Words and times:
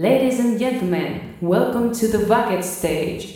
Ladies 0.00 0.40
and 0.40 0.58
gentlemen, 0.58 1.36
welcome 1.42 1.92
to 1.92 2.08
the 2.08 2.24
bucket 2.26 2.64
stage. 2.64 3.34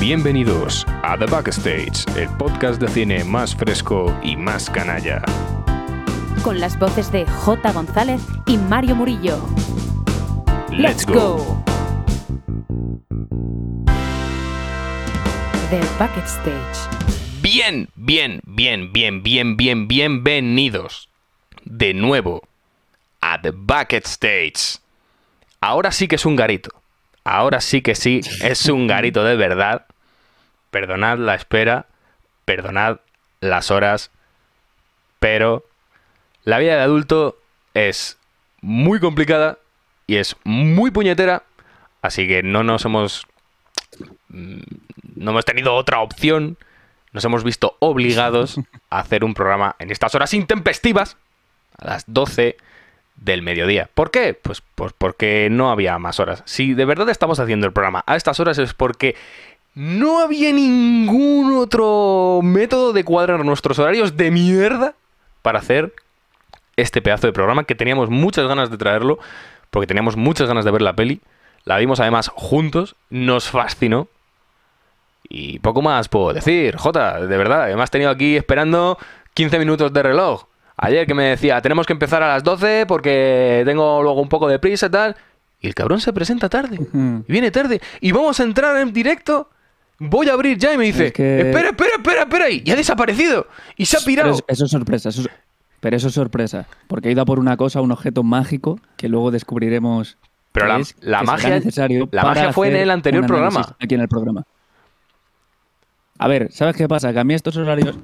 Bienvenidos 0.00 0.86
a 1.02 1.18
The 1.18 1.26
Backstage, 1.26 2.06
el 2.16 2.30
podcast 2.38 2.80
de 2.80 2.88
cine 2.88 3.24
más 3.24 3.54
fresco 3.54 4.10
y 4.22 4.38
más 4.38 4.70
canalla. 4.70 5.22
con 6.42 6.58
las 6.60 6.78
voces 6.78 7.10
de 7.12 7.24
J. 7.24 7.72
González 7.72 8.20
y 8.46 8.58
Mario 8.58 8.96
Murillo. 8.96 9.38
Let's 10.72 11.04
go. 11.04 11.62
The 15.68 15.80
Bucket 15.98 16.24
Stage. 16.24 16.88
Bien, 17.42 17.90
bien, 17.94 18.40
bien, 18.46 18.90
bien, 18.90 19.22
bien, 19.22 19.58
bien, 19.58 19.86
bienvenidos 19.86 21.10
de 21.66 21.92
nuevo 21.92 22.48
a 23.20 23.38
The 23.42 23.50
Bucket 23.50 24.06
Stage. 24.06 24.78
Ahora 25.60 25.92
sí 25.92 26.08
que 26.08 26.16
es 26.16 26.24
un 26.24 26.36
garito. 26.36 26.70
Ahora 27.22 27.60
sí 27.60 27.82
que 27.82 27.94
sí 27.94 28.22
es 28.40 28.64
un 28.70 28.86
garito 28.86 29.24
de 29.24 29.36
verdad. 29.36 29.84
Perdonad 30.70 31.18
la 31.18 31.34
espera, 31.34 31.84
perdonad 32.46 33.00
las 33.40 33.70
horas, 33.70 34.10
pero 35.18 35.66
la 36.44 36.58
vida 36.58 36.76
de 36.76 36.82
adulto 36.82 37.38
es 37.74 38.16
muy 38.62 39.00
complicada 39.00 39.58
y 40.12 40.18
es 40.18 40.36
muy 40.44 40.90
puñetera, 40.90 41.44
así 42.02 42.28
que 42.28 42.42
no 42.42 42.62
nos 42.62 42.84
hemos 42.84 43.26
mm, 44.28 44.60
no 45.16 45.30
hemos 45.30 45.46
tenido 45.46 45.74
otra 45.74 46.00
opción, 46.00 46.58
nos 47.12 47.24
hemos 47.24 47.44
visto 47.44 47.76
obligados 47.78 48.60
a 48.90 48.98
hacer 48.98 49.24
un 49.24 49.32
programa 49.32 49.74
en 49.78 49.90
estas 49.90 50.14
horas 50.14 50.34
intempestivas, 50.34 51.16
a 51.78 51.86
las 51.86 52.04
12 52.08 52.58
del 53.16 53.40
mediodía. 53.40 53.88
¿Por 53.94 54.10
qué? 54.10 54.34
Pues, 54.34 54.62
pues 54.74 54.92
porque 54.92 55.48
no 55.50 55.70
había 55.70 55.98
más 55.98 56.20
horas. 56.20 56.42
Si 56.44 56.74
de 56.74 56.84
verdad 56.84 57.08
estamos 57.08 57.40
haciendo 57.40 57.66
el 57.66 57.72
programa 57.72 58.04
a 58.06 58.16
estas 58.16 58.38
horas 58.38 58.58
es 58.58 58.74
porque 58.74 59.16
no 59.74 60.20
había 60.20 60.52
ningún 60.52 61.54
otro 61.54 62.40
método 62.42 62.92
de 62.92 63.02
cuadrar 63.04 63.46
nuestros 63.46 63.78
horarios 63.78 64.18
de 64.18 64.30
mierda 64.30 64.94
para 65.40 65.60
hacer 65.60 65.94
este 66.76 67.00
pedazo 67.00 67.26
de 67.26 67.32
programa 67.32 67.64
que 67.64 67.74
teníamos 67.74 68.10
muchas 68.10 68.46
ganas 68.46 68.70
de 68.70 68.76
traerlo, 68.76 69.18
porque 69.72 69.88
teníamos 69.88 70.16
muchas 70.16 70.46
ganas 70.46 70.64
de 70.64 70.70
ver 70.70 70.82
la 70.82 70.92
peli. 70.94 71.20
La 71.64 71.78
vimos 71.78 71.98
además 71.98 72.28
juntos, 72.28 72.94
nos 73.10 73.48
fascinó. 73.48 74.06
Y 75.28 75.58
poco 75.60 75.80
más 75.82 76.08
puedo 76.08 76.32
decir, 76.34 76.76
Jota, 76.76 77.20
de 77.24 77.36
verdad. 77.36 77.62
Además, 77.62 77.90
tenido 77.90 78.10
aquí 78.10 78.36
esperando 78.36 78.98
15 79.34 79.58
minutos 79.58 79.92
de 79.92 80.02
reloj. 80.02 80.44
Ayer 80.76 81.06
que 81.06 81.14
me 81.14 81.24
decía, 81.24 81.60
tenemos 81.62 81.86
que 81.86 81.92
empezar 81.94 82.22
a 82.22 82.28
las 82.34 82.44
12 82.44 82.84
porque 82.86 83.62
tengo 83.64 84.02
luego 84.02 84.20
un 84.20 84.28
poco 84.28 84.46
de 84.48 84.58
prisa 84.58 84.86
y 84.86 84.90
tal. 84.90 85.16
Y 85.60 85.68
el 85.68 85.74
cabrón 85.74 86.00
se 86.00 86.12
presenta 86.12 86.48
tarde. 86.48 86.78
Y 87.26 87.32
viene 87.32 87.50
tarde. 87.50 87.80
Y 88.00 88.12
vamos 88.12 88.38
a 88.40 88.42
entrar 88.42 88.76
en 88.78 88.92
directo. 88.92 89.48
Voy 89.98 90.28
a 90.28 90.32
abrir 90.32 90.58
ya 90.58 90.74
y 90.74 90.76
me 90.78 90.84
dice, 90.84 91.06
Es 91.06 91.12
que- 91.12 91.40
espera, 91.40 91.68
espera, 91.70 91.90
espera, 91.96 92.22
espera. 92.22 92.50
Y 92.50 92.62
ya 92.64 92.74
ha 92.74 92.76
desaparecido. 92.76 93.46
Y 93.76 93.86
se 93.86 93.96
ha 93.96 94.00
pirado. 94.00 94.30
es- 94.32 94.42
eso 94.48 94.64
es 94.64 94.70
sorpresa. 94.70 95.08
Eso 95.10 95.22
es- 95.22 95.28
pero 95.82 95.96
eso 95.96 96.08
es 96.08 96.14
sorpresa. 96.14 96.66
Porque 96.86 97.08
he 97.08 97.12
ido 97.12 97.20
a 97.20 97.24
por 97.26 97.38
una 97.40 97.56
cosa, 97.58 97.80
un 97.82 97.90
objeto 97.92 98.22
mágico, 98.22 98.78
que 98.96 99.08
luego 99.10 99.30
descubriremos. 99.32 100.16
Pero 100.52 100.66
que 100.66 100.72
la- 100.72 100.78
es, 100.78 100.96
la 101.00 101.18
que 101.20 101.26
magia- 101.26 101.50
necesario 101.50 102.08
la 102.12 102.22
magia 102.22 102.52
fue 102.52 102.68
en 102.68 102.76
el 102.76 102.90
anterior 102.90 103.26
programa. 103.26 103.74
Aquí 103.80 103.94
en 103.96 104.00
el 104.02 104.08
programa. 104.08 104.44
A 106.18 106.28
ver, 106.28 106.52
¿sabes 106.52 106.76
qué 106.76 106.86
pasa? 106.86 107.12
Que 107.12 107.18
a 107.18 107.24
mí 107.24 107.34
estos 107.34 107.56
horarios. 107.56 107.96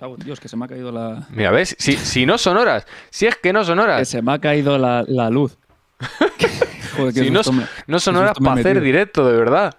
Cago 0.00 0.14
en 0.18 0.24
Dios, 0.24 0.40
que 0.40 0.48
se 0.48 0.56
me 0.56 0.64
ha 0.64 0.68
caído 0.68 0.90
la. 0.90 1.26
Mira, 1.30 1.50
¿ves? 1.50 1.76
Si, 1.78 1.92
si 1.96 2.24
no 2.24 2.38
son 2.38 2.56
horas. 2.56 2.86
Si 3.10 3.26
es 3.26 3.36
que 3.36 3.52
no 3.52 3.64
son 3.64 3.78
Que 3.78 3.84
horas. 3.84 4.08
se 4.08 4.22
me 4.22 4.32
ha 4.32 4.38
caído 4.38 4.78
la, 4.78 5.04
la 5.06 5.28
luz. 5.30 5.58
Joder, 6.96 7.12
Si 7.12 7.30
no, 7.30 7.42
me- 7.52 7.66
no 7.86 7.98
son 8.00 8.16
horas 8.16 8.32
para 8.42 8.60
hacer 8.60 8.80
directo, 8.80 9.26
de 9.28 9.36
verdad. 9.36 9.74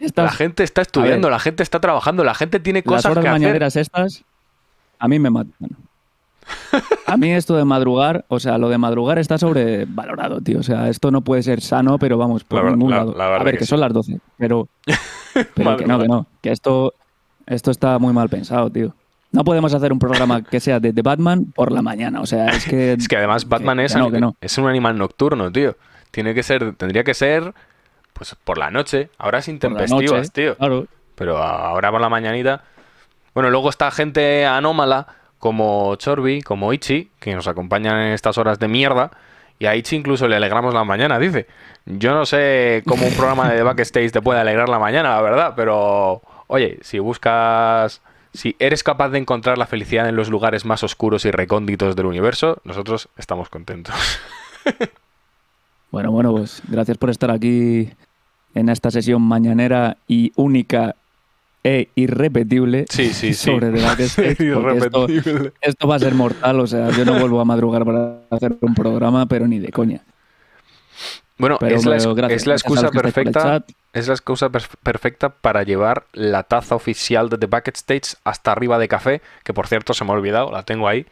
Estas- 0.00 0.24
La 0.26 0.32
gente 0.32 0.62
está 0.64 0.80
estudiando, 0.80 1.28
la 1.28 1.38
gente 1.40 1.62
está 1.62 1.80
trabajando, 1.80 2.24
la 2.24 2.34
gente 2.34 2.60
tiene 2.60 2.78
las 2.80 2.86
cosas 2.88 3.10
horas 3.12 3.24
que 3.24 3.28
hacer. 3.30 3.62
estas, 3.62 4.24
a 4.98 5.08
mí 5.08 5.18
me 5.18 5.28
matan. 5.28 5.54
A 7.06 7.16
mí 7.16 7.30
esto 7.32 7.56
de 7.56 7.64
madrugar, 7.64 8.24
o 8.28 8.38
sea, 8.40 8.58
lo 8.58 8.68
de 8.68 8.78
madrugar 8.78 9.18
está 9.18 9.38
sobrevalorado, 9.38 10.40
tío. 10.40 10.58
O 10.60 10.62
sea, 10.62 10.88
esto 10.88 11.10
no 11.10 11.22
puede 11.22 11.42
ser 11.42 11.60
sano, 11.60 11.98
pero 11.98 12.18
vamos, 12.18 12.44
por 12.44 12.64
La 12.64 12.70
ningún 12.70 12.90
la- 12.90 12.96
lado. 12.98 13.14
la 13.16 13.26
a 13.36 13.42
ver, 13.42 13.54
que 13.54 13.58
que, 13.58 13.64
sí. 13.64 13.70
son 13.70 13.80
las 13.80 13.92
12, 13.92 14.18
pero, 14.36 14.68
pero 15.54 15.76
que 15.76 15.86
no, 15.86 15.98
que 15.98 16.08
no. 16.08 16.26
Que 16.42 16.50
esto, 16.52 16.94
esto 17.46 17.70
está 17.70 17.98
muy 17.98 18.12
mal 18.12 18.28
pensado, 18.28 18.70
tío. 18.70 18.94
No 19.30 19.44
podemos 19.44 19.74
hacer 19.74 19.92
un 19.92 19.98
programa 19.98 20.42
que 20.42 20.58
sea 20.60 20.80
de, 20.80 20.92
de 20.92 21.02
Batman 21.02 21.46
por 21.54 21.70
la 21.72 21.82
mañana. 21.82 22.20
O 22.20 22.26
sea, 22.26 22.46
es 22.48 22.64
que. 22.64 22.92
Es 22.98 23.08
que 23.08 23.16
además 23.16 23.48
Batman 23.48 23.78
que 23.78 23.84
es, 23.84 23.96
no, 23.96 24.10
que 24.10 24.20
no. 24.20 24.34
es 24.40 24.56
un 24.58 24.66
animal 24.68 24.96
nocturno, 24.96 25.50
tío. 25.52 25.76
Tiene 26.10 26.34
que 26.34 26.42
ser, 26.42 26.74
tendría 26.76 27.04
que 27.04 27.12
ser, 27.14 27.52
pues 28.14 28.34
por 28.44 28.56
la 28.58 28.70
noche. 28.70 29.10
Ahora 29.18 29.38
es 29.38 29.44
por 29.44 29.50
la 29.50 29.54
intempestivas, 29.54 30.12
noche, 30.12 30.30
tío. 30.32 30.56
Claro. 30.56 30.86
Pero 31.14 31.36
ahora 31.38 31.90
por 31.90 32.00
la 32.00 32.08
mañanita. 32.08 32.62
Bueno, 33.34 33.50
luego 33.50 33.68
está 33.68 33.90
gente 33.90 34.46
anómala 34.46 35.06
como 35.38 35.94
Chorby, 35.96 36.42
como 36.42 36.72
Ichi, 36.72 37.10
que 37.20 37.34
nos 37.34 37.46
acompañan 37.48 37.98
en 37.98 38.12
estas 38.12 38.38
horas 38.38 38.58
de 38.58 38.68
mierda. 38.68 39.10
Y 39.58 39.66
a 39.66 39.74
Ichi 39.74 39.96
incluso 39.96 40.28
le 40.28 40.36
alegramos 40.36 40.74
la 40.74 40.84
mañana, 40.84 41.18
dice. 41.18 41.46
Yo 41.86 42.14
no 42.14 42.26
sé 42.26 42.82
cómo 42.86 43.06
un 43.06 43.14
programa 43.14 43.48
de 43.48 43.62
Backstage 43.62 44.12
te 44.12 44.20
puede 44.20 44.40
alegrar 44.40 44.68
la 44.68 44.78
mañana, 44.78 45.16
la 45.16 45.22
verdad, 45.22 45.54
pero 45.56 46.22
oye, 46.46 46.78
si 46.82 46.98
buscas. 46.98 48.02
Si 48.34 48.54
eres 48.58 48.82
capaz 48.84 49.08
de 49.08 49.18
encontrar 49.18 49.56
la 49.56 49.66
felicidad 49.66 50.08
en 50.08 50.14
los 50.14 50.28
lugares 50.28 50.66
más 50.66 50.84
oscuros 50.84 51.24
y 51.24 51.30
recónditos 51.30 51.96
del 51.96 52.06
universo, 52.06 52.60
nosotros 52.62 53.08
estamos 53.16 53.48
contentos. 53.48 53.94
Bueno, 55.90 56.10
bueno, 56.12 56.32
pues 56.32 56.60
gracias 56.68 56.98
por 56.98 57.08
estar 57.08 57.30
aquí 57.30 57.88
en 58.54 58.68
esta 58.68 58.90
sesión 58.90 59.22
mañanera 59.22 59.96
y 60.06 60.32
única 60.36 60.96
e 61.68 61.88
irrepetible 61.96 62.86
Sí, 62.88 63.12
sí, 63.12 63.34
sí. 63.34 63.50
sobre 63.52 63.70
The 63.70 63.82
Backstage, 63.82 64.54
porque 64.54 64.78
esto, 64.78 65.06
esto 65.60 65.88
va 65.88 65.96
a 65.96 65.98
ser 65.98 66.14
mortal, 66.14 66.60
o 66.60 66.66
sea, 66.66 66.90
yo 66.90 67.04
no 67.04 67.18
vuelvo 67.18 67.40
a 67.40 67.44
madrugar 67.44 67.84
para 67.84 68.20
hacer 68.30 68.56
un 68.60 68.74
programa, 68.74 69.26
pero 69.26 69.46
ni 69.46 69.58
de 69.58 69.70
coña. 69.70 70.00
Bueno, 71.36 71.56
Pero 71.60 71.76
es 71.76 71.84
la, 71.86 71.98
gracias, 72.14 72.42
es 72.42 72.46
la 72.48 72.54
excusa 72.54 72.90
perfecta. 72.90 73.64
Es 73.92 74.08
la 74.08 74.14
excusa 74.14 74.48
perf- 74.48 74.74
perfecta 74.82 75.28
para 75.28 75.62
llevar 75.62 76.04
la 76.12 76.42
taza 76.42 76.74
oficial 76.74 77.28
de 77.28 77.38
The 77.38 77.46
Bucket 77.46 77.76
Stage 77.76 78.16
hasta 78.24 78.50
arriba 78.52 78.76
de 78.78 78.88
café, 78.88 79.22
que 79.44 79.54
por 79.54 79.66
cierto 79.68 79.94
se 79.94 80.04
me 80.04 80.10
ha 80.10 80.14
olvidado, 80.14 80.50
la 80.50 80.62
tengo 80.64 80.88
ahí. 80.88 81.06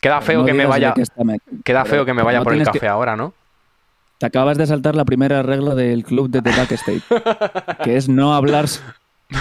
Queda 0.00 0.20
feo 0.20 0.40
No 0.40 0.46
que 0.46 0.52
me 0.54 0.66
vaya, 0.66 0.92
qué 0.94 1.02
está 1.02 1.24
me- 1.24 1.38
queda 1.64 1.82
pero- 1.84 1.94
feo 1.96 2.04
que 2.04 2.12
me 2.12 2.18
pero 2.18 2.26
vaya 2.26 2.38
no 2.38 2.44
por 2.44 2.54
el 2.54 2.62
café 2.64 2.80
que- 2.80 2.88
ahora, 2.88 3.16
¿no? 3.16 3.32
Te 4.18 4.26
acabas 4.26 4.58
de 4.58 4.66
saltar 4.66 4.94
la 4.96 5.06
primera 5.06 5.42
regla 5.42 5.74
del 5.74 6.04
club 6.04 6.28
de 6.28 6.42
The 6.42 6.50
Backstage, 6.50 7.02
que 7.84 7.96
es 7.96 8.06
no 8.10 8.34
hablar 8.34 8.66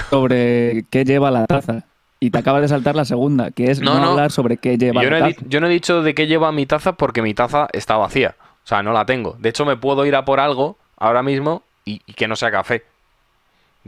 sobre 0.09 0.83
qué 0.89 1.03
lleva 1.05 1.31
la 1.31 1.45
taza. 1.45 1.85
Y 2.21 2.31
te 2.31 2.37
acabas 2.39 2.61
de 2.61 2.67
saltar 2.67 2.95
la 2.95 3.05
segunda, 3.05 3.51
que 3.51 3.71
es 3.71 3.79
No, 3.79 3.93
no, 3.95 3.99
no. 4.01 4.09
hablar 4.11 4.31
sobre 4.31 4.57
qué 4.57 4.77
lleva 4.77 5.01
Yo 5.01 5.09
no, 5.09 5.17
la 5.19 5.29
he 5.29 5.33
taza. 5.33 5.45
yo 5.47 5.61
no 5.61 5.67
he 5.67 5.69
dicho 5.69 6.01
de 6.01 6.13
qué 6.13 6.27
lleva 6.27 6.51
mi 6.51 6.65
taza 6.65 6.93
porque 6.93 7.21
mi 7.21 7.33
taza 7.33 7.67
está 7.71 7.95
vacía. 7.97 8.35
O 8.63 8.67
sea, 8.67 8.83
no 8.83 8.91
la 8.91 9.05
tengo. 9.05 9.37
De 9.39 9.49
hecho, 9.49 9.65
me 9.65 9.77
puedo 9.77 10.05
ir 10.05 10.15
a 10.15 10.25
por 10.25 10.39
algo 10.41 10.77
ahora 10.97 11.23
mismo 11.23 11.63
y, 11.85 12.01
y 12.05 12.13
que 12.13 12.27
no 12.27 12.35
sea 12.35 12.51
café. 12.51 12.83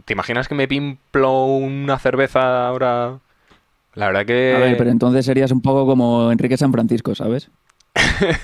¿Te 0.05 0.13
imaginas 0.13 0.47
que 0.47 0.55
me 0.55 0.67
pimplo 0.67 1.43
una 1.45 1.99
cerveza 1.99 2.67
ahora? 2.67 3.19
La 3.95 4.07
verdad 4.07 4.25
que... 4.25 4.53
A 4.55 4.59
ver, 4.59 4.77
pero 4.77 4.89
entonces 4.89 5.25
serías 5.25 5.51
un 5.51 5.61
poco 5.61 5.85
como 5.85 6.31
Enrique 6.31 6.55
San 6.55 6.71
Francisco, 6.71 7.13
¿sabes? 7.13 7.49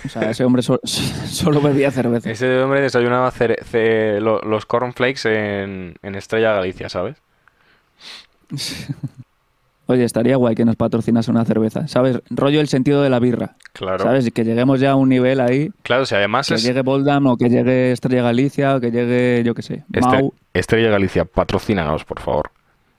O 0.06 0.10
sea, 0.10 0.30
ese 0.32 0.44
hombre 0.44 0.62
so- 0.62 0.82
solo 0.84 1.62
bebía 1.62 1.90
cerveza. 1.92 2.30
Ese 2.30 2.60
hombre 2.62 2.82
desayunaba 2.82 3.32
los 4.12 4.66
cornflakes 4.66 5.22
en, 5.26 5.96
en 6.04 6.16
Estrella 6.16 6.52
Galicia, 6.52 6.90
¿sabes? 6.90 7.16
Oye, 9.90 10.04
estaría 10.04 10.36
guay 10.36 10.54
que 10.54 10.66
nos 10.66 10.76
patrocinase 10.76 11.32
una 11.32 11.46
cerveza, 11.46 11.88
¿sabes? 11.88 12.20
Rollo 12.30 12.60
el 12.60 12.68
sentido 12.68 13.02
de 13.02 13.10
la 13.10 13.20
birra, 13.20 13.56
Claro. 13.72 14.04
¿sabes? 14.04 14.28
Y 14.28 14.32
que 14.32 14.44
lleguemos 14.44 14.82
ya 14.82 14.92
a 14.92 14.96
un 14.96 15.08
nivel 15.08 15.40
ahí, 15.40 15.72
Claro, 15.84 16.06
si 16.06 16.14
además 16.14 16.50
que 16.50 16.56
es 16.56 16.64
llegue 16.64 16.82
Boldam 16.82 17.26
o 17.28 17.38
que 17.38 17.50
llegue 17.50 17.94
Estrella 17.94 18.22
Galicia 18.24 18.76
o 18.76 18.80
que 18.82 18.92
llegue, 18.92 19.44
yo 19.46 19.54
qué 19.56 19.62
sé, 19.62 19.86
Mau. 20.02 20.34
Estrella 20.54 20.90
Galicia, 20.90 21.24
patrocínanos, 21.24 22.04
por 22.04 22.20
favor. 22.20 22.52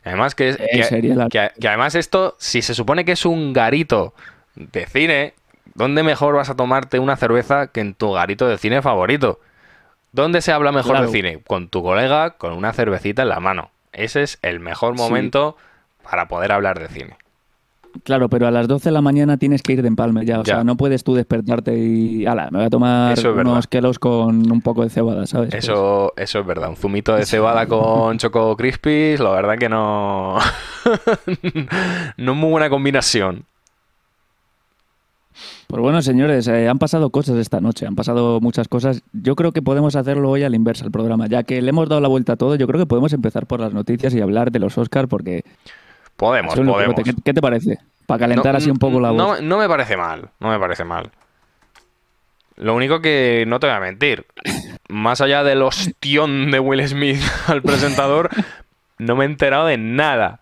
Además 0.02 0.34
que, 0.34 0.48
es- 0.48 0.60
Eh, 0.60 0.68
que, 0.72 0.84
sería 0.84 1.14
la- 1.14 1.28
que- 1.28 1.50
que 1.60 1.68
además 1.68 1.94
esto, 1.94 2.36
si 2.38 2.62
se 2.62 2.74
supone 2.74 3.04
que 3.04 3.12
es 3.12 3.26
un 3.26 3.52
garito 3.52 4.14
de 4.56 4.86
cine, 4.86 5.34
¿dónde 5.74 6.02
mejor 6.02 6.36
vas 6.36 6.48
a 6.48 6.56
tomarte 6.56 6.98
una 6.98 7.16
cerveza 7.16 7.66
que 7.66 7.80
en 7.80 7.92
tu 7.92 8.12
garito 8.12 8.48
de 8.48 8.56
cine 8.56 8.80
favorito? 8.80 9.40
¿Dónde 10.12 10.40
se 10.40 10.52
habla 10.52 10.72
mejor 10.72 10.92
Claro. 10.92 11.06
de 11.08 11.12
cine? 11.12 11.42
Con 11.46 11.68
tu 11.68 11.82
colega, 11.82 12.30
con 12.38 12.54
una 12.54 12.72
cervecita 12.72 13.20
en 13.20 13.28
la 13.28 13.40
mano. 13.40 13.70
Ese 13.92 14.22
es 14.22 14.38
el 14.42 14.60
mejor 14.60 14.96
Sí. 14.96 15.02
momento 15.02 15.56
para 16.02 16.28
poder 16.28 16.52
hablar 16.52 16.78
de 16.78 16.88
cine. 16.88 17.16
Claro, 18.04 18.28
pero 18.28 18.46
a 18.46 18.50
las 18.50 18.68
12 18.68 18.90
de 18.90 18.92
la 18.92 19.00
mañana 19.00 19.38
tienes 19.38 19.62
que 19.62 19.72
ir 19.72 19.82
de 19.82 19.88
empalme 19.88 20.24
ya. 20.24 20.40
O 20.40 20.44
Ya. 20.44 20.56
sea, 20.56 20.64
no 20.64 20.76
puedes 20.76 21.02
tú 21.02 21.14
despertarte 21.14 21.76
y. 21.76 22.26
Ala, 22.26 22.48
me 22.52 22.58
voy 22.58 22.66
a 22.66 22.70
tomar 22.70 23.12
es 23.18 23.24
unos 23.24 23.66
kelos 23.66 23.98
con 23.98 24.52
un 24.52 24.60
poco 24.60 24.84
de 24.84 24.90
cebada, 24.90 25.26
¿sabes? 25.26 25.54
Eso, 25.54 26.12
eso 26.16 26.38
es 26.38 26.46
verdad. 26.46 26.68
Un 26.68 26.76
zumito 26.76 27.14
de 27.14 27.24
cebada 27.26 27.66
con 27.66 28.18
Choco 28.18 28.56
Crispies, 28.56 29.18
la 29.20 29.30
verdad 29.30 29.56
que 29.58 29.68
no. 29.68 30.36
no 32.16 32.32
es 32.32 32.38
muy 32.38 32.50
buena 32.50 32.70
combinación. 32.70 33.44
Pues 35.68 35.82
bueno, 35.82 36.00
señores, 36.00 36.48
eh, 36.48 36.66
han 36.66 36.78
pasado 36.78 37.10
cosas 37.10 37.36
esta 37.36 37.60
noche, 37.60 37.86
han 37.86 37.94
pasado 37.94 38.40
muchas 38.40 38.68
cosas. 38.68 39.02
Yo 39.12 39.36
creo 39.36 39.52
que 39.52 39.60
podemos 39.60 39.96
hacerlo 39.96 40.30
hoy 40.30 40.42
a 40.42 40.48
la 40.48 40.56
inversa 40.56 40.86
el 40.86 40.90
programa, 40.90 41.26
ya 41.26 41.42
que 41.42 41.60
le 41.60 41.68
hemos 41.68 41.90
dado 41.90 42.00
la 42.00 42.08
vuelta 42.08 42.32
a 42.32 42.36
todo. 42.36 42.54
Yo 42.54 42.66
creo 42.66 42.80
que 42.80 42.86
podemos 42.86 43.12
empezar 43.12 43.46
por 43.46 43.60
las 43.60 43.74
noticias 43.74 44.14
y 44.14 44.20
hablar 44.22 44.50
de 44.50 44.60
los 44.60 44.78
Oscars, 44.78 45.08
porque. 45.08 45.44
Podemos, 46.16 46.54
podemos. 46.54 46.94
¿Qué, 47.04 47.12
qué 47.22 47.34
te 47.34 47.42
parece? 47.42 47.78
Para 48.06 48.20
calentar 48.20 48.52
No, 48.54 48.58
así 48.58 48.70
un 48.70 48.78
poco 48.78 48.98
la 48.98 49.10
voz. 49.10 49.18
No, 49.18 49.40
no 49.42 49.58
me 49.58 49.68
parece 49.68 49.98
mal, 49.98 50.30
no 50.40 50.48
me 50.48 50.58
parece 50.58 50.84
mal. 50.84 51.10
Lo 52.56 52.74
único 52.74 53.02
que 53.02 53.44
no 53.46 53.60
te 53.60 53.66
voy 53.66 53.76
a 53.76 53.80
mentir, 53.80 54.24
más 54.88 55.20
allá 55.20 55.44
del 55.44 55.60
ostión 55.60 56.50
de 56.50 56.60
Will 56.60 56.88
Smith 56.88 57.20
al 57.46 57.60
presentador, 57.60 58.30
no 58.96 59.16
me 59.16 59.24
he 59.24 59.28
enterado 59.28 59.66
de 59.66 59.76
nada. 59.76 60.40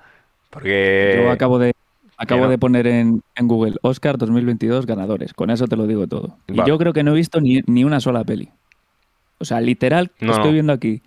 Porque. 0.51 1.21
Yo 1.25 1.33
acabo 1.33 1.59
de. 1.59 1.75
Acabo 2.19 2.49
de 2.49 2.57
poner 2.59 2.87
en, 2.87 3.23
en 3.35 3.49
Google 3.49 3.77
Oscar 3.83 4.17
2022 4.19 4.87
ganadores. 4.87 5.35
Con 5.35 5.51
eso 5.51 5.67
te 5.67 5.77
lo 5.77 5.87
digo 5.87 6.07
todo. 6.07 6.39
Y 6.49 6.57
yo 6.67 6.79
creo 6.79 6.93
que 6.93 7.03
no 7.03 7.13
he 7.13 7.15
visto 7.15 7.41
ni, 7.41 7.61
ni 7.67 7.85
una 7.85 8.01
sola 8.01 8.25
peli. 8.25 8.49
O 9.39 9.45
sea, 9.45 9.61
literal, 9.61 10.11
No, 10.21 10.33
estoy 10.33 10.47
no. 10.49 10.53
viendo 10.55 10.73
aquí. 10.73 11.03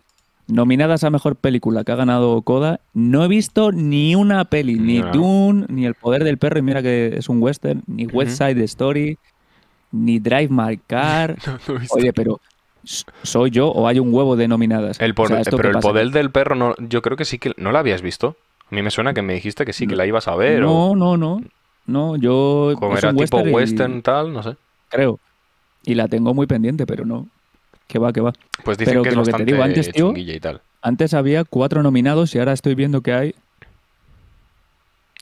Nominadas 0.48 1.04
a 1.04 1.10
mejor 1.10 1.36
película 1.36 1.84
que 1.84 1.92
ha 1.92 1.96
ganado 1.96 2.42
Coda. 2.44 2.80
No 2.94 3.24
he 3.24 3.28
visto 3.28 3.72
ni 3.72 4.16
una 4.16 4.46
peli. 4.46 4.76
Ni 4.80 5.00
No. 5.00 5.12
Dune, 5.12 5.66
ni 5.70 5.86
El 5.86 5.96
Poder 5.96 6.24
del 6.24 6.38
Perro. 6.38 6.60
Y 6.60 6.62
mira 6.64 6.82
que 6.84 7.16
es 7.18 7.28
un 7.30 7.42
western. 7.42 7.84
Ni 7.88 8.06
West 8.08 8.38
Side 8.38 8.64
Story. 8.66 9.18
Ni 9.92 10.20
Drive 10.20 10.50
My 10.50 10.78
Car. 10.78 11.38
No. 11.68 11.76
Oye, 11.92 12.14
pero. 12.14 12.40
¿s- 12.84 13.04
¿Soy 13.24 13.50
yo 13.52 13.68
o 13.70 13.88
hay 13.88 14.00
un 14.00 14.14
huevo 14.14 14.36
de 14.36 14.48
nominadas? 14.48 15.00
El 15.02 15.12
O 15.12 15.16
por- 15.16 15.28
sea, 15.30 15.42
¿esto 15.42 15.58
pero 15.58 15.70
el 15.70 15.78
poder 15.80 16.10
del 16.12 16.32
perro, 16.32 16.56
no, 16.56 16.76
yo 16.78 17.02
creo 17.02 17.18
que 17.18 17.26
sí 17.26 17.38
que. 17.40 17.54
¿No 17.58 17.72
la 17.72 17.80
habías 17.80 18.02
visto? 18.04 18.36
A 18.72 18.76
mí 18.76 18.82
me 18.82 18.92
suena 18.92 19.14
que 19.14 19.22
me 19.22 19.34
dijiste 19.34 19.66
que 19.66 19.74
sí, 19.74 19.88
que 19.88 19.96
la 19.96 20.06
ibas 20.06 20.28
a 20.28 20.36
ver. 20.36 20.62
No, 20.62 20.92
o 20.92 20.96
no, 20.96 21.18
no. 21.18 21.42
No, 21.86 22.16
yo. 22.18 22.74
como 22.78 22.98
era 22.98 23.14
tipo 23.14 23.40
western 23.40 23.98
y- 23.98 24.02
tal, 24.02 24.32
no 24.32 24.44
sé. 24.44 24.56
creo. 24.90 25.20
Y 25.84 25.96
la 25.96 26.08
tengo 26.08 26.34
muy 26.34 26.46
pendiente, 26.46 26.86
pero 26.86 27.06
no. 27.06 27.28
Que 27.88 27.98
va, 27.98 28.14
que 28.14 28.22
va. 28.22 28.34
Pues 28.64 28.78
dicen 28.78 28.94
Pero 28.94 29.04
que, 29.04 29.10
que 29.10 29.14
es 29.14 29.18
lo 29.18 29.24
que 29.24 29.34
te 29.44 29.46
digo 29.46 29.64
antes, 29.64 29.92
tío, 29.92 30.14
y 30.16 30.40
tal. 30.40 30.62
Antes 30.82 31.14
había 31.14 31.44
cuatro 31.46 31.82
nominados 31.82 32.36
y 32.36 32.40
ahora 32.40 32.54
estoy 32.54 32.76
viendo 32.76 33.02
que 33.02 33.14
hay 33.14 33.36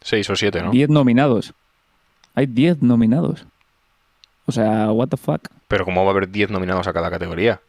Seis 0.01 0.29
o 0.29 0.35
siete, 0.35 0.61
¿no? 0.61 0.71
diez 0.71 0.89
nominados. 0.89 1.53
Hay 2.35 2.45
diez 2.45 2.81
nominados. 2.81 3.45
O 4.45 4.51
sea, 4.51 4.91
what 4.91 5.09
the 5.09 5.17
fuck. 5.17 5.47
Pero 5.67 5.85
¿cómo 5.85 6.03
va 6.03 6.09
a 6.09 6.11
haber 6.11 6.29
10 6.29 6.49
nominados 6.49 6.87
a 6.87 6.93
cada 6.93 7.09
categoría? 7.09 7.59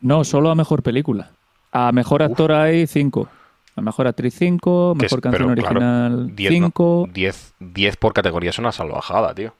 No, 0.00 0.24
solo 0.24 0.50
a 0.50 0.54
mejor 0.56 0.82
película. 0.82 1.30
A 1.70 1.92
mejor 1.92 2.22
actor 2.22 2.50
hay 2.52 2.86
cinco. 2.88 3.28
A 3.80 3.82
mejor 3.82 4.06
actriz 4.06 4.34
cinco. 4.38 4.94
Que 4.98 5.06
es- 5.06 5.12
Mejor 5.12 5.22
canción 5.22 5.54
pero, 5.54 5.62
claro, 5.62 5.78
original 5.78 6.36
10, 6.36 6.50
¿no? 6.52 6.66
cinco. 6.66 7.08
10, 7.12 7.54
10 7.60 7.96
por 7.96 8.12
categoría 8.12 8.50
es 8.50 8.58
una 8.58 8.72
salvajada, 8.72 9.34
tío. 9.34 9.54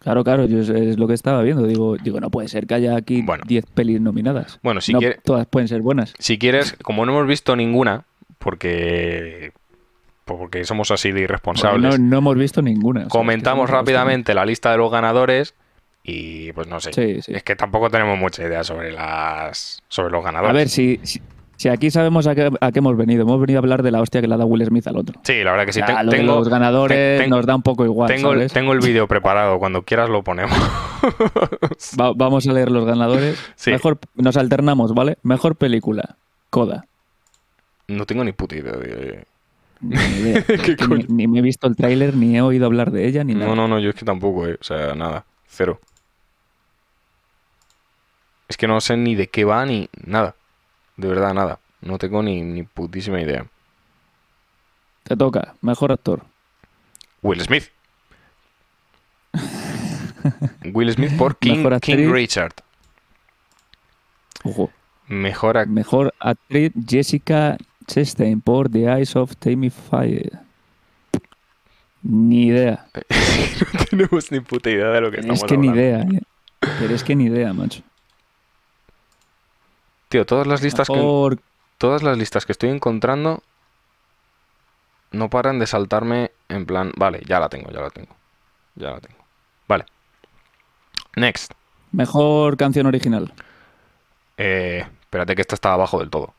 Claro, 0.00 0.22
claro, 0.24 0.44
yo 0.46 0.60
es, 0.60 0.68
es 0.68 0.98
lo 0.98 1.06
que 1.08 1.14
estaba 1.14 1.42
viendo. 1.42 1.62
Digo, 1.66 1.96
digo, 1.96 2.20
no 2.20 2.30
puede 2.30 2.48
ser 2.48 2.66
que 2.66 2.74
haya 2.74 2.96
aquí 2.96 3.22
Bueno. 3.22 3.44
10 3.46 3.64
pelis 3.66 4.00
nominadas. 4.00 4.58
Bueno, 4.62 4.80
si 4.80 4.92
No, 4.92 5.00
Todas 5.24 5.46
pueden 5.46 5.68
ser 5.68 5.80
buenas. 5.82 6.14
Si 6.18 6.38
quieres, 6.38 6.74
como 6.82 7.04
no 7.06 7.12
hemos 7.12 7.26
visto 7.26 7.56
ninguna, 7.56 8.04
porque 8.38 9.52
porque 10.24 10.64
somos 10.64 10.90
así 10.92 11.10
de 11.10 11.22
irresponsables, 11.22 11.98
No, 11.98 12.06
no 12.06 12.18
hemos 12.18 12.36
visto 12.36 12.62
ninguna. 12.62 13.00
o 13.00 13.02
sea, 13.04 13.08
comentamos 13.10 13.68
rápidamente 13.68 14.32
la 14.32 14.46
lista 14.46 14.70
de 14.70 14.76
los 14.78 14.90
ganadores 14.92 15.54
y 16.04 16.52
pues 16.52 16.66
no 16.68 16.80
sé. 16.80 16.92
Sí, 16.92 17.20
sí. 17.20 17.32
Es 17.34 17.42
que 17.42 17.56
tampoco 17.56 17.90
tenemos 17.90 18.16
mucha 18.18 18.44
idea 18.44 18.62
sobre 18.62 18.92
las 18.92 19.82
sobre 19.88 20.12
los 20.12 20.20
A 20.22 20.26
ganadores. 20.26 20.54
ver, 20.54 20.68
si, 20.68 21.00
si, 21.02 21.20
si 21.60 21.68
aquí 21.68 21.90
sabemos 21.90 22.26
a 22.26 22.34
qué, 22.34 22.50
a 22.58 22.72
qué 22.72 22.78
hemos 22.78 22.96
venido. 22.96 23.20
Hemos 23.20 23.38
venido 23.38 23.58
a 23.58 23.60
hablar 23.60 23.82
de 23.82 23.90
la 23.90 24.00
hostia 24.00 24.22
que 24.22 24.26
le 24.26 24.32
ha 24.32 24.38
dado 24.38 24.48
Will 24.48 24.64
Smith 24.64 24.86
al 24.86 24.96
otro. 24.96 25.20
Sí, 25.24 25.44
la 25.44 25.50
verdad 25.50 25.66
que 25.66 25.74
sí. 25.74 25.82
O 25.82 25.86
sea, 25.86 25.96
Ten- 25.96 26.06
lo 26.06 26.12
de 26.12 26.18
tengo, 26.18 26.34
los 26.36 26.48
ganadores 26.48 27.28
nos 27.28 27.44
da 27.44 27.54
un 27.54 27.60
poco 27.62 27.84
igual. 27.84 28.08
tengo, 28.08 28.32
el- 28.32 28.38
¿sabes? 28.38 28.52
tengo 28.54 28.72
el 28.72 28.78
vídeo 28.80 29.06
preparado. 29.08 29.58
Cuando 29.58 29.82
quieras 29.82 30.08
lo 30.08 30.22
ponemos. 30.24 30.56
Va- 32.00 32.14
vamos 32.16 32.46
a 32.48 32.52
leer 32.54 32.70
los 32.70 32.86
ganadores. 32.86 33.38
Sí. 33.56 33.72
Mejor, 33.72 33.98
nos 34.14 34.38
alternamos, 34.38 34.94
¿vale? 34.94 35.18
Mejor 35.22 35.54
película. 35.56 36.16
Coda. 36.48 36.86
no 37.88 38.06
tengo 38.06 38.24
ni 38.24 38.32
puta 38.32 38.56
idea 38.56 38.72
de... 38.72 39.24
Ni, 39.82 39.96
ni 41.08 41.26
me 41.28 41.40
he 41.40 41.42
visto 41.42 41.66
el 41.66 41.76
tráiler, 41.76 42.16
ni 42.16 42.36
he 42.38 42.40
oído 42.40 42.64
hablar 42.64 42.90
de 42.90 43.06
ella, 43.06 43.22
ni 43.22 43.34
nada. 43.34 43.46
No, 43.48 43.54
no, 43.54 43.68
no, 43.68 43.78
yo 43.80 43.90
es 43.90 43.94
que 43.96 44.06
tampoco, 44.06 44.46
eh. 44.48 44.56
O 44.58 44.64
sea, 44.64 44.94
nada. 44.94 45.26
Cero. 45.46 45.78
Es 48.48 48.56
que 48.56 48.66
no 48.66 48.80
sé 48.80 48.96
ni 48.96 49.14
de 49.14 49.26
qué 49.28 49.44
va 49.44 49.64
ni 49.66 49.88
nada. 50.06 50.34
De 51.00 51.08
verdad, 51.08 51.32
nada. 51.32 51.58
No 51.80 51.96
tengo 51.98 52.22
ni, 52.22 52.42
ni 52.42 52.62
putísima 52.62 53.20
idea. 53.22 53.46
Te 55.04 55.16
toca. 55.16 55.54
Mejor 55.62 55.92
actor. 55.92 56.22
Will 57.22 57.40
Smith. 57.40 57.68
Will 60.74 60.92
Smith 60.92 61.16
por 61.16 61.36
King, 61.38 61.64
King. 61.80 62.12
Richard. 62.12 62.52
Ojo. 64.44 64.70
Mejor 65.08 65.56
ac- 65.56 65.66
Mejor 65.68 66.14
actriz 66.20 66.72
Jessica 66.86 67.56
Chastain 67.86 68.40
por 68.42 68.68
The 68.68 68.84
Eyes 68.84 69.16
of 69.16 69.34
Tammy 69.36 69.70
Faye. 69.70 70.30
Ni 72.02 72.48
idea. 72.48 72.86
no 73.74 73.84
tenemos 73.90 74.30
ni 74.30 74.40
puta 74.40 74.70
idea 74.70 74.88
de 74.88 75.00
lo 75.00 75.10
que 75.10 75.16
Pero 75.18 75.32
estamos 75.32 75.42
es 75.42 75.48
que 75.48 75.56
ni 75.56 75.68
idea, 75.68 76.00
eh. 76.02 76.20
Pero 76.78 76.94
es 76.94 77.02
que 77.04 77.16
ni 77.16 77.24
idea, 77.24 77.52
macho. 77.54 77.82
Tío, 80.10 80.26
todas 80.26 80.48
las 80.48 80.60
listas 80.60 80.88
que 80.88 81.38
todas 81.78 82.02
las 82.02 82.18
listas 82.18 82.44
que 82.44 82.50
estoy 82.50 82.70
encontrando 82.70 83.44
no 85.12 85.30
paran 85.30 85.60
de 85.60 85.68
saltarme 85.68 86.32
en 86.48 86.66
plan, 86.66 86.92
vale, 86.96 87.22
ya 87.26 87.38
la 87.38 87.48
tengo, 87.48 87.70
ya 87.70 87.80
la 87.80 87.90
tengo. 87.90 88.14
Ya 88.74 88.90
la 88.90 89.00
tengo. 89.00 89.20
Vale. 89.68 89.84
Next. 91.14 91.52
Mejor 91.92 92.56
canción 92.56 92.86
original. 92.86 93.32
Eh, 94.36 94.84
espérate 95.00 95.36
que 95.36 95.42
esta 95.42 95.54
está 95.54 95.74
abajo 95.74 96.00
del 96.00 96.10
todo. 96.10 96.34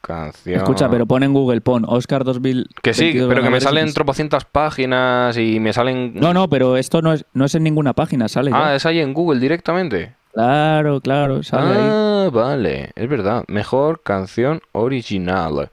Canción. 0.00 0.58
Escucha, 0.58 0.88
pero 0.88 1.06
pon 1.06 1.24
en 1.24 1.32
Google, 1.32 1.60
pon 1.62 1.84
Oscar 1.88 2.22
2000. 2.22 2.68
Que 2.82 2.94
sí, 2.94 3.12
pero 3.12 3.42
que 3.42 3.50
me 3.50 3.60
salen 3.60 3.92
tropocientas 3.92 4.44
páginas 4.44 5.36
y 5.36 5.58
me 5.58 5.72
salen. 5.72 6.14
No, 6.14 6.32
no, 6.32 6.48
pero 6.48 6.76
esto 6.76 7.02
no 7.02 7.12
es, 7.12 7.24
no 7.34 7.46
es 7.46 7.54
en 7.56 7.64
ninguna 7.64 7.94
página, 7.94 8.28
sale. 8.28 8.52
Ah, 8.54 8.68
ya. 8.68 8.76
es 8.76 8.86
ahí 8.86 9.00
en 9.00 9.12
Google 9.12 9.40
directamente. 9.40 10.14
Claro, 10.32 11.00
claro, 11.00 11.42
sale 11.42 11.74
ahí. 11.74 11.88
Ah, 11.92 12.28
vale, 12.32 12.92
es 12.94 13.08
verdad. 13.08 13.44
Mejor 13.48 14.02
canción 14.02 14.60
original. 14.72 15.70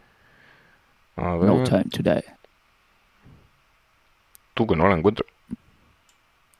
A 1.15 1.35
ver, 1.35 1.49
No 1.49 1.63
time 1.63 1.85
to 1.85 2.03
die. 2.03 2.23
tú 4.53 4.65
que 4.65 4.75
no 4.75 4.87
la 4.87 4.95
encuentro. 4.97 5.25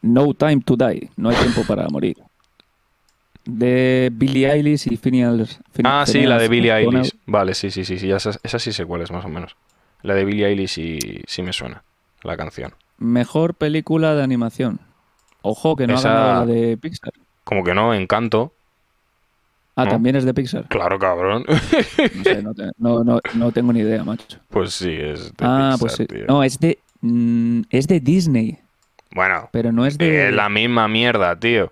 No 0.02 0.34
time 0.34 0.62
to 0.62 0.76
die. 0.76 1.10
No 1.16 1.30
hay 1.30 1.36
tiempo 1.38 1.64
para 1.64 1.88
morir. 1.90 2.18
De 3.46 4.10
Billie 4.14 4.52
Eilish 4.52 4.92
y 4.92 4.98
Phineas. 4.98 5.60
Ah, 5.84 6.04
sí, 6.06 6.26
la 6.26 6.38
de 6.38 6.48
Billie. 6.50 6.72
Eilish. 6.74 7.16
Vale, 7.26 7.54
sí, 7.56 7.72
sí, 7.72 7.86
sí, 7.86 7.98
sí, 7.98 8.12
esa, 8.12 8.32
esa 8.44 8.60
sí 8.60 8.74
sé 8.74 8.86
cuál 8.86 9.02
es 9.02 9.12
más 9.12 9.26
o 9.26 9.30
menos. 9.30 9.56
La 10.04 10.14
de 10.14 10.26
Billie 10.26 10.46
Eilish 10.48 10.70
sí, 10.70 11.00
sí 11.28 11.42
me 11.42 11.54
suena, 11.54 11.84
la 12.24 12.36
canción. 12.38 12.74
Mejor 13.00 13.56
película 13.56 14.16
de 14.16 14.24
animación. 14.24 14.80
Ojo, 15.42 15.76
que 15.76 15.88
no 15.88 15.96
Esa- 15.96 16.10
ha 16.10 16.14
ganado 16.14 16.46
la 16.46 16.54
de 16.54 16.78
Pixar. 16.78 17.14
Como 17.48 17.64
que 17.64 17.74
no, 17.74 17.94
Encanto. 17.94 18.52
Ah, 19.78 19.86
¿No? 19.86 19.92
también 19.92 20.16
es 20.18 20.26
de 20.26 20.34
Pixar. 20.34 20.66
Claro, 20.68 21.00
cabrón. 21.00 21.46
No 21.48 22.24
sé, 22.24 22.42
no, 22.44 22.54
te- 22.54 22.72
no, 22.78 23.04
no- 23.04 23.52
tengo 23.54 23.72
ni 23.72 23.80
idea, 23.80 24.04
macho. 24.04 24.38
pues 24.50 24.74
sí, 24.74 24.92
es 24.92 25.26
de 25.38 25.46
ah, 25.46 25.76
Pixar, 25.78 25.80
pues 25.80 25.94
sí. 25.94 26.06
tío. 26.08 26.26
No, 26.28 26.44
es 26.44 26.60
de. 26.60 26.80
mm, 27.02 27.62
es 27.70 27.88
de 27.88 28.00
Disney, 28.00 28.58
Bueno, 29.12 29.48
pero 29.52 29.72
no 29.72 29.86
es 29.86 29.98
de. 29.98 30.28
es 30.30 30.34
la 30.34 30.50
misma 30.50 30.88
mierda, 30.88 31.36
tío. 31.40 31.72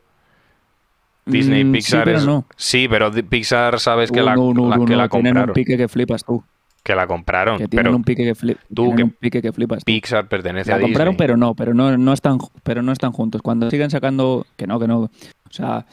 Disney, 1.26 1.64
Mm, 1.64 1.72
Pixar 1.72 2.00
sí, 2.02 2.06
pero 2.06 2.18
es... 2.20 2.26
no. 2.26 2.46
Sí, 2.56 2.88
pero 2.88 3.12
Pixar 3.12 3.80
sabes 3.80 4.12
que 4.12 4.22
Uh, 4.22 4.26
la, 4.26 4.36
la- 4.36 4.86
que 4.86 4.96
la 4.96 5.10
compraron. 5.10 5.50
un 5.50 5.54
pique 5.54 5.76
que 5.76 5.88
flipas 5.88 6.24
tú. 6.24 6.44
Que 6.86 6.94
la 6.96 7.08
compraron. 7.08 7.58
Que 7.58 7.68
tienen 7.68 7.86
Pero 7.88 7.96
un 7.98 8.04
pique 8.04 8.24
que, 8.24 8.36
fli- 8.36 8.58
tú 8.74 8.96
que- 8.96 9.04
un 9.04 9.10
pique 9.10 9.42
que 9.42 9.52
flipas. 9.52 9.80
tú. 9.80 9.86
Pixar 9.86 10.28
pertenece 10.30 10.72
a 10.72 10.76
La 10.78 10.82
compraron, 10.84 11.14
Disney. 11.14 11.18
pero 11.28 11.36
no, 11.36 11.56
pero 11.56 11.74
no, 11.74 11.98
no 11.98 12.14
están, 12.14 12.38
pero 12.64 12.82
no 12.84 12.92
están 12.92 13.12
juntos. 13.12 13.42
Cuando 13.42 13.70
siguen 13.72 13.90
sacando, 13.90 14.46
que 14.56 14.68
no, 14.68 14.80
que 14.80 14.88
no. 14.88 15.00
O 15.00 15.10
sea, 15.50 15.86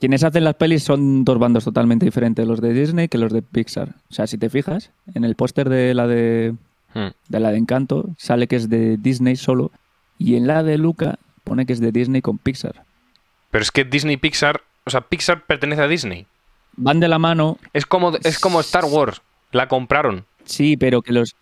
quienes 0.00 0.24
hacen 0.24 0.44
las 0.44 0.54
pelis 0.54 0.82
son 0.82 1.24
dos 1.24 1.38
bandos 1.38 1.64
totalmente 1.64 2.06
diferentes, 2.06 2.46
los 2.46 2.60
de 2.60 2.72
Disney 2.72 3.08
que 3.08 3.18
los 3.18 3.32
de 3.32 3.42
Pixar. 3.42 3.90
O 4.10 4.14
sea, 4.14 4.26
si 4.26 4.38
te 4.38 4.48
fijas, 4.50 4.90
en 5.14 5.24
el 5.24 5.34
póster 5.36 5.68
de 5.68 5.94
la 5.94 6.06
de, 6.06 6.54
Hmm. 6.94 7.08
de 7.28 7.40
la 7.40 7.50
de 7.50 7.58
Encanto 7.58 8.08
sale 8.16 8.46
que 8.46 8.56
es 8.56 8.70
de 8.70 8.96
Disney 8.96 9.36
solo 9.36 9.72
y 10.18 10.36
en 10.36 10.46
la 10.46 10.62
de 10.62 10.78
Luca 10.78 11.18
pone 11.44 11.66
que 11.66 11.72
es 11.74 11.80
de 11.80 11.92
Disney 11.92 12.22
con 12.22 12.38
Pixar. 12.38 12.84
Pero 13.50 13.62
es 13.62 13.70
que 13.70 13.84
Disney 13.84 14.16
Pixar, 14.16 14.62
o 14.84 14.90
sea, 14.90 15.02
Pixar 15.02 15.42
pertenece 15.44 15.82
a 15.82 15.88
Disney. 15.88 16.26
Van 16.76 16.98
de 16.98 17.08
la 17.08 17.18
mano, 17.18 17.58
Es 17.72 17.84
como, 17.86 18.16
es 18.16 18.38
como 18.38 18.60
Star 18.60 18.84
Wars. 18.84 19.20
La 19.54 19.68
compraron. 19.68 20.26
sí, 20.44 20.76
pero 20.76 21.00
que 21.00 21.12
los 21.14 21.34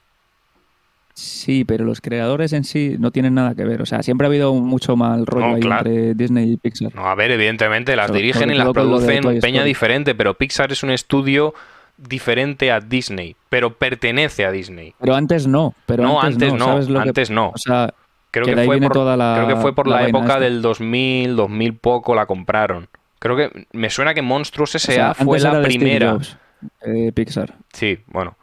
Sí, 1.15 1.65
pero 1.67 1.85
los 1.85 2.01
creadores 2.01 2.55
en 2.55 2.65
sí 2.65 2.97
no 2.99 3.11
tienen 3.11 3.35
nada 3.35 3.55
que 3.55 3.65
ver. 3.65 3.83
O 3.83 3.87
sea, 3.87 4.03
siempre 4.03 4.27
ha 4.27 4.29
habido 4.29 4.55
mucho 4.55 4.97
mal 4.97 5.27
rollo 5.27 5.47
No, 5.49 5.55
ahí 5.57 5.61
claro. 5.61 5.91
entre 5.91 6.15
Disney 6.15 6.53
y 6.53 6.57
Pixar. 6.57 6.95
No, 6.95 7.07
a 7.07 7.15
ver, 7.15 7.31
evidentemente 7.33 7.95
las 7.97 8.11
dirigen 8.13 8.51
y 8.51 8.55
las 8.55 8.71
producen 8.71 9.23
peña 9.23 9.59
Story. 9.59 9.65
diferente, 9.69 10.15
pero 10.15 10.33
Pixar 10.35 10.73
es 10.73 10.83
un 10.83 10.91
estudio 10.91 11.53
diferente 11.99 12.73
a 12.73 12.81
Disney, 12.81 13.37
pero 13.51 13.75
pertenece 13.75 14.47
a 14.47 14.51
Disney. 14.53 14.95
Pero 14.99 15.15
antes 15.15 15.47
no. 15.47 15.75
Pero 15.85 16.03
no, 16.05 16.19
antes, 16.23 16.35
antes 16.51 16.55
no, 16.55 16.65
¿sabes 16.65 16.89
lo 16.89 17.03
que- 17.03 17.09
antes 17.11 17.31
no. 17.31 17.49
O 17.51 17.59
sea, 17.59 17.93
Creo 18.31 18.47
que 18.47 18.65
fue 18.65 18.81
por, 18.81 18.93
toda 18.93 19.15
la- 19.15 19.35
creo 19.37 19.49
que 19.55 19.57
fue 19.61 19.75
por 19.75 19.87
la 19.87 19.97
la, 19.97 20.03
vaina 20.05 20.19
época 20.19 20.33
esta. 20.35 20.41
del 20.41 20.63
2000, 20.63 21.37
2000 21.37 21.75
poco 21.75 22.15
la 22.15 22.25
compraron. 22.25 22.89
Creo 23.19 23.37
que 23.37 23.67
me 23.75 23.91
suena 23.91 24.15
que 24.15 24.23
Monstruos 24.23 24.75
o 24.75 24.79
S.A. 24.79 24.95
sea, 24.95 25.15
fue 25.15 25.39
la 25.39 25.51
Steve 25.51 25.63
primera. 25.67 26.13
Jobs, 26.13 26.39
eh, 26.83 27.13
Pixar. 27.13 27.55
Sí, 27.73 27.99
bueno. 28.07 28.37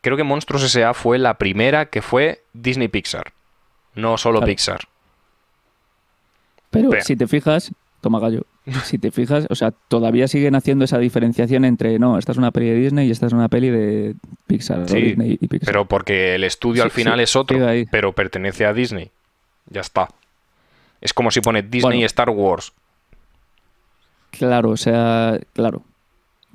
Creo 0.00 0.16
que 0.16 0.24
Monstruos 0.24 0.62
S.A. 0.64 0.92
fue 0.94 1.18
la 1.18 1.34
primera 1.38 1.86
que 1.86 2.02
fue 2.02 2.42
Disney 2.52 2.88
Pixar. 2.88 3.32
No 3.94 4.18
solo 4.18 4.38
Claro. 4.40 4.50
Pixar. 4.50 4.80
Pero 6.70 6.90
Pero- 6.90 7.02
si 7.02 7.16
te 7.16 7.26
fijas, 7.26 7.72
toma 8.00 8.18
gallo. 8.20 8.44
Si 8.84 8.98
te 8.98 9.10
fijas, 9.10 9.46
o 9.50 9.54
sea, 9.54 9.70
todavía 9.70 10.26
siguen 10.26 10.54
haciendo 10.54 10.84
esa 10.86 10.98
diferenciación 10.98 11.64
entre, 11.64 11.98
no, 11.98 12.18
esta 12.18 12.32
es 12.32 12.38
una 12.38 12.50
peli 12.50 12.66
de 12.70 12.76
Disney 12.76 13.08
y 13.08 13.10
esta 13.10 13.26
es 13.26 13.32
una 13.32 13.48
peli 13.48 13.68
de 13.70 14.14
Pixar, 14.46 14.88
Sí, 14.88 15.00
Disney 15.00 15.38
y 15.40 15.48
Pixar. 15.48 15.66
Pero 15.66 15.84
porque 15.86 16.34
el 16.34 16.44
estudio 16.44 16.82
Sí, 16.82 16.86
al 16.86 16.90
final 16.90 17.18
sí, 17.18 17.22
es 17.24 17.36
otro, 17.36 17.58
pero 17.90 18.12
pertenece 18.14 18.64
a 18.66 18.72
Disney. 18.72 19.10
Ya 19.68 19.80
está. 19.82 20.08
Es 21.00 21.12
como 21.12 21.30
si 21.30 21.40
pone 21.40 21.62
Disney 21.62 21.82
Bueno. 21.82 22.00
y 22.00 22.04
Star 22.04 22.30
Wars. 22.30 22.72
Claro, 24.30 24.70
o 24.70 24.76
sea, 24.76 25.38
claro. 25.52 25.82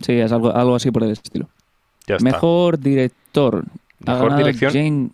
Sí, 0.01 0.13
es 0.13 0.31
algo, 0.31 0.55
algo 0.55 0.75
así 0.75 0.91
por 0.91 1.03
el 1.03 1.11
estilo. 1.11 1.47
Ya 2.07 2.15
está. 2.15 2.23
Mejor 2.23 2.79
director. 2.79 3.63
Mejor 4.05 4.35
dirección. 4.37 4.71
Jane, 4.73 5.09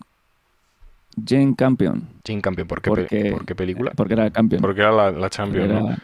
Jane 1.27 1.55
Campion. 1.55 2.07
Jane 2.25 2.41
Campion, 2.41 2.67
¿por 2.67 2.81
qué, 2.81 2.89
Porque, 2.89 3.31
por 3.31 3.45
qué 3.45 3.55
película? 3.55 3.91
Porque 3.95 4.13
era 4.13 4.29
Campion. 4.31 4.61
Porque 4.61 4.81
era 4.81 4.91
la, 4.91 5.11
la 5.11 5.29
Champion, 5.29 5.71
era- 5.71 5.79
¿no? 5.81 5.95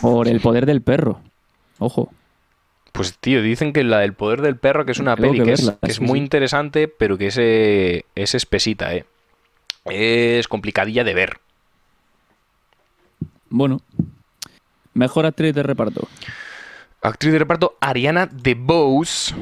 Por 0.00 0.28
el 0.28 0.40
poder 0.40 0.66
del 0.66 0.82
perro. 0.82 1.20
Ojo. 1.78 2.12
Pues 2.92 3.16
tío, 3.18 3.40
dicen 3.42 3.72
que 3.72 3.84
la 3.84 4.00
del 4.00 4.14
poder 4.14 4.42
del 4.42 4.56
perro, 4.56 4.84
que 4.84 4.92
es 4.92 4.98
una 4.98 5.14
Tengo 5.14 5.30
peli 5.32 5.38
que 5.40 5.44
que, 5.46 5.52
es, 5.52 5.70
que 5.80 6.00
muy 6.04 6.18
sí. 6.18 6.24
interesante, 6.24 6.88
pero 6.88 7.16
que 7.16 7.28
es, 7.28 7.36
eh, 7.38 8.04
es 8.14 8.34
espesita, 8.34 8.94
¿eh? 8.94 9.04
Es 9.84 10.48
complicadilla 10.48 11.04
de 11.04 11.14
ver. 11.14 11.38
Bueno. 13.48 13.80
Mejor 14.94 15.24
actriz 15.26 15.54
de 15.54 15.62
reparto. 15.62 16.08
Actriz 17.02 17.32
de 17.32 17.38
reparto 17.38 17.76
Ariana 17.80 18.26
DeBose. 18.26 19.34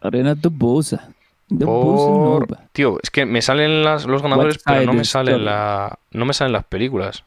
Arena 0.00 0.34
de 0.34 0.48
Bosa. 0.48 1.08
De 1.48 1.64
Por... 1.64 2.46
Tío, 2.72 2.98
es 3.02 3.10
que 3.10 3.24
me 3.24 3.40
salen 3.40 3.82
las- 3.82 4.04
los 4.06 4.22
ganadores, 4.22 4.58
pero 4.64 4.84
no 4.84 4.92
me 4.92 5.04
salen 5.04 5.34
Story. 5.36 5.44
la, 5.46 5.98
no 6.12 6.24
me 6.26 6.34
salen 6.34 6.52
las 6.52 6.64
películas. 6.64 7.24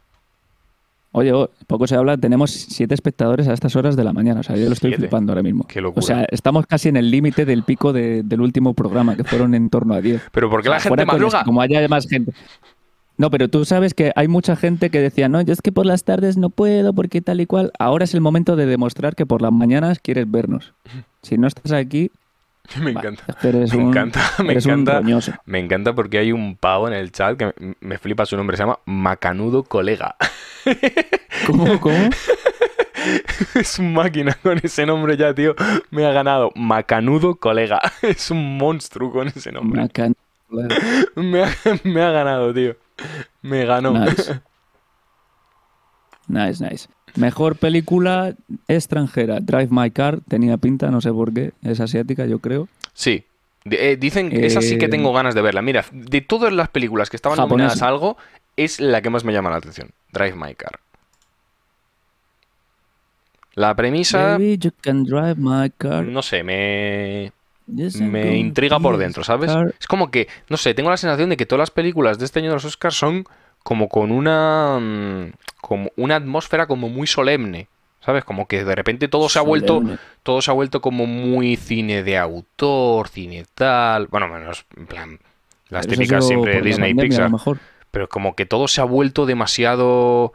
Oye, 1.14 1.34
oh, 1.34 1.50
poco 1.68 1.88
se 1.88 1.96
habla, 1.96 2.16
tenemos 2.18 2.52
siete 2.52 2.94
espectadores 2.94 3.48
a 3.50 3.54
estas 3.54 3.76
horas 3.76 3.96
de 3.98 4.04
la 4.06 4.14
mañana. 4.14 4.40
O 4.40 4.44
sea, 4.44 4.56
yo 4.56 4.68
lo 4.68 4.74
estoy 4.74 4.92
Siete. 4.92 5.02
flipando 5.02 5.34
ahora 5.34 5.44
mismo. 5.44 5.66
Qué 5.68 5.82
locura. 5.82 6.02
O 6.02 6.06
sea, 6.08 6.26
estamos 6.32 6.66
casi 6.68 6.88
en 6.88 6.96
el 6.98 7.12
límite 7.12 7.44
del 7.46 7.64
pico 7.64 7.92
de- 7.92 8.22
del 8.24 8.40
último 8.42 8.74
programa, 8.76 9.18
que 9.18 9.24
fueron 9.26 9.54
en 9.56 9.70
torno 9.70 9.94
a 9.96 10.00
10. 10.02 10.22
Pero 10.32 10.50
¿por 10.50 10.62
qué 10.62 10.70
O 10.70 10.72
la 10.72 10.80
gente 10.80 11.06
madruga? 11.06 11.44
Como 11.44 11.60
haya 11.60 11.86
más 11.90 12.08
gente. 12.08 12.32
No, 13.18 13.30
pero 13.30 13.50
tú 13.50 13.66
sabes 13.66 13.94
que 13.94 14.12
hay 14.16 14.28
mucha 14.28 14.56
gente 14.56 14.90
que 14.90 15.00
decía, 15.00 15.30
no, 15.30 15.42
yo 15.42 15.54
es 15.54 15.62
que 15.62 15.72
por 15.72 15.86
las 15.86 16.04
tardes 16.04 16.38
no 16.38 16.50
puedo, 16.50 16.94
porque 16.94 17.22
tal 17.22 17.40
y 17.42 17.46
cual. 17.46 17.72
Ahora 17.78 18.06
es 18.06 18.14
el 18.14 18.22
momento 18.22 18.56
de 18.56 18.66
demostrar 18.66 19.16
que 19.16 19.26
por 19.26 19.42
las 19.42 19.52
mañanas 19.52 20.00
quieres 20.00 20.30
vernos. 20.30 20.74
Si 21.22 21.38
no 21.38 21.48
estás 21.48 21.72
aquí, 21.72 22.10
Me 22.82 22.92
encanta. 22.92 23.24
eres 23.44 23.74
Me 23.74 23.84
un, 23.84 23.90
encanta, 23.90 24.22
me 24.44 24.52
eres 24.52 24.66
encanta. 24.66 25.02
Me 25.46 25.60
encanta 25.60 25.94
porque 25.94 26.18
hay 26.20 26.32
un 26.32 26.56
pavo 26.56 26.88
en 26.88 26.94
el 26.94 27.12
chat 27.12 27.38
que 27.38 27.46
me, 27.60 27.76
me 27.80 27.98
flipa 27.98 28.26
su 28.26 28.38
nombre, 28.38 28.56
se 28.58 28.64
llama 28.64 28.80
Macanudo 28.86 29.64
Colega. 29.64 30.16
¿Cómo, 31.48 31.80
cómo? 31.80 32.10
es 33.56 33.80
un 33.80 33.94
máquina 33.94 34.38
con 34.44 34.60
ese 34.64 34.86
nombre 34.86 35.18
ya, 35.18 35.34
tío. 35.34 35.56
Me 35.90 36.06
ha 36.06 36.12
ganado. 36.12 36.52
Macanudo 36.56 37.36
Colega. 37.36 37.80
Es 38.02 38.32
un 38.32 38.58
monstruo 38.58 39.12
con 39.12 39.28
ese 39.28 39.52
nombre. 39.52 39.82
Macan- 39.82 40.16
Me 41.16 41.44
ha, 41.44 41.50
me 41.84 42.02
ha 42.02 42.12
ganado, 42.12 42.54
tío. 42.54 42.76
Me 43.42 43.66
ganó. 43.66 43.92
Nice. 43.94 44.42
Nice, 46.28 46.64
nice. 46.64 46.88
Mejor 47.16 47.58
película 47.58 48.36
extranjera. 48.68 49.40
Drive 49.42 49.68
My 49.70 49.92
Car 49.92 50.20
tenía 50.28 50.58
pinta, 50.58 50.90
no 50.92 51.02
sé 51.02 51.12
por 51.12 51.34
qué. 51.34 51.52
Es 51.64 51.80
asiática, 51.80 52.26
yo 52.26 52.40
creo. 52.40 52.68
Sí. 52.94 53.26
Eh, 53.66 53.98
dicen 54.00 54.30
que 54.30 54.46
esa 54.46 54.62
sí 54.62 54.78
que 54.78 54.86
Eh, 54.86 54.90
tengo 54.90 55.12
ganas 55.14 55.36
de 55.36 55.42
verla. 55.42 55.62
Mira, 55.62 55.86
de 55.92 56.22
todas 56.22 56.54
las 56.54 56.70
películas 56.70 57.10
que 57.10 57.18
estaban 57.18 57.38
Japonesa. 57.38 57.56
nominadas 57.76 57.82
a 57.82 57.88
algo, 57.90 58.18
es 58.56 58.80
la 58.80 59.02
que 59.02 59.10
más 59.10 59.24
me 59.26 59.34
llama 59.34 59.50
la 59.50 59.58
atención. 59.58 59.92
Drive 60.14 60.36
My 60.36 60.56
Car. 60.56 60.80
La 63.54 63.76
premisa, 63.76 64.38
Baby, 64.38 64.58
you 64.58 64.72
can 64.82 65.04
drive 65.04 65.36
my 65.38 65.70
car. 65.78 66.06
no 66.06 66.22
sé, 66.22 66.42
me, 66.42 67.34
me 67.68 68.38
intriga 68.38 68.80
por 68.80 68.98
dentro, 68.98 69.24
¿sabes? 69.24 69.52
Es 69.80 69.88
como 69.88 70.12
que, 70.12 70.28
no 70.50 70.58
sé, 70.58 70.74
tengo 70.74 70.90
la 70.90 70.98
sensación 70.98 71.30
de 71.30 71.38
que 71.38 71.46
todas 71.46 71.62
las 71.62 71.72
películas 71.72 72.20
de 72.20 72.26
este 72.26 72.40
año 72.40 72.50
de 72.50 72.56
los 72.56 72.66
Oscars 72.66 72.96
son 72.96 73.26
como 73.64 73.90
con 73.90 74.12
una 74.12 74.80
mm, 74.80 75.34
como 75.62 75.92
una 75.96 76.16
atmósfera 76.16 76.66
como 76.68 76.90
muy 76.90 77.08
solemne, 77.08 77.68
¿sabes? 78.04 78.24
Como 78.24 78.48
que 78.48 78.64
de 78.64 78.76
repente 78.76 79.08
todo 79.08 79.30
se 79.30 79.40
ha 79.40 79.44
vuelto 79.44 79.76
Solemne. 79.76 79.98
todo 80.24 80.42
se 80.42 80.52
ha 80.52 80.54
vuelto 80.54 80.82
como 80.82 81.06
muy 81.06 81.56
cine 81.56 82.04
de 82.04 82.18
autor, 82.18 83.08
cine 83.08 83.46
tal, 83.54 84.08
bueno, 84.08 84.28
menos 84.28 84.66
en 84.76 84.88
plan 84.88 85.20
las 85.70 85.86
Pero 85.88 85.98
típicas 86.00 86.28
siempre 86.28 86.56
de 86.56 86.62
Disney 86.62 86.92
y 86.92 86.96
Pixar, 86.96 87.32
mejor. 87.32 87.60
pero 87.92 88.10
como 88.10 88.36
que 88.36 88.46
todo 88.46 88.68
se 88.68 88.82
ha 88.82 88.86
vuelto 88.86 89.26
demasiado 89.26 90.34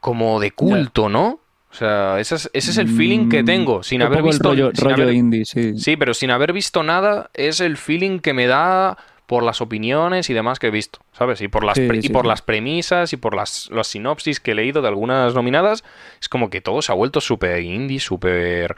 como 0.00 0.40
de 0.40 0.50
culto, 0.50 1.08
¿no? 1.08 1.40
O 1.74 1.76
sea, 1.76 2.20
ese 2.20 2.36
es, 2.36 2.48
ese 2.52 2.70
es 2.70 2.78
el 2.78 2.86
feeling 2.88 3.28
que 3.28 3.42
Mm, 3.42 3.46
tengo, 3.46 3.82
sin 3.82 4.00
haber 4.00 4.18
el 4.20 4.24
visto 4.26 4.48
rollo, 4.48 4.70
sin 4.72 4.84
rollo 4.84 5.02
haber- 5.02 5.14
indie, 5.16 5.44
sí. 5.44 5.76
Sí, 5.76 5.96
pero 5.96 6.14
sin 6.14 6.30
haber 6.30 6.52
visto 6.52 6.84
nada, 6.84 7.30
es 7.34 7.60
el 7.60 7.76
feeling 7.76 8.20
que 8.20 8.32
me 8.32 8.46
da 8.46 8.96
por 9.26 9.42
las 9.42 9.60
opiniones 9.60 10.30
y 10.30 10.34
demás 10.34 10.60
que 10.60 10.68
he 10.68 10.70
visto, 10.70 11.00
¿sabes? 11.12 11.40
Y 11.40 11.48
por 11.48 11.64
las, 11.64 11.76
Sí, 11.76 11.88
pre- 11.88 11.98
y 12.00 12.08
por 12.10 12.26
sí. 12.26 12.28
las 12.28 12.42
premisas 12.42 13.12
y 13.12 13.16
por 13.16 13.34
las, 13.34 13.68
las 13.72 13.88
sinopsis 13.88 14.38
que 14.38 14.52
he 14.52 14.54
leído 14.54 14.82
de 14.82 14.88
algunas 14.88 15.34
nominadas, 15.34 15.82
es 16.20 16.28
como 16.28 16.48
que 16.48 16.60
todo 16.60 16.80
se 16.80 16.92
ha 16.92 16.94
vuelto 16.94 17.20
súper 17.20 17.60
indie, 17.62 17.98
súper... 17.98 18.76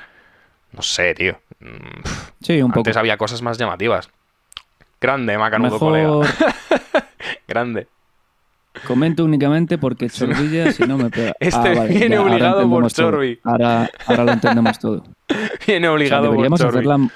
No 0.73 0.81
sé, 0.81 1.15
tío. 1.15 1.38
Mm, 1.61 2.00
Sí, 2.43 2.62
un 2.62 2.71
poco. 2.71 2.81
Antes 2.81 2.97
había 2.97 3.19
cosas 3.19 3.43
más 3.43 3.59
llamativas. 3.59 4.09
Grande, 5.03 5.37
Macanudo, 5.37 5.73
Mejor 5.73 6.25
colega. 6.25 6.35
Grande. 7.49 7.88
Comento 8.87 9.25
únicamente 9.25 9.78
porque 9.78 10.09
Chorbilla, 10.09 10.73
si 10.73 10.83
no 10.85 10.99
me 10.99 11.11
pega. 11.11 11.30
Ah, 11.33 11.37
Este 11.40 11.88
viene 11.88 12.16
ya, 12.16 12.23
obligado 12.23 12.68
por. 12.68 12.90
Chorbi. 12.90 13.38
Ahora, 13.45 13.90
ahora 14.06 14.25
lo 14.25 14.33
entendemos 14.33 14.78
todo. 14.78 15.04
Viene 15.66 15.88
O 15.88 15.90
sea, 15.90 15.95
obligado 15.95 16.23
por 16.26 16.30
deberíamos, 16.33 16.61
Chorbi. 16.61 16.78
hacerla, 16.78 17.09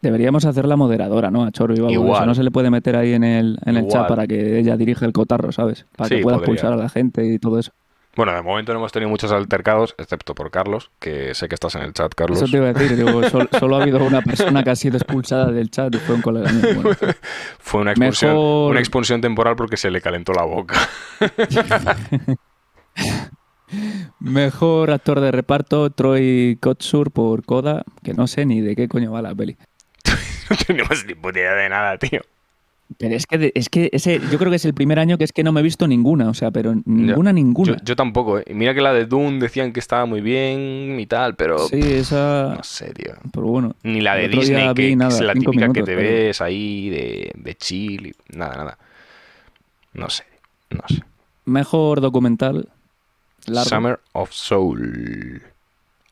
deberíamos 0.00 0.44
hacerla 0.44 0.76
moderadora, 0.76 1.30
¿no? 1.30 1.44
A 1.44 1.50
Chorbi 1.52 1.80
o. 1.80 1.90
Igual. 1.90 2.16
Eso 2.16 2.26
no 2.26 2.34
se 2.34 2.42
le 2.42 2.50
puede 2.50 2.70
meter 2.70 2.96
ahí 2.96 3.12
en 3.14 3.24
el, 3.24 3.58
en 3.64 3.76
el 3.76 3.84
Igual. 3.84 3.92
chat 3.92 4.08
para 4.08 4.26
que 4.26 4.58
ella 4.58 4.76
dirija 4.76 5.06
el 5.06 5.12
cotarro, 5.12 5.52
¿sabes? 5.52 5.86
Para 5.96 6.08
Sí, 6.08 6.16
que 6.16 6.22
pueda 6.22 6.38
podría. 6.38 6.54
expulsar 6.54 6.78
a 6.78 6.82
la 6.82 6.88
gente 6.88 7.24
y 7.24 7.38
todo 7.38 7.58
eso. 7.58 7.72
Bueno, 8.14 8.34
de 8.34 8.42
momento 8.42 8.72
no 8.74 8.78
hemos 8.80 8.92
tenido 8.92 9.08
muchos 9.08 9.32
altercados, 9.32 9.94
excepto 9.96 10.34
por 10.34 10.50
Carlos, 10.50 10.90
que 10.98 11.34
sé 11.34 11.48
que 11.48 11.54
estás 11.54 11.74
en 11.76 11.82
el 11.82 11.94
chat, 11.94 12.12
Carlos. 12.14 12.42
Eso 12.42 12.50
te 12.50 12.58
iba 12.58 12.68
a 12.68 12.72
decir. 12.74 12.94
digo, 12.96 13.26
sol- 13.30 13.48
solo 13.58 13.76
ha 13.76 13.82
habido 13.82 14.04
una 14.04 14.20
persona 14.20 14.62
que 14.62 14.68
ha 14.70 14.76
sido 14.76 14.98
expulsada 14.98 15.50
del 15.50 15.70
chat 15.70 15.94
y 15.94 15.98
fue 15.98 16.16
un 16.16 16.22
colega 16.22 16.52
mío. 16.52 16.74
Bueno, 16.82 16.90
Fue 17.58 17.80
una 17.80 17.92
expulsión, 17.92 18.32
Mejor- 18.32 18.70
una 18.72 18.80
expulsión 18.80 19.20
temporal 19.22 19.56
porque 19.56 19.76
se 19.78 19.90
le 19.90 20.00
calentó 20.02 20.32
la 20.34 20.42
boca. 20.44 20.76
Mejor 24.20 24.90
actor 24.90 25.20
de 25.20 25.30
reparto, 25.32 25.88
Troy 25.90 26.58
Kotsur 26.60 27.10
por 27.10 27.44
Coda, 27.44 27.84
que 28.02 28.12
no 28.12 28.26
sé 28.26 28.44
ni 28.44 28.60
de 28.60 28.76
qué 28.76 28.88
coño 28.88 29.10
va 29.12 29.22
la 29.22 29.34
peli. 29.34 29.56
no 30.50 30.56
tenemos 30.66 31.04
ni 31.06 31.14
puta 31.14 31.38
idea 31.38 31.54
de 31.54 31.68
nada, 31.70 31.96
tío. 31.98 32.20
Pero 32.98 33.14
es 33.14 33.26
que, 33.26 33.52
es 33.54 33.68
que 33.68 33.88
ese, 33.92 34.20
yo 34.30 34.38
creo 34.38 34.50
que 34.50 34.56
es 34.56 34.64
el 34.64 34.74
primer 34.74 34.98
año 34.98 35.18
que 35.18 35.24
es 35.24 35.32
que 35.32 35.42
no 35.42 35.52
me 35.52 35.60
he 35.60 35.62
visto 35.62 35.86
ninguna, 35.86 36.28
o 36.28 36.34
sea, 36.34 36.50
pero 36.50 36.74
ninguna, 36.84 37.32
ninguna. 37.32 37.72
Yo, 37.72 37.84
yo 37.84 37.96
tampoco, 37.96 38.38
¿eh? 38.38 38.44
Mira 38.52 38.74
que 38.74 38.80
la 38.80 38.92
de 38.92 39.06
Dune 39.06 39.38
decían 39.38 39.72
que 39.72 39.80
estaba 39.80 40.06
muy 40.06 40.20
bien 40.20 40.98
y 40.98 41.06
tal, 41.06 41.34
pero 41.36 41.58
sí, 41.68 41.80
esa. 41.80 42.54
no 42.56 42.62
sé, 42.64 42.92
tío. 42.94 43.14
Pero 43.32 43.46
bueno. 43.46 43.74
Ni 43.82 44.00
la 44.00 44.14
de 44.16 44.28
Disney, 44.28 44.74
que, 44.74 44.82
vi 44.82 44.88
que 44.90 44.96
nada, 44.96 45.10
es 45.14 45.20
la 45.20 45.34
típica 45.34 45.72
que 45.72 45.82
te 45.82 45.96
pero- 45.96 46.08
ves 46.08 46.40
ahí 46.40 46.90
de, 46.90 47.32
de 47.34 47.54
chill 47.54 48.06
y 48.08 48.14
nada, 48.36 48.56
nada. 48.56 48.78
No 49.94 50.08
sé, 50.10 50.24
no 50.70 50.82
sé. 50.88 51.02
Mejor 51.44 52.00
documental. 52.00 52.68
Largo. 53.46 53.68
Summer 53.68 54.00
of 54.12 54.30
Soul. 54.32 55.42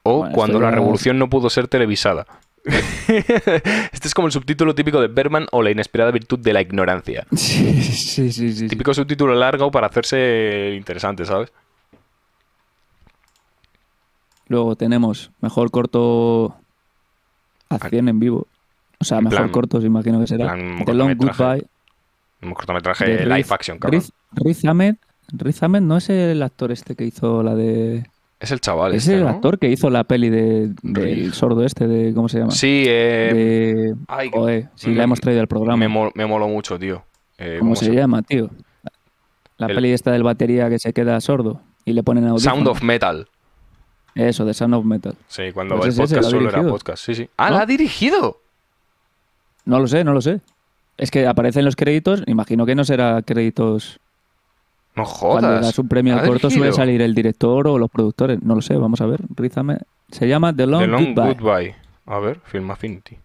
O 0.03 0.19
Bueno, 0.19 0.35
cuando 0.35 0.61
la 0.61 0.71
revolución 0.71 1.19
no 1.19 1.29
pudo 1.31 1.51
ser 1.51 1.69
televisada. 1.69 2.27
este 3.09 4.09
es 4.09 4.15
como 4.15 4.27
el 4.27 4.33
subtítulo 4.33 4.75
típico 4.75 5.01
de 5.01 5.09
Berman 5.09 5.47
o 5.53 5.63
la 5.63 5.71
inesperada 5.71 6.11
virtud 6.11 6.39
de 6.39 6.53
la 6.53 6.61
ignorancia. 6.61 7.27
Sí, 7.35 7.83
sí, 7.83 7.93
sí, 7.93 8.33
sí, 8.33 8.53
sí. 8.53 8.69
Típico 8.69 8.93
subtítulo 8.95 9.35
largo 9.35 9.71
para 9.71 9.87
hacerse 9.89 10.75
interesante, 10.77 11.25
¿sabes? 11.25 11.53
Luego 14.49 14.75
tenemos 14.77 15.31
mejor 15.41 15.71
corto 15.71 16.57
acción 17.69 18.09
en 18.09 18.19
vivo. 18.19 18.47
O 18.99 19.05
sea, 19.05 19.19
En 19.19 19.25
mejor 19.25 19.39
plan- 19.39 19.51
cortos, 19.51 19.85
imagino 19.85 20.21
que 20.21 20.27
será. 20.27 20.53
plan 20.55 20.85
The 20.85 20.93
Long. 20.95 21.17
Goodbye. 21.17 21.67
Un 22.43 22.53
cortometraje 22.55 23.05
de 23.05 23.25
live 23.27 23.43
Riz- 23.45 23.53
action, 23.53 23.79
cabrón. 23.79 24.01
Riz, 24.01 24.13
Riz 24.33 24.65
Ahmed. 24.65 24.97
Riz 25.33 25.63
Ahmed 25.63 25.83
no 25.83 25.97
es 25.99 26.11
el 26.11 26.43
actor 26.43 26.73
este 26.73 26.97
que 26.97 27.05
hizo 27.05 27.43
la 27.43 27.55
de. 27.55 28.05
Es 28.41 28.51
el 28.53 28.61
chaval 28.61 28.95
Es 28.95 29.03
este, 29.05 29.17
el 29.19 29.25
¿no? 29.25 29.29
actor 29.29 29.59
que 29.59 29.69
hizo 29.69 29.91
la 29.91 30.05
peli 30.05 30.31
de, 30.31 30.73
Riz. 30.83 31.35
sordo 31.35 31.63
este, 31.65 31.87
de. 31.87 32.15
¿Cómo 32.15 32.29
se 32.29 32.39
llama? 32.39 32.51
Sí, 32.53 32.85
eh, 32.89 33.31
De. 33.35 33.95
ay, 34.09 34.31
Joder, 34.33 34.69
sí, 34.75 34.89
me- 34.91 34.97
la 34.97 35.05
hemos 35.05 35.21
traído 35.21 35.43
al 35.43 35.47
programa. 35.47 35.77
me, 35.77 35.89
mol- 35.89 36.11
me 36.15 36.25
moló 36.27 36.49
mucho, 36.49 36.79
tío. 36.79 37.05
Eh, 37.39 37.57
¿Cómo 37.61 37.77
se 37.77 37.93
llama, 37.95 38.23
tío? 38.23 38.49
La 39.59 39.67
El- 39.67 39.75
peli 39.75 39.93
esta 39.93 40.11
del 40.11 40.23
batería 40.23 40.71
que 40.71 40.79
se 40.79 40.93
queda 40.95 41.21
sordo 41.21 41.61
y 41.85 41.93
le 41.93 42.03
ponen 42.03 42.25
audífonos. 42.25 42.43
Sound 42.43 42.69
of 42.69 42.83
Metal. 42.83 43.29
Eso, 44.15 44.45
de 44.47 44.55
Sound 44.55 44.75
of 44.75 44.85
Metal. 44.87 45.15
Sí, 45.29 45.53
cuando 45.53 45.77
Pues 45.77 45.87
el 45.99 46.05
es 46.05 46.11
ese, 46.11 46.15
podcast 46.17 46.31
solo 46.31 46.49
era 46.49 46.63
podcast. 46.67 47.05
Sí, 47.05 47.15
sí. 47.15 47.29
Ah, 47.37 47.51
¿No? 47.51 47.57
la 47.57 47.63
ha 47.63 47.67
dirigido. 47.67 48.41
No 49.67 49.79
lo 49.79 49.87
sé, 49.87 50.03
no 50.03 50.15
lo 50.15 50.21
sé. 50.23 50.41
Es 50.97 51.11
que 51.11 51.27
aparecen 51.27 51.65
los 51.67 51.77
créditos, 51.77 52.23
imagino 52.27 52.65
que 52.67 52.75
no 52.75 52.85
será 52.85 53.21
créditos 53.23 54.00
No 54.97 55.05
cuando 55.05 55.49
jodas. 55.49 55.61
das 55.63 55.79
un 55.79 55.89
premio 55.89 56.15
al 56.15 56.25
¿Ha 56.25 56.27
corto 56.27 56.51
suele 56.51 56.73
salir 56.73 57.01
el 57.01 57.15
director 57.15 57.69
o 57.69 57.79
los 57.79 57.91
productores. 57.91 58.43
No 58.43 58.55
lo 58.55 58.63
sé, 58.63 58.77
vamos 58.77 59.01
a 59.01 59.07
ver. 59.07 59.21
Rízame. 59.37 59.79
Se 60.11 60.27
llama 60.27 60.55
The 60.55 60.67
Long, 60.67 60.83
The 60.83 60.87
Long 60.89 61.15
Goodbye. 61.15 61.35
Goodbye. 61.35 61.77
A 62.07 62.19
ver, 62.19 62.41
Film 62.45 62.71
Affinity. 62.71 63.19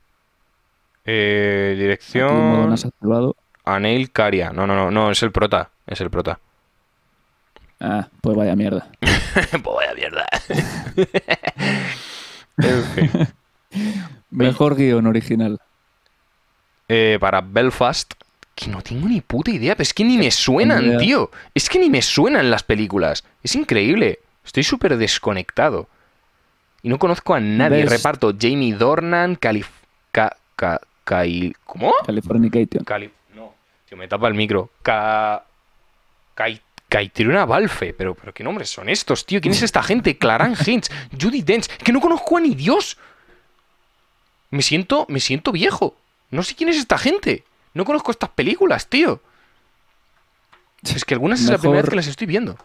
Eh, 1.05 1.75
dirección. 1.77 2.72
activado. 2.72 3.36
Anel 3.63 4.12
Caria. 4.12 4.51
No, 4.51 4.67
no, 4.67 4.75
no, 4.75 4.91
no, 4.91 5.12
es 5.12 5.24
el 5.24 5.31
prota. 5.31 5.72
Es 5.88 6.01
el 6.01 6.10
prota. 6.10 6.39
Ah, 7.79 8.07
pues 8.22 8.38
vaya 8.38 8.55
mierda. 8.55 8.88
pues 9.01 9.63
vaya 9.63 9.93
mierda. 9.95 10.25
en 12.57 12.84
fin. 12.84 13.12
Mejor 14.29 14.75
guion 14.75 15.07
original. 15.07 15.60
Eh, 16.88 17.17
para 17.19 17.41
Belfast, 17.41 18.13
que 18.55 18.67
no 18.69 18.81
tengo 18.81 19.07
ni 19.07 19.19
puta 19.21 19.51
idea, 19.51 19.75
pero 19.75 19.83
es 19.83 19.93
que 19.93 20.05
ni 20.05 20.17
me 20.17 20.31
suenan, 20.31 20.97
tío. 20.97 21.29
Es 21.53 21.69
que 21.69 21.77
ni 21.77 21.89
me 21.89 22.01
suenan 22.01 22.50
las 22.50 22.63
películas. 22.63 23.25
Es 23.43 23.53
increíble. 23.55 24.19
Estoy 24.45 24.63
súper 24.63 24.95
desconectado. 24.97 25.89
Y 26.81 26.89
no 26.89 26.97
conozco 26.97 27.33
a 27.33 27.39
nadie. 27.39 27.83
¿Ves? 27.83 27.89
Reparto 27.89 28.33
Jamie 28.39 28.74
Dornan, 28.74 29.35
Calif... 29.35 29.67
Ca... 30.12 30.38
Ca... 30.55 30.79
Kai- 31.03 31.53
¿Cómo? 31.65 31.93
Californication. 32.05 32.83
Cali... 32.85 33.12
No, 33.35 33.53
tío, 33.89 33.97
me 33.97 34.07
tapa 34.07 34.27
el 34.27 34.33
micro. 34.35 34.69
Ca... 34.81 35.43
Caitriona 36.88 37.45
Balfe. 37.45 37.93
Pero, 37.93 38.15
pero 38.15 38.33
¿qué 38.33 38.43
nombres 38.43 38.69
son 38.69 38.88
estos, 38.88 39.25
tío? 39.25 39.41
¿Quién 39.41 39.53
es 39.53 39.63
esta 39.63 39.83
gente? 39.83 40.17
Claran 40.17 40.55
Hinch, 40.65 40.89
Judy 41.19 41.41
Dench. 41.41 41.67
Que 41.67 41.91
no 41.91 42.00
conozco 42.00 42.38
a 42.38 42.39
ni 42.39 42.55
Dios. 42.55 42.97
Me 44.51 44.62
siento, 44.62 45.05
me 45.09 45.19
siento 45.19 45.51
viejo. 45.51 45.95
No 46.31 46.41
sé 46.43 46.55
quién 46.55 46.69
es 46.69 46.77
esta 46.77 46.97
gente. 46.97 47.43
No 47.75 47.86
conozco 47.86 48.10
estas 48.12 48.29
películas, 48.32 48.88
tío. 48.88 49.20
Es 50.84 51.05
que 51.05 51.13
algunas 51.13 51.41
es 51.41 51.50
la 51.50 51.58
primera 51.58 51.82
vez 51.82 51.89
que 51.89 51.96
las 51.96 52.08
estoy 52.08 52.25
viendo. 52.27 52.55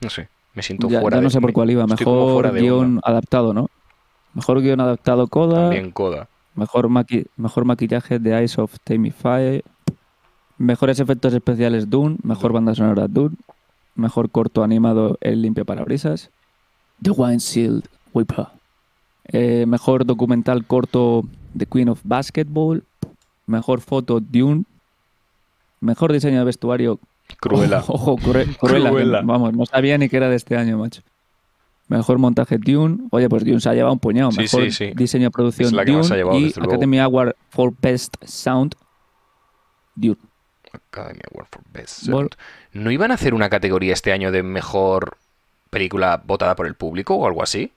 No 0.00 0.10
sé, 0.10 0.28
me 0.54 0.62
siento 0.62 0.88
Ya, 0.88 1.00
fuera 1.00 1.18
ya 1.18 1.22
no 1.22 1.30
sé 1.30 1.40
por 1.40 1.52
cuál 1.52 1.70
iba. 1.70 1.86
Mejor 1.86 2.32
fuera 2.34 2.50
de 2.50 2.60
guion 2.60 2.84
onda. 2.96 3.00
adaptado, 3.04 3.54
¿no? 3.54 3.68
Mejor 4.34 4.60
guion 4.60 4.80
adaptado 4.80 5.26
Coda. 5.28 5.62
También 5.62 5.90
coda. 5.90 6.28
Mejor, 6.54 6.88
maqui- 6.88 7.26
mejor 7.36 7.64
maquillaje 7.64 8.18
de 8.18 8.36
Eyes 8.38 8.58
of 8.58 8.74
Tammy 8.84 9.10
Faye. 9.10 9.62
Mejores 10.58 11.00
efectos 11.00 11.32
especiales 11.34 11.88
Dune. 11.88 12.16
Mejor 12.22 12.52
banda 12.52 12.74
sonora 12.74 13.08
Dune. 13.08 13.36
Mejor 13.94 14.30
corto 14.30 14.62
animado 14.64 15.18
El 15.20 15.42
limpio 15.42 15.64
parabrisas. 15.64 16.30
The 17.02 17.10
Wine 17.10 17.40
Sealed 17.40 17.84
Whipper. 18.12 18.46
Eh, 19.24 19.66
mejor 19.66 20.04
documental 20.04 20.64
corto 20.66 21.22
The 21.56 21.66
Queen 21.66 21.88
of 21.90 22.00
Basketball. 22.02 22.82
Mejor 23.46 23.80
foto 23.80 24.20
Dune. 24.20 24.64
Mejor 25.80 26.12
diseño 26.12 26.38
de 26.38 26.44
vestuario 26.44 26.98
Cruela. 27.40 27.82
Ojo, 27.88 28.16
Crue- 28.18 28.56
Cruella. 28.58 28.90
que, 28.90 28.96
Cruella. 28.96 29.22
vamos, 29.22 29.52
no 29.54 29.66
sabía 29.66 29.98
ni 29.98 30.08
que 30.08 30.16
era 30.16 30.28
de 30.28 30.36
este 30.36 30.56
año, 30.56 30.78
macho. 30.78 31.02
Mejor 31.88 32.18
montaje 32.18 32.58
Dune. 32.58 33.08
Oye, 33.10 33.28
pues 33.28 33.44
Dune 33.44 33.60
se 33.60 33.68
ha 33.68 33.74
llevado 33.74 33.92
un 33.92 33.98
puñado. 33.98 34.30
Mejor 34.30 34.64
sí, 34.64 34.70
sí. 34.70 34.92
diseño 34.94 35.24
de 35.26 35.30
producción 35.30 35.66
Es 35.66 35.72
la 35.72 35.84
que 35.84 35.90
Dune. 35.90 36.02
más 36.02 36.10
ha 36.10 36.16
llevado, 36.16 36.38
y. 36.38 36.52
Academy 36.56 36.98
Award 37.00 37.34
for 37.50 37.74
Best 37.80 38.14
Sound 38.24 38.74
Dune. 39.94 40.16
Academy 40.72 41.20
Award 41.32 41.46
for 41.50 41.62
Best. 41.72 42.04
Sound. 42.04 42.30
¿No 42.72 42.90
iban 42.90 43.10
a 43.10 43.14
hacer 43.14 43.34
una 43.34 43.50
categoría 43.50 43.92
este 43.92 44.12
año 44.12 44.30
de 44.32 44.42
mejor 44.42 45.18
película 45.70 46.22
votada 46.24 46.54
por 46.54 46.66
el 46.66 46.74
público 46.76 47.14
o 47.16 47.26
algo 47.26 47.42
así? 47.42 47.72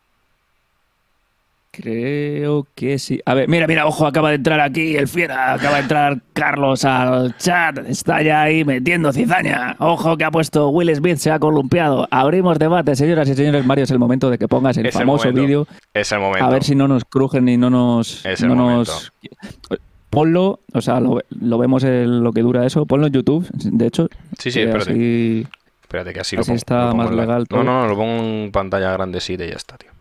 Creo 1.77 2.65
que 2.75 2.97
sí. 2.99 3.19
A 3.25 3.33
ver, 3.33 3.49
mira, 3.49 3.67
mira, 3.67 3.85
ojo, 3.85 4.05
acaba 4.07 4.29
de 4.29 4.35
entrar 4.35 4.59
aquí 4.59 4.95
el 4.95 5.07
fiera. 5.07 5.53
Acaba 5.53 5.75
de 5.77 5.81
entrar 5.81 6.17
Carlos 6.33 6.85
al 6.85 7.35
chat. 7.37 7.77
Está 7.87 8.21
ya 8.21 8.41
ahí 8.43 8.63
metiendo 8.63 9.11
cizaña. 9.11 9.75
Ojo 9.79 10.15
que 10.17 10.23
ha 10.23 10.31
puesto 10.31 10.69
Will 10.69 10.93
Smith, 10.95 11.17
se 11.17 11.31
ha 11.31 11.39
columpiado. 11.39 12.07
Abrimos 12.11 12.57
debate, 12.59 12.95
señoras 12.95 13.27
y 13.29 13.35
señores. 13.35 13.65
Mario, 13.65 13.83
es 13.83 13.91
el 13.91 13.99
momento 13.99 14.29
de 14.29 14.37
que 14.37 14.47
pongas 14.47 14.77
el 14.77 14.85
Es 14.85 14.95
el 14.95 15.01
famoso 15.01 15.31
vídeo. 15.33 15.67
Es 15.93 16.11
el 16.11 16.19
momento. 16.19 16.45
A 16.45 16.49
ver 16.49 16.63
si 16.63 16.75
no 16.75 16.87
nos 16.87 17.03
crujen 17.05 17.47
y 17.49 17.57
no 17.57 17.69
nos. 17.69 18.25
Es 18.25 18.41
el 18.41 18.49
no 18.49 18.55
momento. 18.55 18.91
nos... 18.91 19.11
Ponlo, 20.09 20.61
o 20.73 20.81
sea, 20.81 21.01
lo, 21.01 21.19
lo 21.41 21.57
vemos 21.57 21.83
en 21.83 22.23
lo 22.23 22.31
que 22.31 22.41
dura 22.41 22.65
eso. 22.65 22.85
Ponlo 22.85 23.07
en 23.07 23.13
YouTube, 23.13 23.45
de 23.51 23.87
hecho. 23.87 24.07
Sí, 24.39 24.49
sí, 24.49 24.61
espérate. 24.61 24.91
así- 24.91 25.47
Espérate 25.81 26.13
que 26.13 26.19
así, 26.21 26.35
así 26.35 26.37
lo 26.37 26.45
pongo. 26.45 26.55
está 26.55 26.75
lo 26.85 26.91
pongo 26.91 26.97
más 27.03 27.09
en 27.11 27.15
la- 27.17 27.21
legal 27.23 27.47
todo. 27.47 27.63
No, 27.63 27.71
no, 27.71 27.81
no, 27.81 27.87
lo 27.89 27.95
pongo 27.95 28.23
en 28.23 28.51
pantalla 28.51 28.91
grandecita 28.93 29.43
y 29.45 29.49
ya 29.49 29.55
está, 29.55 29.77
tío. 29.77 29.91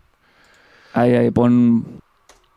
Ahí, 0.94 1.14
ahí, 1.14 1.30
pon, 1.30 1.84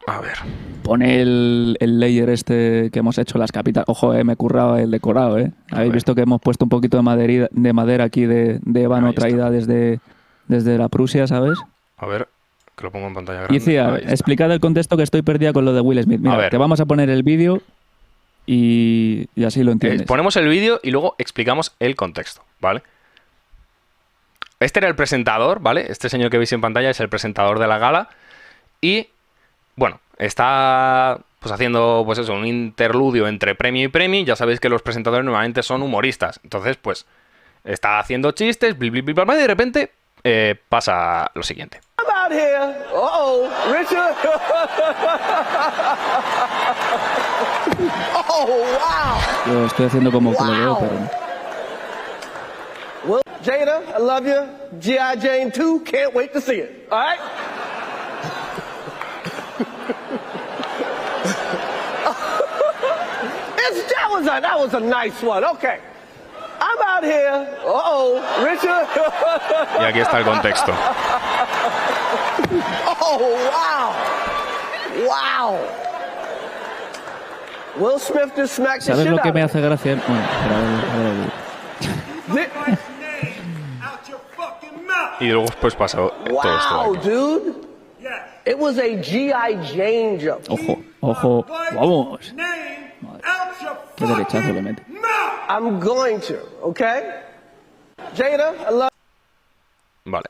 A 0.07 0.21
ver. 0.21 0.37
pon 0.83 1.01
el, 1.01 1.75
el 1.81 1.99
layer 1.99 2.29
este 2.29 2.89
que 2.91 2.99
hemos 2.99 3.17
hecho, 3.17 3.37
las 3.37 3.51
capitales. 3.51 3.85
Ojo, 3.89 4.13
eh, 4.13 4.23
me 4.23 4.33
he 4.33 4.35
currado 4.35 4.77
el 4.77 4.89
decorado, 4.91 5.37
¿eh? 5.37 5.51
Habéis 5.71 5.89
ver. 5.89 5.95
visto 5.95 6.15
que 6.15 6.21
hemos 6.21 6.39
puesto 6.41 6.65
un 6.65 6.69
poquito 6.69 6.97
de 6.97 7.03
madera, 7.03 7.47
de 7.51 7.73
madera 7.73 8.05
aquí 8.05 8.25
de, 8.25 8.59
de 8.61 8.81
ébano 8.83 9.11
traída 9.13 9.49
desde, 9.51 9.99
desde 10.47 10.77
la 10.77 10.87
Prusia, 10.87 11.27
¿sabes? 11.27 11.57
A 11.97 12.05
ver, 12.05 12.27
que 12.75 12.83
lo 12.83 12.91
pongo 12.91 13.07
en 13.07 13.13
pantalla 13.15 13.39
grande. 13.41 13.55
Y 13.55 13.59
decía, 13.59 13.97
explicad 14.07 14.51
el 14.51 14.59
contexto 14.59 14.95
que 14.97 15.03
estoy 15.03 15.23
perdida 15.23 15.51
con 15.51 15.65
lo 15.65 15.73
de 15.73 15.81
Will 15.81 16.01
Smith. 16.03 16.19
A 16.19 16.23
Mira, 16.23 16.37
ver. 16.37 16.49
te 16.51 16.57
vamos 16.57 16.79
a 16.79 16.85
poner 16.85 17.09
el 17.09 17.23
vídeo 17.23 17.61
y, 18.45 19.27
y 19.35 19.43
así 19.43 19.63
lo 19.63 19.71
Eh, 19.71 19.73
entiendes. 19.73 20.07
ponemos 20.07 20.35
el 20.37 20.47
vídeo 20.47 20.79
y 20.83 20.91
luego 20.91 21.15
explicamos 21.17 21.75
el 21.79 21.95
contexto, 21.95 22.41
¿vale? 22.61 22.81
Este 24.59 24.79
era 24.79 24.87
el 24.87 24.95
presentador, 24.95 25.59
¿vale? 25.59 25.85
Este 25.91 26.09
señor 26.09 26.31
que 26.31 26.37
veis 26.37 26.51
en 26.53 26.61
pantalla 26.61 26.89
es 26.89 26.99
el 26.99 27.09
presentador 27.09 27.59
de 27.59 27.67
la 27.67 27.77
gala. 27.77 28.09
Y, 28.81 29.07
bueno, 29.75 29.99
está 30.17 31.19
pues 31.39 31.51
haciendo, 31.51 32.03
pues 32.05 32.19
eso, 32.19 32.33
un 32.33 32.45
interludio 32.45 33.27
entre 33.27 33.55
premio 33.55 33.85
y 33.85 33.87
premio. 33.87 34.23
Ya 34.25 34.35
sabéis 34.35 34.59
que 34.59 34.69
los 34.69 34.81
presentadores 34.81 35.25
normalmente 35.25 35.63
son 35.63 35.81
humoristas. 35.81 36.39
Entonces, 36.43 36.77
pues, 36.77 37.05
está 37.63 37.99
haciendo 37.99 38.31
chistes, 38.31 38.77
bli, 38.77 38.89
bli, 38.89 39.01
bli, 39.01 39.13
bla, 39.13 39.25
bla, 39.25 39.35
y 39.35 39.39
de 39.39 39.47
repente 39.47 39.91
eh, 40.23 40.55
pasa 40.67 41.31
lo 41.33 41.43
siguiente. 41.43 41.79
I'm 41.99 42.09
out 42.09 42.31
here. 42.31 42.75
Uh-oh, 42.93 43.49
Richard. 43.71 44.15
oh, 48.29 48.47
wow. 48.47 49.53
Yo 49.53 49.65
estoy 49.67 49.85
haciendo 49.85 50.11
como 50.11 50.35
que 50.35 50.43
lo 50.43 50.51
veo, 50.51 50.79
pero... 50.79 51.09
Well, 53.05 53.21
Jada, 53.43 53.83
I 53.95 53.99
love 53.99 54.25
you. 54.25 54.47
G.I. 54.79 55.15
Jane 55.15 55.51
2, 55.51 55.83
can't 55.85 56.13
wait 56.13 56.33
to 56.33 56.41
see 56.41 56.59
it. 56.59 56.87
All 56.91 56.99
right? 56.99 57.19
It's, 63.59 63.93
that, 63.93 64.07
was 64.09 64.23
a, 64.23 64.39
that 64.41 64.59
was 64.59 64.73
a 64.73 64.79
nice 64.79 65.21
one. 65.21 65.43
Okay. 65.43 65.79
I'm 66.59 66.81
out 66.81 67.03
here. 67.03 67.47
Uh-oh, 67.63 68.21
Richard. 68.43 68.87
Y 69.79 69.85
aquí 69.85 69.99
está 69.99 70.19
el 70.19 70.25
contexto. 70.25 70.73
Oh, 73.09 73.19
wow. 73.49 73.93
Wow. 75.07 75.59
Will 77.77 77.99
Smith 77.99 78.33
just 78.35 78.55
smacked 78.55 78.85
the 78.85 78.93
¿Sabes 78.93 79.03
shit 79.03 79.11
lo 79.11 79.17
que 79.19 79.29
out 79.29 79.35
me 79.35 79.41
hace 79.41 79.61
gracia? 79.61 80.01
Bueno. 80.07 81.31
Y 85.19 85.27
luego 85.29 85.47
pues 85.59 85.75
pasa 85.75 85.97
todo 85.97 86.13
esto. 86.27 86.83
Wow, 86.83 86.95
dude. 86.95 87.66
It 88.47 88.57
was 88.57 88.77
a 88.77 88.95
G.I. 89.01 89.55
Jane 89.75 90.17
jump. 90.17 90.49
Ojo, 90.49 90.81
ojo, 91.01 91.45
vamos. 91.75 92.33
Qué 93.97 94.05
derechazo 94.05 94.53
le 94.53 94.61
mete. 94.61 94.83
I'm 95.49 95.81
going 95.81 96.21
to, 96.21 96.37
okay? 96.61 97.01
Jada, 98.15 98.53
I 98.69 98.71
love 98.71 98.89
Vale. 100.05 100.23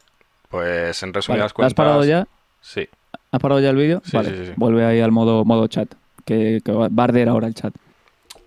Pues 0.49 1.03
en 1.03 1.09
Vale, 1.09 1.17
resumidas 1.17 1.39
¿Lo 1.39 1.45
has 1.45 1.53
cuentas... 1.53 1.73
parado 1.75 2.03
ya? 2.05 2.27
Sí. 2.59 2.89
¿Has 3.31 3.39
parado 3.39 3.59
ya 3.59 3.69
el 3.69 3.75
vídeo? 3.75 4.01
Sí, 4.03 4.17
vale, 4.17 4.29
sí, 4.29 4.35
sí, 4.37 4.45
sí. 4.47 4.53
vuelve 4.55 4.83
ahí 4.83 4.99
al 4.99 5.11
modo, 5.11 5.45
modo 5.45 5.67
chat, 5.67 5.93
que, 6.25 6.61
que 6.65 6.71
va 6.71 6.85
a 6.85 7.03
arder 7.03 7.29
ahora 7.29 7.45
el 7.45 7.53
chat. 7.53 7.75
A 7.75 8.39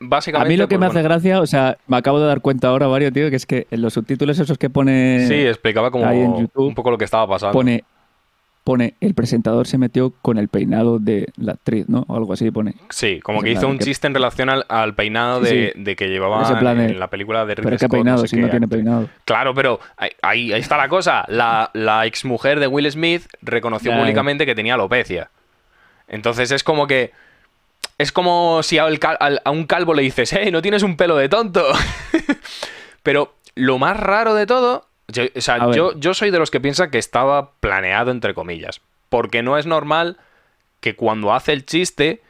Básicamente... 0.00 0.48
mí 0.48 0.56
lo 0.56 0.66
que 0.66 0.76
pues, 0.76 0.80
me 0.80 0.86
hace 0.86 1.02
bueno, 1.02 1.08
gracia, 1.08 1.40
o 1.40 1.46
sea, 1.46 1.76
me 1.88 1.98
acabo 1.98 2.20
de 2.20 2.26
dar 2.26 2.40
cuenta 2.40 2.68
ahora, 2.68 2.86
Vario, 2.86 3.12
tío, 3.12 3.28
que 3.28 3.36
es 3.36 3.44
que 3.44 3.66
en 3.70 3.82
los 3.82 3.92
subtítulos 3.92 4.38
esos 4.38 4.56
que 4.56 4.70
pone... 4.70 5.26
Sí, 5.28 5.46
explicaba 5.46 5.90
como 5.90 6.06
ahí 6.06 6.20
en 6.20 6.38
YouTube 6.38 6.68
un 6.68 6.74
poco 6.74 6.90
lo 6.90 6.96
que 6.96 7.04
estaba 7.04 7.26
pasando. 7.26 7.52
pone 7.52 7.84
pone 8.64 8.94
el 9.00 9.12
presentador 9.14 9.66
se 9.66 9.76
metió 9.76 10.14
con 10.22 10.38
el 10.38 10.48
peinado 10.48 10.98
de 10.98 11.28
la 11.36 11.52
actriz, 11.52 11.86
¿no? 11.88 12.04
O 12.08 12.16
algo 12.16 12.32
así 12.32 12.50
pone. 12.50 12.74
Sí, 12.88 13.20
como 13.22 13.42
que 13.42 13.50
hizo 13.52 13.68
un 13.68 13.76
que- 13.78 13.84
chiste 13.84 14.06
en 14.06 14.14
relación 14.14 14.48
al, 14.48 14.64
al 14.70 14.94
peinado 14.94 15.40
de, 15.40 15.72
sí. 15.74 15.82
de 15.82 15.96
que 15.96 16.08
llevaba 16.08 16.48
de- 16.74 16.84
en 16.86 16.98
la 16.98 17.08
película 17.08 17.44
de 17.44 17.54
Ridley 17.56 17.64
Pero 17.64 17.76
qué 17.76 17.84
Scott, 17.86 17.90
peinado, 17.90 18.18
sé 18.22 18.28
si 18.28 18.36
qué 18.36 18.42
no 18.42 18.48
tiene 18.50 18.66
peinado. 18.66 19.08
Claro, 19.26 19.52
pero 19.54 19.80
ahí, 19.98 20.10
ahí, 20.22 20.52
está 20.54 20.76
la 20.78 20.88
cosa. 20.88 21.24
La, 21.28 21.70
la 21.74 22.06
exmujer 22.06 22.58
de 22.58 22.66
Will 22.66 22.90
Smith 22.90 23.26
reconoció 23.42 23.92
públicamente 23.92 24.46
que 24.46 24.54
tenía 24.54 24.74
alopecia. 24.74 25.30
Entonces 26.08 26.50
es 26.50 26.64
como 26.64 26.86
que. 26.86 27.12
Es 27.98 28.10
como 28.12 28.62
si 28.62 28.78
cal- 28.98 29.18
a 29.44 29.50
un 29.50 29.64
calvo 29.66 29.94
le 29.94 30.02
dices, 30.02 30.32
¡hey, 30.32 30.50
no 30.50 30.62
tienes 30.62 30.82
un 30.82 30.96
pelo 30.96 31.16
de 31.16 31.28
tonto! 31.28 31.64
pero 33.02 33.34
lo 33.54 33.78
más 33.78 33.96
raro 33.98 34.34
de 34.34 34.46
todo. 34.46 34.86
Yo- 35.08 35.24
o 35.34 35.40
sea, 35.40 35.58
yo, 35.76 35.98
yo 35.98 36.14
soy 36.14 36.30
de 36.30 36.38
los 36.38 36.50
que 36.50 36.60
piensa 36.60 36.90
que 36.90 36.98
estaba 36.98 37.52
planeado, 37.60 38.10
entre 38.10 38.34
comillas. 38.34 38.80
Porque 39.08 39.42
no 39.42 39.58
es 39.58 39.66
normal 39.66 40.18
que 40.80 40.96
cuando 40.96 41.32
hace 41.34 41.52
el 41.52 41.64
chiste. 41.66 42.20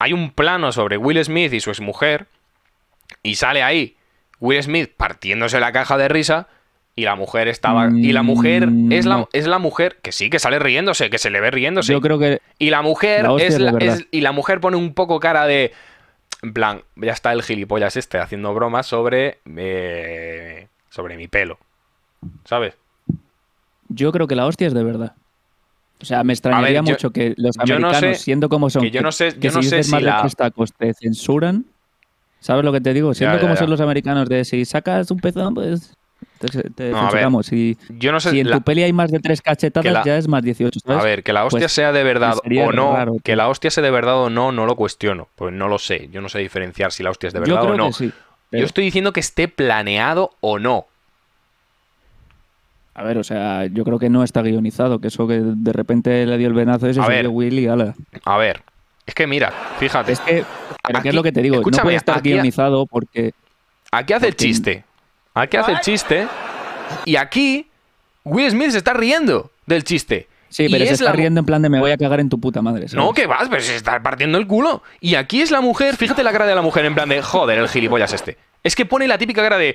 Hay 0.00 0.12
un 0.12 0.32
plano 0.32 0.72
sobre 0.72 0.96
Will 0.96 1.22
Smith 1.24 1.52
y 1.52 1.60
su 1.60 1.70
exmujer. 1.70 2.26
Y 3.22 3.36
sale 3.36 3.62
ahí 3.62 3.96
Will 4.40 4.62
Smith 4.62 4.90
partiéndose 4.96 5.60
la 5.60 5.72
caja 5.72 5.96
de 5.96 6.08
risa 6.08 6.48
y 6.96 7.02
la 7.04 7.14
mujer 7.14 7.48
estaba 7.48 7.88
y 7.90 8.12
la 8.12 8.22
mujer 8.22 8.66
Mm, 8.68 8.92
es 8.92 9.06
la 9.06 9.28
es 9.32 9.46
la 9.46 9.58
mujer 9.58 9.98
que 10.02 10.12
sí 10.12 10.30
que 10.30 10.38
sale 10.38 10.58
riéndose, 10.58 11.10
que 11.10 11.18
se 11.18 11.30
le 11.30 11.40
ve 11.40 11.50
riéndose. 11.50 11.92
Yo 11.92 12.00
creo 12.00 12.18
que 12.18 12.40
y 12.58 12.70
la 12.70 12.82
mujer 12.82 13.22
la 13.22 13.28
es 13.42 13.58
la- 13.60 13.70
es- 13.94 14.06
y 14.10 14.20
la 14.20 14.32
mujer 14.32 14.60
pone 14.60 14.76
un 14.76 14.94
poco 14.94 15.20
cara 15.20 15.46
de 15.46 15.72
en 16.42 16.52
plan, 16.52 16.82
ya 16.96 17.12
está 17.12 17.32
el 17.32 17.42
gilipollas 17.42 17.96
este 17.96 18.18
haciendo 18.18 18.52
bromas 18.52 18.86
sobre 18.86 19.38
eh, 19.56 20.66
sobre 20.90 21.16
mi 21.16 21.28
pelo. 21.28 21.58
¿Sabes? 22.44 22.74
yo 23.88 24.10
creo 24.12 24.26
que 24.26 24.34
la 24.34 24.46
hostia 24.46 24.66
es 24.66 24.74
de 24.74 24.82
verdad. 24.82 25.14
O 26.00 26.04
sea, 26.04 26.24
me 26.24 26.32
extrañaría 26.32 26.78
yo- 26.78 26.82
mucho 26.82 27.10
que 27.10 27.34
los 27.36 27.56
no 27.56 27.62
americanos, 27.62 27.98
sé- 28.00 28.14
siendo 28.16 28.48
como 28.48 28.68
son, 28.70 28.82
que 28.82 28.90
yo 28.90 29.00
no 29.02 29.12
sé- 29.12 29.38
que 29.38 29.48
no 29.50 29.62
si 29.62 29.68
sé 29.82 30.00
la- 30.00 30.28
tacos 30.36 30.72
te 30.72 30.92
censuran. 30.94 31.66
¿Sabes 32.40 32.64
lo 32.64 32.72
que 32.72 32.80
te 32.80 32.92
digo? 32.92 33.14
Siendo 33.14 33.36
ya, 33.36 33.40
como 33.40 33.54
ya. 33.54 33.60
son 33.60 33.70
los 33.70 33.80
americanos 33.80 34.28
de 34.28 34.44
si 34.44 34.64
sacas 34.64 35.10
un 35.10 35.18
pezón, 35.18 35.54
pues 35.54 35.94
te, 36.38 36.48
te 36.70 36.90
No, 36.90 37.00
censuramos. 37.00 37.46
Si, 37.46 37.78
Yo 37.88 38.12
no 38.12 38.20
sé 38.20 38.30
si 38.32 38.40
en 38.40 38.50
la- 38.50 38.56
tu 38.56 38.62
peli 38.62 38.82
hay 38.82 38.92
más 38.92 39.10
de 39.10 39.20
tres 39.20 39.40
cachetadas, 39.40 39.90
la- 39.92 40.04
ya 40.04 40.18
es 40.18 40.28
más 40.28 40.42
18, 40.42 40.80
¿sabes? 40.80 41.00
A 41.00 41.04
ver, 41.04 41.22
que 41.22 41.32
la 41.32 41.44
hostia 41.44 41.60
Pues, 41.60 41.72
sea 41.72 41.92
de 41.92 42.02
verdad 42.02 42.34
o 42.36 42.72
no, 42.72 42.92
raro, 42.94 43.16
que 43.22 43.36
la 43.36 43.48
hostia 43.48 43.70
sea 43.70 43.82
de 43.82 43.90
verdad 43.90 44.16
o 44.18 44.28
no, 44.30 44.50
no 44.52 44.66
lo 44.66 44.76
cuestiono, 44.76 45.28
pues 45.36 45.54
no 45.54 45.68
lo 45.68 45.78
sé, 45.78 46.08
yo 46.12 46.20
no 46.20 46.28
sé 46.28 46.40
diferenciar 46.40 46.90
si 46.92 47.02
la 47.02 47.10
hostia 47.10 47.28
es 47.28 47.32
de 47.34 47.40
Yo 47.40 47.44
verdad 47.54 47.60
creo 47.62 47.74
o 47.74 47.76
no. 47.76 47.86
que 47.86 47.92
sí. 47.92 48.12
Yo 48.52 48.64
estoy 48.64 48.84
diciendo 48.84 49.12
que 49.12 49.20
esté 49.20 49.48
planeado 49.48 50.32
o 50.40 50.58
no. 50.58 50.86
A 52.94 53.02
ver, 53.02 53.18
o 53.18 53.24
sea, 53.24 53.66
yo 53.66 53.84
creo 53.84 53.98
que 53.98 54.08
no 54.08 54.22
está 54.22 54.40
guionizado, 54.42 55.00
que 55.00 55.08
eso 55.08 55.26
que 55.26 55.40
de 55.42 55.72
repente 55.72 56.24
le 56.26 56.38
dio 56.38 56.46
el 56.48 56.54
venazo 56.54 56.86
ese 56.86 57.00
A 57.00 57.08
ver. 57.08 57.26
Willy, 57.28 57.66
ala. 57.66 57.94
A 58.24 58.36
ver, 58.36 58.62
es 59.04 59.14
que 59.14 59.26
mira, 59.26 59.52
fíjate, 59.78 60.12
Es 60.12 60.20
que, 60.20 60.44
pero 60.86 60.98
Aquí- 60.98 61.02
¿qué 61.02 61.08
es 61.08 61.14
lo 61.14 61.22
que 61.22 61.32
te 61.32 61.42
digo? 61.42 61.56
No 61.56 61.60
escúchame, 61.60 61.82
puede 61.82 61.96
estar 61.96 62.18
aquí- 62.18 62.30
guionizado 62.32 62.86
porque 62.86 63.32
aquí 63.90 64.12
hace 64.12 64.28
el 64.28 64.36
chiste, 64.36 64.84
aquí 65.34 65.56
hace 65.56 65.72
el 65.72 65.80
chiste 65.80 66.28
y 67.04 67.16
aquí 67.16 67.68
Will 68.24 68.50
Smith 68.50 68.70
se 68.70 68.78
está 68.78 68.92
riendo 68.92 69.50
del 69.66 69.82
chiste. 69.84 70.28
Sí, 70.48 70.66
Y 70.66 70.68
pero 70.70 70.84
se 70.84 70.92
es 70.92 71.00
está 71.00 71.06
la 71.10 71.16
riendo 71.16 71.40
en 71.40 71.46
plan 71.46 71.60
de 71.62 71.68
me 71.68 71.80
voy 71.80 71.90
a 71.90 71.96
cagar 71.96 72.20
en 72.20 72.28
tu 72.28 72.38
puta 72.38 72.62
madre. 72.62 72.86
¿sabes? 72.86 73.04
No, 73.04 73.12
que 73.12 73.26
vas, 73.26 73.48
pero 73.48 73.60
se 73.60 73.74
está 73.74 74.00
partiendo 74.04 74.38
el 74.38 74.46
culo. 74.46 74.84
Y 75.00 75.16
aquí 75.16 75.40
es 75.42 75.50
la 75.50 75.60
mujer, 75.60 75.96
fíjate 75.96 76.22
la 76.22 76.30
cara 76.30 76.46
de 76.46 76.54
la 76.54 76.62
mujer 76.62 76.84
en 76.84 76.94
plan 76.94 77.08
de, 77.08 77.20
joder, 77.22 77.58
el 77.58 77.68
gilipollas 77.68 78.12
este. 78.12 78.38
Es 78.62 78.76
que 78.76 78.86
pone 78.86 79.08
la 79.08 79.18
típica 79.18 79.42
cara 79.42 79.58
de, 79.58 79.74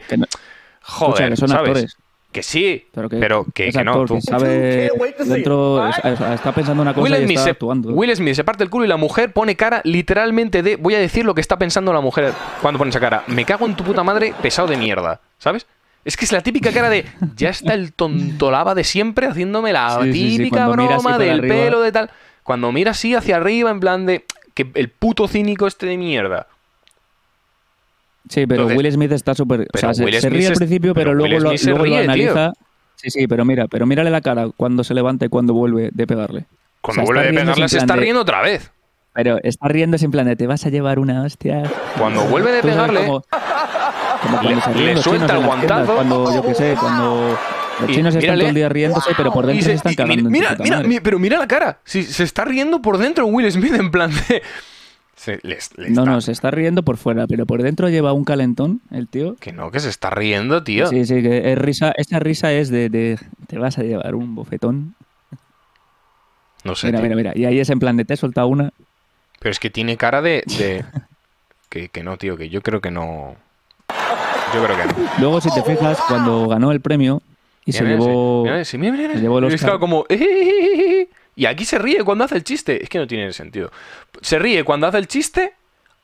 joder, 0.82 1.24
escucha, 1.24 1.30
que 1.30 1.36
son 1.36 1.50
¿sabes? 1.50 1.68
actores. 1.70 1.98
Que 2.32 2.44
sí, 2.44 2.86
Pero 2.94 3.10
que, 3.10 3.18
pero 3.18 3.46
que, 3.56 3.70
es 3.70 3.76
que 3.76 3.84
no. 3.84 4.06
tú. 4.06 4.16
que 4.16 4.22
sabe 4.22 4.92
dentro, 5.26 5.88
está 5.88 6.52
pensando 6.54 6.84
una 6.84 6.94
cosa 6.94 7.04
Will 7.04 7.14
y 7.24 7.26
Smith, 7.26 7.32
está 7.32 7.44
se, 7.46 7.50
actuando. 7.50 7.90
Will 7.92 8.16
Smith 8.16 8.36
se 8.36 8.44
parte 8.44 8.64
el 8.64 8.70
culo 8.70 8.86
y 8.86 8.88
la 8.88 8.98
mujer 8.98 9.34
pone 9.34 9.56
cara 9.56 9.82
literalmente 9.84 10.62
de. 10.62 10.76
Voy 10.76 10.94
a 10.94 11.00
decir 11.00 11.26
lo 11.26 11.34
que 11.34 11.42
está 11.42 11.58
pensando 11.58 11.92
la 11.92 12.02
mujer 12.02 12.32
cuando 12.62 12.78
pone 12.78 12.90
esa 12.90 13.00
cara. 13.00 13.24
Me 13.28 13.46
cago 13.46 13.66
en 13.66 13.76
tu 13.76 13.84
puta 13.84 14.04
madre, 14.04 14.36
pesado 14.44 14.68
de 14.68 14.78
mierda. 14.78 15.22
¿Sabes? 15.40 15.66
Es 16.06 16.18
que 16.18 16.26
es 16.26 16.32
la 16.32 16.42
típica 16.42 16.72
cara 16.72 16.90
de. 16.90 17.06
Ya 17.36 17.50
está 17.50 17.74
el 17.74 17.94
tontolaba 17.94 18.76
de 18.76 18.84
siempre 18.84 19.26
haciéndome 19.26 19.74
la 19.74 20.00
Sí, 20.04 20.14
sí, 20.14 20.30
sí, 20.32 20.38
típica 20.38 20.68
mira 20.68 20.96
así 20.96 21.04
broma 21.04 21.18
del 21.18 21.40
arriba. 21.40 21.56
pelo, 21.56 21.82
de 21.82 21.92
tal. 21.92 22.12
Cuando 22.44 22.72
mira 22.72 22.92
así 22.92 23.16
hacia 23.16 23.38
arriba, 23.38 23.72
en 23.72 23.80
plan 23.80 24.06
de. 24.06 24.26
Que 24.54 24.70
el 24.76 24.90
puto 24.90 25.28
cínico 25.28 25.66
este 25.66 25.88
de 25.88 25.98
mierda. 25.98 26.48
Sí, 28.30 28.46
pero 28.48 28.62
Entonces- 28.62 28.78
Will 28.78 28.92
Smith 28.94 29.12
está 29.12 29.36
súper. 29.36 29.68
O 29.74 29.78
sea, 29.78 29.94
se, 29.94 30.04
se 30.22 30.30
ríe 30.30 30.48
al 30.48 30.54
principio, 30.54 30.94
pero, 30.94 31.10
pero 31.12 31.14
luego, 31.16 31.40
lo, 31.40 31.52
luego 31.52 31.78
lo 31.78 31.84
ríe, 31.84 31.94
tío. 31.96 32.04
analiza. 32.04 32.54
Sí, 32.96 33.10
sí, 33.10 33.28
pero 33.28 33.44
mira, 33.44 33.68
pero 33.68 33.86
mírale 33.86 34.10
la 34.10 34.22
cara 34.22 34.48
cuando 34.56 34.84
se 34.84 34.94
levanta 34.94 35.26
y 35.26 35.30
cuando 35.30 35.54
vuelve 35.54 35.90
de 35.92 36.08
pegarle. 36.08 36.46
Cuando 36.82 37.04
O 37.04 37.06
sea, 37.06 37.14
vuelve 37.14 37.32
riéndose 37.32 37.56
pegarle 37.56 37.70
se 37.70 37.78
está 37.78 37.94
de- 37.96 38.00
riendo 38.02 38.22
otra 38.22 38.42
vez. 38.42 38.72
Pero 39.14 39.38
está 39.44 39.68
riéndose 39.68 40.06
en 40.06 40.12
plan 40.12 40.26
de 40.28 40.36
te 40.36 40.48
vas 40.48 40.66
a 40.66 40.70
llevar 40.70 41.00
una 41.00 41.24
hostia. 41.24 41.64
Cuando 41.98 42.24
vuelve 42.26 42.52
de 42.52 42.62
pegarle. 42.62 43.06
como 43.06 43.24
cuando 44.22 44.50
le- 44.50 44.62
se 44.62 44.74
ríen 44.74 44.96
le 44.96 45.02
suelta 45.02 45.38
el 45.38 45.46
guantazo. 45.46 45.96
Cuando, 45.96 46.36
yo 46.36 46.42
qué 46.44 46.54
sé, 46.56 46.76
cuando 46.80 47.38
los 47.82 47.90
Y 47.90 47.94
chinos 47.94 48.14
están 48.14 48.22
mírale. 48.22 48.40
todo 48.42 48.50
el 48.50 48.56
día 48.56 48.70
riéndose, 48.70 49.12
pero 49.18 49.32
por 49.34 49.46
dentro 49.48 49.64
se- 49.64 49.70
se 49.72 49.76
están 49.78 49.96
cagando. 49.96 50.30
mira, 50.30 50.56
mira, 50.60 50.76
madre. 50.78 50.88
mi- 50.88 51.00
pero 51.00 51.18
mira 51.20 51.38
la 51.40 51.48
cara. 51.48 51.80
Si, 51.86 52.04
se 52.04 52.24
está 52.24 52.46
riendo 52.46 52.82
por 52.82 52.98
dentro 52.98 53.26
Will 53.26 53.52
Smith 53.52 53.74
en 53.74 53.90
plan 53.92 54.12
de. 54.12 54.42
Se- 55.20 55.38
No, 55.44 55.50
está- 55.86 56.06
no, 56.06 56.22
se 56.22 56.32
está 56.32 56.50
riendo 56.50 56.84
por 56.84 56.96
fuera, 56.96 57.28
pero 57.28 57.46
por 57.46 57.62
dentro 57.62 57.90
lleva 57.90 58.14
un 58.14 58.24
calentón, 58.24 58.80
el 58.90 59.10
tío. 59.10 59.36
Que 59.42 59.52
no, 59.52 59.70
que 59.70 59.82
se 59.82 59.90
está 59.90 60.10
riendo, 60.10 60.64
tío. 60.64 60.88
Sí, 60.88 61.06
sí, 61.06 61.22
que 61.22 61.52
es 61.52 61.58
risa. 61.58 61.92
Esta 61.98 62.20
risa 62.20 62.54
es 62.54 62.70
de, 62.70 62.88
de 62.90 63.20
te 63.48 63.58
vas 63.58 63.78
a 63.78 63.84
llevar 63.84 64.16
un 64.16 64.34
bofetón. 64.34 64.96
No 66.64 66.74
sé. 66.76 66.88
Mira, 66.88 67.00
tío. 67.00 67.04
mira, 67.04 67.16
mira. 67.18 67.32
Y 67.36 67.44
ahí 67.44 67.60
es 67.60 67.70
en 67.70 67.80
plan 67.80 67.98
de 67.98 68.06
te 68.06 68.14
he 68.14 68.18
soltado 68.18 68.48
una. 68.48 68.72
Pero 69.40 69.52
es 69.52 69.60
que 69.60 69.70
tiene 69.70 69.98
cara 69.98 70.22
de. 70.22 70.42
de- 70.58 70.86
que, 71.70 71.90
que 71.90 72.02
no, 72.02 72.16
tío, 72.16 72.38
que 72.38 72.48
yo 72.48 72.62
creo 72.62 72.80
que 72.80 72.90
no. 72.92 73.36
Yo 74.54 74.64
creo 74.64 74.78
que 74.78 74.86
no. 74.86 75.10
Luego, 75.20 75.42
si 75.42 75.54
te 75.54 75.62
fijas, 75.64 76.00
cuando 76.08 76.48
ganó 76.48 76.72
el 76.72 76.80
premio 76.80 77.22
y 77.66 77.74
se 77.74 77.84
llevó. 77.84 78.46
se 78.64 78.78
llevó 78.78 79.40
el 79.40 79.44
Oscar. 79.46 79.80
como. 79.80 80.06
Y 81.40 81.46
aquí 81.46 81.64
se 81.64 81.80
ríe 81.80 82.04
cuando 82.04 82.26
hace 82.26 82.36
el 82.36 82.44
chiste. 82.44 82.84
Es 82.84 82.90
que 82.90 82.98
no 82.98 83.08
tiene 83.08 83.32
sentido. 83.32 83.72
Se 84.22 84.38
ríe 84.40 84.66
cuando 84.66 84.88
hace 84.88 84.98
el 84.98 85.08
chiste. 85.08 85.54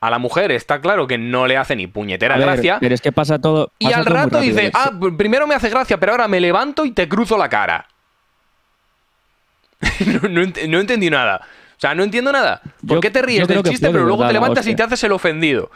A 0.00 0.08
la 0.08 0.18
mujer 0.18 0.50
está 0.50 0.80
claro 0.80 1.06
que 1.06 1.18
no 1.18 1.46
le 1.46 1.58
hace 1.58 1.76
ni 1.76 1.86
puñetera 1.86 2.36
ver, 2.38 2.46
gracia. 2.46 2.78
Pero 2.80 2.94
es 2.94 3.02
que 3.02 3.12
pasa 3.12 3.38
todo. 3.38 3.70
Y 3.78 3.92
al 3.92 4.04
todo 4.06 4.14
rato 4.14 4.40
dice, 4.40 4.70
ah, 4.72 4.90
pr- 4.94 5.14
primero 5.16 5.46
me 5.46 5.54
hace 5.54 5.68
gracia, 5.68 5.98
pero 6.00 6.12
ahora 6.12 6.26
me 6.26 6.40
levanto 6.40 6.86
y 6.86 6.92
te 6.92 7.06
cruzo 7.06 7.36
la 7.36 7.50
cara. 7.50 7.86
no, 10.06 10.28
no 10.28 10.42
ent- 10.42 10.68
no 10.68 10.80
entendí 10.80 11.10
nada. 11.10 11.40
O 11.76 11.80
sea, 11.80 11.94
no 11.94 12.02
entiendo 12.02 12.32
nada. 12.32 12.62
¿Por 12.86 12.96
Yo- 12.96 13.00
qué 13.00 13.10
te 13.10 13.20
ríes 13.20 13.46
del 13.46 13.62
chiste, 13.62 13.90
pero 13.90 14.04
luego 14.04 14.26
te 14.26 14.32
levantas 14.32 14.66
y 14.66 14.74
te 14.74 14.82
haces 14.82 15.04
el 15.04 15.12
ofendido? 15.12 15.70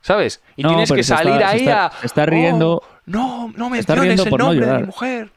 ¿Sabes? 0.00 0.42
Y 0.56 0.62
No, 0.64 0.70
tienes 0.70 0.90
que 0.92 1.00
está- 1.00 1.18
salir 1.18 1.38
se 1.38 1.44
ahí 1.44 1.60
está- 1.60 1.86
a... 1.86 1.92
se 2.00 2.06
está 2.06 2.26
riendo- 2.26 2.82
"Oh, 2.82 2.88
no, 3.06 3.52
no 3.56 3.70
se 3.74 3.78
está 3.78 3.94
riendo 3.94 4.24
el 4.24 4.28
por 4.30 4.40
nombre 4.40 4.66
de 4.66 4.78
mi 4.78 4.82
mujer. 4.84 5.30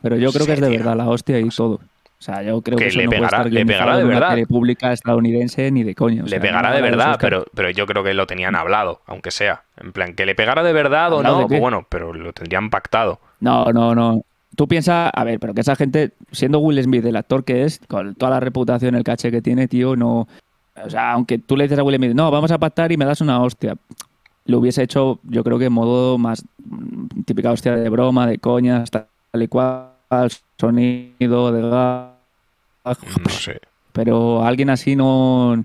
Pero 0.00 0.16
yo 0.16 0.32
creo 0.32 0.46
que 0.46 0.52
es 0.52 0.60
de 0.60 0.68
verdad 0.70 0.96
la 0.96 1.08
hostia 1.08 1.38
y 1.40 1.48
todo. 1.48 1.80
O 2.18 2.22
sea, 2.22 2.42
yo 2.42 2.62
creo 2.62 2.78
que, 2.78 2.84
Que 2.84 2.88
eso 2.88 2.98
le 2.98 3.04
no 3.04 3.10
puede 3.10 3.20
pegará- 3.20 3.36
estar 3.38 3.52
le 3.52 3.66
pegará 3.66 3.96
de 3.98 4.04
una 4.04 4.14
verdad. 4.14 4.30
tele 4.30 4.46
pública 4.46 4.92
estadounidense 4.92 5.70
ni 5.70 5.82
de 5.82 5.94
coño. 5.94 6.24
o 6.24 6.26
Le 6.26 6.40
pegará 6.40 6.70
no 6.70 6.74
de 6.76 6.82
verdad, 6.82 7.18
pero, 7.20 7.44
pero 7.54 7.70
yo 7.70 7.86
creo 7.86 8.02
que 8.02 8.14
lo 8.14 8.26
tenían 8.26 8.56
hablado, 8.56 9.02
aunque 9.06 9.30
sea. 9.30 9.62
En 9.76 9.92
plan, 9.92 10.14
que 10.14 10.24
le 10.26 10.34
pegara 10.34 10.62
de 10.62 10.72
verdad 10.72 11.12
o 11.12 11.18
¿Hablado 11.18 11.40
no, 11.42 11.48
pues 11.48 11.60
bueno, 11.60 11.86
pero 11.88 12.12
lo 12.14 12.32
tendrían 12.32 12.70
pactado. 12.70 13.20
No, 13.40 13.66
no, 13.72 13.94
no. 13.94 14.22
Tú 14.56 14.66
piensas, 14.66 15.10
a 15.14 15.24
ver, 15.24 15.38
pero 15.38 15.52
que 15.52 15.60
esa 15.60 15.76
gente, 15.76 16.12
siendo 16.32 16.58
Will 16.60 16.82
Smith 16.82 17.04
el 17.04 17.16
actor 17.16 17.44
que 17.44 17.64
es, 17.64 17.80
con 17.86 18.14
toda 18.14 18.30
la 18.30 18.40
reputación, 18.40 18.94
el 18.94 19.04
caché 19.04 19.30
que 19.30 19.42
tiene, 19.42 19.68
tío, 19.68 19.94
no. 19.96 20.26
O 20.82 20.90
sea, 20.90 21.12
aunque 21.12 21.38
tú 21.38 21.56
le 21.56 21.64
dices 21.64 21.78
a 21.78 21.82
Will 21.82 21.96
Smith, 21.96 22.14
no, 22.14 22.30
vamos 22.30 22.50
a 22.50 22.56
pactar 22.58 22.90
y 22.92 22.96
me 22.96 23.04
das 23.04 23.20
una 23.20 23.42
hostia. 23.42 23.76
Lo 24.46 24.58
hubiese 24.58 24.82
hecho, 24.82 25.18
yo 25.24 25.44
creo 25.44 25.58
que 25.58 25.66
en 25.66 25.72
modo 25.74 26.16
más 26.16 26.42
mm, 26.64 27.22
típica 27.26 27.50
hostia 27.50 27.76
de 27.76 27.88
broma, 27.90 28.26
de 28.26 28.38
coña, 28.38 28.82
tal 28.90 29.06
y 29.42 29.48
cual, 29.48 29.88
sonido, 30.58 31.52
de 31.52 31.68
gas. 31.68 32.10
No 33.24 33.30
sé. 33.30 33.60
Pero 33.92 34.44
alguien 34.44 34.70
así 34.70 34.96
no. 34.96 35.64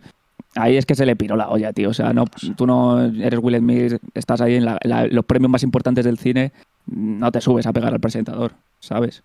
Ahí 0.56 0.75
es 0.77 0.86
que 0.86 0.95
se 0.95 1.06
le 1.06 1.15
piró 1.15 1.36
la 1.36 1.49
olla, 1.49 1.71
tío. 1.71 1.89
O 1.89 1.93
sea, 1.93 2.12
no, 2.13 2.25
tú 2.58 2.67
no 2.67 3.01
eres 3.01 3.39
Will 3.41 3.58
Smith, 3.58 3.93
estás 4.13 4.41
ahí 4.41 4.56
en 4.56 4.65
la- 4.65 4.80
la- 4.84 5.08
los 5.08 5.23
premios 5.25 5.49
más 5.49 5.63
importantes 5.63 6.04
del 6.04 6.17
cine, 6.17 6.51
no 6.88 7.32
te 7.32 7.39
subes 7.39 7.65
a 7.67 7.73
pegar 7.73 7.93
al 7.93 7.99
presentador, 8.01 8.51
¿sabes? 8.80 9.23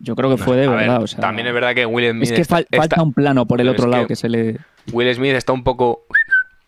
Yo 0.00 0.16
creo 0.16 0.30
que 0.30 0.36
fue 0.42 0.56
de 0.56 0.66
A 0.66 0.70
ver, 0.70 0.78
verdad. 0.80 1.02
o 1.02 1.06
sea, 1.06 1.20
también 1.20 1.46
es 1.46 1.54
verdad 1.54 1.74
que 1.74 1.86
Will 1.86 2.10
Smith 2.10 2.24
Es 2.24 2.32
que 2.32 2.40
está- 2.40 2.56
fal- 2.56 2.66
está- 2.70 2.76
falta 2.78 3.02
un 3.02 3.12
plano 3.12 3.46
por 3.46 3.60
el 3.60 3.68
otro 3.68 3.86
lado 3.86 4.02
que- 4.04 4.08
que 4.08 4.16
se 4.16 4.28
le. 4.28 4.58
Will 4.92 5.14
Smith 5.14 5.34
está 5.34 5.52
un 5.52 5.62
poco, 5.62 6.02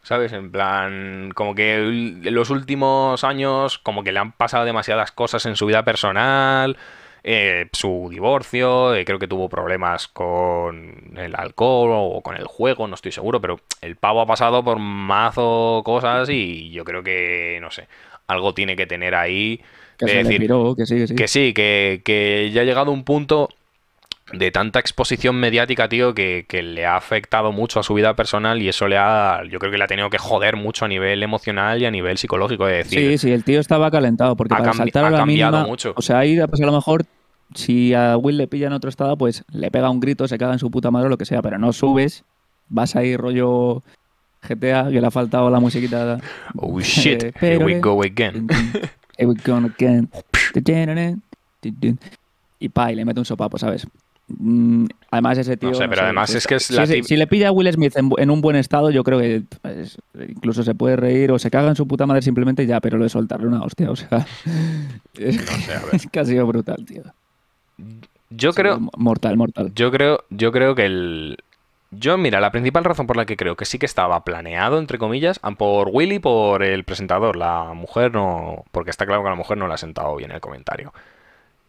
¿sabes? 0.04 0.32
En 0.32 0.52
plan, 0.52 1.30
como 1.34 1.54
que 1.56 1.74
en 1.78 2.34
los 2.34 2.50
últimos 2.50 3.24
años, 3.24 3.78
como 3.78 4.04
que 4.04 4.12
le 4.12 4.20
han 4.20 4.30
pasado 4.32 4.64
demasiadas 4.66 5.10
cosas 5.10 5.44
en 5.46 5.56
su 5.56 5.66
vida 5.66 5.84
personal, 5.84 6.76
eh, 7.22 7.68
su 7.72 8.08
divorcio, 8.10 8.94
eh, 8.94 9.04
creo 9.04 9.18
que 9.18 9.28
tuvo 9.28 9.48
problemas 9.48 10.08
con 10.08 11.12
el 11.16 11.34
alcohol 11.36 11.90
o 11.92 12.22
con 12.22 12.36
el 12.36 12.46
juego, 12.46 12.86
no 12.88 12.94
estoy 12.94 13.12
seguro, 13.12 13.40
pero 13.40 13.60
el 13.80 13.96
pavo 13.96 14.20
ha 14.20 14.26
pasado 14.26 14.62
por 14.64 14.78
mazo 14.78 15.82
cosas 15.84 16.28
y 16.30 16.70
yo 16.70 16.84
creo 16.84 17.02
que, 17.02 17.58
no 17.60 17.70
sé, 17.70 17.88
algo 18.26 18.54
tiene 18.54 18.76
que 18.76 18.86
tener 18.86 19.14
ahí 19.14 19.60
Que 19.96 20.06
de 20.06 20.12
se 20.12 20.22
le 20.22 20.22
decir, 20.22 20.38
piró, 20.38 20.74
que 20.76 20.86
sí, 20.86 20.96
que 20.96 21.06
sí. 21.08 21.14
que 21.14 21.28
sí, 21.28 21.52
que, 21.54 22.02
que 22.04 22.50
ya 22.52 22.62
ha 22.62 22.64
llegado 22.64 22.92
un 22.92 23.04
punto 23.04 23.48
de 24.32 24.50
tanta 24.50 24.78
exposición 24.78 25.36
mediática, 25.36 25.88
tío, 25.88 26.14
que, 26.14 26.44
que 26.48 26.62
le 26.62 26.84
ha 26.84 26.96
afectado 26.96 27.52
mucho 27.52 27.80
a 27.80 27.82
su 27.82 27.94
vida 27.94 28.14
personal 28.14 28.60
y 28.60 28.68
eso 28.68 28.86
le 28.88 28.98
ha, 28.98 29.42
yo 29.50 29.58
creo 29.58 29.72
que 29.72 29.78
le 29.78 29.84
ha 29.84 29.88
tenido 29.88 30.10
que 30.10 30.18
joder 30.18 30.56
mucho 30.56 30.84
a 30.84 30.88
nivel 30.88 31.22
emocional 31.22 31.80
y 31.80 31.86
a 31.86 31.90
nivel 31.90 32.18
psicológico, 32.18 32.66
de 32.66 32.76
decir, 32.78 33.12
Sí, 33.12 33.18
sí, 33.18 33.32
el 33.32 33.44
tío 33.44 33.60
estaba 33.60 33.90
calentado 33.90 34.36
porque 34.36 34.54
Ha 34.54 34.58
para 34.58 34.72
saltar 34.74 35.04
a 35.06 35.10
la 35.10 35.24
mínima, 35.26 35.64
mucho. 35.64 35.94
o 35.96 36.02
sea, 36.02 36.18
ahí 36.18 36.38
pues 36.48 36.60
a 36.60 36.66
lo 36.66 36.72
mejor 36.72 37.04
si 37.54 37.94
a 37.94 38.16
Will 38.18 38.36
le 38.36 38.46
pilla 38.48 38.66
en 38.66 38.74
otro 38.74 38.90
estado, 38.90 39.16
pues 39.16 39.44
le 39.50 39.70
pega 39.70 39.88
un 39.88 40.00
grito, 40.00 40.28
se 40.28 40.36
caga 40.36 40.52
en 40.52 40.58
su 40.58 40.70
puta 40.70 40.90
madre 40.90 41.06
o 41.06 41.10
lo 41.10 41.16
que 41.16 41.24
sea, 41.24 41.40
pero 41.40 41.58
no 41.58 41.72
subes, 41.72 42.24
vas 42.68 42.96
ahí 42.96 43.16
rollo 43.16 43.82
GTA, 44.42 44.88
que 44.90 45.00
le 45.00 45.06
ha 45.06 45.10
faltado 45.10 45.48
la 45.50 45.58
musiquita. 45.58 46.20
oh 46.56 46.78
shit, 46.80 47.22
Eh, 47.22 47.32
here 47.40 47.64
we 47.64 47.80
go 47.80 48.02
again. 48.02 48.46
Here 49.16 49.26
we 49.26 49.34
go 49.44 49.56
again. 49.56 50.10
Y 52.60 52.68
pa, 52.68 52.92
y 52.92 52.96
le 52.96 53.04
mete 53.04 53.20
un 53.20 53.24
sopapo, 53.26 53.58
¿sabes? 53.58 53.86
Mm, 54.28 54.86
Además, 55.10 55.38
ese 55.38 55.56
tío. 55.56 55.70
No 55.70 55.74
sé, 55.74 55.88
pero 55.88 56.02
además 56.02 56.34
es 56.34 56.46
que 56.46 56.56
es 56.56 56.64
si, 56.66 56.74
la 56.74 56.86
si- 56.86 56.94
tip- 56.96 57.04
si 57.04 57.16
le 57.16 57.26
pilla 57.26 57.48
a 57.48 57.52
Will 57.52 57.72
Smith 57.72 57.94
en, 57.96 58.30
un 58.30 58.40
buen 58.42 58.56
estado, 58.56 58.90
yo 58.90 59.02
creo 59.02 59.18
que 59.18 59.42
pues, 59.62 59.96
incluso 60.28 60.62
se 60.62 60.74
puede 60.74 60.96
reír 60.96 61.32
o 61.32 61.38
se 61.38 61.50
caga 61.50 61.70
en 61.70 61.76
su 61.76 61.88
puta 61.88 62.04
madre 62.06 62.20
simplemente 62.20 62.66
ya, 62.66 62.80
pero 62.80 62.98
lo 62.98 63.04
de 63.04 63.08
soltarle 63.10 63.46
una 63.46 63.62
hostia, 63.62 63.90
o 63.90 63.96
sea. 63.96 64.26
Es, 65.18 65.36
sé, 65.36 65.74
a 65.74 65.80
ver. 65.86 65.94
es 65.94 66.06
que 66.06 66.20
ha 66.20 66.24
sido 66.24 66.46
brutal, 66.46 66.84
tío. 66.86 67.02
Yo 68.30 68.52
creo, 68.52 68.78
Mortal, 68.96 69.36
mortal. 69.36 69.72
Yo 69.74 69.90
creo, 69.90 70.24
yo 70.30 70.52
creo 70.52 70.74
que 70.74 70.84
el. 70.86 71.38
Yo, 71.90 72.18
mira, 72.18 72.40
la 72.40 72.52
principal 72.52 72.84
razón 72.84 73.06
por 73.06 73.16
la 73.16 73.24
que 73.24 73.36
creo 73.38 73.56
que 73.56 73.64
sí 73.64 73.78
que 73.78 73.86
estaba 73.86 74.22
planeado, 74.22 74.78
entre 74.78 74.98
comillas, 74.98 75.40
por 75.56 75.88
Willy 75.90 76.18
por 76.18 76.62
el 76.62 76.84
presentador. 76.84 77.36
La 77.36 77.72
mujer 77.74 78.12
no. 78.12 78.64
Porque 78.72 78.90
está 78.90 79.06
claro 79.06 79.22
que 79.22 79.30
la 79.30 79.34
mujer 79.36 79.56
no 79.56 79.66
le 79.66 79.74
ha 79.74 79.78
sentado 79.78 80.14
bien 80.16 80.30
el 80.30 80.40
comentario. 80.40 80.92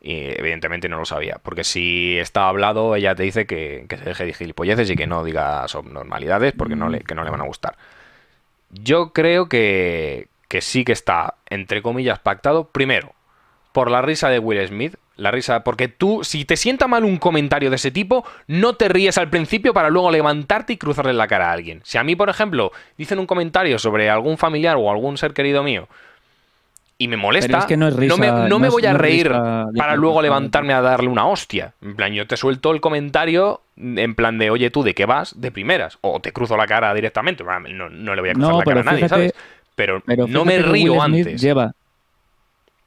Y 0.02 0.28
evidentemente 0.40 0.88
no 0.88 0.98
lo 0.98 1.06
sabía. 1.06 1.40
Porque 1.44 1.64
si 1.64 2.18
está 2.18 2.48
hablado, 2.48 2.96
ella 2.96 3.16
te 3.16 3.24
dice 3.24 3.46
que, 3.46 3.86
que 3.90 3.98
se 3.98 4.06
deje 4.06 4.26
de 4.26 4.34
gilipolleces 4.34 4.90
y 4.90 4.96
que 4.96 5.08
no 5.08 5.24
diga 5.24 5.68
subnormalidades 5.68 6.54
porque 6.54 6.76
no 6.76 6.90
le, 6.90 7.02
que 7.02 7.16
no 7.16 7.24
le 7.24 7.32
van 7.32 7.42
a 7.42 7.46
gustar. 7.46 7.76
Yo 8.70 9.12
creo 9.12 9.50
que, 9.50 10.28
que 10.48 10.62
sí 10.62 10.86
que 10.86 10.94
está, 10.94 11.36
entre 11.50 11.82
comillas, 11.82 12.20
pactado. 12.20 12.70
Primero, 12.70 13.14
por 13.72 13.92
la 13.92 14.02
risa 14.02 14.30
de 14.30 14.40
Will 14.40 14.66
Smith. 14.68 14.96
La 15.16 15.32
risa, 15.32 15.66
porque 15.66 15.90
tú, 15.90 16.24
si 16.24 16.46
te 16.46 16.56
sienta 16.56 16.88
mal 16.88 17.04
un 17.04 17.18
comentario 17.18 17.70
de 17.70 17.76
ese 17.76 17.92
tipo, 17.92 18.26
no 18.48 18.76
te 18.78 18.88
ríes 18.88 19.18
al 19.18 19.30
principio 19.30 19.74
para 19.74 19.90
luego 19.90 20.12
levantarte 20.12 20.72
y 20.72 20.78
cruzarle 20.78 21.12
la 21.12 21.28
cara 21.28 21.50
a 21.50 21.52
alguien. 21.52 21.82
Si 21.84 21.98
a 21.98 22.06
mí, 22.06 22.16
por 22.16 22.30
ejemplo, 22.30 22.72
dicen 22.98 23.20
un 23.20 23.26
comentario 23.26 23.80
sobre 23.80 24.10
algún 24.10 24.38
familiar 24.38 24.78
o 24.78 24.90
algún 24.90 25.18
ser 25.18 25.34
querido 25.34 25.62
mío 25.62 25.90
y 27.02 27.08
me 27.08 27.16
molesta, 27.18 27.48
Pero 27.48 27.60
es 27.60 27.66
que 27.66 27.78
no 27.78 27.88
es 27.88 27.96
risa, 27.96 28.18
me, 28.18 28.28
no 28.28 28.48
no 28.50 28.60
me 28.60 28.68
es- 28.68 28.74
voy 28.74 28.86
a 28.86 28.92
no 28.92 28.98
reír 29.00 29.28
risa 29.30 29.66
para 29.76 29.96
luego 29.96 30.22
levantarme 30.22 30.74
a 30.74 30.82
darle 30.82 31.08
una 31.08 31.26
hostia. 31.26 31.74
En 31.82 31.96
plan, 31.96 32.14
yo 32.14 32.28
te 32.28 32.36
suelto 32.38 32.72
el 32.72 32.82
comentario 32.82 33.62
en 33.78 34.14
plan 34.16 34.38
de, 34.38 34.50
oye, 34.52 34.70
tú, 34.70 34.84
¿de 34.84 34.94
qué 34.94 35.06
vas? 35.06 35.40
De 35.40 35.50
primeras. 35.52 35.98
O 36.02 36.20
te 36.20 36.32
cruzo 36.34 36.58
la 36.58 36.68
cara 36.68 36.94
directamente. 36.94 37.44
No, 37.44 37.90
no 37.90 38.16
le 38.16 38.22
voy 38.22 38.30
a 38.32 38.34
cruzar 38.34 38.52
No, 38.52 38.58
la 38.60 38.64
cara 38.66 38.82
a 38.82 38.84
nadie, 38.84 38.98
fíjate- 38.98 39.10
¿sabes? 39.10 39.34
Pero, 39.76 40.04
Pero 40.06 40.28
no 40.28 40.44
me 40.44 40.60
río 40.60 41.02
antes. 41.02 41.42
Lleva. 41.42 41.74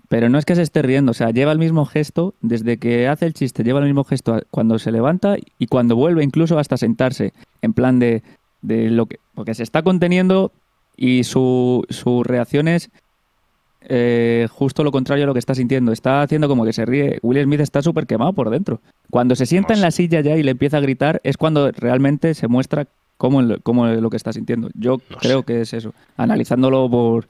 Pero 0.09 0.29
no 0.29 0.37
es 0.39 0.45
que 0.45 0.55
se 0.57 0.63
esté 0.63 0.83
riendo, 0.83 1.13
o 1.13 1.15
sea, 1.15 1.31
lleva 1.31 1.53
el 1.53 1.59
mismo 1.59 1.87
gesto 1.87 2.35
desde 2.43 2.77
que 2.77 3.09
hace 3.09 3.25
el 3.25 3.33
chiste, 3.33 3.65
lleva 3.65 3.79
el 3.79 3.87
mismo 3.87 4.05
gesto 4.05 4.43
cuando 4.51 4.79
se 4.79 4.93
levanta 4.93 5.37
y 5.59 5.67
cuando 5.69 5.97
vuelve, 5.97 6.23
incluso 6.23 6.59
hasta 6.59 6.77
sentarse, 6.77 7.33
en 7.63 7.73
plan 7.73 7.99
de, 7.99 8.23
de 8.61 8.91
lo 8.91 9.07
que. 9.07 9.17
Porque 9.35 9.55
se 9.55 9.63
está 9.63 9.81
conteniendo 9.83 10.53
y 10.99 11.25
su, 11.25 11.87
su 11.89 12.23
reacción 12.25 12.69
es 12.69 12.91
eh, 13.89 14.49
justo 14.51 14.85
lo 14.85 14.93
contrario 14.93 15.25
a 15.25 15.27
lo 15.27 15.33
que 15.33 15.39
está 15.39 15.55
sintiendo. 15.55 15.93
Está 15.93 16.23
haciendo 16.23 16.49
como 16.49 16.65
que 16.65 16.73
se 16.73 16.85
ríe. 16.85 17.19
Will 17.23 17.43
Smith 17.43 17.61
está 17.61 17.83
súper 17.83 18.07
quemado 18.07 18.33
por 18.33 18.51
dentro. 18.51 18.81
Cuando 19.11 19.35
se 19.37 19.47
sienta 19.47 19.75
No 19.75 19.79
en 19.79 19.83
la 19.83 19.91
silla 19.91 20.21
ya 20.21 20.37
y 20.37 20.43
le 20.43 20.53
empieza 20.53 20.79
a 20.79 20.81
gritar, 20.81 21.21
es 21.25 21.37
cuando 21.37 21.71
realmente 21.73 22.35
se 22.35 22.49
muestra 22.49 22.87
cómo, 23.19 23.43
cómo 23.63 23.87
lo 23.87 24.11
que 24.11 24.17
está 24.17 24.33
sintiendo. 24.33 24.69
Yo 24.75 24.99
No 25.11 25.17
creo 25.19 25.41
sé. 25.41 25.45
que 25.47 25.61
es 25.61 25.73
eso, 25.75 25.95
analizándolo 26.17 26.89
por, 26.91 27.27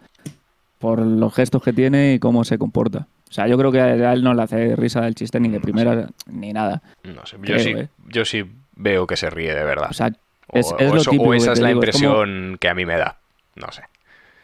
por 0.78 1.00
los 1.00 1.34
gestos 1.34 1.62
que 1.62 1.72
tiene 1.72 2.14
y 2.14 2.18
cómo 2.18 2.44
se 2.44 2.58
comporta. 2.58 3.06
O 3.28 3.32
sea, 3.32 3.46
yo 3.46 3.56
creo 3.56 3.72
que 3.72 3.80
a 3.80 4.12
él 4.12 4.22
no 4.22 4.34
le 4.34 4.42
hace 4.42 4.76
risa 4.76 5.06
el 5.06 5.14
chiste 5.14 5.40
ni 5.40 5.48
de 5.48 5.60
primera 5.60 6.08
ni 6.30 6.52
nada. 6.52 6.82
No 7.04 7.24
sé, 7.24 7.36
yo, 7.38 7.42
Creo, 7.42 7.58
sí, 7.60 7.70
¿eh? 7.70 7.88
yo 8.08 8.24
sí 8.24 8.44
veo 8.76 9.06
que 9.06 9.16
se 9.16 9.30
ríe 9.30 9.54
de 9.54 9.64
verdad. 9.64 9.88
O 9.90 9.94
sea, 9.94 10.12
O, 10.48 10.58
es, 10.58 10.70
o 10.70 10.76
es 10.78 10.90
lo 10.92 11.00
eso- 11.00 11.10
o 11.12 11.34
esa 11.34 11.52
es 11.52 11.60
la 11.60 11.68
digo, 11.68 11.80
como- 11.80 11.86
impresión 11.86 12.56
que 12.60 12.68
a 12.68 12.74
mí 12.74 12.84
me 12.84 12.96
da. 12.98 13.16
No 13.56 13.72
sé. 13.72 13.82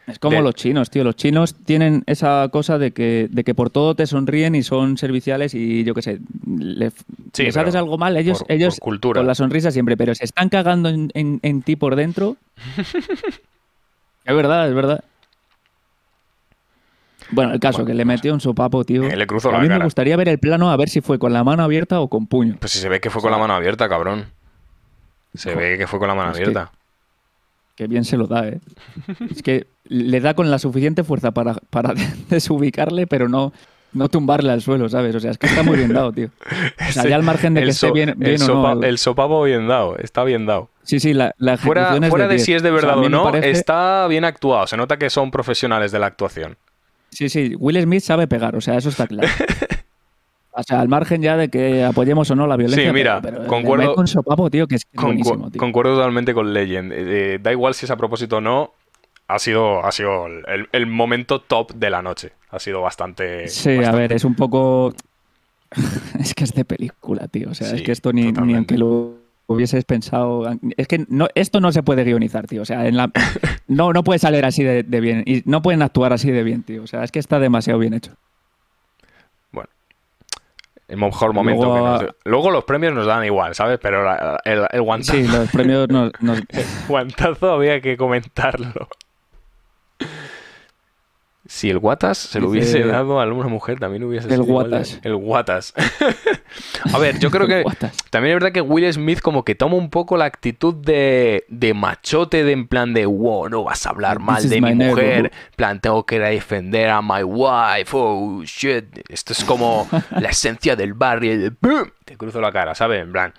Es 0.09 0.19
como 0.19 0.37
de- 0.37 0.41
los 0.43 0.55
chinos, 0.55 0.89
tío. 0.89 1.03
Los 1.03 1.15
chinos 1.15 1.55
tienen 1.65 2.03
esa 2.07 2.49
cosa 2.51 2.77
de 2.77 2.91
que, 2.91 3.27
de 3.29 3.43
que 3.43 3.53
por 3.53 3.69
todo 3.69 3.95
te 3.95 4.07
sonríen 4.07 4.55
y 4.55 4.63
son 4.63 4.97
serviciales 4.97 5.53
y 5.53 5.83
yo 5.83 5.93
qué 5.93 6.01
sé, 6.01 6.19
le- 6.47 6.91
Sí, 7.33 7.43
les 7.43 7.55
haces 7.55 7.75
algo 7.75 7.97
mal, 7.97 8.17
ellos, 8.17 8.39
por- 8.39 8.51
ellos 8.51 8.75
por 8.75 8.83
cultura. 8.83 9.19
con 9.19 9.27
la 9.27 9.35
sonrisa 9.35 9.71
siempre, 9.71 9.95
pero 9.97 10.15
se 10.15 10.25
están 10.25 10.49
cagando 10.49 10.89
en, 10.89 11.11
en- 11.13 11.39
en 11.43 11.61
ti 11.61 11.75
por 11.75 11.95
dentro. 11.95 12.37
es 14.25 14.35
verdad, 14.35 14.67
es 14.67 14.73
verdad. 14.75 15.03
Bueno, 17.31 17.53
el 17.53 17.59
caso, 17.59 17.79
Bueno, 17.79 17.87
que 17.89 17.93
le 17.93 18.05
metió 18.05 18.33
un 18.33 18.41
sopapo, 18.41 18.83
tío. 18.83 19.03
Le 19.03 19.27
cruzó 19.27 19.49
a 19.49 19.53
la 19.53 19.59
mí 19.59 19.67
me 19.69 19.77
gustaría 19.83 20.17
ver 20.17 20.29
el 20.29 20.39
plano 20.39 20.71
a 20.71 20.77
ver 20.77 20.89
si 20.89 21.01
fue 21.01 21.19
con 21.19 21.31
la 21.31 21.43
mano 21.43 21.61
abierta 21.63 21.99
o 21.99 22.07
con 22.07 22.25
puño. 22.25 22.55
Pues 22.59 22.71
si 22.71 22.79
se 22.79 22.89
ve 22.89 22.99
que 22.99 23.11
fue 23.11 23.21
con 23.21 23.29
la 23.31 23.37
mano 23.37 23.53
abierta, 23.53 23.87
cabrón. 23.87 24.25
Se 25.35 25.53
ve 25.53 25.77
que 25.77 25.85
fue 25.85 25.99
con 25.99 26.07
la 26.07 26.15
mano 26.15 26.31
abierta. 26.31 26.71
Qué 27.79 27.87
bien 27.87 28.03
se 28.03 28.17
lo 28.17 28.27
da, 28.27 28.45
¿eh? 28.45 28.59
es 29.31 29.41
que 29.41 29.67
le 29.85 30.19
da 30.19 30.33
con 30.33 30.51
la 30.51 30.59
suficiente 30.59 31.05
fuerza 31.05 31.31
para, 31.31 31.53
para 31.69 31.93
desubicarle, 32.29 33.07
pero 33.07 33.29
no, 33.29 33.53
no 33.93 34.09
tumbarle 34.09 34.51
al 34.51 34.61
suelo, 34.61 34.89
¿sabes? 34.89 35.15
O 35.15 35.19
sea, 35.21 35.31
es 35.31 35.37
que 35.37 35.47
está 35.47 35.63
muy 35.63 35.77
bien 35.77 35.93
dado, 35.93 36.11
tío. 36.11 36.29
O 36.89 36.91
sea, 36.91 37.05
ya 37.09 37.15
al 37.15 37.23
margen 37.23 37.53
de 37.53 37.63
que 37.63 37.69
esté 37.69 37.87
so- 37.87 37.93
bien, 37.93 38.09
el 38.09 38.15
bien 38.15 38.41
o 38.41 38.45
sopa- 38.45 38.73
el- 38.73 38.83
el 38.83 38.97
sopapo 38.97 39.41
bien 39.43 39.69
dado, 39.69 39.95
está 39.97 40.25
bien 40.25 40.45
dado. 40.45 40.67
Sí, 40.83 40.99
sí, 40.99 41.13
la, 41.13 41.33
la 41.37 41.55
Fuera, 41.55 41.95
es 41.95 42.09
fuera 42.09 42.27
de 42.27 42.33
10. 42.35 42.45
si 42.45 42.53
es 42.53 42.63
de 42.63 42.69
O 42.71 42.79
sea, 42.81 42.89
verdad 42.89 43.05
o 43.05 43.07
no, 43.09 43.23
parece- 43.23 43.51
está 43.51 44.07
bien 44.07 44.25
actuado. 44.25 44.67
Se 44.67 44.75
nota 44.75 44.97
que 44.99 45.09
son 45.09 45.31
profesionales 45.31 45.93
de 45.93 45.99
la 45.99 46.07
actuación. 46.07 46.57
Sí, 47.11 47.29
sí, 47.29 47.55
Will 47.57 47.81
Smith 47.81 48.03
sabe 48.03 48.27
pegar, 48.27 48.57
o 48.57 48.61
sea, 48.61 48.75
eso 48.75 48.89
está 48.89 49.07
claro. 49.07 49.29
O 50.51 50.63
sea, 50.63 50.81
al 50.81 50.87
margen 50.89 51.21
ya 51.21 51.37
de 51.37 51.49
que 51.49 51.83
apoyemos 51.83 52.29
o 52.31 52.35
no 52.35 52.47
la 52.47 52.57
violencia. 52.57 52.87
Sí, 52.87 52.93
mira, 52.93 53.21
pero, 53.21 53.37
pero 53.37 53.47
concuerdo- 53.49 53.95
un 53.95 54.07
sopapo, 54.07 54.49
tío, 54.49 54.67
que 54.67 54.75
es, 54.75 54.87
Concu- 54.93 55.51
tío. 55.51 55.59
concuerdo 55.59 55.95
totalmente 55.95 56.33
con 56.33 56.53
Legend. 56.53 56.91
Eh, 56.91 57.35
eh, 57.35 57.39
da 57.41 57.51
igual 57.51 57.73
si 57.75 57.85
es 57.85 57.91
a 57.91 57.97
propósito 57.97 58.37
o 58.37 58.41
no. 58.41 58.71
Ha 59.27 59.37
sido, 59.37 59.85
ha 59.85 59.91
sido 59.91 60.25
el, 60.25 60.67
el 60.71 60.87
momento 60.87 61.39
top 61.41 61.73
de 61.75 61.91
la 61.91 62.01
noche. 62.01 62.31
Ha 62.49 62.57
sido 62.59 62.81
bastante. 62.81 63.47
Sí, 63.47 63.77
a 63.83 63.91
ver, 63.91 64.11
es 64.11 64.25
un 64.25 64.33
poco. 64.35 64.91
es 66.19 66.33
que 66.33 66.43
es 66.43 66.53
de 66.53 66.65
película, 66.65 67.27
tío. 67.27 67.51
O 67.51 67.53
sea, 67.53 67.67
Sí, 67.67 67.75
es 67.77 67.81
que 67.83 67.91
esto 67.91 68.11
ni, 68.11 68.31
ni 68.31 68.55
aunque 68.55 68.77
lo 68.77 69.13
hubieses 69.45 69.85
pensado. 69.85 70.49
Es 70.77 70.87
que 70.87 71.05
no, 71.09 71.27
esto 71.35 71.59
no 71.61 71.71
se 71.71 71.83
puede 71.83 72.03
guionizar, 72.03 72.47
tío. 72.47 72.63
O 72.63 72.65
sea, 72.65 72.87
en 72.87 72.97
la, 72.97 73.11
no, 73.67 73.93
no 73.93 74.03
puede 74.03 74.17
salir 74.19 74.43
así 74.45 74.63
de, 74.63 74.81
de 74.81 74.99
bien. 74.99 75.23
Y 75.27 75.43
no 75.45 75.61
pueden 75.61 75.83
actuar 75.83 76.11
así 76.11 76.31
de 76.31 76.43
bien, 76.43 76.63
tío. 76.63 76.83
O 76.83 76.87
sea, 76.87 77.03
es 77.03 77.11
que 77.11 77.19
está 77.19 77.39
demasiado 77.39 77.77
bien 77.79 77.93
hecho. 77.93 78.13
El 80.89 80.97
mejor 80.97 81.33
momento. 81.33 81.65
Luego, 81.65 81.99
que 81.99 82.05
nos- 82.05 82.15
Luego 82.25 82.51
los 82.51 82.63
premios 82.65 82.93
nos 82.93 83.05
dan 83.05 83.23
igual, 83.23 83.53
¿sabes? 83.55 83.77
Pero 83.81 84.03
la- 84.03 84.39
el, 84.43 84.65
el 84.71 84.81
guantazo, 84.81 85.13
Sí, 85.13 85.27
los 85.27 85.49
premios 85.51 85.87
nos. 85.87 86.11
nos- 86.19 86.41
guantazo 86.87 87.51
había 87.51 87.79
que 87.79 87.95
comentarlo. 87.95 88.87
Si 91.51 91.67
el 91.67 91.79
Guatas 91.79 92.19
se 92.19 92.39
lo 92.39 92.51
Dice- 92.51 92.75
hubiese 92.77 92.87
dado 92.87 93.19
a 93.19 93.23
alguna 93.23 93.47
mujer, 93.49 93.79
también 93.79 94.03
hubiese 94.03 94.27
El 94.27 94.33
sido 94.35 94.43
Guatas. 94.45 94.99
El 95.01 95.15
Guatas. 95.15 95.73
a 96.93 96.97
ver, 96.99 97.17
yo 97.17 97.31
creo 97.31 97.47
que 97.47 97.63
también 98.11 98.33
es 98.35 98.35
verdad 98.35 98.51
que 98.51 98.61
Will 98.61 98.93
Smith 98.93 99.19
como 99.19 99.43
que 99.43 99.55
toma 99.55 99.75
un 99.75 99.89
poco 99.89 100.15
la 100.15 100.25
actitud 100.25 100.75
de, 100.75 101.45
de 101.47 101.73
machote, 101.73 102.43
de 102.43 102.51
en 102.51 102.67
plan 102.67 102.93
de, 102.93 103.07
wow, 103.07 103.49
no 103.49 103.63
vas 103.63 103.83
a 103.87 103.89
hablar 103.89 104.19
mal 104.19 104.47
de 104.47 104.61
mi 104.61 104.75
mujer, 104.75 105.31
plan, 105.55 105.79
tengo 105.79 106.05
que 106.05 106.17
ir 106.17 106.21
a 106.23 106.29
defender 106.29 106.89
a 106.91 107.01
my 107.01 107.23
wife, 107.23 107.89
oh, 107.93 108.43
shit. 108.43 108.85
Esto 109.09 109.33
es 109.33 109.43
como 109.43 109.87
la 110.11 110.29
esencia 110.29 110.75
del 110.75 110.93
barrio, 110.93 111.35
de, 111.49 111.51
te 112.05 112.15
cruzo 112.15 112.39
la 112.41 112.51
cara, 112.51 112.75
¿sabes? 112.75 113.01
En 113.01 113.11
plan, 113.11 113.33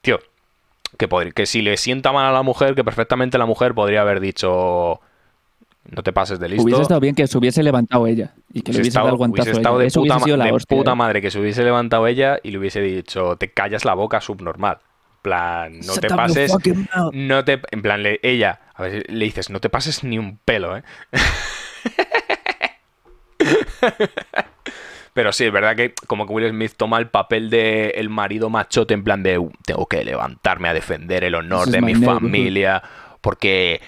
tío, 0.00 0.18
que, 0.96 1.10
podr- 1.10 1.34
que 1.34 1.44
si 1.44 1.60
le 1.60 1.76
sienta 1.76 2.10
mal 2.10 2.24
a 2.24 2.32
la 2.32 2.42
mujer, 2.42 2.74
que 2.74 2.84
perfectamente 2.84 3.36
la 3.36 3.44
mujer 3.44 3.74
podría 3.74 4.00
haber 4.00 4.20
dicho, 4.20 5.00
no 5.88 6.02
te 6.02 6.12
pases 6.12 6.38
de 6.38 6.48
listo. 6.48 6.62
Hubiese 6.64 6.82
estado 6.82 7.00
bien 7.00 7.14
que 7.14 7.26
se 7.26 7.38
hubiese 7.38 7.62
levantado 7.62 8.06
ella 8.06 8.34
y 8.52 8.62
que 8.62 8.72
le 8.72 8.80
hubiese 8.80 8.98
dado 8.98 9.08
el 9.10 9.16
guantazo 9.16 9.42
hubiese 9.44 9.60
estado 9.60 9.76
ella. 9.76 9.82
de, 9.82 9.86
Eso 9.88 10.00
puta, 10.02 10.14
hubiese 10.16 10.30
ma- 10.30 10.36
la 10.36 10.44
de 10.44 10.52
hostia. 10.52 10.76
puta 10.78 10.94
madre 10.94 11.20
que 11.22 11.30
se 11.30 11.40
hubiese 11.40 11.64
levantado 11.64 12.06
ella 12.06 12.38
y 12.42 12.50
le 12.50 12.58
hubiese 12.58 12.80
dicho, 12.80 13.36
te 13.36 13.50
callas 13.52 13.84
la 13.84 13.94
boca 13.94 14.20
subnormal. 14.20 14.78
En 14.82 15.22
plan, 15.22 15.80
no 15.80 15.94
te 15.96 16.08
pases, 16.08 16.52
no 17.12 17.44
te, 17.44 17.60
en 17.70 17.82
plan, 17.82 18.02
le- 18.02 18.20
ella, 18.22 18.60
a 18.74 18.82
ver, 18.82 19.04
le 19.10 19.24
dices, 19.24 19.50
no 19.50 19.60
te 19.60 19.68
pases 19.68 20.02
ni 20.04 20.18
un 20.18 20.38
pelo, 20.38 20.76
¿eh? 20.78 20.82
Pero 25.12 25.32
sí, 25.32 25.44
es 25.44 25.52
verdad 25.52 25.74
que 25.76 25.92
como 26.06 26.26
que 26.26 26.32
Will 26.32 26.48
Smith 26.50 26.72
toma 26.76 26.98
el 26.98 27.08
papel 27.08 27.50
de 27.50 27.90
el 27.96 28.08
marido 28.10 28.48
machote 28.48 28.94
en 28.94 29.02
plan 29.02 29.22
de 29.22 29.38
"Uh, 29.38 29.50
tengo 29.66 29.86
que 29.86 30.04
levantarme 30.04 30.68
a 30.68 30.74
defender 30.74 31.24
el 31.24 31.34
honor 31.34 31.64
This 31.64 31.72
de 31.72 31.80
mi 31.80 31.92
neighborhood". 31.94 32.20
familia 32.22 32.82
porque 33.20 33.80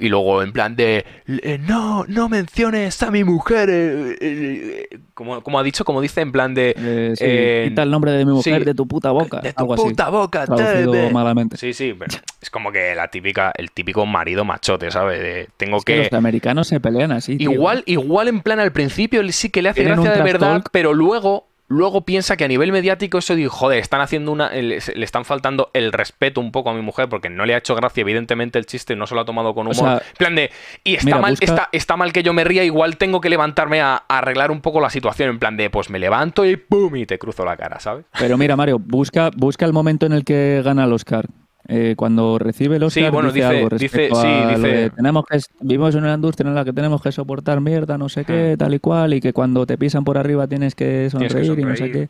Y 0.00 0.08
luego 0.08 0.42
en 0.42 0.52
plan 0.52 0.74
de, 0.76 1.04
"Eh, 1.26 1.58
no, 1.66 2.04
no 2.08 2.28
menciones 2.28 3.02
a 3.02 3.10
mi 3.10 3.22
mujer. 3.24 3.68
eh, 3.70 4.16
eh, 4.20 4.86
eh", 4.90 4.98
como, 5.14 5.40
como 5.42 5.58
ha 5.58 5.62
dicho, 5.62 5.84
como 5.84 6.00
dice 6.00 6.20
en 6.20 6.32
plan 6.32 6.54
de... 6.54 6.74
Sí, 7.16 7.68
quita 7.70 7.82
el 7.84 7.90
nombre 7.90 8.10
de 8.12 8.24
mi 8.24 8.32
mujer 8.32 8.58
sí, 8.60 8.64
de 8.64 8.74
tu 8.74 8.86
puta 8.88 9.10
boca. 9.12 9.40
De 9.40 9.52
tu 9.52 9.60
algo 9.62 9.74
así. 9.74 9.82
puta 9.84 10.08
boca, 10.08 10.46
te- 10.46 11.10
malamente. 11.12 11.56
Sí, 11.56 11.72
sí, 11.72 11.94
pero 11.98 12.16
es 12.40 12.50
como 12.50 12.72
que 12.72 12.94
la 12.94 13.08
típica, 13.08 13.52
el 13.56 13.70
típico 13.70 14.04
marido 14.06 14.44
machote, 14.44 14.90
¿sabes? 14.90 15.20
De, 15.20 15.48
tengo 15.56 15.76
Es 15.78 15.84
que 15.84 15.92
que... 15.94 15.98
los 16.04 16.12
americanos 16.12 16.66
se 16.68 16.80
pelean 16.80 17.12
así. 17.12 17.36
tío. 17.36 17.52
Igual, 17.52 17.82
igual 17.86 18.28
en 18.28 18.40
plan 18.40 18.58
al 18.60 18.72
principio 18.72 19.22
sí 19.32 19.50
que 19.50 19.62
le 19.62 19.68
hace 19.70 19.82
Tienen 19.82 20.00
gracia 20.02 20.16
de 20.16 20.22
verdad, 20.32 20.62
pero 20.72 20.92
luego, 20.92 21.48
luego 21.74 22.06
piensa 22.06 22.36
que 22.36 22.44
a 22.44 22.48
nivel 22.48 22.72
mediático 22.72 23.18
eso 23.18 23.34
digo, 23.34 23.50
joder, 23.50 23.78
están 23.80 24.00
haciendo 24.00 24.32
una. 24.32 24.50
Le, 24.50 24.78
le 24.78 25.04
están 25.04 25.24
faltando 25.24 25.70
el 25.74 25.92
respeto 25.92 26.40
un 26.40 26.52
poco 26.52 26.70
a 26.70 26.74
mi 26.74 26.80
mujer 26.82 27.08
porque 27.08 27.28
no 27.28 27.44
le 27.44 27.54
ha 27.54 27.58
hecho 27.58 27.74
gracia, 27.74 28.00
evidentemente, 28.00 28.58
el 28.58 28.66
chiste, 28.66 28.96
no 28.96 29.06
se 29.06 29.14
lo 29.14 29.20
ha 29.20 29.24
tomado 29.24 29.54
con 29.54 29.66
O 29.66 29.70
humor. 29.70 29.84
sea, 29.84 29.94
en 29.98 30.14
plan 30.16 30.34
de. 30.34 30.50
Y 30.84 30.94
está 30.94 31.04
mira, 31.06 31.18
mal, 31.18 31.32
busca- 31.32 31.44
está, 31.44 31.68
está 31.72 31.96
mal 31.96 32.12
que 32.12 32.22
yo 32.22 32.32
me 32.32 32.44
ría, 32.44 32.64
igual 32.64 32.96
tengo 32.96 33.20
que 33.20 33.28
levantarme 33.28 33.80
a, 33.80 34.04
a 34.08 34.18
arreglar 34.18 34.50
un 34.50 34.60
poco 34.60 34.80
la 34.80 34.90
situación. 34.90 35.30
En 35.30 35.38
plan 35.38 35.56
de, 35.56 35.68
pues 35.70 35.90
me 35.90 35.98
levanto 35.98 36.44
y 36.46 36.56
¡pum! 36.56 36.96
y 36.96 37.06
te 37.06 37.18
cruzo 37.18 37.44
la 37.44 37.56
cara, 37.56 37.80
¿sabes? 37.80 38.04
Pero 38.18 38.38
mira, 38.38 38.56
Mario, 38.56 38.78
busca, 38.78 39.30
busca 39.36 39.64
el 39.66 39.72
momento 39.72 40.06
en 40.06 40.12
el 40.12 40.24
que 40.24 40.62
gana 40.64 40.84
el 40.84 40.92
Oscar. 40.92 41.26
Eh, 41.66 41.94
cuando 41.96 42.38
recibe 42.38 42.76
Oscar, 42.76 42.90
Sí, 42.90 43.10
bueno, 43.10 43.32
dice, 43.32 43.46
dice- 43.48 43.56
algo 43.58 43.68
dice- 43.70 43.86
respecto 43.96 44.20
sí, 44.20 44.26
a 44.26 44.44
lo 44.52 44.58
dice- 44.58 44.68
de, 44.68 44.90
tenemos 44.90 45.24
que 45.24 45.38
vivimos 45.60 45.94
en 45.94 46.04
una 46.04 46.14
industria 46.14 46.48
en 46.48 46.54
la 46.54 46.64
que 46.64 46.72
tenemos 46.74 47.00
que 47.00 47.10
soportar 47.10 47.60
mierda, 47.62 47.96
no 47.96 48.08
sé 48.10 48.24
qué, 48.26 48.56
tal 48.58 48.74
y 48.74 48.78
cual, 48.80 49.14
y 49.14 49.20
que 49.22 49.32
cuando 49.32 49.64
te 49.64 49.78
pisan 49.78 50.04
por 50.04 50.18
arriba 50.18 50.46
tienes 50.46 50.74
que 50.74 51.08
Tienes 51.10 51.32
que 51.34 51.44
sonreír 51.44 51.58
y 51.58 51.64
no 51.64 51.76
sé 51.76 51.90
qué. 51.90 52.08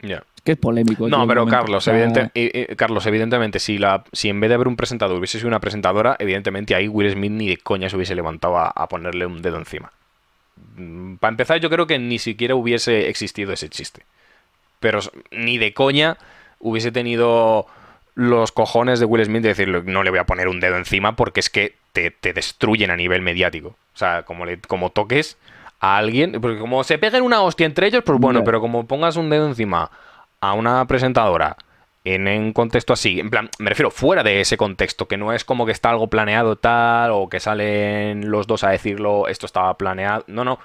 Es 0.00 0.42
que 0.44 0.52
es 0.52 0.58
polémico. 0.58 1.08
No, 1.08 1.26
pero. 1.26 1.46
Carlos, 1.46 1.86
evidente- 1.88 2.30
eh, 2.34 2.66
eh, 2.70 2.76
Carlos, 2.76 3.06
evidentemente, 3.06 3.58
si, 3.58 3.78
la, 3.78 4.04
si 4.12 4.28
en 4.28 4.38
vez 4.40 4.48
de 4.50 4.54
haber 4.54 4.68
un 4.68 4.76
presentador 4.76 5.16
hubiese 5.16 5.38
sido 5.38 5.48
una 5.48 5.60
presentadora, 5.60 6.16
evidentemente 6.18 6.74
ahí 6.74 6.88
Will 6.88 7.10
Smith 7.10 7.32
ni 7.32 7.48
de 7.48 7.56
coña 7.56 7.88
se 7.88 7.96
hubiese 7.96 8.14
levantado 8.14 8.58
a, 8.58 8.68
a 8.68 8.86
ponerle 8.88 9.24
un 9.26 9.40
dedo 9.40 9.56
encima. 9.56 9.92
Mm, 10.76 11.14
Para 11.16 11.30
empezar, 11.30 11.60
yo 11.60 11.70
creo 11.70 11.86
que 11.86 11.98
ni 11.98 12.18
siquiera 12.18 12.54
hubiese 12.54 13.08
existido 13.08 13.52
ese 13.52 13.70
chiste. 13.70 14.02
Pero 14.84 15.00
ni 15.30 15.56
de 15.56 15.72
coña 15.72 16.18
hubiese 16.58 16.92
tenido 16.92 17.66
los 18.14 18.52
cojones 18.52 19.00
de 19.00 19.06
Will 19.06 19.24
Smith 19.24 19.40
de 19.40 19.48
decirle, 19.48 19.82
no 19.82 20.02
le 20.02 20.10
voy 20.10 20.18
a 20.18 20.26
poner 20.26 20.46
un 20.46 20.60
dedo 20.60 20.76
encima 20.76 21.16
porque 21.16 21.40
es 21.40 21.48
que 21.48 21.76
te, 21.94 22.10
te 22.10 22.34
destruyen 22.34 22.90
a 22.90 22.96
nivel 22.96 23.22
mediático. 23.22 23.68
O 23.68 23.96
sea, 23.96 24.24
como, 24.24 24.44
le, 24.44 24.60
como 24.60 24.90
toques 24.90 25.38
a 25.80 25.96
alguien, 25.96 26.38
porque 26.38 26.58
como 26.58 26.84
se 26.84 26.98
peguen 26.98 27.22
una 27.22 27.40
hostia 27.40 27.64
entre 27.64 27.86
ellos, 27.86 28.02
pues 28.04 28.20
bueno, 28.20 28.44
pero 28.44 28.60
como 28.60 28.86
pongas 28.86 29.16
un 29.16 29.30
dedo 29.30 29.48
encima 29.48 29.90
a 30.42 30.52
una 30.52 30.86
presentadora 30.86 31.56
en 32.04 32.28
un 32.28 32.52
contexto 32.52 32.92
así, 32.92 33.20
en 33.20 33.30
plan, 33.30 33.48
me 33.58 33.70
refiero 33.70 33.90
fuera 33.90 34.22
de 34.22 34.42
ese 34.42 34.58
contexto, 34.58 35.08
que 35.08 35.16
no 35.16 35.32
es 35.32 35.46
como 35.46 35.64
que 35.64 35.72
está 35.72 35.88
algo 35.88 36.08
planeado 36.08 36.56
tal, 36.56 37.12
o 37.12 37.30
que 37.30 37.40
salen 37.40 38.30
los 38.30 38.46
dos 38.46 38.64
a 38.64 38.68
decirlo, 38.68 39.28
esto 39.28 39.46
estaba 39.46 39.78
planeado. 39.78 40.24
No, 40.26 40.44
no, 40.44 40.58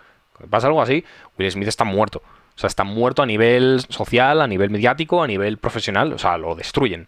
pasa 0.49 0.67
algo 0.67 0.81
así, 0.81 1.05
Will 1.37 1.49
Smith 1.49 1.69
está 1.69 1.85
muerto. 1.85 2.21
O 2.59 2.61
sea, 2.61 2.67
está 2.67 2.83
muerto 2.83 3.21
a 3.21 3.25
nivel 3.25 3.79
social, 3.87 4.41
a 4.41 4.45
nivel 4.47 4.69
mediático, 4.69 5.23
a 5.23 5.27
nivel 5.27 5.57
profesional. 5.59 6.11
O 6.11 6.17
sea, 6.17 6.37
lo 6.37 6.55
destruyen. 6.55 7.07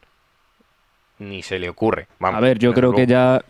Ni 1.20 1.44
se 1.44 1.60
le 1.60 1.68
ocurre. 1.68 2.08
Vamos, 2.20 2.38
A 2.38 2.42
ver, 2.42 2.58
yo 2.58 2.74
creo 2.74 2.94
que 2.94 3.06
ya 3.06 3.42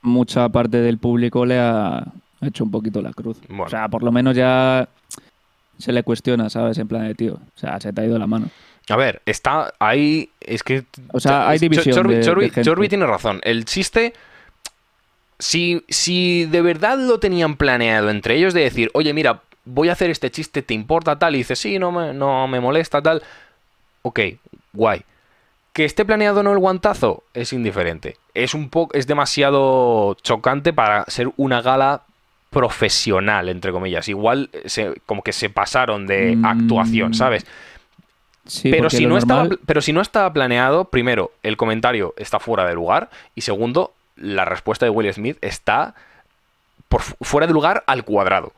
mucha 0.00 0.48
parte 0.48 0.78
del 0.78 0.96
público 0.96 1.44
le 1.44 1.58
ha 1.58 2.04
hecho 2.40 2.64
un 2.64 2.70
poquito 2.70 3.02
la 3.02 3.12
cruz. 3.12 3.36
Bueno. 3.48 3.64
O 3.64 3.68
sea, 3.68 3.88
por 3.88 4.02
lo 4.02 4.10
menos 4.10 4.34
ya 4.34 4.88
se 5.76 5.92
le 5.92 6.02
cuestiona, 6.02 6.48
¿sabes? 6.48 6.78
En 6.78 6.88
plan 6.88 7.06
de 7.06 7.14
tío. 7.14 7.34
O 7.34 7.58
sea, 7.58 7.78
se 7.80 7.92
te 7.92 8.00
ha 8.00 8.06
ido 8.06 8.18
la 8.18 8.26
mano. 8.26 8.48
A 8.88 8.96
ver, 8.96 9.20
está 9.26 9.74
ahí. 9.78 10.30
Es 10.40 10.62
que. 10.62 10.84
O 11.12 11.20
sea, 11.20 11.50
hay 11.50 11.58
división 11.58 12.08
de- 12.08 12.16
de 12.16 12.22
Chorbi- 12.24 12.44
gente. 12.50 12.62
Chorbi 12.62 12.88
tiene 12.88 13.04
razón. 13.06 13.40
El 13.44 13.66
chiste. 13.66 14.14
Si, 15.38 15.84
si 15.88 16.46
de 16.46 16.62
verdad 16.62 16.96
lo 16.98 17.20
tenían 17.20 17.56
planeado 17.56 18.08
entre 18.10 18.36
ellos 18.36 18.54
de 18.54 18.62
decir, 18.62 18.90
oye, 18.94 19.12
mira, 19.12 19.42
voy 19.64 19.88
a 19.88 19.92
hacer 19.92 20.10
este 20.10 20.30
chiste, 20.30 20.62
¿te 20.62 20.74
importa 20.74 21.18
tal? 21.18 21.34
Y 21.34 21.38
dices, 21.38 21.58
sí, 21.58 21.78
no 21.78 21.92
me, 21.92 22.12
no 22.12 22.46
me 22.48 22.60
molesta 22.60 23.00
tal. 23.02 23.22
Ok, 24.02 24.20
guay. 24.72 25.02
Que 25.72 25.84
esté 25.84 26.04
planeado 26.04 26.40
o 26.40 26.42
no 26.42 26.52
el 26.52 26.58
guantazo 26.58 27.22
es 27.32 27.52
indiferente. 27.52 28.16
Es 28.34 28.52
un 28.54 28.68
poco. 28.68 28.94
Es 28.94 29.06
demasiado 29.06 30.14
chocante 30.22 30.72
para 30.72 31.04
ser 31.06 31.30
una 31.36 31.62
gala 31.62 32.02
profesional, 32.50 33.48
entre 33.48 33.72
comillas. 33.72 34.08
Igual 34.08 34.50
se, 34.66 34.94
como 35.06 35.22
que 35.22 35.32
se 35.32 35.48
pasaron 35.48 36.06
de 36.06 36.36
Mm. 36.36 36.44
actuación, 36.44 37.14
¿sabes? 37.14 37.46
Sí, 38.46 38.70
pero 38.70 38.90
si, 38.90 39.06
no 39.06 39.16
estaba, 39.16 39.42
normal- 39.44 39.60
pero 39.64 39.80
si 39.80 39.92
no 39.92 40.00
estaba 40.00 40.30
planeado, 40.32 40.84
primero, 40.86 41.30
el 41.42 41.56
comentario 41.56 42.12
está 42.18 42.38
fuera 42.40 42.66
de 42.66 42.74
lugar. 42.74 43.08
Y 43.34 43.40
segundo, 43.42 43.92
la 44.16 44.44
respuesta 44.44 44.84
de 44.84 44.90
Will 44.90 45.12
Smith 45.14 45.38
está 45.40 45.94
por 46.88 47.00
fu- 47.02 47.14
fuera 47.22 47.46
de 47.46 47.52
lugar 47.54 47.84
al 47.86 48.04
cuadrado. 48.04 48.52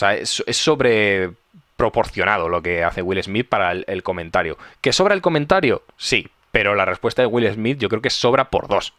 Sea, 0.00 0.14
es, 0.14 0.42
es 0.46 0.56
sobre 0.56 1.30
proporcionado 1.76 2.48
lo 2.48 2.62
que 2.62 2.84
hace 2.84 3.02
Will 3.02 3.22
Smith 3.22 3.46
para 3.46 3.72
el, 3.72 4.02
comentario. 4.02 4.56
¿Que 4.80 4.94
sobra 4.94 5.14
el 5.14 5.20
comentario? 5.20 5.82
Sí. 5.98 6.28
Pero 6.52 6.74
la 6.74 6.86
respuesta 6.86 7.22
de 7.22 7.26
Will 7.26 7.52
Smith 7.52 7.78
yo 7.78 7.88
creo 7.88 8.00
que 8.00 8.08
sobra 8.08 8.48
por 8.48 8.66
dos. 8.66 8.94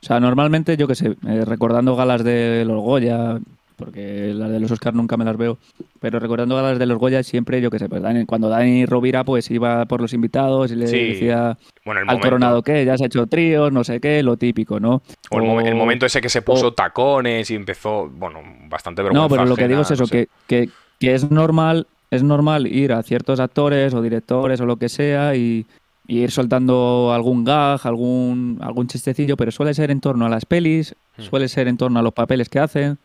O 0.00 0.06
sea, 0.06 0.20
normalmente, 0.20 0.76
yo 0.76 0.86
qué 0.86 0.94
sé, 0.94 1.16
eh, 1.26 1.44
recordando 1.44 1.96
galas 1.96 2.22
de 2.22 2.64
los 2.66 2.80
Goya, 2.82 3.38
porque 3.76 4.32
las 4.34 4.50
de 4.50 4.60
los 4.60 4.70
Oscars 4.70 4.96
nunca 4.96 5.16
me 5.16 5.24
las 5.24 5.36
veo, 5.36 5.58
pero 6.00 6.18
recordando 6.18 6.54
galas 6.56 6.78
de 6.78 6.86
los 6.86 6.98
Goya 6.98 7.22
siempre, 7.22 7.60
yo 7.60 7.70
qué 7.70 7.78
sé, 7.78 7.88
pues 7.88 8.02
Dani- 8.02 8.26
cuando 8.26 8.48
Dani 8.48 8.86
Rovira 8.86 9.24
pues 9.24 9.50
iba 9.50 9.84
por 9.86 10.00
los 10.00 10.12
invitados 10.12 10.70
y 10.72 10.76
le 10.76 10.86
Sí, 10.86 10.96
decía 10.98 11.58
Bueno, 11.84 12.00
el 12.00 12.08
al 12.08 12.14
momento, 12.16 12.26
coronado 12.26 12.62
que 12.62 12.84
ya 12.84 12.96
se 12.96 13.04
ha 13.04 13.06
hecho 13.06 13.26
tríos, 13.26 13.72
no 13.72 13.84
sé 13.84 14.00
qué, 14.00 14.22
lo 14.22 14.36
típico, 14.36 14.78
¿no? 14.80 15.02
o 15.30 15.38
el, 15.38 15.44
momen- 15.44 15.66
el 15.66 15.74
momento 15.74 16.06
ese 16.06 16.20
que 16.20 16.28
se 16.28 16.42
puso 16.42 16.68
o- 16.68 16.72
tacones 16.74 17.50
y 17.50 17.54
empezó, 17.54 18.08
bueno, 18.08 18.40
bastante 18.68 19.02
vergüenza 19.02 19.22
No, 19.24 19.28
pero 19.28 19.44
lo 19.44 19.56
que 19.56 19.68
digo 19.68 19.82
es 19.82 19.90
eso, 19.90 20.02
no 20.02 20.06
sé. 20.06 20.28
que, 20.46 20.66
que, 20.66 20.70
que 21.00 21.14
es 21.14 21.30
normal, 21.30 21.86
es 22.10 22.22
normal 22.22 22.66
ir 22.66 22.92
a 22.92 23.02
ciertos 23.02 23.40
actores 23.40 23.92
o 23.94 24.02
directores 24.02 24.60
o 24.60 24.66
lo 24.66 24.76
que 24.76 24.88
sea 24.88 25.34
y, 25.34 25.66
y 26.06 26.18
ir 26.20 26.30
soltando 26.30 27.12
algún 27.12 27.44
gag, 27.44 27.80
algún, 27.84 28.58
algún 28.60 28.86
chistecillo, 28.86 29.36
pero 29.36 29.50
suele 29.50 29.74
ser 29.74 29.90
en 29.90 30.00
torno 30.00 30.26
a 30.26 30.28
las 30.28 30.46
pelis, 30.46 30.94
Hmm. 31.16 31.22
suele 31.22 31.46
ser 31.48 31.68
en 31.68 31.76
torno 31.76 32.00
a 32.00 32.02
los 32.02 32.12
papeles 32.12 32.48
que 32.48 32.58
hacen. 32.58 32.98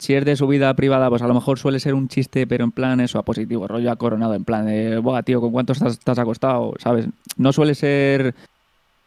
Si 0.00 0.14
es 0.14 0.24
de 0.24 0.34
su 0.34 0.46
vida 0.46 0.72
privada, 0.74 1.08
pues 1.10 1.20
a 1.20 1.28
lo 1.28 1.34
mejor 1.34 1.58
suele 1.58 1.78
ser 1.78 1.92
un 1.94 2.08
chiste, 2.08 2.46
pero 2.46 2.64
en 2.64 2.72
plan 2.72 3.00
eso, 3.00 3.18
a 3.18 3.22
positivo, 3.22 3.68
rollo 3.68 3.90
a 3.92 3.96
coronado, 3.96 4.34
en 4.34 4.44
plan 4.44 4.64
de, 4.64 4.98
buah, 4.98 5.22
tío, 5.22 5.40
¿con 5.42 5.52
cuánto 5.52 5.74
estás, 5.74 5.92
estás 5.92 6.18
acostado? 6.18 6.72
¿Sabes? 6.78 7.06
No 7.36 7.52
suele 7.52 7.74
ser 7.74 8.34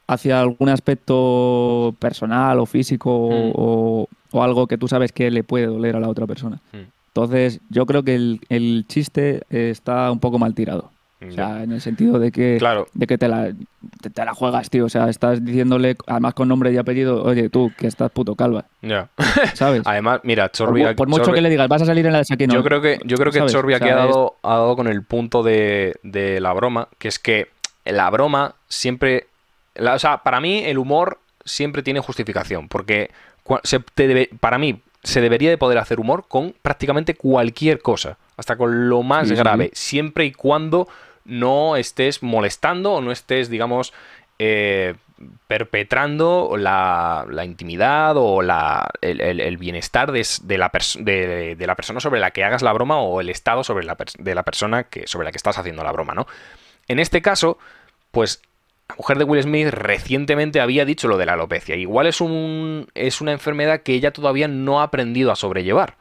hacia 0.08 0.40
algún 0.40 0.70
aspecto 0.70 1.96
personal 2.00 2.60
o 2.60 2.66
físico 2.68 3.30
Mm. 3.32 3.52
o, 3.56 4.08
o 4.32 4.44
algo 4.44 4.68
que 4.68 4.78
tú 4.78 4.88
sabes 4.88 5.12
que 5.12 5.32
le 5.32 5.44
puede 5.44 5.66
doler 5.66 5.96
a 5.96 6.00
la 6.00 6.10
otra 6.10 6.28
persona. 6.28 6.60
Mm. 6.72 6.78
Entonces, 7.08 7.60
yo 7.70 7.86
creo 7.86 8.04
que 8.04 8.16
el, 8.16 8.42
el 8.50 8.86
chiste 8.88 9.42
está 9.50 10.12
un 10.12 10.20
poco 10.20 10.40
mal 10.40 10.54
tirado. 10.56 10.92
O 11.30 11.32
sea, 11.32 11.64
en 11.64 11.72
el 11.72 11.82
sentido 11.82 12.20
de 12.20 12.32
que, 12.32 12.58
Claro. 12.60 12.88
de 12.94 13.08
que 13.08 13.18
te, 13.18 13.28
la, 13.28 13.52
te, 14.02 14.10
te 14.10 14.26
la 14.26 14.34
juegas, 14.34 14.70
tío. 14.70 14.86
O 14.86 14.90
sea, 14.90 15.10
estás 15.10 15.44
diciéndole, 15.44 15.96
además 16.08 16.34
con 16.34 16.48
nombre 16.48 16.72
y 16.72 16.78
apellido, 16.78 17.24
oye, 17.24 17.50
tú, 17.50 17.72
que 17.78 17.88
estás 17.88 18.12
puto 18.12 18.36
calva, 18.36 18.66
Ya. 18.82 19.10
¿sabes? 19.54 19.82
Además, 19.86 20.22
mira, 20.24 20.44
por, 20.46 20.52
Chorbi, 20.52 20.84
mu- 20.84 20.96
por 20.96 21.08
mucho 21.08 21.32
que 21.32 21.42
le 21.42 21.50
digas, 21.50 21.68
vas 21.68 21.82
a 21.82 21.86
salir 21.86 22.06
en 22.06 22.14
la 22.14 22.24
de. 22.24 22.48
Yo 22.48 22.64
creo 22.64 22.82
que, 22.82 23.00
yo 23.06 23.18
creo 23.18 23.32
que. 23.32 23.46
Chorbi 23.46 23.74
O 23.74 23.78
aquí 23.78 23.86
sea, 23.86 23.98
ha 23.98 24.06
es- 24.06 24.08
dado, 24.10 24.36
ha 24.44 24.54
dado 24.54 24.76
con 24.76 24.88
el 24.88 25.04
punto 25.04 25.44
de, 25.44 25.96
de 26.04 26.40
la 26.42 26.54
broma, 26.54 26.88
que 26.98 27.08
es 27.08 27.20
que 27.20 27.48
la 27.86 28.10
broma 28.10 28.56
siempre. 28.68 29.28
la- 29.76 29.94
o 29.96 30.00
sea, 30.00 30.20
para 30.24 30.40
mí 30.40 30.64
el 30.66 30.78
humor 30.78 31.20
siempre 31.46 31.84
tiene 31.84 32.00
justificación, 32.00 32.68
porque 32.70 33.12
se 33.64 33.80
te 33.80 34.08
debe- 34.08 34.30
para 34.40 34.58
mí 34.58 34.80
se 35.04 35.20
debería 35.20 35.50
de 35.50 35.58
poder 35.58 35.78
hacer 35.80 36.00
humor 36.00 36.24
con 36.30 36.54
prácticamente 36.62 37.14
cualquier 37.16 37.82
cosa, 37.82 38.18
hasta 38.38 38.56
con 38.56 38.88
lo 38.88 39.04
más 39.04 39.28
sí, 39.28 39.36
grave, 39.36 39.66
sí. 39.74 39.88
siempre 39.90 40.24
y 40.26 40.32
cuando 40.32 40.88
no 41.26 41.76
estés 41.76 42.24
molestando 42.24 42.94
o 42.94 43.02
no 43.02 43.12
estés, 43.12 43.50
digamos, 43.50 43.94
eh, 44.40 44.96
perpetrando 45.48 46.56
la, 46.58 47.26
la 47.30 47.46
intimidad 47.46 48.16
o 48.18 48.42
la, 48.42 48.90
el, 49.02 49.22
el- 49.22 49.58
bienestar 49.58 50.12
de, 50.12 50.26
de 50.44 50.58
la 50.58 50.72
de- 51.00 51.56
la 51.66 51.76
persona 51.76 52.00
sobre 52.00 52.20
la 52.20 52.32
que 52.32 52.44
hagas 52.44 52.62
la 52.62 52.74
broma 52.74 53.00
o 53.00 53.22
el 53.22 53.30
estado 53.30 53.64
sobre 53.64 53.86
la 53.86 53.96
de 54.18 54.36
la 54.36 54.44
persona 54.44 54.84
que, 54.86 55.08
sobre 55.08 55.26
la 55.26 55.32
que 55.32 55.38
estás 55.38 55.58
haciendo 55.58 55.84
la 55.84 55.92
broma, 55.92 56.14
¿no? 56.14 56.28
En 56.88 57.00
este 57.00 57.22
caso, 57.22 57.58
pues 58.12 58.42
la 58.90 58.96
mujer 58.98 59.18
de 59.18 59.24
Will 59.24 59.44
Smith 59.44 59.68
recientemente 59.70 60.60
había 60.60 60.84
dicho 60.84 61.08
lo 61.08 61.18
de 61.18 61.26
la 61.26 61.34
alopecia. 61.34 61.76
Igual 61.76 62.08
es, 62.08 62.20
un, 62.20 62.88
es 62.96 63.22
una 63.22 63.32
enfermedad 63.32 63.82
que 63.82 63.94
ella 63.94 64.12
todavía 64.12 64.50
no 64.50 64.82
ha 64.82 64.84
aprendido 64.84 65.32
a 65.32 65.36
sobrellevar. 65.38 65.96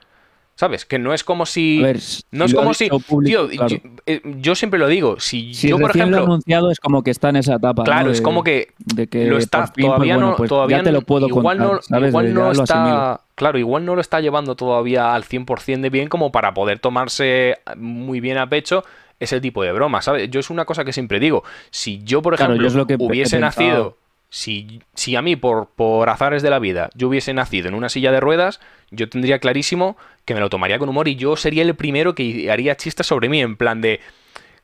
¿Sabes? 0.63 0.87
Que 0.87 1.01
no 1.01 1.13
es 1.13 1.25
como 1.25 1.45
si... 1.45 1.81
A 1.81 1.87
ver, 1.89 1.99
no 2.31 2.45
es 2.45 2.55
como 2.55 2.73
si... 2.73 2.85
dicho 2.85 3.01
público, 3.01 3.49
tío, 3.49 3.57
claro. 3.57 3.69
yo, 3.69 3.91
eh, 4.07 4.23
yo 4.37 4.55
siempre 4.55 4.79
lo 4.79 4.87
digo. 4.87 5.19
Si, 5.19 5.55
Si 5.55 5.67
yo, 5.67 5.77
por 5.77 5.89
recién 5.89 6.13
lo 6.13 6.19
ejemplo... 6.19 6.35
anunciado 6.35 6.71
es 6.71 6.79
como 6.79 7.03
que 7.03 7.11
está 7.11 7.31
en 7.31 7.37
esa 7.37 7.57
etapa. 7.57 7.83
Claro, 7.83 8.07
¿no? 8.07 8.13
es 8.13 8.21
como 8.21 8.45
que 8.45 8.69
de 8.79 9.09
que 9.09 9.27
lo 9.27 9.39
está 9.39 9.67
fin, 9.67 9.73
pues, 9.75 9.87
todavía 9.87 10.17
no 10.19 10.37
pues 10.37 10.49
todavía 10.49 10.77
ya 10.77 10.85
te 10.85 10.93
lo 10.93 11.03
puedo 11.03 11.27
igual 11.27 11.59
contar, 11.59 11.75
no, 11.77 11.83
¿sabes? 11.83 12.11
igual 12.11 12.33
no 12.33 12.41
lo 12.43 12.51
asimilo. 12.51 12.63
está 12.63 13.21
claro 13.35 13.59
igual 13.59 13.85
no 13.85 13.97
lo 13.97 14.01
está 14.01 14.21
llevando 14.21 14.55
todavía 14.55 15.13
al 15.17 15.25
100% 15.25 15.81
de 15.81 15.91
bien 15.91 16.09
como 16.09 16.31
para 16.31 16.55
poder 16.55 16.79
tomarse 16.79 17.57
muy 17.77 18.21
bien 18.21 18.39
a 18.39 18.49
pecho 18.49 18.85
ese 19.19 19.41
tipo 19.41 19.65
de 19.65 19.73
broma, 19.73 20.01
¿sabes? 20.01 20.31
Yo 20.31 20.39
es 20.39 20.49
una 20.49 20.65
cosa 20.65 20.85
que 20.85 20.93
siempre 20.93 21.19
digo. 21.19 21.43
Si 21.71 22.03
yo, 22.05 22.23
por 22.23 22.37
Claro, 22.37 22.53
ejemplo, 22.53 22.65
yo 22.65 22.69
es 22.69 22.75
lo 22.75 22.87
que 22.87 22.95
he 22.95 22.97
hubiese 22.99 23.39
nacido, 23.41 23.97
si, 24.33 24.81
si 24.95 25.15
a 25.15 25.21
mí, 25.21 25.37
por, 25.37 25.69
por 25.77 26.09
azares 26.09 26.43
de 26.43 26.49
la 26.49 26.59
vida, 26.59 26.89
yo 26.95 27.09
hubiese 27.09 27.35
nacido 27.35 27.69
en 27.69 27.75
una 27.75 27.91
silla 27.91 28.11
de 28.11 28.19
ruedas, 28.19 28.61
yo 28.91 29.11
tendría 29.11 29.39
clarísimo 29.41 29.99
que 30.25 30.33
me 30.33 30.41
lo 30.41 30.49
tomaría 30.49 30.79
con 30.79 30.89
humor 30.89 31.07
y 31.07 31.17
yo 31.17 31.37
sería 31.37 31.63
el 31.63 31.75
primero 31.75 32.15
que 32.15 32.51
haría 32.51 32.75
chistes 32.79 33.07
sobre 33.07 33.29
mí, 33.29 33.43
en 33.43 33.57
plan 33.57 33.83
de. 33.83 34.01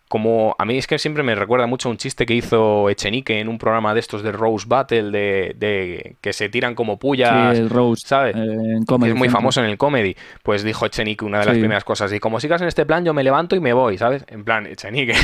Como 0.08 0.56
a 0.58 0.64
mí 0.64 0.78
es 0.78 0.86
que 0.86 0.98
siempre 0.98 1.22
me 1.22 1.34
recuerda 1.34 1.66
mucho 1.66 1.90
un 1.90 1.98
chiste 1.98 2.24
que 2.24 2.32
hizo 2.34 2.88
Echenique 2.88 3.40
en 3.40 3.48
un 3.48 3.58
programa 3.58 3.92
de 3.92 4.00
estos 4.00 4.22
de 4.22 4.32
Rose 4.32 4.64
Battle, 4.66 5.10
de, 5.10 5.54
de 5.58 6.16
que 6.22 6.32
se 6.32 6.48
tiran 6.48 6.74
como 6.74 6.98
pullas. 6.98 7.54
Sí, 7.56 7.62
el 7.62 7.68
Rose, 7.68 8.06
¿sabes? 8.06 8.34
eh, 8.34 8.38
en 8.40 8.80
que 8.80 8.86
Comedy 8.86 9.12
es 9.12 9.18
muy 9.18 9.28
famoso 9.28 9.60
en 9.60 9.66
el 9.66 9.76
comedy. 9.76 10.16
Pues 10.42 10.62
dijo 10.64 10.86
Echenique 10.86 11.24
una 11.26 11.40
de 11.40 11.44
las 11.46 11.54
Sí. 11.56 11.60
primeras 11.60 11.84
cosas. 11.84 12.10
Y 12.12 12.20
como 12.20 12.40
sigas 12.40 12.62
en 12.62 12.68
este 12.68 12.86
plan, 12.86 13.04
yo 13.04 13.12
me 13.12 13.22
levanto 13.22 13.54
y 13.54 13.60
me 13.60 13.74
voy, 13.74 13.98
¿sabes? 13.98 14.24
En 14.28 14.44
plan, 14.44 14.66
Echenique. 14.66 15.14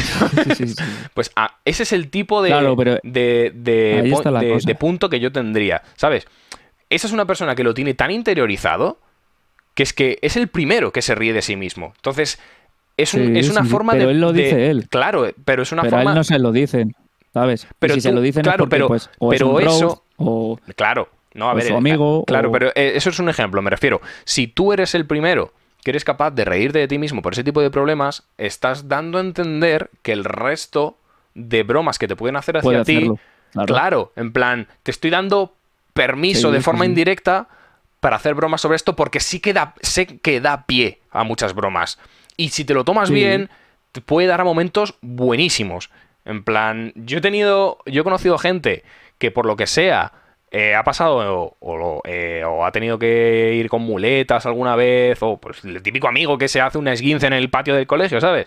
Sí. 0.55 0.64
Pues 1.14 1.30
ah, 1.37 1.57
ese 1.64 1.85
es 1.85 1.93
el 1.93 2.11
tipo 2.11 2.43
de, 2.43 2.51
Claro, 2.51 2.76
pero 2.76 2.99
de, 3.03 3.53
de 3.55 4.61
de 4.64 4.74
punto 4.74 5.09
que 5.09 5.18
yo 5.20 5.32
tendría, 5.32 5.82
¿sabes? 5.97 6.26
Esa 6.91 7.07
es 7.07 7.12
una 7.12 7.24
persona 7.24 7.55
que 7.55 7.64
lo 7.64 7.72
tiene 7.72 7.95
tan 7.95 8.11
interiorizado 8.11 8.99
que 9.74 9.82
es 9.82 9.93
que 9.93 10.18
es 10.22 10.37
el 10.37 10.49
primero 10.49 10.93
que 10.93 11.03
se 11.03 11.14
ríe 11.14 11.32
de 11.32 11.43
sí 11.43 11.57
mismo. 11.57 11.93
Entonces, 11.97 12.39
es, 12.97 13.14
un- 13.14 13.26
Sí, 13.34 13.38
es 13.38 13.51
una 13.51 13.62
sí, 13.64 13.68
forma 13.68 13.92
pero 13.92 14.07
de... 14.07 14.12
él 14.12 14.20
lo 14.20 14.32
de- 14.32 14.42
dice 14.45 14.70
él. 14.70 14.88
Claro, 14.88 15.26
pero 15.45 15.62
es 15.62 15.72
una 15.72 15.82
pero 15.82 15.97
a 15.97 16.01
forma... 16.01 16.11
él 16.12 16.16
no 16.16 16.24
se 16.24 16.38
lo 16.38 16.53
dicen, 16.53 16.95
¿sabes? 17.32 17.64
Y 17.64 17.74
Pero 17.78 17.95
si 17.95 18.01
se 18.01 18.12
lo 18.12 18.20
dicen 18.20 18.42
claro, 18.42 18.57
es 18.57 18.59
porque, 18.61 18.70
pero- 18.76 18.88
pues, 18.88 19.11
o 19.18 19.30
pero 19.30 19.59
es 19.61 19.66
un 19.66 19.72
eso- 19.72 20.05
o... 20.16 20.59
Claro, 20.76 21.09
no, 21.34 21.49
a 21.51 21.55
ver. 21.55 21.64
su 21.66 21.74
eh, 21.74 21.76
amigo, 21.76 22.24
Claro, 22.26 22.51
o- 22.51 22.53
pero 22.53 22.68
eh, 22.74 22.92
eso 22.95 23.11
es 23.11 23.18
un 23.18 23.28
ejemplo, 23.28 23.61
me 23.62 23.70
refiero. 23.70 24.01
Si 24.24 24.47
tú 24.47 24.72
eres 24.72 24.95
el 24.95 25.07
primero 25.07 25.53
que 25.82 25.90
eres 25.90 26.05
capaz 26.05 26.30
de 26.30 26.45
reírte 26.45 26.78
de 26.78 26.88
ti 26.88 26.99
mismo 26.99 27.20
por 27.20 27.32
ese 27.34 27.45
tipo 27.45 27.61
de 27.61 27.70
problemas, 27.70 28.22
estás 28.38 28.88
dando 28.88 29.18
a 29.18 29.20
entender 29.20 29.90
que 30.03 30.12
el 30.12 30.24
resto 30.24 30.97
de 31.34 31.62
bromas 31.62 31.99
que 31.99 32.09
te 32.09 32.16
pueden 32.16 32.36
hacer 32.36 32.57
hacia 32.57 32.62
Puede 32.70 32.84
ti, 32.84 32.97
hacerlo, 32.97 33.18
claro. 33.66 34.12
en 34.16 34.32
plan, 34.32 34.68
te 34.82 34.90
estoy 34.92 35.11
dando 35.11 35.53
permiso 35.92 36.49
Sí, 36.49 36.55
de 36.55 36.61
forma 36.62 36.84
sí. 36.84 36.90
indirecta 36.90 37.49
para 38.01 38.16
hacer 38.16 38.34
bromas 38.34 38.61
sobre 38.61 38.76
esto 38.76 38.97
porque 38.97 39.20
sí 39.20 39.40
que 39.40 39.53
da, 39.53 39.74
sé 39.82 40.07
que 40.07 40.40
da 40.40 40.64
pie 40.66 41.01
a 41.11 41.24
muchas 41.24 41.55
bromas. 41.55 41.99
Y 42.37 42.49
si 42.51 42.64
te 42.64 42.74
lo 42.74 42.85
tomas 42.85 43.09
Sí. 43.09 43.14
bien, 43.14 43.51
te 43.93 44.01
puede 44.01 44.26
dar 44.26 44.41
a 44.41 44.45
momentos 44.45 44.95
buenísimos. 45.03 45.91
En 46.24 46.43
plan, 46.43 46.93
yo 46.97 47.18
he 47.18 47.20
tenido, 47.20 47.78
yo 47.87 48.01
he 48.01 48.05
conocido 48.05 48.39
gente 48.39 48.82
que 49.18 49.30
por 49.30 49.47
lo 49.47 49.57
que 49.57 49.66
sea 49.66 50.12
eh, 50.51 50.74
ha 50.74 50.85
pasado 50.85 51.16
o, 51.16 51.57
o 51.61 52.03
eh, 52.05 52.43
o 52.47 52.64
ha 52.64 52.70
tenido 52.72 52.99
que 52.99 53.55
ir 53.55 53.68
con 53.68 53.82
muletas 53.82 54.47
alguna 54.47 54.76
vez, 54.76 55.18
o 55.20 55.37
pues 55.37 55.64
el 55.64 55.82
típico 55.82 56.09
amigo 56.09 56.39
que 56.39 56.49
se 56.49 56.61
hace 56.61 56.78
una 56.78 56.93
esguince 56.93 57.26
en 57.26 57.32
el 57.32 57.51
patio 57.51 57.74
del 57.74 57.87
colegio, 57.87 58.20
¿sabes? 58.20 58.47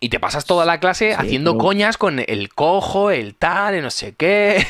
Y 0.00 0.10
te 0.10 0.20
pasas 0.20 0.44
toda 0.44 0.66
la 0.66 0.80
clase 0.80 1.10
Sí, 1.12 1.16
haciendo 1.18 1.56
coñas 1.56 1.96
con 1.96 2.18
el 2.18 2.50
cojo, 2.54 3.10
el 3.10 3.34
tal, 3.34 3.74
el 3.74 3.82
no 3.82 3.90
sé 3.90 4.14
qué. 4.14 4.64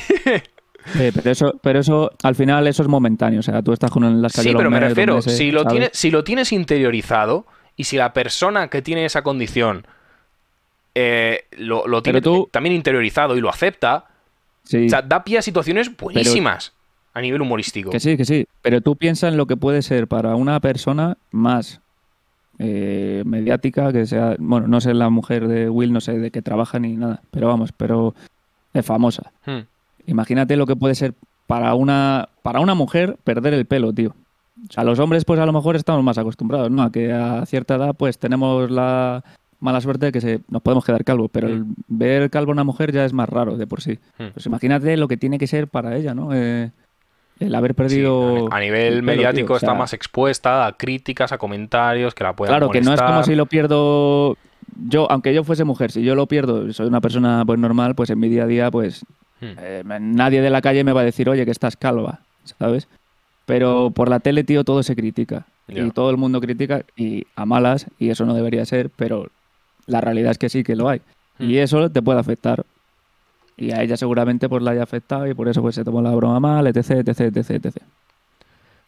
Pero 0.93 1.31
eso, 1.31 1.59
pero 1.63 1.81
eso, 1.81 2.11
al 2.23 2.35
final, 2.35 2.67
eso 2.67 2.83
es 2.83 2.89
momentáneo. 2.89 3.41
O 3.41 3.43
sea, 3.43 3.63
tú 3.63 3.73
estás 3.73 3.91
con 3.91 4.21
las 4.23 4.33
Sí, 4.33 4.53
pero 4.55 4.71
me 4.71 4.79
refiero, 4.79 5.23
si 5.23 5.51
lo, 5.51 5.65
tienes, 5.65 5.91
si 5.95 6.11
lo 6.11 6.23
tienes 6.25 6.53
interiorizado 6.53 7.47
y 7.77 7.85
si 7.85 7.97
la 7.97 8.13
persona 8.13 8.69
que 8.69 8.83
tiene 8.83 9.05
esa 9.05 9.23
condición 9.23 9.87
eh, 10.95 11.45
lo, 11.59 11.87
lo 11.89 12.03
tiene 12.03 12.21
tú- 12.21 12.49
también 12.53 12.75
interiorizado 12.75 13.37
y 13.37 13.41
lo 13.41 13.49
acepta, 13.49 14.07
Sí, 14.65 14.87
o 14.87 14.89
sea, 14.89 15.03
da 15.03 15.25
pie 15.25 15.39
a 15.39 15.43
situaciones 15.43 15.95
buenísimas 15.95 16.73
a 17.13 17.21
nivel 17.21 17.43
humorístico. 17.43 17.91
que 17.91 18.01
sí, 18.01 18.17
que 18.17 18.25
sí. 18.25 18.47
Pero 18.63 18.81
tú 18.81 18.97
piensas 18.97 19.31
en 19.33 19.37
lo 19.37 19.47
que 19.47 19.57
puede 19.59 19.83
ser 19.83 20.09
para 20.09 20.37
una 20.37 20.59
persona 20.61 21.19
más 21.33 21.81
eh, 22.59 23.23
mediática, 23.27 23.93
que 23.93 24.07
sea, 24.07 24.37
bueno, 24.39 24.67
no 24.67 24.81
sé 24.81 24.95
la 24.95 25.11
mujer 25.11 25.49
de 25.49 25.69
Will, 25.69 25.93
no 25.93 26.01
sé 26.01 26.19
de 26.19 26.31
qué 26.31 26.41
trabaja 26.41 26.79
ni 26.79 26.97
nada, 26.97 27.21
pero 27.31 27.49
vamos, 27.49 27.73
pero 27.77 28.15
es 28.73 28.87
famosa. 28.87 29.33
Hmm. 29.45 29.61
Imagínate 30.07 30.57
lo 30.57 30.67
que 30.67 30.77
puede 30.77 30.95
ser 30.95 31.13
para 31.47 31.75
una, 31.75 32.29
para 32.43 32.61
una 32.61 32.75
mujer 32.75 33.19
perder 33.23 33.53
el 33.55 33.67
pelo, 33.67 33.93
tío. 33.93 34.15
O 34.57 34.73
sea, 34.73 34.85
los 34.85 34.99
hombres, 34.99 35.25
pues 35.25 35.41
a 35.41 35.47
lo 35.47 35.53
mejor 35.53 35.77
estamos 35.77 36.03
más 36.05 36.19
acostumbrados, 36.19 36.71
¿no? 36.71 36.83
A 36.83 36.93
que 36.93 37.13
a 37.13 37.45
cierta 37.47 37.75
edad, 37.75 37.95
pues 37.97 38.19
tenemos 38.19 38.71
la 38.71 39.25
mala 39.61 39.81
suerte 39.81 40.07
de 40.07 40.13
que 40.13 40.21
se, 40.21 40.41
nos 40.49 40.63
podemos 40.63 40.85
quedar 40.85 41.05
calvos, 41.05 41.31
pero 41.33 41.49
el 41.49 41.65
ver 41.89 42.31
calvo 42.31 42.53
a 42.53 42.55
una 42.55 42.65
mujer 42.65 42.93
ya 42.93 43.05
es 43.05 43.13
más 43.13 43.29
raro 43.29 43.57
de 43.57 43.67
por 43.67 43.81
sí. 43.81 43.99
Hmm. 44.19 44.29
Pues 44.33 44.47
imagínate 44.47 44.97
lo 44.97 45.09
que 45.09 45.17
tiene 45.17 45.39
que 45.39 45.47
ser 45.47 45.69
para 45.69 45.97
ella, 45.97 46.15
¿no? 46.15 46.31
Eh, 46.33 46.71
el 47.41 47.55
haber 47.55 47.75
perdido. 47.75 48.49
a, 48.53 48.57
a 48.57 48.61
nivel 48.61 48.95
pelo, 48.95 49.03
mediático 49.03 49.47
tío. 49.47 49.55
O 49.55 49.57
está 49.57 49.69
sea, 49.69 49.75
más 49.75 49.93
expuesta 49.93 50.67
a 50.67 50.73
críticas, 50.77 51.33
a 51.33 51.39
comentarios 51.39 52.15
que 52.15 52.25
la 52.25 52.35
puedan 52.35 52.53
Claro, 52.53 52.71
que 52.71 52.81
no 52.81 52.95
es 52.95 53.03
como 53.03 53.23
si 53.25 53.35
lo 53.35 53.47
pierdo. 53.47 54.37
Yo, 54.89 55.11
aunque 55.11 55.35
yo 55.35 55.45
fuese 55.45 55.65
mujer, 55.65 55.91
si 55.91 56.03
yo 56.03 56.15
lo 56.15 56.27
pierdo, 56.27 56.73
soy 56.73 56.87
una 56.87 57.01
persona 57.01 57.45
pues 57.47 57.59
normal, 57.59 57.95
pues 57.95 58.11
en 58.11 58.19
mi 58.19 58.29
día 58.29 58.45
a 58.45 58.47
día, 58.47 58.71
pues 58.71 59.05
Hmm. 59.41 59.57
eh, 59.59 59.83
nadie 60.01 60.41
de 60.41 60.51
la 60.51 60.63
calle 60.63 60.85
me 60.85 60.93
va 60.93 61.01
a 61.03 61.05
decir, 61.05 61.29
oye, 61.29 61.45
que 61.45 61.51
estás 61.51 61.77
calva, 61.77 62.21
¿sabes? 62.59 62.89
Pero 63.47 63.91
por 63.91 64.09
la 64.09 64.21
tele, 64.21 64.45
tío, 64.45 64.65
todo 64.65 64.83
se 64.83 64.97
critica. 64.97 65.47
Y 65.69 65.91
todo 65.91 66.11
el 66.11 66.17
mundo 66.19 66.41
critica, 66.41 66.85
y 66.97 67.27
a 67.37 67.47
malas, 67.47 67.87
y 67.99 68.11
eso 68.11 68.27
no 68.27 68.35
debería 68.35 68.65
ser, 68.67 68.91
pero 68.91 69.29
la 69.87 70.01
realidad 70.03 70.33
es 70.33 70.39
que 70.39 70.49
sí 70.51 70.63
que 70.63 70.77
lo 70.77 70.89
hay. 70.89 71.01
Hmm. 71.39 71.51
Y 71.51 71.57
eso 71.59 71.91
te 71.91 72.03
puede 72.03 72.21
afectar. 72.21 72.65
Y 73.57 73.71
a 73.73 73.83
ella 73.83 73.97
seguramente 73.97 74.49
pues 74.49 74.63
la 74.63 74.73
haya 74.73 74.83
afectado 74.83 75.27
y 75.27 75.35
por 75.35 75.49
eso 75.49 75.63
pues 75.63 75.75
se 75.75 75.85
tomó 75.85 76.03
la 76.03 76.11
broma 76.15 76.41
mal, 76.41 76.67
etc, 76.67 76.91
etc, 77.07 77.21
etc, 77.37 77.51
etc. 77.51 77.77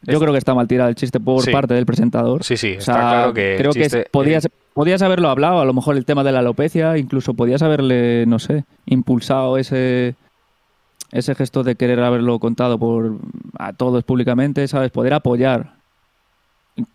Yo 0.03 0.13
Es- 0.15 0.19
creo 0.19 0.33
que 0.33 0.39
está 0.39 0.55
mal 0.55 0.69
tirado 0.69 0.89
el 0.91 0.97
chiste 0.97 1.19
por 1.21 1.43
Sí. 1.43 1.51
parte 1.53 1.73
del 1.75 1.87
presentador. 1.87 2.45
Sí, 2.45 2.57
sí, 2.57 2.75
O 2.75 2.79
está 2.79 2.93
sea, 2.93 2.95
claro 3.11 3.35
que 3.35 3.55
creo 3.59 3.73
chiste- 3.73 4.03
que 4.05 4.11
podías, 4.11 4.49
podías 4.75 5.01
haberlo 5.03 5.29
hablado, 5.31 5.61
a 5.61 5.65
lo 5.65 5.73
mejor 5.73 5.97
el 5.97 6.05
tema 6.05 6.25
de 6.25 6.33
la 6.33 6.41
alopecia, 6.41 6.99
incluso 6.99 7.33
podías 7.35 7.63
haberle, 7.63 8.25
no 8.27 8.39
sé, 8.39 8.65
impulsado 8.87 9.57
ese 9.57 10.15
ese 11.13 11.35
gesto 11.35 11.63
de 11.63 11.77
querer 11.77 12.01
haberlo 12.01 12.39
contado 12.39 12.79
por 12.79 13.17
a 13.59 13.73
todos 13.73 14.05
públicamente, 14.05 14.67
¿sabes? 14.69 14.91
Poder 14.91 15.15
apoyar 15.15 15.75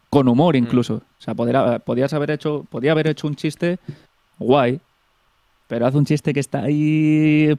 con 0.10 0.28
humor 0.28 0.56
Mm. 0.56 0.58
incluso. 0.58 0.96
O 0.96 1.22
sea, 1.24 1.34
poder, 1.34 1.82
podías 1.82 2.14
haber 2.14 2.32
hecho, 2.32 2.66
podía 2.70 2.92
haber 2.92 3.08
hecho 3.08 3.28
un 3.28 3.36
chiste 3.36 3.80
guay, 4.38 4.80
pero 5.68 5.86
hace 5.88 5.98
un 5.98 6.06
chiste 6.06 6.34
que 6.34 6.40
está 6.40 6.64
ahí 6.64 7.56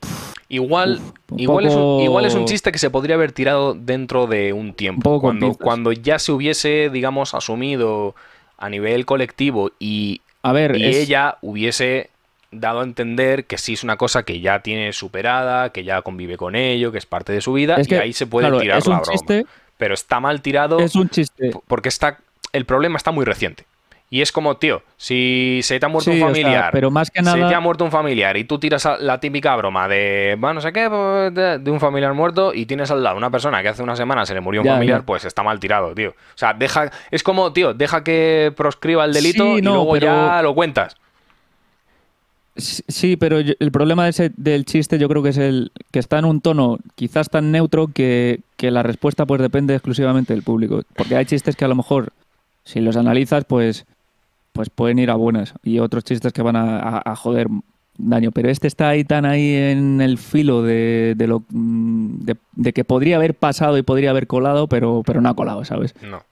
Igual, 0.48 1.00
Uf, 1.30 1.40
igual, 1.40 1.64
es 1.64 1.74
un, 1.74 1.80
poco- 1.80 2.02
igual 2.04 2.24
es 2.26 2.34
un 2.34 2.44
chiste 2.44 2.72
que 2.72 2.78
se 2.78 2.90
podría 2.90 3.14
haber 3.14 3.32
tirado 3.32 3.72
dentro 3.72 4.26
de 4.26 4.52
un 4.52 4.74
tiempo. 4.74 5.14
Un 5.14 5.20
cuando, 5.20 5.54
cuando 5.54 5.92
ya 5.92 6.18
se 6.18 6.30
hubiese, 6.30 6.90
digamos, 6.92 7.32
asumido 7.32 8.14
a 8.58 8.68
nivel 8.68 9.06
colectivo 9.06 9.70
y, 9.78 10.20
a 10.42 10.52
ver, 10.52 10.76
y 10.76 10.84
es- 10.84 10.96
ella 11.08 11.38
hubiese 11.40 12.10
dado 12.52 12.80
a 12.80 12.84
entender 12.84 13.46
que 13.46 13.58
sí 13.58 13.72
es 13.72 13.82
una 13.82 13.96
cosa 13.96 14.22
que 14.22 14.40
ya 14.40 14.60
tiene 14.60 14.92
superada, 14.92 15.70
que 15.70 15.84
ya 15.84 16.02
convive 16.02 16.36
con 16.36 16.54
ello, 16.54 16.92
que 16.92 16.98
es 16.98 17.06
parte 17.06 17.32
de 17.32 17.40
su 17.40 17.52
vida, 17.54 17.76
es 17.76 17.90
y 17.90 17.94
ahí 17.96 18.12
se 18.12 18.26
puede 18.26 18.46
claro, 18.48 18.60
tirar 18.60 18.78
es 18.78 18.86
un 18.86 18.92
la 18.92 18.98
broma. 19.00 19.12
chiste, 19.12 19.46
Pero 19.78 19.94
está 19.94 20.20
mal 20.20 20.40
tirado 20.42 20.78
es 20.78 20.94
un 20.94 21.08
chiste. 21.08 21.50
porque 21.66 21.88
está 21.88 22.18
el 22.52 22.64
problema 22.66 22.96
está 22.98 23.10
muy 23.10 23.24
reciente. 23.24 23.64
Y 24.10 24.20
es 24.20 24.30
como, 24.30 24.58
tío, 24.58 24.82
si 24.98 25.60
se 25.62 25.80
te 25.80 25.86
ha 25.86 25.88
muerto 25.88 26.10
Sí, 26.12 26.18
un 26.18 26.22
o 26.24 26.34
sea, 26.34 26.42
familiar, 26.44 26.70
pero 26.70 26.90
más 26.90 27.10
que 27.10 27.20
se 27.24 27.32
te 27.32 27.38
nada- 27.38 27.56
ha 27.56 27.60
muerto 27.60 27.82
un 27.82 27.90
familiar 27.90 28.36
y 28.36 28.44
tú 28.44 28.58
tiras 28.58 28.86
la 29.00 29.18
típica 29.20 29.56
broma 29.56 29.88
de, 29.88 30.36
bueno, 30.38 30.52
no 30.52 30.60
sé 30.60 30.70
qué, 30.70 30.90
pues, 30.90 31.32
de, 31.34 31.58
de 31.58 31.70
un 31.70 31.80
familiar 31.80 32.12
muerto 32.12 32.52
y 32.52 32.66
tienes 32.66 32.90
al 32.90 33.02
lado 33.02 33.16
una 33.16 33.30
persona 33.30 33.62
que 33.62 33.68
hace 33.68 33.82
una 33.82 33.96
semana 33.96 34.26
se 34.26 34.34
le 34.34 34.42
murió 34.42 34.60
un 34.60 34.66
Ya, 34.66 34.74
familiar, 34.74 35.00
ya. 35.00 35.06
pues 35.06 35.24
está 35.24 35.42
mal 35.42 35.58
tirado, 35.58 35.94
tío. 35.94 36.10
O 36.10 36.14
sea, 36.36 36.52
deja, 36.52 36.90
es 37.10 37.22
como, 37.22 37.54
tío, 37.54 37.72
deja 37.72 38.04
que 38.04 38.52
proscriba 38.54 39.06
el 39.06 39.14
delito 39.14 39.44
Sí, 39.44 39.60
y 39.60 39.62
no, 39.62 39.76
luego 39.76 39.92
pero- 39.94 40.06
ya 40.08 40.42
lo 40.42 40.54
cuentas. 40.54 40.94
Sí, 42.56 43.16
pero 43.16 43.40
yo- 43.40 43.54
el 43.60 43.72
problema 43.72 44.04
de 44.04 44.10
ese- 44.10 44.32
del 44.36 44.64
chiste 44.66 44.98
yo 44.98 45.08
creo 45.08 45.22
que 45.22 45.30
es 45.30 45.38
el 45.38 45.72
que 45.90 45.98
está 45.98 46.18
en 46.18 46.26
un 46.26 46.40
tono 46.40 46.78
quizás 46.94 47.30
tan 47.30 47.50
neutro 47.50 47.88
que, 47.88 48.40
que 48.56 48.70
la 48.70 48.82
respuesta 48.82 49.24
pues 49.26 49.40
depende 49.40 49.74
exclusivamente 49.74 50.34
del 50.34 50.42
público. 50.42 50.82
Porque 50.96 51.16
hay 51.16 51.24
chistes 51.24 51.56
que 51.56 51.64
a 51.64 51.68
lo 51.68 51.74
mejor, 51.76 52.10
si 52.64 52.80
los 52.80 52.96
analizas, 52.96 53.44
pues, 53.46 53.86
pues 54.52 54.68
pueden 54.68 54.98
ir 54.98 55.10
a 55.10 55.14
buenas. 55.14 55.54
Y 55.64 55.78
otros 55.78 56.04
chistes 56.04 56.32
que 56.34 56.42
van 56.42 56.56
a, 56.56 57.02
joder 57.16 57.48
daño. 57.96 58.32
Pero 58.32 58.50
este 58.50 58.66
está 58.68 58.88
ahí 58.90 59.04
tan 59.04 59.24
ahí 59.24 59.54
en 59.54 60.00
el 60.02 60.18
filo 60.18 60.62
de, 60.62 61.14
de 61.16 61.26
lo 61.26 61.44
mm, 61.48 62.16
de 62.56 62.72
que 62.74 62.84
podría 62.84 63.16
haber 63.16 63.34
pasado 63.34 63.78
y 63.78 63.82
podría 63.82 64.10
haber 64.10 64.26
colado, 64.26 64.66
pero, 64.66 65.02
pero 65.06 65.20
no 65.22 65.28
ha 65.30 65.34
colado, 65.34 65.64
¿sabes? 65.64 65.94
No. 66.02 66.22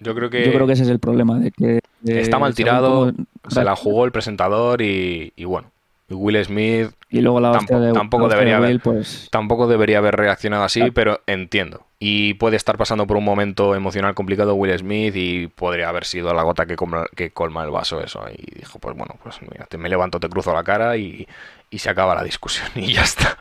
Yo 0.00 0.14
creo 0.14 0.30
que, 0.30 0.44
Yo 0.46 0.52
creo 0.52 0.66
que 0.66 0.72
ese 0.72 0.82
es 0.84 0.88
el 0.88 0.98
problema. 0.98 1.38
De 1.38 1.50
que, 1.50 1.80
de 2.00 2.20
está 2.20 2.38
mal 2.38 2.54
tirado, 2.54 3.12
cómo- 3.12 3.26
se 3.48 3.62
la 3.64 3.76
jugó 3.76 4.04
el 4.04 4.12
presentador 4.12 4.82
y, 4.82 5.32
y 5.36 5.44
bueno. 5.44 5.70
Will 6.12 6.44
Smith 6.44 6.88
Y 7.08 7.20
luego 7.20 7.38
la 7.38 7.52
Tampoco- 7.52 7.80
de, 7.80 7.92
tampoco 7.92 8.22
la 8.26 8.34
debería 8.34 8.54
de 8.54 8.56
haber. 8.56 8.70
Will, 8.70 8.80
pues, 8.80 9.28
Tampoco 9.30 9.68
debería 9.68 9.98
haber 9.98 10.16
reaccionado 10.16 10.64
así, 10.64 10.80
Claro. 10.80 10.92
pero 10.94 11.20
entiendo. 11.28 11.82
Y 12.00 12.34
puede 12.34 12.56
estar 12.56 12.76
pasando 12.78 13.06
por 13.06 13.16
un 13.16 13.22
momento 13.24 13.76
emocional 13.76 14.14
complicado 14.14 14.56
Will 14.56 14.76
Smith 14.76 15.14
y 15.14 15.46
podría 15.46 15.88
haber 15.88 16.04
sido 16.04 16.34
la 16.34 16.42
gota 16.42 16.66
que, 16.66 16.74
colma- 16.74 17.06
que 17.14 17.30
colma 17.30 17.62
el 17.62 17.70
vaso 17.70 18.00
eso. 18.02 18.24
Y 18.28 18.58
dijo, 18.58 18.80
pues 18.80 18.96
bueno, 18.96 19.14
pues 19.22 19.40
mira, 19.42 19.66
te- 19.66 19.78
me 19.78 19.88
levanto, 19.88 20.18
te 20.18 20.28
cruzo 20.28 20.52
la 20.52 20.64
cara 20.64 20.96
y, 20.96 21.28
y 21.70 21.78
se 21.78 21.90
acaba 21.90 22.16
la 22.16 22.24
discusión 22.24 22.66
y 22.74 22.92
ya 22.92 23.02
está. 23.02 23.38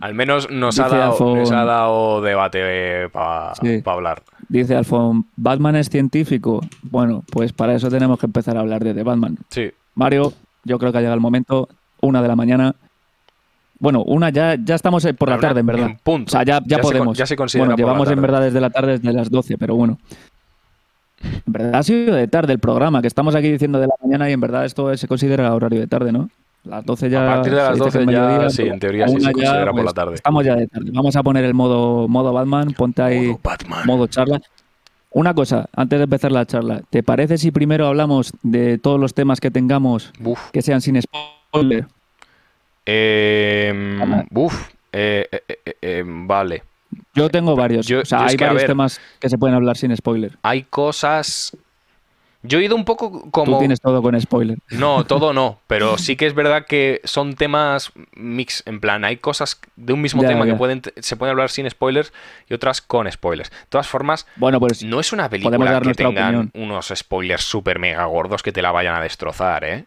Al 0.00 0.14
menos 0.14 0.48
nos 0.48 0.78
ha 0.78 0.88
dado, 0.88 1.34
nos 1.34 1.50
ha 1.50 1.64
dado 1.64 2.20
debate 2.20 3.08
para 3.08 3.54
Sí. 3.56 3.82
hablar. 3.84 4.22
Dice 4.48 4.74
Alfon, 4.76 5.26
¿Batman 5.36 5.76
es 5.76 5.88
científico? 5.88 6.60
Bueno, 6.82 7.22
pues 7.30 7.52
para 7.52 7.74
eso 7.74 7.88
tenemos 7.88 8.18
que 8.18 8.26
empezar 8.26 8.56
a 8.56 8.60
hablar 8.60 8.84
de 8.84 8.92
The 8.94 9.02
Batman. 9.02 9.38
Sí, 9.48 9.70
Mario, 9.94 10.32
yo 10.64 10.78
creo 10.78 10.92
que 10.92 10.98
ha 10.98 11.00
llegado 11.00 11.14
el 11.14 11.20
momento, 11.20 11.68
una 12.00 12.20
de 12.22 12.28
la 12.28 12.36
mañana. 12.36 12.74
Bueno, 13.78 14.02
una 14.02 14.30
ya, 14.30 14.56
ya 14.62 14.74
estamos 14.74 15.06
por 15.18 15.28
la 15.28 15.38
tarde, 15.38 15.60
en 15.60 15.66
verdad. 15.66 15.86
en 15.90 15.96
punto. 15.96 16.28
O 16.28 16.32
sea, 16.32 16.44
ya, 16.44 16.60
ya, 16.60 16.64
Ya 16.66 16.76
se 16.76 16.82
con- 16.82 16.92
podemos. 16.92 17.18
ya 17.18 17.26
se 17.26 17.36
considera 17.36 17.64
bueno, 17.66 17.76
por 17.76 17.80
la 17.80 17.86
llevamos 17.92 18.10
en 18.10 18.20
verdad 18.22 18.40
desde 18.42 18.60
la 18.60 18.70
tarde, 18.70 18.92
desde 18.98 19.12
las 19.12 19.30
12, 19.30 19.58
pero 19.58 19.74
bueno. 19.74 19.98
En 21.22 21.52
verdad 21.52 21.74
ha 21.76 21.82
sido 21.82 22.14
de 22.14 22.26
tarde 22.28 22.52
el 22.52 22.58
programa, 22.58 23.00
que 23.00 23.08
estamos 23.08 23.34
aquí 23.34 23.50
diciendo 23.50 23.78
de 23.80 23.86
la 23.86 23.94
mañana 24.02 24.28
y 24.28 24.32
en 24.32 24.40
verdad 24.40 24.64
esto 24.64 24.94
se 24.96 25.06
considera 25.08 25.54
horario 25.54 25.80
de 25.80 25.86
tarde, 25.86 26.12
¿no? 26.12 26.28
Las 26.64 26.84
12 26.84 27.10
ya. 27.10 27.32
A 27.32 27.34
partir 27.36 27.52
de 27.54 27.58
las 27.58 27.72
dice 27.74 27.78
que 27.78 27.84
12 27.84 27.98
es 27.98 28.06
ya, 28.06 28.20
mediodía, 28.26 28.50
sí, 28.50 28.62
en 28.62 28.78
teoría 28.78 29.08
sí 29.08 29.20
se 29.20 29.32
considera 29.32 29.64
por 29.66 29.72
pues, 29.72 29.84
la 29.84 29.92
tarde. 29.92 30.14
Estamos 30.14 30.44
ya 30.44 30.54
de 30.54 30.66
tarde. 30.68 30.90
Vamos 30.92 31.16
a 31.16 31.22
poner 31.22 31.44
el 31.44 31.54
modo, 31.54 32.06
modo 32.08 32.32
Batman, 32.32 32.72
ponte 32.72 33.02
ahí 33.02 33.26
Modo 33.28 33.40
Batman. 33.42 33.86
modo 33.86 34.06
charla. 34.06 34.40
Una 35.10 35.34
cosa, 35.34 35.68
antes 35.74 35.98
de 35.98 36.04
empezar 36.04 36.32
la 36.32 36.46
charla, 36.46 36.80
¿te 36.88 37.02
parece 37.02 37.36
si 37.36 37.50
primero 37.50 37.86
hablamos 37.86 38.32
de 38.42 38.78
todos 38.78 38.98
los 38.98 39.12
temas 39.12 39.40
que 39.40 39.50
tengamos 39.50 40.10
Uf. 40.24 40.50
que 40.52 40.62
sean 40.62 40.80
sin 40.80 41.00
spoiler? 41.02 41.86
Eh, 42.86 43.96
Vamos. 43.98 44.24
uf. 44.34 44.68
Eh, 44.92 45.26
eh, 45.30 45.42
eh, 45.64 45.74
eh, 45.82 46.04
vale. 46.06 46.62
Yo 47.14 47.28
tengo 47.30 47.56
varios. 47.56 47.86
Yo- 47.86 48.00
o 48.00 48.04
sea, 48.04 48.20
yo 48.20 48.24
es 48.26 48.30
hay 48.32 48.36
varios 48.36 48.56
ver- 48.62 48.66
temas 48.66 49.00
que 49.18 49.28
se 49.28 49.38
pueden 49.38 49.54
hablar 49.56 49.76
sin 49.76 49.94
spoiler. 49.96 50.36
Hay 50.42 50.62
cosas. 50.64 51.56
Yo 52.44 52.58
he 52.58 52.64
ido 52.64 52.74
un 52.74 52.84
poco 52.84 53.10
Tú 53.24 53.30
como. 53.30 53.58
tienes 53.58 53.80
todo 53.80 54.02
con 54.02 54.20
spoiler. 54.20 54.58
No, 54.70 55.04
todo 55.06 55.32
no, 55.32 55.60
pero 55.68 55.96
sí 55.98 56.16
que 56.16 56.26
es 56.26 56.34
verdad 56.34 56.66
que 56.66 57.00
son 57.04 57.34
temas 57.34 57.92
mix, 58.16 58.62
en 58.66 58.80
plan, 58.80 59.04
hay 59.04 59.16
cosas 59.18 59.60
de 59.76 59.92
un 59.92 60.00
mismo 60.00 60.22
Ya, 60.22 60.28
tema 60.28 60.44
ya. 60.44 60.52
que 60.52 60.58
pueden, 60.58 60.82
se 61.00 61.16
pueden 61.16 61.30
hablar 61.32 61.50
sin 61.50 61.70
spoilers 61.70 62.12
y 62.48 62.54
otras 62.54 62.80
con 62.82 63.10
spoilers. 63.10 63.50
De 63.50 63.56
todas 63.68 63.86
formas, 63.86 64.26
Bueno, 64.36 64.58
pues 64.58 64.82
no 64.82 64.98
es 65.00 65.12
una 65.12 65.28
película 65.28 65.80
que 65.80 65.94
tengan 65.94 66.34
opinión. 66.36 66.50
unos 66.54 66.92
spoilers 66.94 67.42
súper 67.44 67.78
mega 67.78 68.04
gordos 68.06 68.42
que 68.42 68.50
te 68.52 68.60
la 68.62 68.72
vayan 68.72 68.94
a 68.96 69.00
destrozar, 69.00 69.64
¿eh? 69.64 69.84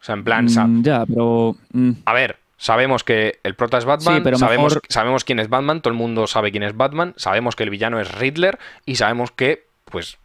O 0.00 0.04
sea, 0.04 0.14
en 0.14 0.22
plan, 0.22 0.44
mm, 0.44 0.82
ya, 0.84 1.04
pero 1.04 1.56
mm, 1.72 1.90
a 2.04 2.12
ver, 2.12 2.38
sabemos 2.56 3.02
que 3.02 3.40
el 3.42 3.56
prota 3.56 3.78
es 3.78 3.84
Batman, 3.84 4.14
Sí, 4.16 4.20
pero 4.22 4.38
sabemos, 4.38 4.74
mejor- 4.74 4.82
sabemos 4.88 5.24
quién 5.24 5.40
es 5.40 5.48
Batman, 5.48 5.80
todo 5.82 5.90
el 5.92 5.98
mundo 5.98 6.28
sabe 6.28 6.52
quién 6.52 6.62
es 6.62 6.76
Batman, 6.76 7.14
sabemos 7.16 7.56
que 7.56 7.64
el 7.64 7.70
villano 7.70 7.98
es 7.98 8.12
Riddler 8.12 8.60
y 8.86 8.94
sabemos 8.94 9.32
que, 9.32 9.66
pues, 9.86 10.18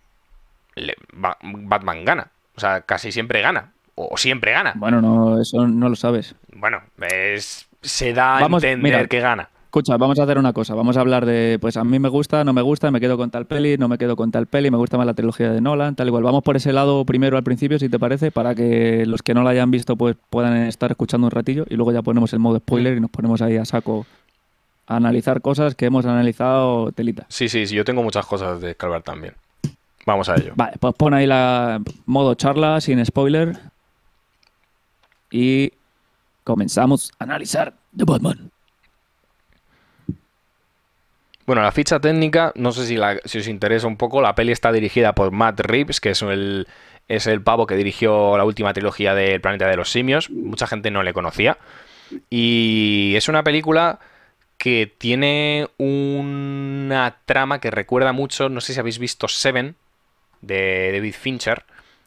le- 0.75 0.95
Batman 1.13 2.05
gana. 2.05 2.27
O 2.55 2.59
sea, 2.59 2.81
casi 2.81 3.11
siempre 3.11 3.41
gana. 3.41 3.71
O 3.95 4.17
siempre 4.17 4.51
gana. 4.51 4.73
bueno, 4.75 5.01
no, 5.01 5.39
eso 5.41 5.67
no 5.67 5.87
lo 5.89 5.95
sabes. 5.95 6.35
Bueno, 6.55 6.81
es- 7.11 7.67
se 7.81 8.13
da 8.13 8.37
a 8.37 8.41
Vamos, 8.41 8.63
entender 8.63 8.83
mira. 8.97 9.07
que 9.07 9.19
gana. 9.19 9.49
Escucha, 9.65 9.97
vamos 9.97 10.19
a 10.19 10.23
hacer 10.23 10.37
una 10.37 10.53
cosa. 10.53 10.75
Vamos 10.75 10.97
a 10.97 11.01
hablar 11.01 11.25
de, 11.25 11.57
pues 11.59 11.77
a 11.77 11.83
mí 11.83 11.97
me 11.97 12.07
gusta, 12.07 12.43
no 12.43 12.53
me 12.53 12.61
gusta, 12.61 12.91
me 12.91 12.99
quedo 12.99 13.17
con 13.17 13.31
tal 13.31 13.47
peli, 13.47 13.75
no 13.77 13.87
me 13.87 13.97
quedo 13.97 14.15
con 14.15 14.29
tal 14.31 14.45
peli, 14.45 14.69
me 14.69 14.77
gusta 14.77 14.97
más 14.97 15.07
la 15.07 15.15
trilogía 15.15 15.51
de 15.51 15.61
Nolan, 15.61 15.95
tal 15.95 16.07
igual. 16.07 16.21
Vamos 16.21 16.43
por 16.43 16.55
ese 16.55 16.71
lado 16.73 17.03
primero 17.05 17.37
al 17.37 17.43
principio, 17.43 17.79
si 17.79 17.89
te 17.89 17.97
parece, 17.97 18.29
para 18.29 18.53
que 18.53 19.03
los 19.07 19.23
que 19.23 19.33
no 19.33 19.41
la 19.43 19.49
hayan 19.49 19.71
visto 19.71 19.95
pues 19.95 20.15
puedan 20.29 20.55
estar 20.67 20.91
escuchando 20.91 21.25
un 21.25 21.31
ratillo 21.31 21.65
y 21.69 21.75
luego 21.75 21.91
ya 21.91 22.03
ponemos 22.03 22.31
el 22.33 22.39
modo 22.39 22.59
spoiler 22.59 22.95
y 22.97 22.99
nos 22.99 23.09
ponemos 23.09 23.41
ahí 23.41 23.57
a 23.57 23.65
saco 23.65 24.05
a 24.85 24.95
analizar 24.97 25.41
cosas 25.41 25.73
que 25.73 25.85
hemos 25.87 26.05
analizado 26.05 26.91
telita. 26.91 27.25
Sí, 27.29 27.49
sí, 27.49 27.65
sí, 27.65 27.73
yo 27.75 27.83
tengo 27.83 28.03
muchas 28.03 28.27
cosas 28.27 28.61
de 28.61 28.71
escalvar 28.71 29.01
también. 29.01 29.33
Vamos 30.05 30.27
a 30.29 30.35
ello. 30.35 30.53
Vale, 30.55 30.73
pues 30.79 30.93
pon 30.95 31.13
ahí 31.13 31.25
la 31.27 31.81
modo 32.05 32.35
charla 32.35 32.81
sin 32.81 33.03
spoiler 33.05 33.57
y 35.31 35.71
comenzamos 36.43 37.11
a 37.19 37.23
analizar 37.23 37.73
The 37.95 38.03
Batman. 38.05 38.51
Bueno, 41.45 41.61
la 41.61 41.71
ficha 41.71 41.99
técnica, 41.99 42.53
no 42.55 42.71
sé 42.71 42.85
si, 42.85 42.95
la- 42.95 43.19
si 43.25 43.39
os 43.39 43.47
interesa 43.47 43.87
un 43.87 43.97
poco, 43.97 44.21
la 44.21 44.33
peli 44.35 44.51
está 44.53 44.71
dirigida 44.71 45.13
por 45.13 45.31
Matt 45.31 45.59
Reeves, 45.59 45.99
que 45.99 46.11
es 46.11 46.21
el, 46.21 46.67
es 47.09 47.27
el 47.27 47.41
pavo 47.41 47.65
que 47.67 47.75
dirigió 47.75 48.37
la 48.37 48.45
última 48.45 48.73
trilogía 48.73 49.13
del 49.13 49.41
Planeta 49.41 49.67
de 49.67 49.75
los 49.75 49.91
Simios. 49.91 50.29
Mucha 50.29 50.67
gente 50.67 50.89
no 50.89 51.03
le 51.03 51.11
conocía. 51.13 51.57
Y 52.29 53.13
es 53.17 53.27
una 53.27 53.43
película 53.43 53.99
que 54.57 54.93
tiene 54.97 55.67
una 55.77 57.17
trama 57.25 57.59
que 57.59 57.71
recuerda 57.71 58.13
mucho, 58.13 58.47
no 58.47 58.61
sé 58.61 58.73
si 58.73 58.79
habéis 58.79 58.99
visto 58.99 59.27
Seven, 59.27 59.75
de 60.43 60.91
David 60.93 61.15
Fincher. 61.19 61.63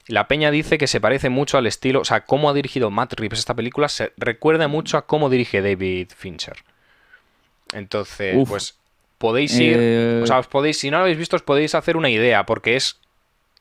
La 0.07 0.29
Peña 0.29 0.53
dice 0.53 0.79
que 0.79 0.87
se 0.87 1.01
parece 1.01 1.31
mucho 1.31 1.59
al 1.59 1.67
estilo, 1.67 2.01
o 2.01 2.05
sea, 2.05 2.21
cómo 2.21 2.49
ha 2.49 2.55
dirigido 2.55 2.91
Matt 2.91 3.15
Reeves 3.15 3.41
esta 3.41 3.55
película, 3.55 3.89
se 3.89 4.13
recuerda 4.17 4.69
mucho 4.69 4.97
a 4.99 5.07
cómo 5.07 5.29
dirige 5.29 5.63
David 5.63 6.11
Fincher. 6.17 6.59
Entonces, 7.73 8.37
Uf. 8.37 8.49
pues 8.49 8.79
podéis 9.19 9.59
ir, 9.59 9.77
Eh, 9.77 10.21
o 10.23 10.27
sea, 10.27 10.39
os 10.39 10.47
podéis, 10.47 10.79
si 10.79 10.91
no 10.91 10.99
lo 10.99 11.03
habéis 11.03 11.19
visto, 11.19 11.35
os 11.35 11.43
podéis 11.43 11.75
hacer 11.75 11.97
una 11.97 12.11
idea, 12.11 12.47
porque 12.47 12.77
es, 12.77 13.01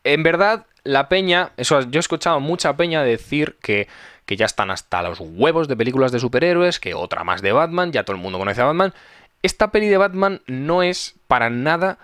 en 0.04 0.22
verdad, 0.22 0.68
la 0.84 1.10
peña, 1.10 1.52
eso, 1.58 1.82
yo 1.82 1.98
he 1.98 2.00
escuchado 2.00 2.40
mucha 2.40 2.78
peña 2.78 3.02
decir 3.02 3.58
que, 3.62 3.88
que 4.28 4.36
ya 4.36 4.46
están 4.46 4.70
hasta 4.70 5.02
los 5.02 5.20
huevos 5.20 5.68
de 5.68 5.76
películas 5.76 6.12
de 6.12 6.20
superhéroes, 6.20 6.80
que 6.80 6.94
otra 6.94 7.24
más 7.24 7.42
de 7.42 7.54
Batman, 7.54 7.92
ya 7.92 8.04
todo 8.04 8.16
el 8.16 8.22
mundo 8.22 8.38
conoce 8.38 8.62
a 8.62 8.66
Batman. 8.66 8.94
Esta 9.42 9.72
peli 9.72 9.88
de 9.88 9.98
Batman 9.98 10.42
no 10.46 10.84
es 10.84 11.16
para 11.28 11.50
nada 11.50 11.98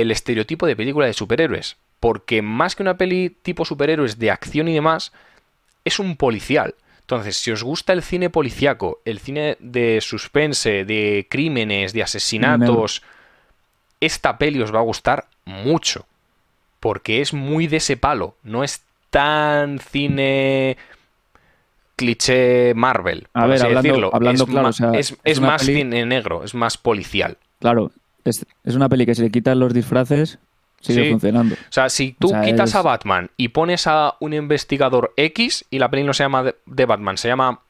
el 0.00 0.10
estereotipo 0.10 0.66
de 0.66 0.76
película 0.76 1.06
de 1.06 1.12
superhéroes, 1.14 1.76
porque 2.00 2.42
más 2.42 2.76
que 2.76 2.82
una 2.82 2.96
peli 2.96 3.30
tipo 3.30 3.64
superhéroes 3.64 4.18
de 4.18 4.30
acción 4.30 4.68
y 4.68 4.74
demás, 4.74 5.12
es 5.84 5.98
un 5.98 6.16
policial. 6.16 6.74
Entonces, 7.00 7.36
si 7.36 7.50
os 7.50 7.62
gusta 7.62 7.92
el 7.92 8.02
cine 8.02 8.30
policiaco, 8.30 9.00
el 9.04 9.18
cine 9.18 9.56
de 9.60 10.00
suspense, 10.00 10.84
de 10.84 11.26
crímenes, 11.28 11.92
de 11.92 12.02
asesinatos, 12.02 13.02
esta 14.00 14.38
peli 14.38 14.60
os 14.62 14.74
va 14.74 14.78
a 14.78 14.82
gustar 14.82 15.26
mucho. 15.44 16.06
Porque 16.80 17.20
es 17.20 17.32
muy 17.34 17.66
de 17.66 17.76
ese 17.78 17.96
palo. 17.96 18.36
No 18.42 18.64
es 18.64 18.82
tan 19.10 19.78
cine 19.78 20.76
cliché 21.96 22.74
Marvel. 22.74 23.28
A 23.34 23.46
ver, 23.46 23.56
así 23.56 23.64
hablando- 23.66 23.88
decirlo. 23.88 24.10
hablando 24.12 24.44
es 24.44 24.50
claro, 24.50 24.62
ma- 24.64 24.68
o 24.70 24.72
sea, 24.72 24.90
es, 24.92 25.10
es 25.12 25.18
es 25.24 25.38
una 25.38 25.48
más 25.48 25.62
peli- 25.62 25.74
cine 25.78 26.06
negro, 26.06 26.44
es 26.44 26.54
más 26.54 26.76
policial. 26.78 27.38
Claro, 27.60 27.90
es, 28.24 28.46
es 28.64 28.74
una 28.74 28.88
peli 28.88 29.06
que 29.06 29.14
si 29.14 29.22
le 29.22 29.30
quitan 29.30 29.58
los 29.58 29.72
disfraces 29.74 30.38
sigue 30.80 31.04
Sí. 31.04 31.10
funcionando. 31.10 31.54
O 31.54 31.72
sea, 31.72 31.88
si 31.88 32.12
tú 32.18 32.28
O 32.28 32.30
sea, 32.30 32.42
quitas 32.42 32.70
es- 32.70 32.74
a 32.76 32.82
Batman 32.82 33.30
y 33.36 33.48
pones 33.48 33.86
a 33.86 34.14
un 34.20 34.34
investigador 34.34 35.12
X 35.16 35.64
y 35.70 35.78
la 35.78 35.90
peli 35.90 36.04
no 36.04 36.12
se 36.12 36.24
llama 36.24 36.44
de, 36.66 36.84
Batman, 36.84 37.16
se 37.18 37.28
llama 37.28 37.60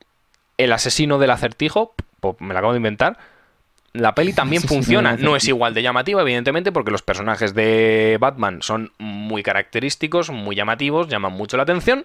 El 0.59 0.73
asesino 0.73 1.19
del 1.19 1.31
acertijo, 1.31 1.95
pues 2.21 2.37
me 2.41 2.55
la 2.55 2.61
acabo 2.61 2.73
de 2.73 2.79
inventar, 2.79 3.19
la 3.93 4.15
peli 4.17 4.33
también 4.35 4.63
funciona. 4.63 5.17
No 5.17 5.37
es 5.37 5.47
igual 5.47 5.75
de 5.75 5.83
llamativa, 5.83 6.23
evidentemente, 6.23 6.73
porque 6.73 6.91
los 6.91 7.03
personajes 7.03 7.55
de 7.55 8.17
Batman 8.21 8.63
son 8.63 8.91
muy 8.99 9.43
característicos, 9.45 10.31
muy 10.31 10.57
llamativos, 10.57 11.07
llaman 11.09 11.33
mucho 11.33 11.57
la 11.57 11.63
atención, 11.65 12.05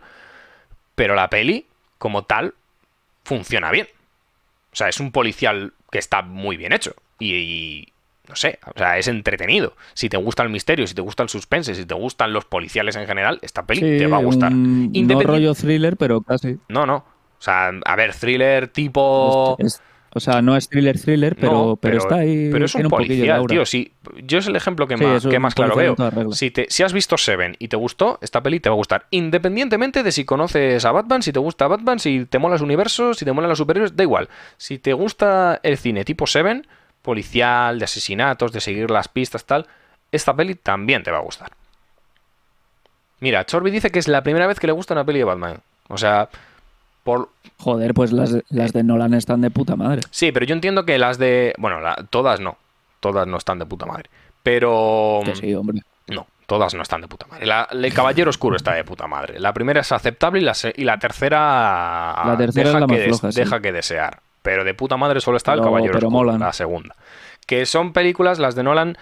pero 0.95 1.15
la 1.15 1.29
peli, 1.29 1.65
como 1.97 2.23
tal, 2.25 2.53
funciona 3.23 3.71
bien. 3.71 3.87
O 4.71 4.75
sea, 4.75 4.89
es 4.89 4.99
un 4.99 5.11
policial 5.11 5.73
que 5.91 5.97
está 5.97 6.21
muy 6.21 6.55
bien 6.57 6.73
hecho. 6.73 6.93
Y, 7.17 7.33
y, 7.33 7.87
no 8.29 8.35
sé, 8.35 8.59
o 8.73 8.77
sea, 8.77 8.97
es 8.97 9.07
entretenido. 9.07 9.73
Si 9.95 10.07
te 10.07 10.15
gusta 10.17 10.43
el 10.43 10.49
misterio, 10.49 10.85
si 10.87 10.93
te 10.93 11.01
gusta 11.01 11.23
el 11.23 11.29
suspense, 11.29 11.75
si 11.75 11.85
te 11.85 11.95
gustan 11.95 12.31
los 12.31 12.45
policiales 12.45 12.95
en 12.95 13.07
general, 13.07 13.39
esta 13.41 13.65
peli 13.65 13.81
Sí, 13.81 13.97
te 13.97 14.07
va 14.07 14.17
a 14.17 14.21
gustar. 14.21 14.53
un- 14.53 14.85
no 14.85 14.91
Independi- 14.93 15.23
rollo 15.25 15.53
thriller, 15.55 15.97
pero 15.97 16.21
casi. 16.21 16.57
No, 16.69 16.85
no. 16.85 16.97
O 16.97 17.41
sea, 17.41 17.71
a 17.85 17.95
ver, 17.95 18.13
thriller 18.13 18.67
tipo. 18.67 19.55
Es- 19.59 19.81
o 20.11 20.19
sea, 20.19 20.41
no 20.41 20.57
es 20.57 20.67
thriller 20.67 20.99
thriller, 20.99 21.35
pero, 21.35 21.51
No, 21.53 21.75
pero, 21.75 21.97
está 21.99 22.15
ahí. 22.15 22.49
Pero 22.51 22.65
es 22.65 22.73
un 22.73 22.81
de 22.83 22.89
policial, 22.89 23.45
tío. 23.47 23.63
Sí, 23.65 23.93
yo 24.23 24.39
es 24.39 24.47
el 24.47 24.55
ejemplo 24.55 24.87
que 24.87 24.97
Sí, 24.97 25.03
más, 25.03 25.23
un 25.23 25.29
que 25.31 25.37
más 25.39 25.53
claro 25.53 25.75
veo. 25.75 25.95
Si, 26.31 26.49
te, 26.49 26.65
si 26.69 26.81
has 26.81 26.93
visto 26.93 27.15
Seven 27.15 27.55
y 27.59 27.67
te 27.67 27.77
gustó, 27.77 28.17
esta 28.23 28.41
peli 28.41 28.59
te 28.59 28.69
va 28.69 28.73
a 28.73 28.77
gustar. 28.77 29.05
Independientemente 29.11 30.01
de 30.01 30.11
si 30.11 30.25
conoces 30.25 30.83
a 30.85 30.91
Batman, 30.91 31.21
si 31.21 31.31
te 31.31 31.37
gusta 31.39 31.67
Batman, 31.67 31.99
si 31.99 32.25
te 32.25 32.39
mola 32.39 32.57
su 32.57 32.63
universo, 32.63 33.13
si 33.13 33.23
te 33.23 33.31
molan 33.31 33.49
los 33.49 33.59
superhéroes, 33.59 33.95
da 33.95 34.03
igual. 34.03 34.29
Si 34.57 34.79
te 34.79 34.93
gusta 34.93 35.59
el 35.61 35.77
cine 35.77 36.03
tipo 36.03 36.25
Seven, 36.25 36.65
policial, 37.09 37.79
de 37.79 37.85
asesinatos, 37.85 38.51
de 38.51 38.61
seguir 38.61 38.91
las 38.91 39.07
pistas, 39.07 39.43
tal, 39.45 39.65
esta 40.11 40.35
peli 40.35 40.53
también 40.55 41.01
te 41.03 41.09
va 41.11 41.17
a 41.17 41.21
gustar. 41.21 41.51
Mira, 43.19 43.45
Chorby 43.45 43.71
dice 43.71 43.89
que 43.91 43.99
es 43.99 44.07
la 44.07 44.21
primera 44.23 44.47
vez 44.47 44.59
que 44.59 44.67
le 44.67 44.73
gusta 44.73 44.93
una 44.93 45.03
peli 45.03 45.19
de 45.19 45.25
Batman. 45.25 45.57
O 45.87 45.97
sea, 45.97 46.29
por, 47.03 47.29
Joder, 47.57 47.93
pues 47.93 48.11
las, 48.13 48.35
las 48.49 48.71
de 48.73 48.83
Nolan 48.83 49.13
están 49.13 49.41
de 49.41 49.49
puta 49.49 49.75
madre. 49.75 50.01
Sí, 50.11 50.31
pero 50.31 50.45
yo 50.45 50.53
entiendo 50.53 50.85
que 50.85 50.97
las 50.97 51.17
de. 51.17 51.53
Bueno, 51.57 51.81
la- 51.81 51.95
todas 52.09 52.39
no. 52.39 52.57
Todas 52.99 53.27
no 53.27 53.37
están 53.37 53.59
de 53.59 53.65
puta 53.65 53.85
madre. 53.85 54.09
Pero. 54.43 55.21
Que 55.25 55.35
sí, 55.35 55.53
hombre. 55.55 55.81
No, 56.07 56.27
todas 56.45 56.73
no 56.75 56.81
están 56.83 57.01
de 57.01 57.07
puta 57.07 57.25
madre. 57.27 57.45
La- 57.45 57.67
el 57.71 57.93
Caballero 57.93 58.29
Oscuro 58.29 58.55
está 58.55 58.73
de 58.73 58.83
puta 58.85 59.07
madre. 59.07 59.39
La 59.39 59.51
primera 59.53 59.81
es 59.81 59.91
aceptable 59.91 60.39
y 60.39 60.43
la, 60.43 60.53
y 60.75 60.83
la 60.85 60.97
tercera. 60.99 62.21
La 62.25 62.35
tercera 62.37 62.69
deja 62.69 62.77
es 62.77 62.81
la 62.81 62.87
que 62.87 62.93
más 62.93 62.99
des- 63.01 63.19
floja, 63.19 63.31
sí. 63.33 63.39
Deja 63.41 63.59
que 63.59 63.71
desear. 63.73 64.19
Pero 64.49 64.63
de 64.63 64.73
puta 64.73 64.97
madre 64.97 65.21
solo 65.21 65.37
está 65.37 65.53
el 65.53 65.61
Caballero 65.61 65.93
pero 65.93 66.07
Oscuro, 66.07 66.25
molan. 66.25 66.39
la 66.39 66.53
segunda. 66.53 66.95
Que 67.45 67.67
son 67.67 67.93
películas, 67.93 68.39
las 68.39 68.55
de 68.55 68.63
Nolan, 68.63 68.97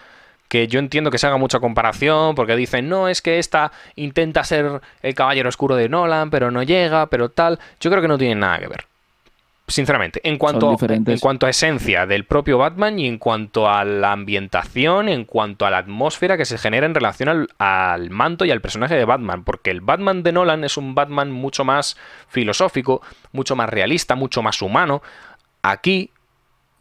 que 0.49 0.67
yo 0.67 0.77
entiendo 0.77 1.09
que 1.09 1.19
se 1.19 1.25
haga 1.25 1.37
mucha 1.37 1.61
comparación, 1.61 2.35
porque 2.35 2.57
dicen, 2.57 2.89
no, 2.89 3.07
es 3.07 3.21
que 3.21 3.39
esta 3.39 3.71
intenta 3.95 4.43
ser 4.43 4.81
el 5.01 5.15
Caballero 5.15 5.47
Oscuro 5.47 5.77
de 5.77 5.87
Nolan, 5.87 6.31
pero 6.31 6.51
no 6.51 6.63
llega, 6.63 7.05
pero 7.05 7.29
tal. 7.29 7.59
Yo 7.79 7.89
creo 7.89 8.01
que 8.01 8.09
no 8.09 8.17
tienen 8.17 8.41
nada 8.41 8.59
que 8.59 8.67
ver. 8.67 8.87
Sinceramente, 9.69 10.19
en 10.23 10.37
cuanto, 10.37 10.77
en 10.81 11.19
cuanto 11.19 11.45
a 11.45 11.49
esencia 11.49 12.05
del 12.05 12.25
propio 12.25 12.57
Batman 12.57 12.99
y 12.99 13.07
en 13.07 13.17
cuanto 13.17 13.69
a 13.69 13.85
la 13.85 14.13
ambientación, 14.13 15.07
en 15.07 15.23
cuanto 15.23 15.65
a 15.65 15.69
la 15.69 15.77
atmósfera 15.77 16.37
que 16.37 16.45
se 16.45 16.57
genera 16.57 16.85
en 16.85 16.95
relación 16.95 17.29
al, 17.29 17.49
al 17.57 18.09
manto 18.09 18.43
y 18.43 18.51
al 18.51 18.61
personaje 18.61 18.95
de 18.95 19.03
Batman, 19.03 19.43
porque 19.43 19.71
el 19.71 19.79
Batman 19.79 20.23
de 20.23 20.31
Nolan 20.31 20.63
es 20.65 20.75
un 20.75 20.95
Batman 20.95 21.31
mucho 21.31 21.65
más 21.65 21.97
filosófico, 22.29 23.01
mucho 23.31 23.57
más 23.57 23.69
realista, 23.69 24.15
mucho 24.15 24.41
más 24.41 24.61
humano. 24.61 25.01
Aquí, 25.71 26.11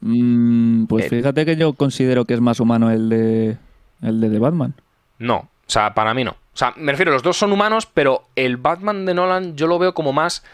Mm, 0.00 0.84
pues 0.86 1.06
Eh. 1.06 1.08
fíjate 1.08 1.46
que 1.46 1.56
yo 1.56 1.72
considero 1.72 2.26
que 2.26 2.34
es 2.34 2.40
más 2.40 2.60
humano 2.60 2.90
el 2.90 3.08
de 3.08 3.56
el 4.02 4.20
de 4.20 4.28
The 4.30 4.38
Batman. 4.38 4.74
no. 5.18 5.48
O 5.68 5.70
sea, 5.70 5.94
para 5.94 6.14
mí 6.14 6.22
no. 6.22 6.30
O 6.32 6.56
sea, 6.56 6.74
me 6.76 6.92
refiero, 6.92 7.10
los 7.10 7.24
dos 7.24 7.36
son 7.36 7.50
humanos, 7.52 7.86
pero 7.92 8.22
el 8.36 8.56
Batman 8.56 9.04
de 9.04 9.14
Nolan 9.14 9.56
yo 9.56 9.66
lo 9.66 9.80
veo 9.80 9.94
como 9.94 10.12
más, 10.12 10.44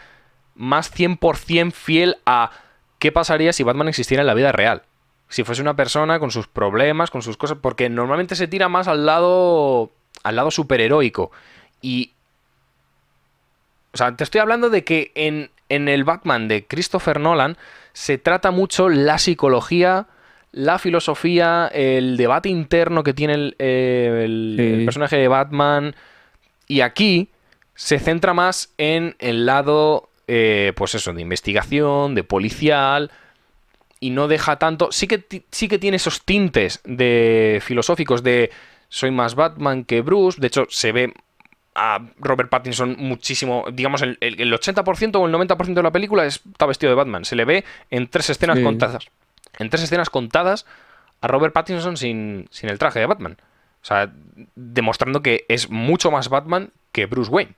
más 0.55 0.89
100% 0.91 1.71
fiel 1.71 2.15
a 2.25 2.49
qué 2.97 3.11
pasaría 3.11 3.53
si 3.53 3.61
Batman 3.61 3.89
existiera 3.89 4.21
en 4.21 4.27
la 4.27 4.33
vida 4.33 4.51
real. 4.51 4.81
Si 5.29 5.43
fuese 5.43 5.61
una 5.61 5.75
persona 5.75 6.17
con 6.19 6.31
sus 6.31 6.47
problemas, 6.47 7.11
con 7.11 7.21
sus 7.21 7.37
cosas, 7.37 7.59
porque 7.61 7.89
normalmente 7.89 8.35
se 8.35 8.47
tira 8.47 8.69
más 8.69 8.87
al 8.87 9.05
lado, 9.05 9.91
al 10.23 10.35
lado 10.35 10.49
superheroico. 10.49 11.31
Y 11.81 12.11
o 13.93 13.97
sea, 13.97 14.15
te 14.15 14.23
estoy 14.23 14.41
hablando 14.41 14.71
de 14.71 14.83
que 14.83 15.11
en, 15.13 15.51
en 15.69 15.87
el 15.89 16.03
Batman 16.05 16.47
de 16.47 16.65
Christopher 16.65 17.19
Nolan 17.19 17.55
se 17.93 18.17
trata 18.17 18.51
mucho 18.51 18.89
la 18.89 19.17
psicología, 19.17 20.07
la 20.51 20.77
filosofía, 20.79 21.67
el 21.73 22.17
debate 22.17 22.49
interno 22.49 23.03
que 23.03 23.13
tiene 23.13 23.33
el, 23.33 23.55
eh, 23.59 24.23
el- 24.25 24.55
Sí. 24.57 24.63
el 24.79 24.85
personaje 24.85 25.17
de 25.17 25.27
Batman. 25.27 25.95
Y 26.67 26.81
aquí 26.81 27.29
se 27.75 27.99
centra 27.99 28.33
más 28.33 28.73
en 28.77 29.15
el 29.19 29.45
lado, 29.45 30.09
eh, 30.27 30.73
pues 30.75 30.95
eso, 30.95 31.13
de 31.13 31.21
investigación, 31.21 32.13
de 32.15 32.23
policial. 32.23 33.11
Y 33.99 34.09
no 34.09 34.27
deja 34.27 34.57
tanto. 34.59 34.91
Sí 34.91 35.07
que, 35.07 35.23
sí 35.51 35.67
que 35.67 35.79
tiene 35.79 35.97
esos 35.97 36.23
tintes 36.23 36.81
de 36.83 37.61
filosóficos 37.63 38.21
de 38.21 38.51
soy 38.89 39.11
más 39.11 39.33
Batman 39.35 39.85
que 39.85 40.01
Bruce. 40.01 40.39
De 40.41 40.47
hecho, 40.47 40.65
se 40.69 40.91
ve 40.91 41.13
a 41.75 41.99
Robert 42.19 42.49
Pattinson 42.49 42.95
muchísimo. 42.99 43.65
Digamos, 43.71 44.01
el, 44.01 44.17
el- 44.21 44.39
el 44.41 44.53
80% 44.53 45.15
o 45.19 45.25
el 45.25 45.33
90% 45.33 45.73
de 45.73 45.83
la 45.83 45.91
película 45.91 46.25
es- 46.25 46.41
está 46.51 46.65
vestido 46.65 46.91
de 46.91 46.95
Batman. 46.95 47.25
Se 47.25 47.35
le 47.35 47.45
ve 47.45 47.63
en 47.89 48.07
tres 48.07 48.29
escenas 48.29 48.57
Sí. 48.57 48.63
contadas. 48.63 49.05
En 49.59 49.69
tres 49.69 49.83
escenas 49.83 50.09
contadas 50.09 50.65
a 51.21 51.27
Robert 51.27 51.53
Pattinson 51.53 51.97
sin, 51.97 52.47
sin 52.51 52.69
el 52.69 52.77
traje 52.79 52.99
de 52.99 53.05
Batman. 53.05 53.37
O 53.81 53.85
sea, 53.85 54.11
demostrando 54.55 55.21
que 55.21 55.45
es 55.49 55.69
mucho 55.69 56.09
más 56.11 56.29
Batman 56.29 56.71
que 56.91 57.05
Bruce 57.05 57.29
Wayne. 57.31 57.53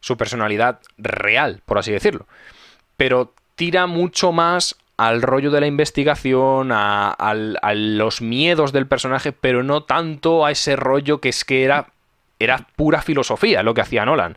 Su 0.00 0.16
personalidad 0.16 0.80
real, 0.98 1.62
por 1.64 1.78
así 1.78 1.90
decirlo. 1.90 2.26
Pero 2.96 3.32
tira 3.56 3.86
mucho 3.86 4.30
más 4.32 4.76
al 4.96 5.22
rollo 5.22 5.50
de 5.50 5.60
la 5.60 5.66
investigación, 5.66 6.70
a, 6.70 7.10
a 7.10 7.74
los 7.74 8.20
miedos 8.20 8.72
del 8.72 8.86
personaje, 8.86 9.32
pero 9.32 9.62
no 9.64 9.82
tanto 9.82 10.44
a 10.46 10.52
ese 10.52 10.76
rollo 10.76 11.20
que 11.20 11.30
es 11.30 11.44
que 11.44 11.64
era, 11.64 11.88
era 12.38 12.66
pura 12.76 13.02
filosofía 13.02 13.62
lo 13.62 13.74
que 13.74 13.80
hacía 13.80 14.04
Nolan. 14.04 14.36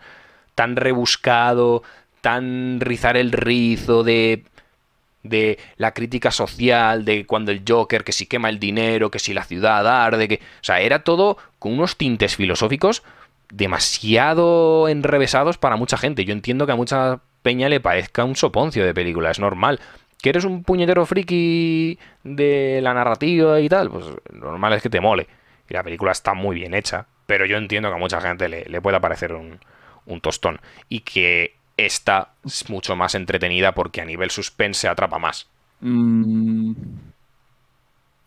Tan 0.56 0.76
rebuscado, 0.76 1.84
tan 2.22 2.80
rizar 2.80 3.18
el 3.18 3.32
rizo 3.32 4.04
de 4.04 4.44
de 5.24 5.60
la 5.78 5.94
crítica 5.94 6.32
social, 6.32 7.06
de 7.06 7.26
cuando 7.26 7.52
el 7.52 7.64
Joker, 7.68 8.04
que 8.04 8.12
si 8.12 8.26
quema 8.26 8.50
el 8.50 8.60
dinero, 8.60 9.12
que 9.12 9.20
si 9.20 9.34
la 9.34 9.44
ciudad 9.44 9.86
arde, 9.88 10.28
que... 10.28 10.36
O 10.36 10.64
sea, 10.64 10.80
era 10.80 11.00
todo 11.00 11.38
con 11.60 11.74
unos 11.74 11.98
tintes 11.98 12.36
filosóficos 12.36 13.04
demasiado 13.52 14.88
enrevesados 14.90 15.58
para 15.58 15.78
mucha 15.78 15.98
gente. 15.98 16.26
Yo 16.26 16.34
entiendo 16.34 16.66
que 16.66 16.74
a 16.74 16.76
mucha 16.76 17.20
peña 17.42 17.70
le 17.70 17.80
parezca 17.80 18.26
un 18.26 18.36
soponcio 18.36 18.86
de 18.86 18.94
película, 18.94 19.32
es 19.32 19.40
normal. 19.40 19.80
¿Que 20.22 20.30
eres 20.30 20.46
un 20.46 20.64
puñetero 20.64 21.06
friki 21.06 21.98
de 22.24 22.80
la 22.82 22.94
narrativa 22.94 23.60
y 23.62 23.70
tal? 23.70 23.90
Pues 23.90 24.06
normal 24.34 24.74
es 24.74 24.82
que 24.82 24.90
te 24.90 25.00
mole. 25.00 25.28
Y 25.70 25.74
la 25.74 25.84
película 25.84 26.12
está 26.12 26.34
muy 26.34 26.56
bien 26.56 26.74
hecha, 26.74 27.06
pero 27.28 27.46
yo 27.46 27.58
entiendo 27.58 27.90
que 27.90 27.96
a 27.96 28.00
mucha 28.00 28.22
gente 28.22 28.50
le, 28.50 28.82
pueda 28.82 29.02
parecer 29.02 29.34
un, 29.34 29.60
un 30.08 30.22
tostón. 30.22 30.60
Y 30.90 31.02
que 31.02 31.60
esta 31.78 32.36
es 32.46 32.70
mucho 32.70 32.96
más 32.96 33.16
entretenida 33.16 33.74
porque 33.76 34.02
a 34.02 34.06
nivel 34.06 34.32
suspense 34.32 34.88
atrapa 34.90 35.20
más. 35.20 35.52
Mm, 35.82 36.74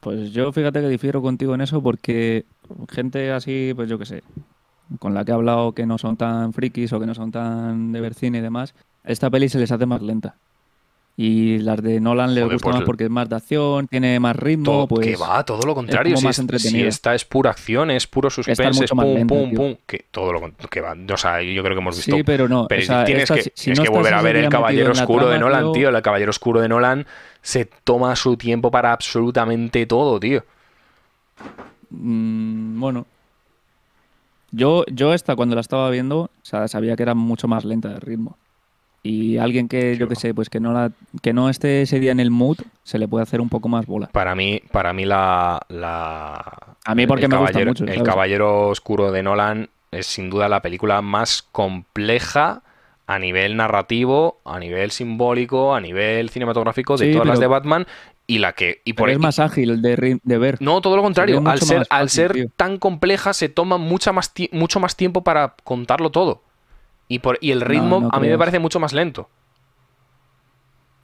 Pues 0.01 0.33
yo 0.33 0.53
fíjate 0.53 0.81
que 0.81 0.89
difiero 0.89 1.21
contigo 1.23 1.55
en 1.55 1.61
eso 1.61 1.83
porque 1.83 2.47
gente 2.91 3.33
así, 3.33 3.73
pues 3.77 3.89
yo 3.89 3.99
qué 3.99 4.07
sé, 4.07 4.25
con 5.01 5.15
la 5.15 5.25
que 5.25 5.33
he 5.33 5.35
hablado 5.35 5.73
que 5.75 5.87
no 5.87 5.99
son 5.99 6.17
tan 6.17 6.53
frikis 6.55 6.93
o 6.93 7.01
que 7.01 7.07
no 7.07 7.15
son 7.15 7.33
tan 7.33 7.93
de 7.93 8.01
ver 8.01 8.15
cine 8.15 8.39
y 8.39 8.43
demás, 8.43 8.75
esta 9.05 9.31
peli 9.31 9.49
se 9.49 9.59
les 9.61 9.73
hace 9.73 9.87
más 9.87 10.03
lenta. 10.03 10.39
Y 11.23 11.59
las 11.59 11.83
de 11.83 12.01
Nolan 12.01 12.35
les 12.35 12.45
Joder, 12.45 12.55
gusta 12.55 12.65
pues 12.71 12.77
más 12.77 12.85
porque 12.87 13.05
es 13.05 13.11
más 13.11 13.29
de 13.29 13.37
acción, 13.37 13.89
tiene 13.89 14.19
más 14.21 14.35
ritmo, 14.37 14.65
Todo, 14.65 14.87
pues 14.87 15.07
que 15.07 15.17
va, 15.17 15.45
todo 15.45 15.61
lo 15.67 15.75
contrario. 15.75 16.15
como 16.15 16.33
Si, 16.33 16.41
más 16.43 16.55
es- 16.55 16.63
si 16.63 16.83
esta 16.83 17.15
es 17.15 17.27
pura 17.27 17.51
acción, 17.51 17.91
es 17.91 18.07
puro 18.07 18.31
suspense, 18.31 18.85
es 18.87 18.91
pum, 18.91 19.27
pum, 19.27 19.51
tío. 19.51 19.57
pum. 19.59 19.75
Que 19.87 20.07
todo 20.11 20.33
lo 20.33 20.41
que 20.71 20.81
va. 20.81 20.95
O 21.13 21.17
sea, 21.19 21.43
yo 21.43 21.63
creo 21.63 21.75
que 21.77 21.81
hemos 21.83 21.97
visto. 21.97 22.17
Sí, 22.17 22.23
pero 22.23 22.49
no. 22.49 22.67
Pero 22.69 22.81
o 22.83 22.85
sea, 22.87 23.05
tienes 23.05 23.25
esta, 23.25 23.35
que, 23.35 23.43
si- 23.43 23.51
si 23.55 23.65
tienes 23.65 23.79
no 23.81 23.83
que 23.83 23.89
estás 23.89 23.99
volver 24.01 24.15
a 24.15 24.23
ver 24.23 24.37
el 24.37 24.49
Caballero 24.49 24.93
Oscuro 24.93 25.29
de 25.29 25.39
Nolan, 25.39 25.73
tío. 25.73 25.91
El 25.91 26.01
Caballero 26.01 26.31
Oscuro 26.31 26.61
de 26.63 26.69
Nolan 26.71 27.07
se 27.43 27.67
toma 27.85 28.17
su 28.17 28.39
tiempo 28.39 28.71
para 28.71 28.93
absolutamente 28.93 29.85
todo, 29.85 30.19
tío. 30.19 30.43
Mm, 31.91 32.81
bueno. 32.81 33.05
Yo, 34.53 34.85
yo 34.91 35.13
esta 35.15 35.37
cuando 35.37 35.55
la 35.55 35.61
estaba 35.61 35.91
viendo, 35.91 36.19
o 36.23 36.31
sea, 36.43 36.67
sabía 36.67 36.97
que 36.97 37.03
era 37.03 37.15
mucho 37.15 37.47
más 37.47 37.65
lenta 37.67 37.91
de 37.91 38.01
ritmo. 38.01 38.39
Y 39.03 39.39
alguien 39.39 39.67
que, 39.67 39.97
yo 39.97 40.09
que 40.09 40.15
sé, 40.15 40.35
pues 40.35 40.51
que 40.51 40.61
no 40.61 40.73
la, 40.75 40.93
que 41.23 41.33
no 41.33 41.49
esté 41.49 41.83
ese 41.83 42.01
día 42.01 42.13
en 42.13 42.21
el 42.21 42.31
mood, 42.31 42.59
se 42.85 42.99
le 42.99 43.09
puede 43.09 43.23
hacer 43.23 43.41
un 43.41 43.49
poco 43.49 43.69
más 43.69 43.87
bola. 43.87 44.09
Para 44.09 44.35
mí, 44.35 44.61
para 44.73 44.93
mí 44.93 45.07
la, 45.07 45.59
la- 45.69 46.77
A 46.85 46.95
mí 46.95 47.07
porque 47.07 47.25
el 47.25 47.31
me 47.31 47.37
gusta 47.39 47.53
Caballero- 47.53 47.71
mucho, 47.71 47.85
El. 47.85 48.03
Caballero 48.03 48.69
Oscuro 48.69 49.11
de 49.11 49.23
Nolan 49.23 49.71
es 49.91 50.07
sin 50.07 50.29
duda 50.29 50.49
la 50.51 50.61
película 50.63 51.01
más 51.03 51.43
compleja 51.51 52.63
a 53.07 53.19
nivel 53.19 53.57
narrativo, 53.57 54.39
a 54.45 54.59
nivel 54.59 54.91
simbólico, 54.91 55.75
a 55.75 55.81
nivel 55.81 56.31
cinematográfico 56.31 56.97
de 56.97 57.07
Sí, 57.07 57.13
todas 57.13 57.27
las 57.27 57.41
de 57.41 57.47
Batman 57.49 57.87
y 58.27 58.39
la 58.39 58.53
que 58.53 58.83
y 58.85 58.93
Pero 58.93 59.03
por 59.05 59.11
es 59.11 59.19
más 59.19 59.39
ágil 59.41 59.83
de, 59.83 59.97
ver. 60.39 60.59
no, 60.61 60.81
todo 60.81 60.95
lo 60.97 61.03
contrario. 61.03 61.43
Al 61.45 61.59
ser, 61.61 61.87
al 61.91 62.09
ser 62.11 62.33
tío. 62.35 62.47
tan 62.55 62.79
compleja, 62.79 63.33
se 63.33 63.49
toma 63.49 63.79
mucha 63.79 64.13
más 64.13 64.33
mucho 64.53 64.79
más 64.79 64.95
tiempo 64.95 65.25
para 65.25 65.55
contarlo 65.65 66.11
todo. 66.11 66.43
Y, 67.11 67.19
por, 67.19 67.39
y 67.41 67.51
el 67.51 67.61
ritmo 67.61 68.03
no 68.03 68.09
a 68.13 68.21
mí 68.21 68.29
me 68.29 68.39
parece 68.39 68.61
mucho 68.61 68.79
más 68.79 68.93
lento. 68.93 69.29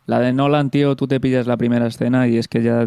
La 0.07 0.21
de 0.21 0.33
Nolan, 0.33 0.71
tío, 0.71 0.95
tú 0.95 1.09
te 1.09 1.19
pillas 1.19 1.49
la 1.49 1.57
primera 1.57 1.89
escena 1.89 2.29
y 2.29 2.39
es 2.39 2.47
que 2.47 2.63
ya. 2.63 2.87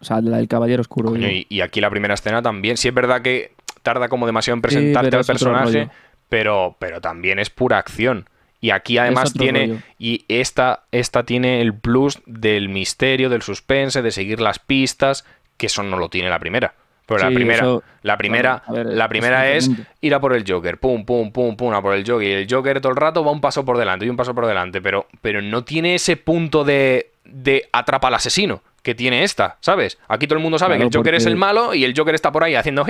O 0.00 0.04
sea, 0.04 0.20
la 0.20 0.36
del 0.36 0.46
Caballero 0.46 0.82
Oscuro. 0.82 1.08
Coño, 1.08 1.26
y, 1.26 1.46
y 1.48 1.62
aquí 1.62 1.80
la 1.80 1.88
primera 1.88 2.12
escena 2.12 2.42
también. 2.42 2.76
Sí 2.76 2.88
es 2.88 2.94
verdad 2.94 3.22
que 3.22 3.52
tarda 3.82 4.08
como 4.08 4.26
demasiado 4.26 4.56
en 4.56 4.60
presentarte 4.60 5.16
al 5.16 5.24
personaje, 5.24 5.88
pero, 6.28 6.76
pero 6.78 7.00
también 7.00 7.38
es 7.38 7.48
pura 7.48 7.78
acción. 7.78 8.28
Y 8.60 8.70
aquí 8.70 8.98
además 8.98 9.32
tiene. 9.32 9.66
rollo. 9.66 9.78
Y 9.98 10.26
esta, 10.28 10.82
esta 10.92 11.24
tiene 11.24 11.62
el 11.62 11.72
plus 11.72 12.20
del 12.26 12.68
misterio, 12.68 13.30
del 13.30 13.40
suspense, 13.40 14.02
de 14.02 14.10
seguir 14.10 14.40
las 14.42 14.58
pistas, 14.58 15.24
que 15.56 15.66
eso 15.66 15.82
no 15.82 15.96
lo 15.96 16.10
tiene 16.10 16.28
la 16.28 16.38
primera. 16.38 16.74
Pero 17.16 17.28
la 17.30 17.34
primera, 17.34 17.58
eso- 17.62 17.82
la 18.02 18.16
primera, 18.18 18.62
ver, 18.68 18.86
la 18.86 19.04
es 19.04 19.08
primera 19.08 19.50
es 19.50 19.70
ir 20.00 20.14
a 20.14 20.20
por 20.20 20.34
el 20.34 20.44
Joker, 20.46 20.78
pum, 20.78 21.04
pum, 21.04 21.32
pum, 21.32 21.56
pum, 21.56 21.72
a 21.74 21.80
por 21.82 21.94
el 21.94 22.04
Joker. 22.08 22.28
Y 22.28 22.32
el 22.32 22.46
Joker 22.48 22.80
todo 22.80 22.90
el 22.92 22.96
rato 22.96 23.24
va 23.24 23.32
un 23.32 23.40
paso 23.40 23.64
por 23.64 23.78
delante 23.78 24.04
y 24.06 24.08
un 24.10 24.16
paso 24.16 24.34
por 24.34 24.46
delante, 24.46 24.80
pero, 24.82 25.06
pero 25.22 25.40
no 25.42 25.64
tiene 25.64 25.94
ese 25.94 26.16
punto 26.16 26.64
de, 26.64 27.12
de 27.24 27.68
atrapa 27.72 28.08
al 28.08 28.14
asesino 28.14 28.62
que 28.82 28.94
tiene 28.94 29.22
esta, 29.24 29.56
¿sabes? 29.60 29.98
Aquí 30.08 30.26
todo 30.26 30.36
el 30.38 30.42
mundo 30.42 30.58
sabe 30.58 30.76
Claro, 30.76 30.88
que 30.90 30.96
el 30.96 31.00
Joker 31.00 31.14
es 31.16 31.26
el 31.26 31.36
malo 31.36 31.74
y 31.74 31.84
el 31.84 31.92
Joker 31.96 32.14
está 32.14 32.30
por 32.32 32.44
ahí 32.44 32.54
haciendo 32.54 32.86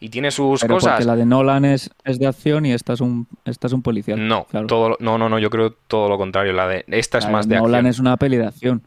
y 0.00 0.08
tiene 0.08 0.30
sus 0.30 0.60
Pero 0.60 0.74
cosas. 0.74 0.92
porque 0.94 1.04
la 1.06 1.16
de 1.16 1.24
Nolan 1.24 1.64
es, 1.64 1.90
es 2.04 2.18
de 2.18 2.26
acción 2.26 2.66
y 2.66 2.72
esta 2.72 2.92
es 2.92 3.00
un, 3.00 3.26
esta 3.44 3.66
es 3.66 3.72
un 3.72 3.82
policial. 3.82 4.26
No, 4.26 4.44
claro. 4.44 4.66
todo, 4.66 4.96
no, 5.00 5.16
no, 5.16 5.28
no, 5.28 5.38
yo 5.38 5.48
creo 5.50 5.72
todo 5.72 6.08
lo 6.08 6.18
contrario. 6.18 6.52
La 6.52 6.66
de 6.68 6.84
esta 6.88 7.18
es 7.18 7.28
más 7.28 7.48
de 7.48 7.56
Nolan 7.56 7.86
acción. 7.86 7.86
es 7.90 7.98
una 7.98 8.16
peli 8.16 8.36
de 8.36 8.46
acción. 8.46 8.82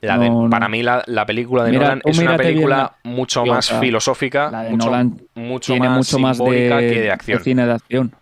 La 0.00 0.18
de- 0.18 0.28
no, 0.30 0.44
no. 0.44 0.50
Para 0.50 0.68
mí 0.68 0.82
la, 0.82 1.02
la 1.06 1.26
película 1.26 1.64
de 1.64 1.70
Mira, 1.72 1.82
Nolan 1.82 2.02
es 2.04 2.18
una 2.18 2.36
película 2.36 2.76
la- 3.04 3.10
mucho 3.10 3.44
más 3.44 3.66
sea, 3.66 3.80
filosófica, 3.80 4.50
la 4.50 4.62
de 4.64 4.70
mucho, 4.70 4.86
Nolan 4.86 5.20
mucho 5.34 5.72
Tiene 5.72 5.88
más 5.88 5.98
mucho 5.98 6.18
más 6.20 6.38
de, 6.38 6.44
que 6.90 7.00
de 7.00 7.10
acción. 7.10 7.38
de 7.38 7.44
cine 7.44 7.66
de 7.66 7.72
acción. 7.72 8.12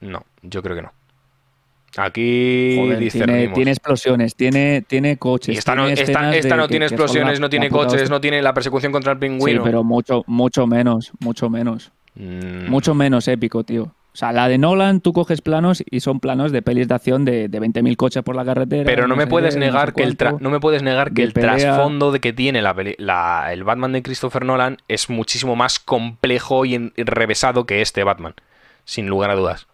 No, 0.00 0.24
yo 0.42 0.62
creo 0.62 0.76
que 0.76 0.82
no. 0.82 0.92
Aquí 1.98 2.76
Joder, 2.78 3.10
tiene, 3.10 3.48
tiene 3.48 3.70
explosiones, 3.70 4.34
tiene, 4.34 4.84
tiene 4.86 5.16
coches. 5.16 5.54
y 5.54 5.58
esta 5.58 5.74
no, 5.74 5.86
tiene 5.86 6.00
esta, 6.02 6.36
esta 6.36 6.56
no 6.56 6.62
que- 6.64 6.68
tiene 6.68 6.86
explosiones, 6.86 7.38
la- 7.38 7.44
no 7.46 7.48
tiene 7.48 7.70
coches, 7.70 7.94
hostia. 8.02 8.08
no 8.10 8.20
tiene 8.20 8.42
la 8.42 8.52
persecución 8.52 8.92
contra 8.92 9.12
el 9.12 9.18
Sí, 9.18 9.20
pingüino. 9.26 9.62
pero 9.62 9.82
mucho, 9.82 10.22
mucho 10.26 10.66
menos, 10.66 11.12
mucho 11.20 11.48
menos. 11.48 11.92
Mm, 12.14 12.68
Mucho 12.70 12.94
menos 12.94 13.28
épico, 13.28 13.62
tío. 13.64 13.92
O 14.16 14.18
sea, 14.18 14.32
la 14.32 14.48
de 14.48 14.56
Nolan, 14.56 15.02
tú 15.02 15.12
coges 15.12 15.42
planos 15.42 15.84
y 15.90 16.00
son 16.00 16.20
planos 16.20 16.50
de 16.50 16.62
pelis 16.62 16.88
de 16.88 16.94
acción 16.94 17.26
de, 17.26 17.48
de 17.50 17.60
20.000 17.60 17.96
coches 17.96 18.22
por 18.22 18.34
la 18.34 18.46
carretera. 18.46 18.84
Pero 18.86 19.06
no 19.06 19.14
me 19.14 19.26
puedes 19.26 19.56
negar 19.56 19.92
que 19.92 20.04
el 20.04 20.16
no 20.40 20.48
me 20.48 20.58
puedes 20.58 20.82
negar 20.82 21.12
que 21.12 21.22
el 21.22 21.34
trasfondo 21.34 22.12
de 22.12 22.20
que 22.20 22.32
tiene 22.32 22.62
la 22.62 22.74
la- 22.96 23.52
el 23.52 23.62
Batman 23.62 23.92
de 23.92 24.02
Christopher 24.02 24.46
Nolan 24.46 24.78
es 24.88 25.10
muchísimo 25.10 25.54
más 25.54 25.78
complejo 25.78 26.64
y 26.64 26.76
en- 26.76 26.94
y 26.96 27.02
revesado 27.02 27.66
que 27.66 27.82
este 27.82 28.04
Batman, 28.04 28.32
sin 28.86 29.06
lugar 29.06 29.30
a 29.30 29.34
dudas. 29.34 29.66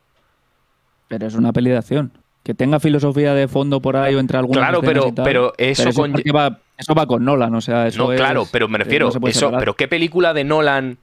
Pero 1.07 1.25
es 1.29 1.35
una 1.37 1.53
peli 1.53 1.71
de 1.71 1.77
acción. 1.79 2.11
que 2.43 2.55
tenga 2.55 2.81
filosofía 2.81 3.35
de 3.35 3.47
fondo 3.47 3.79
por 3.81 3.97
ahí 3.97 4.17
o 4.17 4.19
entre 4.19 4.37
algunas 4.39 4.65
Claro, 4.65 4.81
pero- 4.81 5.07
y 5.07 5.13
tal, 5.13 5.25
pero 5.25 5.53
eso 5.59 5.93
con- 5.93 6.13
va, 6.15 6.59
eso 6.77 6.93
va 6.93 7.07
con 7.07 7.25
Nolan, 7.25 7.55
o 7.55 7.61
sea, 7.61 7.87
eso 7.87 8.03
no, 8.07 8.13
es- 8.13 8.19
claro, 8.19 8.47
pero 8.51 8.67
me 8.67 8.79
refiero, 8.79 9.09
no 9.15 9.29
eso, 9.29 9.39
separar. 9.39 9.61
pero 9.61 9.75
¿qué 9.77 9.87
película 9.87 10.35
de 10.35 10.43
Nolan 10.43 10.99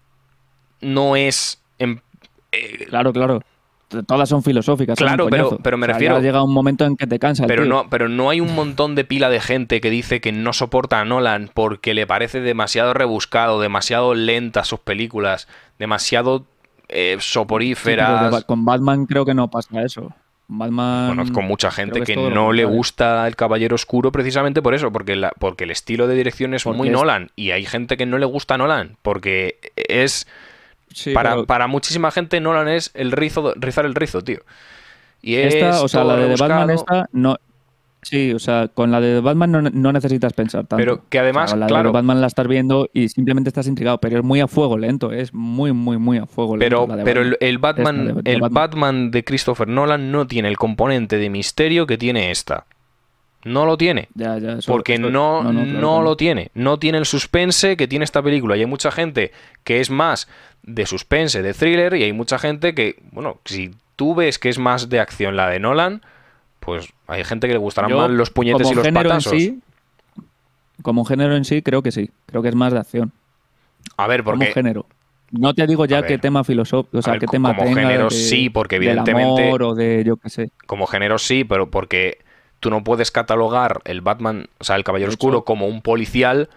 no 0.81 1.15
es 1.15 1.61
eh, 2.51 2.85
Claro, 2.89 3.11
claro. 3.13 3.41
Todas 4.05 4.29
son 4.29 4.43
filosóficas. 4.43 4.99
son 4.99 5.07
Claro, 5.07 5.27
pero- 5.31 5.57
pero 5.63 5.75
me 5.77 5.85
O 5.85 5.87
sea, 5.87 5.93
refiero- 5.95 6.19
llega 6.21 6.43
un 6.43 6.53
momento 6.53 6.85
en 6.85 6.95
que 6.95 7.07
te 7.07 7.17
cansa. 7.17 7.47
pero 7.47 7.63
tío. 7.63 7.69
no, 7.73 7.89
pero 7.89 8.07
no 8.07 8.29
hay 8.29 8.39
un 8.39 8.53
montón 8.53 8.93
de 8.93 9.03
pila 9.03 9.29
de 9.31 9.39
gente 9.39 9.81
que 9.81 9.89
dice 9.89 10.21
que 10.21 10.31
no 10.31 10.53
soporta 10.53 10.99
a 11.01 11.05
Nolan 11.05 11.49
porque 11.53 11.95
le 11.95 12.05
parece 12.05 12.39
demasiado 12.39 12.93
rebuscado, 12.93 13.59
demasiado 13.59 14.13
lenta 14.13 14.63
sus 14.63 14.79
películas, 14.79 15.47
demasiado 15.79 16.45
eh, 16.87 17.17
soporíferas. 17.19 18.43
con 18.45 18.63
Batman 18.65 19.05
creo 19.05 19.25
que 19.25 19.33
no 19.33 19.49
pasa 19.49 19.81
eso. 19.83 20.13
Batman. 20.47 21.09
Conozco 21.09 21.41
mucha 21.43 21.69
gente 21.71 22.01
que, 22.01 22.15
no 22.15 22.51
le 22.53 22.65
gusta 22.65 23.27
el 23.27 23.35
Caballero 23.35 23.75
Oscuro 23.75 24.11
precisamente 24.11 24.61
por 24.63 24.73
eso, 24.73 24.91
porque, 24.91 25.15
la- 25.15 25.31
porque 25.37 25.63
el 25.65 25.71
estilo 25.71 26.07
de 26.07 26.15
dirección 26.15 26.53
es 26.55 26.63
Porque 26.63 26.77
muy 26.77 26.87
es- 26.87 26.93
Nolan. 26.93 27.29
Y 27.35 27.51
hay 27.51 27.65
gente 27.65 27.97
que 27.97 28.05
no 28.07 28.17
le 28.17 28.25
gusta 28.25 28.57
Nolan, 28.57 28.97
porque 29.03 29.59
es. 29.75 30.27
Sí, 30.93 31.13
para, 31.13 31.31
pero 31.31 31.45
para 31.45 31.67
muchísima 31.67 32.11
gente, 32.11 32.39
Nolan 32.39 32.67
es 32.67 32.91
el 32.93 33.11
rizo, 33.11 33.53
rizar 33.55 33.85
el 33.85 33.95
rizo, 33.95 34.23
tío. 34.23 34.39
Y 35.21 35.35
es 35.35 35.53
esta, 35.55 35.81
o 35.83 35.87
sea, 35.87 36.03
la 36.03 36.15
de 36.15 36.35
Batman 36.35 36.69
esta 36.69 37.07
no. 37.11 37.37
Sí, 38.01 38.31
o 38.33 38.39
sea, 38.39 38.69
con 38.69 38.91
la 38.91 39.01
de 39.01 39.19
Batman 39.19 39.51
no, 39.51 39.61
no 39.61 39.91
necesitas 39.91 40.31
pensar 40.31 40.61
tanto. 40.61 40.77
Pero 40.77 41.03
que 41.09 41.19
además, 41.19 41.49
O 41.49 41.51
sea, 41.51 41.57
la 41.57 41.67
claro. 41.67 41.89
de 41.89 41.93
Batman 41.93 42.21
la 42.21 42.27
estás 42.27 42.47
viendo 42.47 42.89
y 42.93 43.09
simplemente 43.09 43.49
estás 43.49 43.67
intrigado, 43.67 43.97
pero 43.97 44.19
es 44.19 44.23
muy 44.23 44.39
a 44.39 44.47
fuego 44.47 44.77
lento, 44.77 45.11
es 45.11 45.33
muy, 45.33 45.73
muy, 45.73 45.97
muy 45.97 46.17
a 46.17 46.25
fuego 46.25 46.55
lento. 46.55 46.85
Pero, 46.85 46.87
la 46.87 46.95
de 46.95 47.03
pero 47.03 47.21
el, 47.23 47.57
Batman. 47.57 47.97
el 47.97 47.97
Batman, 47.97 48.07
Esta 48.07 48.13
de- 48.15 48.21
de 48.21 48.31
el 48.35 48.41
Batman. 48.41 48.53
Batman 48.69 49.11
de 49.11 49.23
Christopher 49.25 49.67
Nolan 49.67 50.11
no 50.13 50.27
tiene 50.27 50.47
el 50.47 50.57
componente 50.57 51.17
de 51.17 51.29
misterio 51.29 51.85
que 51.87 51.97
tiene 51.97 52.31
esta. 52.31 52.65
No 53.45 53.65
lo 53.65 53.77
tiene. 53.77 54.09
Ya, 54.15 54.37
ya, 54.37 54.53
eso- 54.53 54.71
Porque 54.71 54.95
eso- 54.95 55.09
no, 55.09 55.43
no, 55.43 55.51
claro 55.51 55.65
que 55.65 55.71
no. 55.73 56.01
lo 56.01 56.17
tiene. 56.17 56.51
No 56.53 56.77
tiene 56.79 56.97
el 56.97 57.05
suspense 57.05 57.77
que 57.77 57.87
tiene 57.87 58.03
esta 58.05 58.21
película. 58.21 58.57
Y 58.57 58.61
hay 58.61 58.65
mucha 58.65 58.91
gente 58.91 59.31
que 59.63 59.79
es 59.79 59.89
más 59.89 60.27
de 60.63 60.85
suspense, 60.85 61.41
de 61.41 61.53
thriller, 61.53 61.93
y 61.95 62.03
hay 62.03 62.13
mucha 62.13 62.37
gente 62.37 62.75
que, 62.75 63.01
bueno, 63.11 63.39
si 63.45 63.71
tú 63.95 64.13
ves 64.15 64.39
que 64.39 64.49
es 64.49 64.59
más 64.59 64.89
de 64.89 64.99
acción 64.99 65.35
la 65.37 65.49
de 65.49 65.59
Nolan, 65.59 66.01
pues 66.59 66.89
hay 67.07 67.23
gente 67.23 67.47
que 67.47 67.53
le 67.53 67.59
gustarán 67.59 67.89
Yo, 67.91 67.97
más 67.97 68.09
los 68.11 68.29
puñetes 68.29 68.61
como 68.63 68.73
y 68.73 68.75
los 68.75 68.85
género 68.85 69.09
en 69.09 69.15
patazos. 69.17 69.31
sí, 69.33 69.59
como 70.81 71.05
género 71.05 71.35
en 71.35 71.45
sí, 71.45 71.61
creo 71.61 71.81
que 71.81 71.91
sí. 71.91 72.09
Creo 72.25 72.41
que 72.41 72.49
es 72.49 72.55
más 72.55 72.73
de 72.73 72.79
acción. 72.79 73.11
A 73.97 74.07
ver, 74.07 74.23
Como 74.23 74.37
porque 74.37 74.53
género. 74.53 74.85
No 75.31 75.53
te 75.53 75.67
digo 75.67 75.85
ya 75.85 76.03
qué 76.05 76.17
tema 76.17 76.43
filosófico, 76.43 76.97
o 76.97 77.01
sea, 77.01 77.19
qué 77.19 77.27
tema 77.27 77.55
como 77.55 77.67
tenga 77.69 77.81
género 77.83 78.05
de- 78.05 78.15
sí, 78.15 78.49
porque 78.49 78.79
del 78.79 78.89
evidentemente- 78.89 79.47
amor 79.47 79.63
o 79.63 79.75
de 79.75 80.03
yo 80.05 80.17
qué 80.17 80.29
sé. 80.29 80.51
como 80.65 80.87
género 80.87 81.19
sí, 81.19 81.43
pero 81.43 81.69
porque 81.69 82.17
tú 82.59 82.69
no 82.69 82.83
puedes 82.83 83.11
catalogar 83.11 83.81
el 83.85 84.01
Batman, 84.01 84.47
o 84.59 84.63
sea, 84.63 84.75
el 84.75 84.83
Caballero 84.83 85.09
Oscuro 85.11 85.43
como 85.45 85.67
un 85.67 85.81
policial 85.81 86.49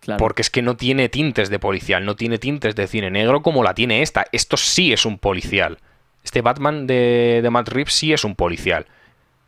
Claro. 0.00 0.18
porque 0.18 0.40
es 0.40 0.48
que 0.48 0.62
no 0.62 0.76
tiene 0.76 1.10
tintes 1.10 1.50
de 1.50 1.58
policial, 1.58 2.06
no 2.06 2.16
tiene 2.16 2.38
tintes 2.38 2.74
de 2.74 2.86
cine 2.86 3.10
negro 3.10 3.42
como 3.42 3.62
la 3.62 3.74
tiene 3.74 4.00
esta. 4.00 4.24
Esto 4.32 4.56
sí 4.56 4.94
es 4.94 5.04
un 5.04 5.18
policial. 5.18 5.76
Este 6.24 6.40
Batman 6.40 6.86
de, 6.86 7.40
de 7.42 7.50
Matt 7.50 7.68
Reeves 7.68 7.92
sí 7.92 8.10
es 8.14 8.24
un 8.24 8.34
policial. 8.34 8.86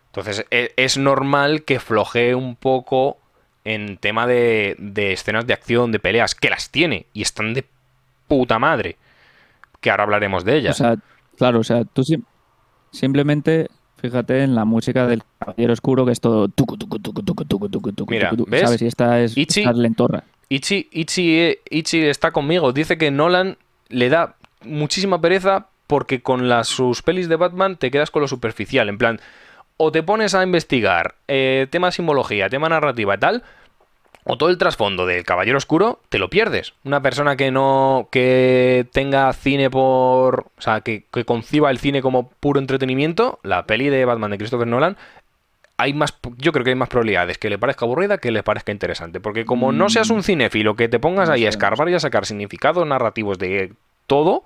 Entonces 0.09 0.45
e- 0.51 0.75
es, 0.77 0.99
normal 0.99 1.62
que 1.62 1.81
flojee 1.81 2.35
un 2.35 2.55
poco 2.57 3.16
en 3.64 3.97
tema 3.97 4.27
de, 4.27 4.77
de 4.79 5.14
escenas 5.14 5.47
de 5.47 5.55
acción, 5.55 5.91
de 5.91 6.01
peleas, 6.01 6.35
que 6.35 6.51
las 6.51 6.68
tiene 6.68 7.07
y 7.14 7.23
están 7.23 7.55
de 7.55 7.64
puta 8.29 8.59
madre. 8.59 8.97
Que 9.81 9.91
ahora 9.91 10.03
hablaremos 10.03 10.45
de 10.45 10.53
O 10.53 10.55
ellas. 10.57 10.77
sea, 10.77 10.97
claro, 11.39 11.61
o 11.61 11.64
sea, 11.64 11.85
tú 11.87 12.05
sim- 12.05 12.25
simplemente 12.91 13.68
fíjate 14.03 14.43
en 14.43 14.55
la 14.55 14.65
música 14.67 15.07
del 15.07 15.23
Caballero 15.39 15.73
Oscuro, 15.73 16.05
que 16.05 16.13
es 16.13 16.21
todo 16.21 16.49
tucu, 16.49 16.77
tucu, 16.77 16.99
tucu, 16.99 17.23
tucu, 17.23 17.45
tucu, 17.47 17.69
tucu, 17.71 17.93
tucu, 17.93 18.11
Mira, 18.13 18.29
tucu, 18.31 18.45
¿ves? 18.51 18.63
¿sabes? 18.63 18.83
Y 18.83 18.87
esta 18.87 19.21
es, 19.21 19.37
Ichi- 19.37 19.73
lentorra. 19.75 20.25
Ichi, 20.51 20.89
Ichi, 20.93 21.39
eh, 21.39 21.61
Ichi 21.71 22.03
está 22.05 22.31
conmigo. 22.33 22.73
Dice 22.73 22.99
que 22.99 23.11
Nolan 23.11 23.57
le 23.89 24.09
da 24.11 24.35
muchísima 24.65 25.21
pereza 25.21 25.69
porque 25.87 26.21
con 26.21 26.49
las, 26.49 26.69
sus 26.69 27.03
pelis 27.03 27.29
de 27.29 27.37
Batman 27.37 27.77
te 27.77 27.91
quedas 27.91 28.11
con 28.11 28.21
lo 28.23 28.29
superficial. 28.29 28.89
En 28.91 28.99
plan, 28.99 29.21
o 29.79 29.91
te 29.93 30.03
pones 30.03 30.35
a 30.35 30.43
investigar 30.43 31.15
eh, 31.29 31.67
tema 31.71 31.91
simbología, 31.91 32.49
tema 32.51 32.69
narrativa 32.69 33.15
y 33.15 33.19
tal, 33.19 33.43
o 34.25 34.39
todo 34.39 34.51
el 34.51 34.59
trasfondo 34.59 35.05
del 35.07 35.25
Caballero 35.25 35.59
Oscuro 35.59 36.01
te 36.09 36.18
lo 36.18 36.31
pierdes. 36.31 36.75
Una 36.85 37.03
persona 37.03 37.37
que 37.37 37.51
no. 37.51 38.09
que 38.11 38.87
tenga 38.93 39.33
cine 39.33 39.68
por. 39.70 40.47
O 40.57 40.61
sea, 40.61 40.81
que, 40.83 41.05
que 41.12 41.25
conciba 41.25 41.70
el 41.70 41.79
cine 41.79 42.03
como 42.03 42.29
puro 42.29 42.61
entretenimiento, 42.61 43.41
la 43.43 43.66
peli 43.66 43.89
de 43.89 44.05
Batman 44.05 44.31
de 44.31 44.39
Christopher 44.39 44.66
Nolan. 44.68 44.97
Hay 45.79 45.95
más, 45.95 46.14
yo 46.37 46.53
creo 46.53 46.62
que 46.62 46.70
hay 46.70 46.77
más 46.77 46.89
probabilidades 46.91 47.39
que 47.39 47.51
le 47.51 47.59
parezca 47.59 47.85
aburrida 47.85 48.18
que 48.18 48.31
le 48.31 48.45
parezca 48.45 48.70
interesante. 48.70 49.18
Porque 49.18 49.45
como 49.45 49.73
no 49.73 49.89
seas 49.89 50.11
un 50.11 50.23
cinéfilo 50.23 50.77
que 50.77 50.89
te 50.89 51.01
pongas 51.01 51.29
ahí 51.29 51.45
a 51.45 51.49
escarbar 51.49 51.89
y 51.89 51.95
a 51.95 51.99
sacar 51.99 52.25
significados 52.25 52.87
narrativos 52.87 53.39
de 53.39 53.73
todo, 54.07 54.45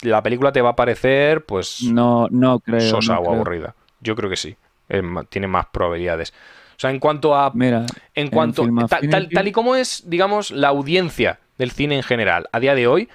la 0.00 0.22
película 0.22 0.50
te 0.50 0.60
va 0.62 0.70
a 0.70 0.76
parecer, 0.76 1.44
pues, 1.44 1.82
No, 1.84 2.26
no 2.30 2.58
creo. 2.58 2.80
sosa 2.80 3.14
no 3.14 3.20
o 3.20 3.22
creo. 3.22 3.34
aburrida. 3.36 3.74
Yo 4.00 4.16
creo 4.16 4.28
que 4.28 4.36
sí. 4.36 4.56
Es 4.88 5.02
tiene 5.28 5.46
más 5.46 5.66
probabilidades. 5.66 6.34
O 6.84 6.86
sea, 6.86 6.90
en 6.90 6.98
cuanto 7.00 7.34
a 7.34 7.50
Mira, 7.54 7.86
en 8.14 8.28
cuanto 8.28 8.62
Film 8.64 8.78
tal, 8.86 8.88
tal- 8.88 9.00
Affinity- 9.28 9.34
tal 9.34 9.48
y 9.48 9.52
como 9.52 9.74
es, 9.74 10.02
digamos, 10.06 10.50
la 10.50 10.68
audiencia 10.68 11.38
del 11.56 11.70
cine 11.70 11.96
en 11.96 12.02
general 12.02 12.46
a 12.52 12.60
día 12.60 12.74
de 12.74 12.86
hoy, 12.86 13.08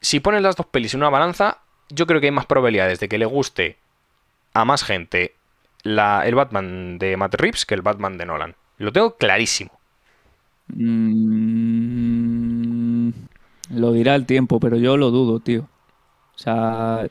si 0.00 0.18
pones 0.20 0.42
las 0.42 0.56
dos 0.56 0.66
pelis 0.66 0.94
en 0.94 1.00
una 1.00 1.10
balanza, 1.10 1.58
yo 1.90 2.06
creo 2.06 2.20
que 2.20 2.26
hay 2.26 2.32
más 2.32 2.46
probabilidades 2.46 2.98
de 2.98 3.08
que 3.08 3.18
le 3.18 3.26
guste 3.26 3.76
a 4.54 4.64
más 4.64 4.82
gente 4.82 5.34
la- 5.84 6.26
el 6.26 6.34
Batman 6.34 6.98
de 6.98 7.16
Matt 7.16 7.34
Reeves 7.36 7.64
que 7.66 7.74
el 7.74 7.82
Batman 7.82 8.18
de 8.18 8.26
Nolan. 8.26 8.54
Lo 8.78 8.90
tengo 8.92 9.16
clarísimo. 9.16 9.70
mm, 12.22 13.10
lo 13.74 13.92
dirá 13.92 14.14
el 14.14 14.26
tiempo, 14.26 14.58
pero 14.60 14.76
yo 14.76 14.96
lo 14.96 15.10
dudo, 15.10 15.40
tío. 15.40 15.62
O 16.34 16.38
sea, 16.38 17.06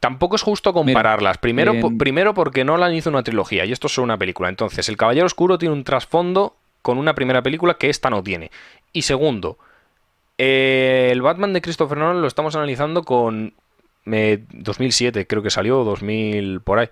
Tampoco 0.00 0.36
es 0.36 0.42
justo 0.42 0.72
compararlas. 0.72 1.38
primero, 1.38 1.72
po- 1.80 1.88
en- 1.88 1.98
primero 1.98 2.32
porque 2.34 2.64
Nolan 2.64 2.94
hizo 2.94 3.10
una 3.10 3.22
trilogía 3.24 3.64
y 3.64 3.72
esto 3.72 3.88
es 3.88 3.94
solo 3.94 4.04
una 4.04 4.16
película. 4.18 4.48
Entonces, 4.48 4.88
El 4.88 4.96
Caballero 4.96 5.26
Oscuro 5.26 5.58
tiene 5.58 5.72
un 5.74 5.82
trasfondo 5.84 6.54
con 6.82 6.98
una 6.98 7.14
primera 7.14 7.42
película 7.42 7.74
que 7.74 7.90
esta 7.90 8.08
no 8.10 8.22
tiene. 8.22 8.50
Y 8.92 9.02
segundo, 9.02 9.58
eh, 10.38 11.08
el 11.12 11.20
Batman 11.22 11.52
de 11.52 11.60
Christopher 11.60 11.98
Nolan 11.98 12.20
lo 12.22 12.28
estamos 12.28 12.54
analizando 12.54 13.02
con 13.02 13.54
eh, 14.06 14.44
2007, 14.52 15.26
creo 15.26 15.42
que 15.42 15.50
salió, 15.50 15.82
2000 15.84 16.60
por 16.60 16.78
ahí. 16.78 16.88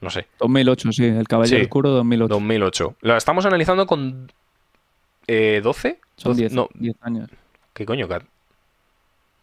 No 0.00 0.10
sé, 0.10 0.26
2008, 0.38 0.92
sí, 0.92 1.04
el 1.04 1.26
Caballero 1.28 1.56
Sí, 1.58 1.62
Oscuro 1.64 1.90
2008. 1.90 2.28
2008. 2.34 2.94
Lo 3.02 3.16
estamos 3.16 3.44
analizando 3.46 3.86
con 3.86 4.32
eh, 5.26 5.60
12. 5.62 5.98
Son 6.16 6.30
12 6.32 6.40
10, 6.42 6.52
No, 6.54 6.68
10 6.74 6.96
años. 7.02 7.28
¿qué 7.74 7.84
coño? 7.84 8.08
Ca- 8.08 8.22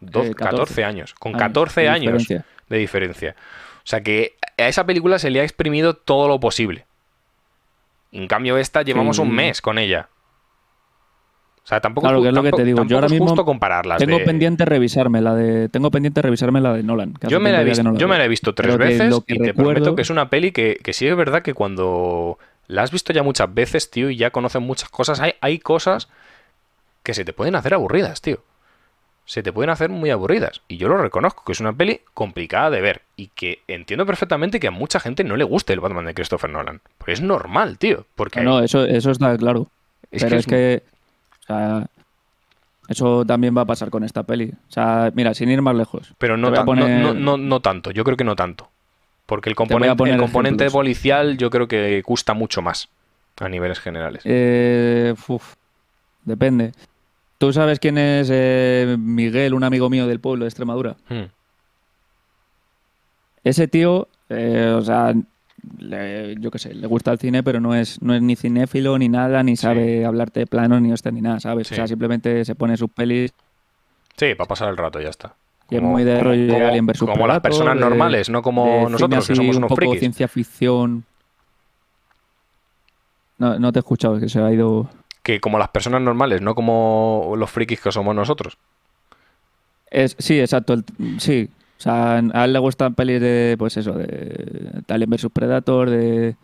12, 0.00 0.30
Eh, 0.30 0.34
14. 0.34 0.44
14 0.56 0.84
años. 0.84 1.14
Con 1.14 1.32
años 1.34 1.40
14 1.42 1.80
de 1.82 1.88
años. 1.88 2.26
De 2.68 2.78
diferencia. 2.78 3.36
O 3.78 3.86
sea 3.88 4.00
que 4.02 4.34
a 4.58 4.68
esa 4.68 4.84
película 4.86 5.18
se 5.18 5.30
le 5.30 5.40
ha 5.40 5.44
exprimido 5.44 5.94
todo 5.94 6.28
lo 6.28 6.40
posible. 6.40 6.86
En 8.12 8.28
cambio, 8.28 8.56
esta 8.56 8.82
llevamos 8.82 9.18
un 9.18 9.32
mes 9.34 9.60
con 9.60 9.78
ella. 9.78 10.08
O 11.62 11.68
sea, 11.68 11.80
tampoco, 11.80 12.06
Claro, 12.06 12.18
es, 12.18 12.22
que 12.22 12.28
es 12.28 12.34
lo 12.34 12.42
que 12.44 12.52
te 12.52 12.64
digo. 12.64 12.84
Yo 12.84 12.96
ahora 12.96 13.06
es 13.06 13.12
mismo 13.12 13.26
justo 13.26 13.44
compararlas. 13.44 13.98
Tengo 13.98 14.18
de- 14.18 14.24
pendiente 14.24 14.64
revisarme 14.64 15.20
la 15.20 15.34
de. 15.34 15.68
Tengo 15.68 15.90
pendiente 15.90 16.22
revisarme 16.22 16.60
la 16.60 16.72
de 16.72 16.84
Nolan. 16.84 17.14
Yo 17.28 17.40
me, 17.40 17.50
la 17.50 17.64
visto, 17.64 17.80
que 17.80 17.84
no 17.84 17.92
la 17.92 17.98
yo 17.98 18.06
me 18.06 18.18
la 18.18 18.24
he 18.24 18.28
visto 18.28 18.54
tres 18.54 18.76
Pero 18.76 18.78
veces 18.78 19.24
que 19.26 19.34
y 19.34 19.38
te 19.38 19.52
prometo 19.52 19.96
que 19.96 20.02
es 20.02 20.10
una 20.10 20.30
peli 20.30 20.52
que, 20.52 20.78
que 20.82 20.92
sí 20.92 21.08
es 21.08 21.16
verdad 21.16 21.42
que 21.42 21.54
cuando 21.54 22.38
la 22.68 22.82
has 22.82 22.92
visto 22.92 23.12
ya 23.12 23.24
muchas 23.24 23.52
veces, 23.52 23.90
tío, 23.90 24.10
y 24.10 24.16
ya 24.16 24.30
conoces 24.30 24.62
muchas 24.62 24.88
cosas, 24.90 25.18
hay, 25.18 25.34
hay 25.40 25.58
cosas 25.58 26.08
que 27.02 27.14
se 27.14 27.24
te 27.24 27.32
pueden 27.32 27.56
hacer 27.56 27.74
aburridas, 27.74 28.20
tío. 28.20 28.42
Se 29.26 29.42
te 29.42 29.52
pueden 29.52 29.70
hacer 29.70 29.90
muy 29.90 30.08
aburridas. 30.10 30.62
Y 30.68 30.76
yo 30.78 30.88
lo 30.88 30.96
reconozco, 30.96 31.42
que 31.44 31.52
es 31.52 31.60
una 31.60 31.72
peli 31.72 32.00
complicada 32.14 32.70
de 32.70 32.80
ver. 32.80 33.02
Y 33.16 33.26
que 33.34 33.58
entiendo 33.68 34.06
perfectamente 34.06 34.58
que 34.60 34.68
a 34.68 34.70
mucha 34.70 35.00
gente 35.00 35.24
no 35.24 35.36
le 35.36 35.44
guste 35.44 35.72
el 35.72 35.80
Batman 35.80 36.06
de 36.06 36.14
Christopher 36.14 36.48
Nolan. 36.48 36.80
Porque 36.96 37.12
es 37.12 37.20
normal, 37.20 37.76
tío. 37.76 38.06
Porque 38.14 38.40
No, 38.40 38.60
eso, 38.60 38.84
eso 38.84 39.10
está 39.10 39.36
claro. 39.36 39.66
Es 40.10 40.22
pero 40.22 40.30
que 40.30 40.36
es 40.36 40.40
es- 40.40 40.46
que. 40.46 40.82
O 41.42 41.46
sea, 41.46 41.86
eso 42.88 43.24
también 43.24 43.56
va 43.56 43.62
a 43.62 43.66
pasar 43.66 43.90
con 43.90 44.04
esta 44.04 44.22
peli. 44.22 44.52
O 44.68 44.72
sea, 44.72 45.10
mira, 45.14 45.34
sin 45.34 45.50
ir 45.50 45.60
más 45.60 45.74
lejos. 45.74 46.14
Pero 46.18 46.36
no, 46.36 46.52
tan- 46.52 46.64
no- 46.64 46.72
poner- 46.72 47.00
no, 47.02 47.12
no- 47.14 47.36
no 47.36 47.60
tanto, 47.60 47.90
yo 47.90 48.04
creo 48.04 48.16
que 48.16 48.24
no 48.24 48.36
tanto. 48.36 48.68
Porque 49.26 49.48
el 49.50 49.56
componente, 49.56 50.04
el 50.08 50.18
componente 50.20 50.70
policial 50.70 51.36
yo 51.36 51.50
creo 51.50 51.66
que 51.66 52.00
gusta 52.02 52.32
mucho 52.32 52.62
más 52.62 52.88
a 53.40 53.48
niveles 53.48 53.80
generales. 53.80 54.22
Eh, 54.24 55.14
uf, 55.26 55.54
depende. 56.24 56.72
¿Tú 57.38 57.52
sabes 57.52 57.78
quién 57.78 57.98
es 57.98 58.28
eh, 58.32 58.96
Miguel, 58.98 59.52
un 59.54 59.64
amigo 59.64 59.90
mío 59.90 60.06
del 60.06 60.20
pueblo 60.20 60.44
de 60.44 60.48
Extremadura? 60.48 60.96
Hmm. 61.08 61.24
Ese 63.44 63.68
tío, 63.68 64.08
eh, 64.28 64.74
o 64.76 64.82
sea, 64.82 65.12
le- 65.78 66.34
yo 66.40 66.50
qué 66.50 66.58
sé, 66.58 66.74
le 66.74 66.86
gusta 66.86 67.12
el 67.12 67.18
cine, 67.18 67.42
pero 67.42 67.60
no 67.60 67.74
es, 67.74 68.00
no 68.02 68.14
es 68.14 68.22
ni 68.22 68.36
cinéfilo 68.36 68.98
ni 68.98 69.08
nada, 69.08 69.42
ni 69.42 69.56
sabe 69.56 70.04
hablarte 70.04 70.40
de 70.40 70.46
planos, 70.46 70.80
ni 70.80 70.92
hostia, 70.92 71.12
ni 71.12 71.20
nada, 71.20 71.38
¿sabes? 71.40 71.68
Sí. 71.68 71.74
O 71.74 71.76
sea, 71.76 71.86
simplemente 71.86 72.44
se 72.44 72.54
pone 72.54 72.76
sus 72.76 72.90
pelis 72.90 73.32
Sí, 74.16 74.34
para 74.34 74.48
pasar 74.48 74.70
el 74.70 74.76
rato, 74.78 74.98
ya 75.00 75.10
está. 75.10 75.34
Y 75.68 75.74
es 75.74 75.80
Como- 75.80 75.92
muy 75.92 76.04
de 76.04 76.12
como- 76.18 76.24
rollo 76.30 76.46
de 76.46 76.52
como- 76.54 76.66
Alien 76.68 76.86
versus 76.86 77.10
como 77.10 77.26
las 77.26 77.40
personas 77.40 77.74
de- 77.74 77.80
normales, 77.80 78.30
no 78.30 78.40
como 78.40 78.64
de 78.86 78.90
nosotros, 78.92 79.26
que 79.28 79.34
somos 79.36 79.56
un 79.56 79.58
unos 79.58 79.68
poco 79.68 79.80
frikis. 79.82 80.00
ciencia 80.00 80.26
ficción. 80.28 81.04
No, 83.38 83.58
no 83.58 83.70
te 83.72 83.78
he 83.78 83.80
escuchado, 83.80 84.18
que 84.18 84.28
se 84.30 84.40
ha 84.40 84.50
ido... 84.50 84.88
Que 85.26 85.40
como 85.40 85.58
las 85.58 85.70
personas 85.70 86.00
normales, 86.02 86.40
no 86.40 86.54
como 86.54 87.32
los 87.36 87.50
frikis 87.50 87.80
que 87.80 87.90
somos 87.90 88.14
nosotros. 88.14 88.58
Es, 89.90 90.14
sí, 90.20 90.38
exacto. 90.38 90.74
el- 90.74 90.84
sí. 91.18 91.48
O 91.78 91.80
sea, 91.82 92.18
a 92.18 92.44
él 92.44 92.52
le 92.52 92.58
gustan 92.60 92.94
pelis 92.94 93.20
de, 93.20 93.56
pues 93.58 93.76
eso, 93.76 93.92
de 93.92 94.82
Alien 94.86 95.10
vs 95.10 95.26
Predator, 95.32 95.90
de... 95.90 96.36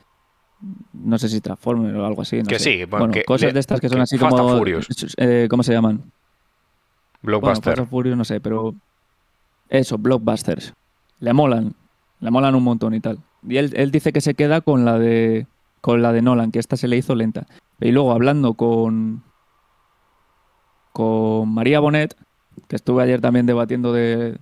No 0.95 1.17
sé 1.19 1.29
si 1.29 1.41
Transformers 1.41 1.97
o 1.97 2.05
algo 2.05 2.23
así. 2.23 2.39
no 2.39 2.45
Que 2.45 2.59
sé. 2.59 2.79
sí, 2.79 2.85
bueno, 2.87 3.11
que 3.13 3.23
cosas 3.23 3.49
le- 3.51 3.53
de 3.53 3.61
estas 3.61 3.81
que 3.81 3.89
son 3.89 4.01
así 4.01 4.19
Fast 4.19 4.37
como... 4.37 4.49
and 4.51 4.59
Furious. 4.59 5.15
eh, 5.17 5.47
¿Cómo 5.49 5.63
se 5.63 5.73
llaman? 5.73 5.99
Bueno, 5.99 6.11
Blockbuster. 7.23 7.65
Fast 7.73 7.79
and 7.79 7.89
Furious 7.89 8.17
no 8.17 8.25
sé, 8.25 8.41
pero... 8.41 8.75
Eso, 9.69 9.97
blockbusters. 9.97 10.75
Le 11.21 11.33
molan. 11.33 11.73
Le 12.19 12.31
molan 12.33 12.57
un 12.57 12.65
montón 12.65 12.95
y 12.95 13.01
tal. 13.01 13.19
Y 13.49 13.59
él, 13.59 13.73
él 13.77 13.93
dice 13.93 14.13
que 14.13 14.21
se 14.21 14.35
queda 14.35 14.61
con 14.61 14.85
la 14.85 14.99
de 14.99 15.47
con 15.81 16.01
la 16.03 16.13
de 16.13 16.23
Nolan, 16.23 16.53
que 16.53 16.59
esta 16.61 16.77
se 16.77 16.87
le 16.89 16.97
hizo 16.97 17.15
lenta. 17.15 17.47
Y 17.83 17.93
luego 17.93 18.13
hablando 18.13 18.55
con 18.55 19.23
con 20.93 21.49
María 21.53 21.81
Bonet, 21.81 22.15
que 22.69 22.77
estuve 22.77 23.03
ayer 23.03 23.21
también 23.21 23.47
debatiendo 23.47 23.93
de, 23.93 24.39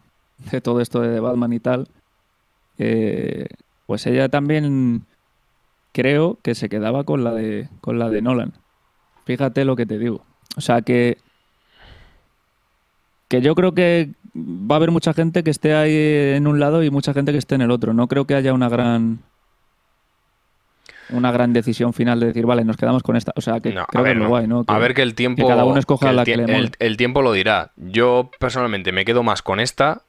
de 0.50 0.60
todo 0.60 0.80
esto 0.80 1.00
de 1.00 1.20
Batman 1.20 1.52
y 1.52 1.60
tal, 1.60 1.88
eh, 2.78 3.46
pues 3.86 4.06
ella 4.06 4.28
también 4.28 5.06
creo 5.92 6.38
que 6.42 6.54
se 6.54 6.68
quedaba 6.68 7.04
con 7.04 7.24
la 7.24 7.32
de 7.32 7.68
con 7.80 7.98
la 7.98 8.08
de 8.08 8.22
Nolan. 8.22 8.52
Fíjate 9.24 9.64
lo 9.64 9.76
que 9.76 9.86
te 9.86 9.98
digo. 9.98 10.24
O 10.56 10.60
sea 10.60 10.82
que 10.82 11.18
que 13.28 13.40
yo 13.40 13.54
creo 13.54 13.72
que 13.74 14.10
va 14.34 14.74
a 14.74 14.78
haber 14.78 14.90
mucha 14.90 15.12
gente 15.12 15.44
que 15.44 15.50
esté 15.50 15.74
ahí 15.74 15.94
en 16.36 16.46
un 16.46 16.58
lado 16.58 16.82
y 16.82 16.90
mucha 16.90 17.14
gente 17.14 17.32
que 17.32 17.38
esté 17.38 17.54
en 17.54 17.62
el 17.62 17.70
otro. 17.70 17.94
No 17.94 18.08
creo 18.08 18.26
que 18.26 18.34
haya 18.34 18.52
una 18.52 18.68
gran 18.68 19.20
una 21.12 21.32
gran 21.32 21.52
decisión 21.52 21.92
final 21.92 22.20
de 22.20 22.26
decir, 22.26 22.46
vale, 22.46 22.64
nos 22.64 22.76
quedamos 22.76 23.02
con 23.02 23.16
esta. 23.16 23.32
O 23.36 23.40
sea, 23.40 23.60
que 23.60 23.72
No, 23.72 23.86
creo 23.86 24.02
ver, 24.04 24.12
que 24.12 24.18
es 24.18 24.18
lo 24.18 24.24
no. 24.24 24.28
guay, 24.30 24.46
¿no? 24.46 24.64
a 24.66 24.78
ver 24.78 24.94
que 24.94 25.02
el 25.02 25.14
tiempo. 25.14 25.46
cada 25.48 25.64
uno 25.64 25.78
escoja 25.78 26.12
la 26.12 26.24
que 26.24 26.36
le 26.36 26.44
el, 26.56 26.72
el 26.78 26.96
tiempo 26.96 27.22
lo 27.22 27.32
dirá. 27.32 27.72
Yo 27.76 28.30
personalmente 28.38 28.92
me 28.92 29.04
quedo 29.04 29.22
más 29.22 29.42
con 29.42 29.60
esta 29.60 30.02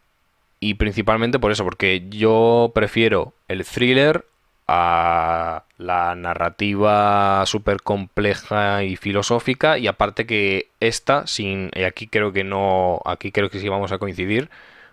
y 0.60 0.76
principalmente 0.76 1.40
por 1.40 1.52
eso, 1.52 1.64
porque 1.64 2.06
yo 2.10 2.72
prefiero 2.76 3.34
el 3.48 3.66
thriller 3.66 4.26
a 4.68 5.64
la 5.78 6.16
narrativa 6.16 7.44
súper 7.46 7.82
compleja 7.82 8.84
y 8.84 8.96
filosófica 8.96 9.78
y 9.78 9.88
aparte 9.88 10.26
que 10.26 10.68
esta, 10.80 11.28
sin, 11.28 11.72
y 11.76 11.84
aquí 11.84 12.08
creo 12.08 12.32
que 12.32 12.44
no, 12.44 13.02
aquí 13.06 13.32
creo 13.32 13.50
que 13.50 13.60
sí 13.60 13.68
vamos 13.68 13.92
a 13.92 13.98
coincidir, 13.98 14.50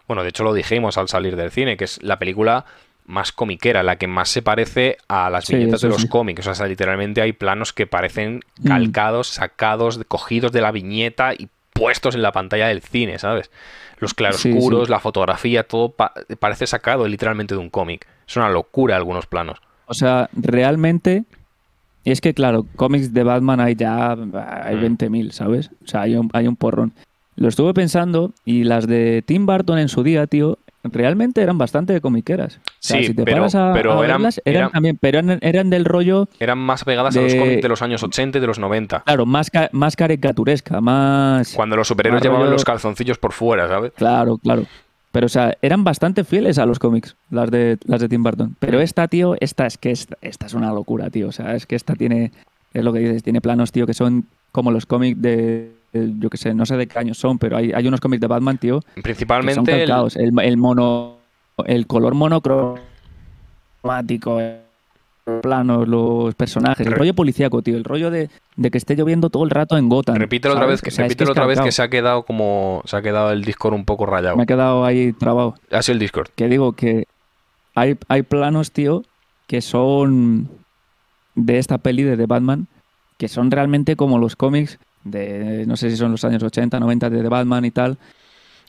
bueno, 0.09 0.23
de 0.23 0.31
hecho 0.31 0.43
lo 0.43 0.55
dijimos 0.55 0.97
al 0.99 1.09
salir 1.09 1.37
del 1.37 1.51
cine, 1.51 1.77
que 1.77 1.85
es 1.85 2.03
la 2.03 2.19
película 2.19 2.65
más 3.09 3.33
comiquera, 3.33 3.83
la 3.83 3.97
que 3.97 4.07
más 4.07 4.29
se 4.29 4.43
parece 4.43 4.99
a 5.09 5.29
las 5.31 5.47
Sí, 5.47 5.57
viñetas 5.57 5.81
de 5.81 5.89
los 5.89 6.03
sí. 6.03 6.09
cómics. 6.09 6.47
O 6.47 6.55
sea, 6.55 6.67
literalmente 6.67 7.21
hay 7.21 7.33
planos 7.33 7.73
que 7.73 7.87
parecen 7.89 8.43
Mm. 8.61 8.69
calcados, 8.69 9.27
sacados, 9.29 9.99
cogidos 10.07 10.53
de 10.53 10.61
la 10.61 10.71
viñeta 10.71 11.33
y 11.35 11.49
puestos 11.73 12.15
en 12.15 12.23
la 12.23 12.33
pantalla 12.33 12.69
del 12.69 12.83
cine, 12.83 13.19
¿sabes? 13.19 13.51
Los 13.99 14.15
claroscuros, 14.15 14.87
sí. 14.87 14.91
la 14.93 15.01
fotografía, 15.01 15.63
todo 15.65 15.91
pa- 15.91 16.13
parece 16.39 16.67
sacado 16.67 17.09
literalmente 17.09 17.55
de 17.55 17.61
un 17.61 17.71
cómic. 17.71 18.07
Es 18.29 18.37
una 18.37 18.51
locura 18.51 18.97
algunos 18.97 19.27
planos. 19.27 19.59
O 19.87 19.95
sea, 19.95 20.29
realmente. 20.35 21.25
Es 22.05 22.21
que, 22.21 22.33
claro, 22.35 22.65
cómics 22.77 23.13
de 23.13 23.23
Batman 23.23 23.61
hay 23.61 23.75
ya. 23.75 24.13
Hay 24.13 24.77
Mm. 24.77 24.81
20.000, 24.81 25.33
¿sabes? 25.33 25.71
O 25.85 25.89
sea, 25.89 26.03
hay 26.03 26.15
un, 26.15 26.31
hay 26.33 26.47
un 26.47 26.57
porrón. 26.57 26.93
Lo 27.37 27.49
estuve 27.49 27.73
pensando 27.75 28.33
y 28.45 28.65
las 28.65 28.87
de 28.87 29.23
Tim 29.27 29.47
Burton 29.47 29.79
en 29.79 29.89
su 29.89 30.03
día, 30.03 30.27
tío, 30.27 30.59
realmente 30.93 31.41
eran 31.43 31.59
bastante 31.59 32.01
comiqueras. 32.01 32.57
O 32.57 32.61
sea, 32.81 32.99
Sí, 32.99 33.07
si 33.09 33.15
te 33.15 33.25
pero- 33.25 33.39
paras 33.39 33.55
a, 33.55 33.73
pero 33.73 33.93
a 33.93 34.05
eran- 34.05 34.19
verlas, 34.19 34.41
eran, 34.45 34.57
eran- 34.61 34.71
también, 34.73 34.99
pero 35.01 35.19
eran, 35.19 35.39
eran 35.43 35.71
del 35.71 35.85
rollo, 35.85 36.29
Eran 36.41 36.59
más 36.59 36.85
pegadas 36.85 37.17
a 37.17 37.21
los 37.21 37.33
De- 37.33 37.39
cómics 37.39 37.63
de 37.63 37.69
los 37.69 37.83
años 37.83 38.03
80 38.03 38.39
y 38.39 38.41
de 38.41 38.47
los 38.47 38.59
90. 38.59 39.01
claro, 39.05 39.27
más, 39.27 39.51
ca- 39.51 39.69
más 39.73 39.97
caricaturesca, 39.97 40.81
más. 40.81 41.53
Cuando 41.55 41.77
los 41.77 41.89
superhéroes 41.89 42.23
llevaban 42.23 42.43
rollo- 42.47 42.53
los 42.53 42.65
calzoncillos 42.65 43.19
por 43.19 43.33
fuera, 43.33 43.69
¿sabes? 43.69 43.93
Claro, 43.97 44.39
claro. 44.39 44.65
Pero, 45.11 45.25
o 45.27 45.29
sea, 45.31 45.57
eran 45.63 45.85
bastante 45.85 46.23
fieles 46.23 46.59
a 46.59 46.67
los 46.67 46.79
cómics, 46.79 47.17
las 47.31 47.51
de, 47.51 47.79
las 47.87 48.01
de 48.01 48.09
Tim 48.11 48.23
Burton. 48.23 48.57
Pero 48.59 48.81
esta, 48.81 49.09
tío, 49.09 49.37
esta 49.41 49.67
es 49.67 49.79
que 49.79 49.91
esta, 49.91 50.17
esta 50.21 50.47
es 50.47 50.53
una 50.55 50.71
locura, 50.73 51.09
tío. 51.11 51.29
O 51.29 51.33
sea, 51.33 51.55
es 51.55 51.65
que 51.67 51.77
esta 51.77 51.95
tiene, 51.95 52.31
es 52.75 52.85
lo 52.85 52.93
que 52.93 52.99
dices, 53.01 53.23
tiene 53.23 53.41
planos, 53.41 53.73
tío, 53.73 53.87
que 53.87 53.95
son 53.95 54.27
como 54.53 54.71
los 54.71 54.85
cómics 54.87 55.21
de, 55.21 55.37
de- 55.37 55.73
yo 55.93 56.29
qué 56.31 56.37
sé, 56.37 56.55
no 56.55 56.67
sé 56.67 56.77
de 56.77 56.87
qué 56.87 56.99
años 56.99 57.19
son, 57.19 57.39
pero 57.39 57.57
hay, 57.57 57.73
hay 57.73 57.87
unos 57.87 58.01
cómics 58.01 58.21
de 58.21 58.27
Batman, 58.27 58.59
tío, 58.59 58.81
que 58.81 58.93
son 58.95 59.03
Principalmente 59.03 59.73
el- 59.73 59.89
calcados. 59.89 60.17
El, 60.17 60.33
el 60.41 60.57
mono, 60.57 61.17
el 61.67 61.87
color 61.87 62.15
monocromático, 63.83 64.41
los 65.27 65.41
planos, 65.43 65.87
los 65.89 66.35
personajes, 66.35 66.87
el 66.87 66.93
Re- 66.93 66.99
rollo 66.99 67.15
policíaco, 67.15 67.63
tío, 67.63 67.77
el 67.77 67.85
rollo 67.85 68.11
de, 68.11 68.31
de 68.57 68.71
que 68.71 68.79
esté 68.79 68.97
lloviendo 68.97 69.31
todo 69.31 69.45
el 69.45 69.51
rato 69.51 69.77
en 69.77 69.89
Gotham. 69.89 70.17
Repítelo 70.17 70.55
otra 70.55 70.67
vez, 70.67 70.81
que, 70.83 70.89
O 70.89 70.93
sea, 70.93 71.05
es 71.05 71.11
repítelo 71.11 71.31
es 71.31 71.33
otra 71.33 71.47
vez 71.47 71.57
que 71.59 71.65
calcao. 71.65 71.73
se 71.73 71.83
ha 71.83 71.89
quedado 71.89 72.23
como 72.25 72.83
se 72.87 72.97
ha 72.97 73.03
quedado 73.03 73.31
el 73.33 73.45
Discord 73.45 73.75
un 73.75 73.85
poco 73.85 74.07
rayado. 74.07 74.37
Me 74.37 74.45
he 74.45 74.47
quedado 74.47 74.85
ahí 74.85 75.13
trabado. 75.13 75.55
Ha 75.71 75.83
sido 75.83 75.95
el 75.95 75.99
Discord. 76.01 76.29
que 76.35 76.49
digo 76.49 76.73
que 76.73 77.07
hay, 77.75 77.97
hay 78.09 78.23
planos, 78.23 78.73
tío, 78.73 79.03
que 79.47 79.61
son 79.61 80.49
de 81.35 81.59
esta 81.59 81.79
peli 81.79 82.03
de 82.03 82.17
The 82.17 82.27
Batman, 82.27 82.67
que 83.19 83.29
son 83.29 83.51
realmente 83.51 83.97
como 83.97 84.19
los 84.19 84.35
cómics 84.35 84.79
de, 85.05 85.65
no 85.67 85.77
sé 85.77 85.91
si 85.91 85.97
son 85.97 86.13
los 86.13 86.25
años 86.25 86.43
80, 86.43 86.79
90 86.81 87.11
de 87.11 87.23
The 87.23 87.29
Batman 87.29 87.65
y 87.65 87.71
tal, 87.71 87.99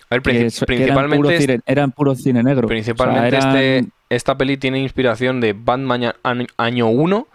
A 0.09 0.15
ver, 0.15 0.21
que, 0.21 0.49
que 0.65 0.83
eran, 0.83 1.09
puro 1.11 1.29
cine, 1.31 1.59
eran 1.65 1.91
puro 1.91 2.15
cine 2.15 2.43
negro. 2.43 2.65
O 2.65 2.69
sea, 2.69 2.75
principalmente 2.75 3.27
eran- 3.37 3.55
este, 3.55 3.87
esta 4.09 4.37
peli 4.37 4.57
tiene 4.57 4.79
inspiración 4.79 5.39
de 5.41 5.53
Batman 5.53 6.13
año- 6.23 6.47
año 6.57 6.87
1 6.89 7.27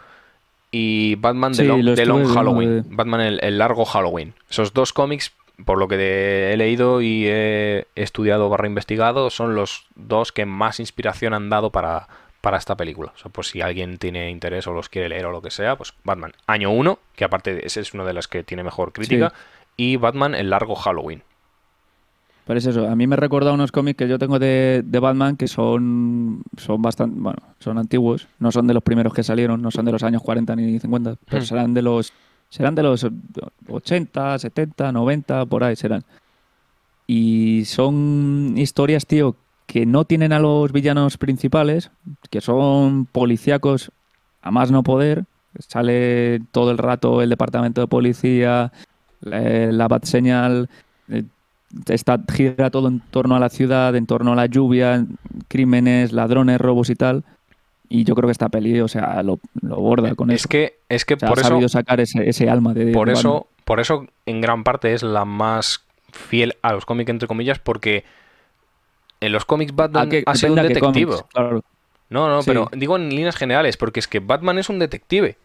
y 0.71 1.15
Batman 1.17 1.53
de 1.53 1.57
Sí, 1.59 1.67
Long, 1.67 1.85
de 2.27 2.35
Halloween. 2.35 2.83
de- 2.83 2.95
Batman 2.95 3.21
el, 3.21 3.41
el 3.43 3.59
largo 3.59 3.85
Halloween. 3.85 4.35
Esos 4.51 4.73
dos 4.75 4.93
cómics, 4.93 5.33
por 5.65 5.79
lo 5.79 5.87
que 5.87 5.97
de- 5.97 6.53
he 6.53 6.57
leído 6.57 7.01
y 7.01 7.27
he 7.29 7.87
estudiado 7.95 8.49
barra 8.49 8.67
investigado, 8.67 9.31
son 9.31 9.55
los 9.55 9.87
dos 9.95 10.33
que 10.33 10.47
más 10.47 10.81
inspiración 10.81 11.33
han 11.35 11.49
dado 11.49 11.71
para, 11.71 12.09
para 12.45 12.59
esta 12.59 12.77
película. 12.77 13.11
O 13.15 13.19
sea, 13.19 13.31
pues 13.33 13.49
si 13.49 13.63
alguien 13.63 13.97
tiene 13.97 14.31
interés 14.31 14.67
o 14.67 14.75
los 14.75 14.91
quiere 14.91 15.09
leer 15.09 15.25
o 15.25 15.33
lo 15.33 15.41
que 15.41 15.51
sea, 15.51 15.77
pues 15.77 15.95
Batman 16.05 16.33
año 16.47 16.71
1, 16.71 16.99
que 17.17 17.25
aparte 17.25 17.67
ese 17.67 17.81
es 17.81 17.95
una 17.95 18.05
de 18.05 18.13
las 18.13 18.29
que 18.29 18.45
tiene 18.45 18.63
mejor 18.63 18.93
crítica, 18.93 19.33
y 19.79 19.97
Batman 19.97 20.35
el 20.35 20.51
largo 20.51 20.75
Halloween. 20.75 21.23
Pero 22.47 22.59
es 22.59 22.67
eso, 22.67 22.87
a 22.87 22.95
mí 22.95 23.07
me 23.07 23.17
recuerda 23.17 23.51
unos 23.51 23.73
cómics 23.73 23.97
que 23.97 24.09
yo 24.09 24.19
tengo 24.19 24.39
de, 24.39 24.83
de 24.85 24.99
Batman 25.01 25.39
que 25.39 25.49
son, 25.49 26.43
son 26.59 26.83
bastante, 26.83 27.19
bueno, 27.19 27.39
son 27.61 27.79
antiguos, 27.79 28.29
no 28.39 28.53
son 28.53 28.67
de 28.67 28.75
los 28.75 28.83
primeros 28.83 29.15
que 29.15 29.23
salieron, 29.23 29.63
no 29.63 29.71
son 29.71 29.87
de 29.87 29.93
los 29.93 30.03
años 30.03 30.21
40 30.21 30.55
ni 30.55 30.79
50, 30.79 31.17
pero 31.25 31.43
Hmm. 31.43 31.47
serán 31.47 31.73
de 31.73 31.81
los 31.81 32.13
serán 32.51 32.75
de 32.75 32.83
los 32.83 33.07
80, 33.69 34.39
70, 34.39 34.93
90, 34.93 35.47
por 35.47 35.65
ahí 35.65 35.77
serán. 35.77 36.05
Y 37.07 37.65
son 37.65 38.53
historias, 38.57 39.07
tío, 39.07 39.35
que 39.75 39.87
no 39.87 40.05
tienen 40.05 40.33
a 40.33 40.39
los 40.39 40.71
villanos 40.71 41.19
principales, 41.19 41.91
que 42.31 42.41
son 42.41 43.07
policíacos 43.07 43.91
a 44.41 44.53
más 44.53 44.71
no 44.71 44.85
poder. 44.85 45.25
Sale 45.59 46.43
todo 46.53 46.71
el 46.71 46.79
rato 46.79 47.23
el 47.23 47.29
departamento 47.29 47.81
de 47.81 47.89
policía, 47.89 48.71
la, 49.21 49.41
la 49.73 49.89
bat 49.89 50.05
señal, 50.05 50.69
eh, 51.09 51.25
está, 51.89 52.21
gira 52.33 52.71
todo 52.71 52.87
en 52.87 53.01
torno 53.01 53.35
a 53.35 53.41
la 53.41 53.49
ciudad, 53.49 53.97
en 53.97 54.07
torno 54.07 54.35
a 54.35 54.37
la 54.37 54.47
lluvia, 54.47 55.05
crímenes, 55.49 56.13
ladrones, 56.13 56.61
robos 56.61 56.89
y 56.89 56.95
tal. 56.95 57.25
Y 57.89 58.05
yo 58.05 58.15
creo 58.15 58.29
que 58.29 58.33
esta 58.33 58.51
peli, 58.51 58.79
o 58.81 58.87
sea, 58.87 59.25
lo, 59.25 59.41
lo 59.61 59.75
borda 59.81 60.15
con 60.15 60.31
Es 60.31 60.43
eso. 60.43 60.51
que, 60.51 60.79
es 60.89 61.05
que 61.05 61.15
O 61.15 61.19
sea, 61.19 61.29
por 61.29 61.39
ha 61.39 61.41
eso... 61.41 61.49
sabido 61.49 61.69
sacar 61.69 61.99
ese, 61.99 62.29
ese 62.29 62.49
alma 62.49 62.75
de 62.75 62.93
Por 62.93 63.09
de 63.09 63.15
eso, 63.15 63.49
por 63.65 63.81
eso, 63.81 64.07
en 64.25 64.41
gran 64.41 64.63
parte 64.63 64.95
es 64.95 65.03
la 65.03 65.25
más 65.25 65.83
fiel 66.13 66.55
a 66.63 66.73
los 66.73 66.87
cómics, 66.87 67.11
entre 67.11 67.27
comillas, 67.27 67.59
porque 67.59 68.05
en 69.25 69.33
los 69.33 69.45
cómics 69.45 69.75
Batman 69.75 70.07
¿A 70.07 70.11
qué- 70.11 70.23
ha 70.27 70.35
sido 70.35 70.53
un 70.53 70.63
detective. 70.63 70.81
cómics, 71.07 71.25
claro. 71.33 71.63
No, 72.11 72.29
no, 72.29 72.43
Sí. 72.43 72.51
pero 72.51 72.71
digo 72.73 72.97
en 72.97 73.09
líneas 73.11 73.37
generales, 73.37 73.77
porque 73.77 74.01
es 74.01 74.07
que 74.09 74.21
Batman 74.21 74.59
es 74.59 74.69
un 74.69 74.79
detective. 74.79 75.37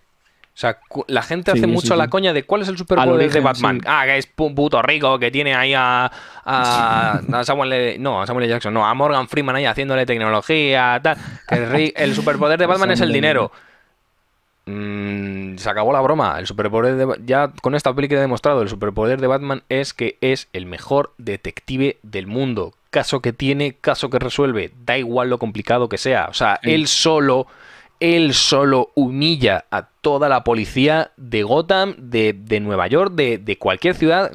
O 0.53 0.57
sea, 0.59 0.77
la 1.07 1.21
gente 1.21 1.51
hace 1.51 1.61
Sí, 1.61 1.65
sí, 1.67 1.71
mucho 1.71 1.95
la 1.95 2.09
coña 2.09 2.33
de 2.33 2.43
cuál 2.43 2.63
es 2.63 2.67
el 2.67 2.77
superpoder 2.77 3.31
de 3.31 3.39
Batman. 3.39 3.79
Ah, 3.85 4.03
que 4.05 4.17
es 4.17 4.27
un 4.37 4.55
puto 4.55 4.81
rico 4.81 5.17
que 5.17 5.31
tiene 5.31 5.55
ahí 5.55 5.73
a, 5.73 6.11
a, 6.43 7.21
a 7.33 7.43
Samuel 7.45 7.71
L- 7.71 7.97
no, 7.99 8.21
a 8.21 8.27
Samuel 8.27 8.43
L. 8.45 8.53
Jackson, 8.55 8.73
no, 8.73 8.85
a 8.85 8.93
Morgan 8.93 9.29
Freeman 9.29 9.55
ahí 9.55 9.65
haciéndole 9.65 10.05
tecnología, 10.05 10.99
tal. 11.01 11.17
Que 11.47 11.93
el, 11.95 12.13
superpoder 12.13 12.59
de 12.59 12.65
Batman 12.65 12.91
es 12.91 12.99
el 12.99 13.13
dinero. 13.13 13.51
Mm, 14.69 15.57
se 15.57 15.69
acabó 15.69 15.91
la 15.93 16.01
broma. 16.01 16.37
El 16.39 16.45
superpoder 16.45 16.95
de 16.95 17.19
ya 17.25 17.51
con 17.61 17.73
esta 17.75 17.93
peli 17.93 18.07
queda 18.07 18.21
demostrado. 18.21 18.61
El 18.61 18.69
superpoder 18.69 19.19
de 19.19 19.27
Batman 19.27 19.63
es 19.69 19.93
que 19.93 20.17
es 20.21 20.47
el 20.53 20.65
mejor 20.67 21.13
detective 21.17 21.97
del 22.03 22.27
mundo. 22.27 22.73
Caso 22.91 23.19
que 23.21 23.33
tiene, 23.33 23.73
caso 23.73 24.09
que 24.09 24.19
resuelve. 24.19 24.71
Da 24.85 24.97
igual 24.97 25.29
lo 25.29 25.39
complicado 25.39 25.89
que 25.89 25.97
sea. 25.97 26.27
O 26.29 26.33
sea, 26.33 26.59
Sí. 26.63 26.71
él 26.71 26.87
solo, 26.87 27.47
él 27.99 28.33
solo 28.33 28.91
humilla 28.95 29.65
a 29.71 29.83
toda 30.01 30.29
la 30.29 30.43
policía 30.43 31.11
de 31.17 31.43
Gotham, 31.43 31.95
de, 31.97 32.33
de 32.33 32.59
Nueva 32.59 32.87
York, 32.87 33.13
de, 33.13 33.37
de 33.39 33.57
cualquier 33.57 33.95
ciudad, 33.95 34.31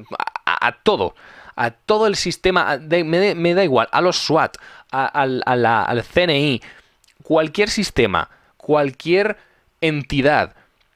a, 0.46 0.72
todo. 0.82 1.14
a 1.56 1.70
todo 1.70 2.06
el 2.08 2.16
sistema, 2.16 2.68
a- 2.72 2.78
de- 2.78 3.04
me, 3.04 3.54
da 3.54 3.62
igual, 3.62 3.88
a 3.92 4.00
los 4.00 4.16
SWAT, 4.18 4.56
a 4.90 5.26
la- 5.26 5.82
al 5.84 6.02
CNI, 6.02 6.60
cualquier 7.22 7.70
sistema, 7.70 8.28
cualquier 8.56 9.36
entidad 9.86 10.54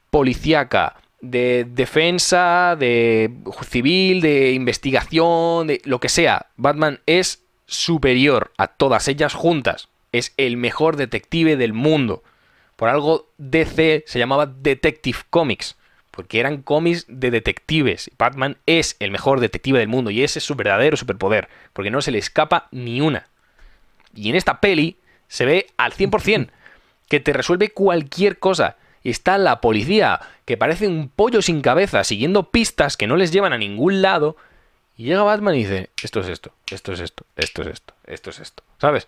policíaca, 0.09 0.95
de 1.21 1.65
defensa, 1.69 2.75
de 2.79 3.31
civil, 3.69 4.21
de 4.21 4.53
investigación, 4.53 5.67
de 5.67 5.81
lo 5.83 5.99
que 5.99 6.09
sea, 6.09 6.47
Batman 6.55 6.99
es 7.05 7.43
superior 7.65 8.51
a 8.57 8.67
todas 8.67 9.07
ellas 9.07 9.33
juntas. 9.33 9.89
Es 10.11 10.33
el 10.37 10.57
mejor 10.57 10.95
detective 10.95 11.57
del 11.57 11.73
mundo. 11.73 12.23
Por 12.75 12.89
algo 12.89 13.29
DC 13.37 14.05
se 14.07 14.19
llamaba 14.19 14.45
Detective 14.45 15.19
Comics, 15.29 15.75
porque 16.11 16.39
eran 16.39 16.61
cómics 16.61 17.05
de 17.07 17.31
detectives. 17.31 18.09
Batman 18.17 18.57
es 18.65 18.95
el 18.99 19.11
mejor 19.11 19.39
detective 19.39 19.79
del 19.79 19.89
mundo 19.89 20.09
y 20.09 20.23
ese 20.23 20.39
es 20.39 20.45
su 20.45 20.55
verdadero 20.55 20.97
superpoder, 20.97 21.49
porque 21.73 21.91
no 21.91 22.01
se 22.01 22.11
le 22.11 22.17
escapa 22.17 22.69
ni 22.71 23.01
una. 23.01 23.27
Y 24.15 24.29
en 24.29 24.35
esta 24.35 24.61
peli 24.61 24.97
se 25.27 25.45
ve 25.45 25.67
al 25.77 25.93
100% 25.93 26.49
que 27.09 27.19
te 27.19 27.33
resuelve 27.33 27.71
cualquier 27.71 28.39
cosa. 28.39 28.77
Está 29.03 29.37
la 29.37 29.59
policía, 29.59 30.19
que 30.45 30.57
parece 30.57 30.87
un 30.87 31.09
pollo 31.09 31.41
sin 31.41 31.61
cabeza, 31.61 32.03
siguiendo 32.03 32.51
pistas 32.51 32.95
que 32.95 33.07
no 33.07 33.17
les 33.17 33.31
llevan 33.31 33.51
a 33.51 33.57
ningún 33.57 34.01
lado. 34.01 34.37
Y 34.95 35.05
llega 35.05 35.23
Batman 35.23 35.55
y 35.55 35.59
dice, 35.59 35.89
esto 36.03 36.19
es 36.19 36.27
esto, 36.27 36.53
esto 36.69 36.93
es 36.93 36.99
esto, 36.99 37.25
esto 37.35 37.61
es 37.61 37.67
esto, 37.67 37.93
esto 38.05 38.29
es 38.29 38.39
esto. 38.39 38.63
¿Sabes? 38.77 39.07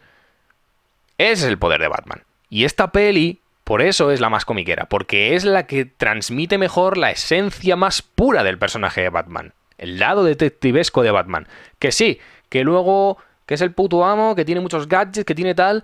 Ese 1.17 1.33
es 1.33 1.43
el 1.43 1.59
poder 1.59 1.81
de 1.81 1.89
Batman. 1.89 2.23
Y 2.49 2.65
esta 2.65 2.91
peli, 2.91 3.39
por 3.63 3.81
eso 3.81 4.11
es 4.11 4.19
la 4.19 4.29
más 4.29 4.45
comiquera, 4.45 4.85
porque 4.85 5.35
es 5.35 5.43
la 5.43 5.67
que 5.67 5.85
transmite 5.85 6.57
mejor 6.57 6.97
la 6.97 7.11
esencia 7.11 7.75
más 7.75 8.01
pura 8.01 8.43
del 8.43 8.57
personaje 8.57 9.01
de 9.01 9.09
Batman. 9.09 9.53
El 9.77 9.99
lado 9.99 10.23
detectivesco 10.23 11.03
de 11.03 11.11
Batman. 11.11 11.47
Que 11.77 11.91
sí, 11.91 12.19
que 12.49 12.63
luego, 12.63 13.17
que 13.45 13.55
es 13.55 13.61
el 13.61 13.73
puto 13.73 14.05
amo, 14.05 14.35
que 14.35 14.45
tiene 14.45 14.61
muchos 14.61 14.87
gadgets, 14.87 15.25
que 15.25 15.35
tiene 15.35 15.53
tal... 15.53 15.83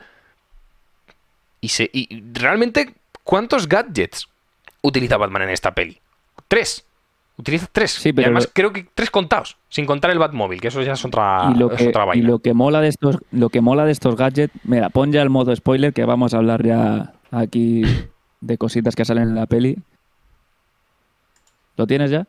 Y, 1.62 1.70
se, 1.70 1.90
y 1.92 2.24
realmente, 2.34 2.94
¿cuántos 3.24 3.68
gadgets 3.68 4.28
utiliza 4.82 5.18
Batman 5.18 5.44
en 5.44 5.50
esta 5.50 5.74
peli? 5.74 6.00
Tres. 6.48 6.86
Utiliza 7.38 7.68
tres. 7.72 7.92
Sí, 7.92 8.12
y 8.16 8.22
además 8.24 8.46
lo- 8.46 8.52
creo 8.54 8.74
que 8.74 8.88
tres 8.96 9.12
contados, 9.12 9.58
sin 9.70 9.86
contar 9.86 10.10
el 10.12 10.18
Batmóvil, 10.20 10.60
que 10.60 10.70
eso 10.70 10.82
ya 10.82 10.94
es 10.94 11.06
otra, 11.06 11.52
y 11.54 11.58
lo 11.60 11.72
es 11.72 11.78
que, 11.78 11.90
otra 11.90 12.04
y 12.04 12.08
vaina. 12.08 12.28
lo 12.28 12.40
que 12.40 12.54
mola 12.56 12.82
de 12.82 12.88
estos 12.88 13.18
lo 13.32 13.50
que 13.50 13.62
mola 13.62 13.86
de 13.86 13.92
estos 13.92 14.16
gadgets 14.16 14.52
mira 14.64 14.90
pon 14.90 15.12
ya 15.12 15.22
el 15.22 15.30
modo 15.30 15.56
spoiler 15.56 15.94
que 15.94 16.04
vamos 16.06 16.34
a 16.34 16.38
hablar 16.38 16.66
ya 16.66 17.14
aquí 17.30 17.84
de 18.42 18.58
cositas 18.58 18.96
que 18.96 19.06
salen 19.06 19.24
en 19.30 19.36
la 19.36 19.46
peli 19.46 19.78
¿lo 21.76 21.86
tienes 21.86 22.10
ya? 22.10 22.26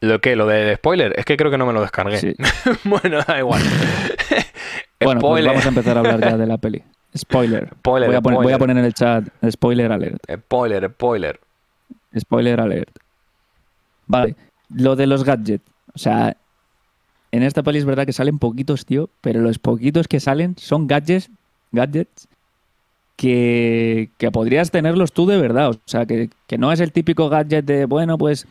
¿Lo 0.00 0.20
que? 0.20 0.34
¿Lo 0.36 0.46
de 0.46 0.74
spoiler? 0.76 1.14
Es 1.16 1.24
que 1.24 1.36
creo 1.36 1.50
que 1.50 1.56
no 1.58 1.64
me 1.66 1.72
lo 1.72 1.80
descargué. 1.80 2.18
Sí. 2.18 2.34
bueno, 2.84 3.20
da 3.26 3.38
igual. 3.38 3.62
bueno 5.00 5.20
pues 5.20 5.44
vamos 5.46 5.64
a 5.64 5.68
empezar 5.68 5.96
a 5.96 6.00
hablar 6.00 6.20
ya 6.20 6.36
de 6.36 6.46
la 6.46 6.58
peli 6.58 6.82
spoiler, 7.16 7.70
Spoiler, 7.78 8.08
voy, 8.08 8.16
a 8.16 8.20
poner, 8.20 8.42
voy 8.42 8.52
a 8.52 8.58
poner 8.58 8.78
en 8.78 8.84
el 8.84 8.94
chat 8.94 9.24
spoiler 9.50 9.92
alert 9.92 10.22
Spoiler, 10.30 10.90
spoiler. 10.90 11.40
Spoiler 12.18 12.60
alert. 12.60 12.90
Vale, 14.06 14.36
lo 14.74 14.96
de 14.96 15.06
los 15.06 15.24
gadgets. 15.24 15.64
O 15.94 15.98
sea, 15.98 16.36
en 17.32 17.42
esta 17.42 17.62
peli 17.62 17.78
es 17.78 17.84
verdad 17.84 18.06
que 18.06 18.12
salen 18.12 18.38
poquitos, 18.38 18.86
tío, 18.86 19.10
pero 19.20 19.40
los 19.40 19.58
poquitos 19.58 20.08
que 20.08 20.20
salen 20.20 20.56
son 20.58 20.86
gadgets, 20.86 21.30
gadgets 21.72 22.28
que, 23.16 24.10
que 24.18 24.30
podrías 24.30 24.70
tenerlos 24.70 25.12
tú 25.12 25.26
de 25.26 25.38
verdad. 25.38 25.70
O 25.70 25.80
sea, 25.86 26.06
que, 26.06 26.30
que 26.46 26.58
no 26.58 26.72
es 26.72 26.80
el 26.80 26.92
típico 26.92 27.28
gadget 27.28 27.64
de, 27.64 27.86
bueno, 27.86 28.18
pues 28.18 28.46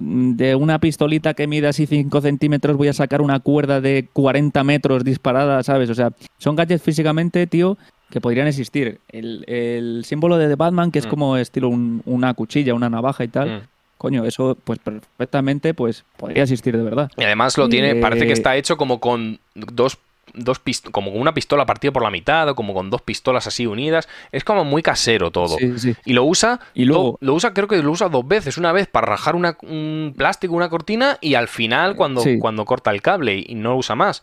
de 0.00 0.54
una 0.54 0.78
pistolita 0.78 1.34
que 1.34 1.46
mide 1.46 1.68
así 1.68 1.86
5 1.86 2.20
centímetros 2.22 2.76
voy 2.76 2.88
a 2.88 2.94
sacar 2.94 3.20
una 3.20 3.40
cuerda 3.40 3.80
de 3.80 4.08
40 4.12 4.64
metros 4.64 5.04
disparada, 5.04 5.62
¿sabes? 5.62 5.90
O 5.90 5.94
sea, 5.94 6.12
son 6.38 6.56
gadgets 6.56 6.82
físicamente, 6.82 7.46
tío, 7.46 7.76
que 8.10 8.20
podrían 8.20 8.46
existir. 8.46 9.00
El, 9.08 9.44
el 9.48 10.04
símbolo 10.04 10.36
de 10.38 10.48
The 10.48 10.54
Batman, 10.56 10.90
que 10.90 10.98
es 11.00 11.06
Mm. 11.06 11.10
como 11.10 11.36
estilo 11.36 11.68
un- 11.68 12.02
una 12.04 12.34
cuchilla, 12.34 12.74
una 12.74 12.88
navaja 12.90 13.24
y 13.24 13.28
tal, 13.28 13.48
Mm. 13.58 13.60
coño, 13.98 14.24
eso 14.24 14.56
pues 14.62 14.78
perfectamente 14.78 15.74
pues 15.74 16.04
podría 16.16 16.42
existir 16.42 16.76
de 16.76 16.82
verdad. 16.82 17.10
Y 17.16 17.24
además 17.24 17.56
lo 17.58 17.68
tiene, 17.68 17.90
Eh, 17.92 17.94
parece 17.96 18.26
que 18.26 18.32
está 18.32 18.56
hecho 18.56 18.76
como 18.76 19.00
con 19.00 19.38
dos, 19.54 19.98
dos 20.36 20.58
pist- 20.64 20.90
como 20.90 21.12
con 21.12 21.20
una 21.20 21.32
pistola 21.34 21.64
partida 21.64 21.92
por 21.92 22.02
la 22.02 22.10
mitad 22.10 22.48
o 22.48 22.54
como 22.56 22.74
con 22.74 22.90
dos 22.90 23.02
pistolas 23.02 23.46
así 23.46 23.66
unidas. 23.66 24.08
Es 24.32 24.42
como 24.44 24.64
muy 24.64 24.82
casero 24.82 25.30
todo. 25.30 25.56
Sí, 25.58 25.78
sí. 25.78 25.94
Y 26.04 26.12
lo 26.12 26.24
usa, 26.24 26.60
Y 26.74 26.84
luego- 26.86 27.18
lo, 27.20 27.26
lo 27.28 27.34
usa, 27.34 27.54
creo 27.54 27.68
que 27.68 27.80
lo 27.82 27.90
usa 27.90 28.08
dos 28.08 28.26
veces. 28.26 28.58
Una 28.58 28.72
vez 28.72 28.86
para 28.88 29.06
rajar 29.06 29.36
una- 29.36 29.56
un 29.62 30.12
plástico, 30.16 30.54
una 30.54 30.68
cortina, 30.68 31.18
y 31.20 31.34
al 31.34 31.46
final 31.48 31.94
cuando, 31.94 32.20
Sí. 32.20 32.38
cuando 32.38 32.64
corta 32.64 32.90
el 32.90 33.00
cable 33.00 33.44
y 33.46 33.54
no 33.54 33.70
lo 33.70 33.76
usa 33.76 33.94
más. 33.94 34.22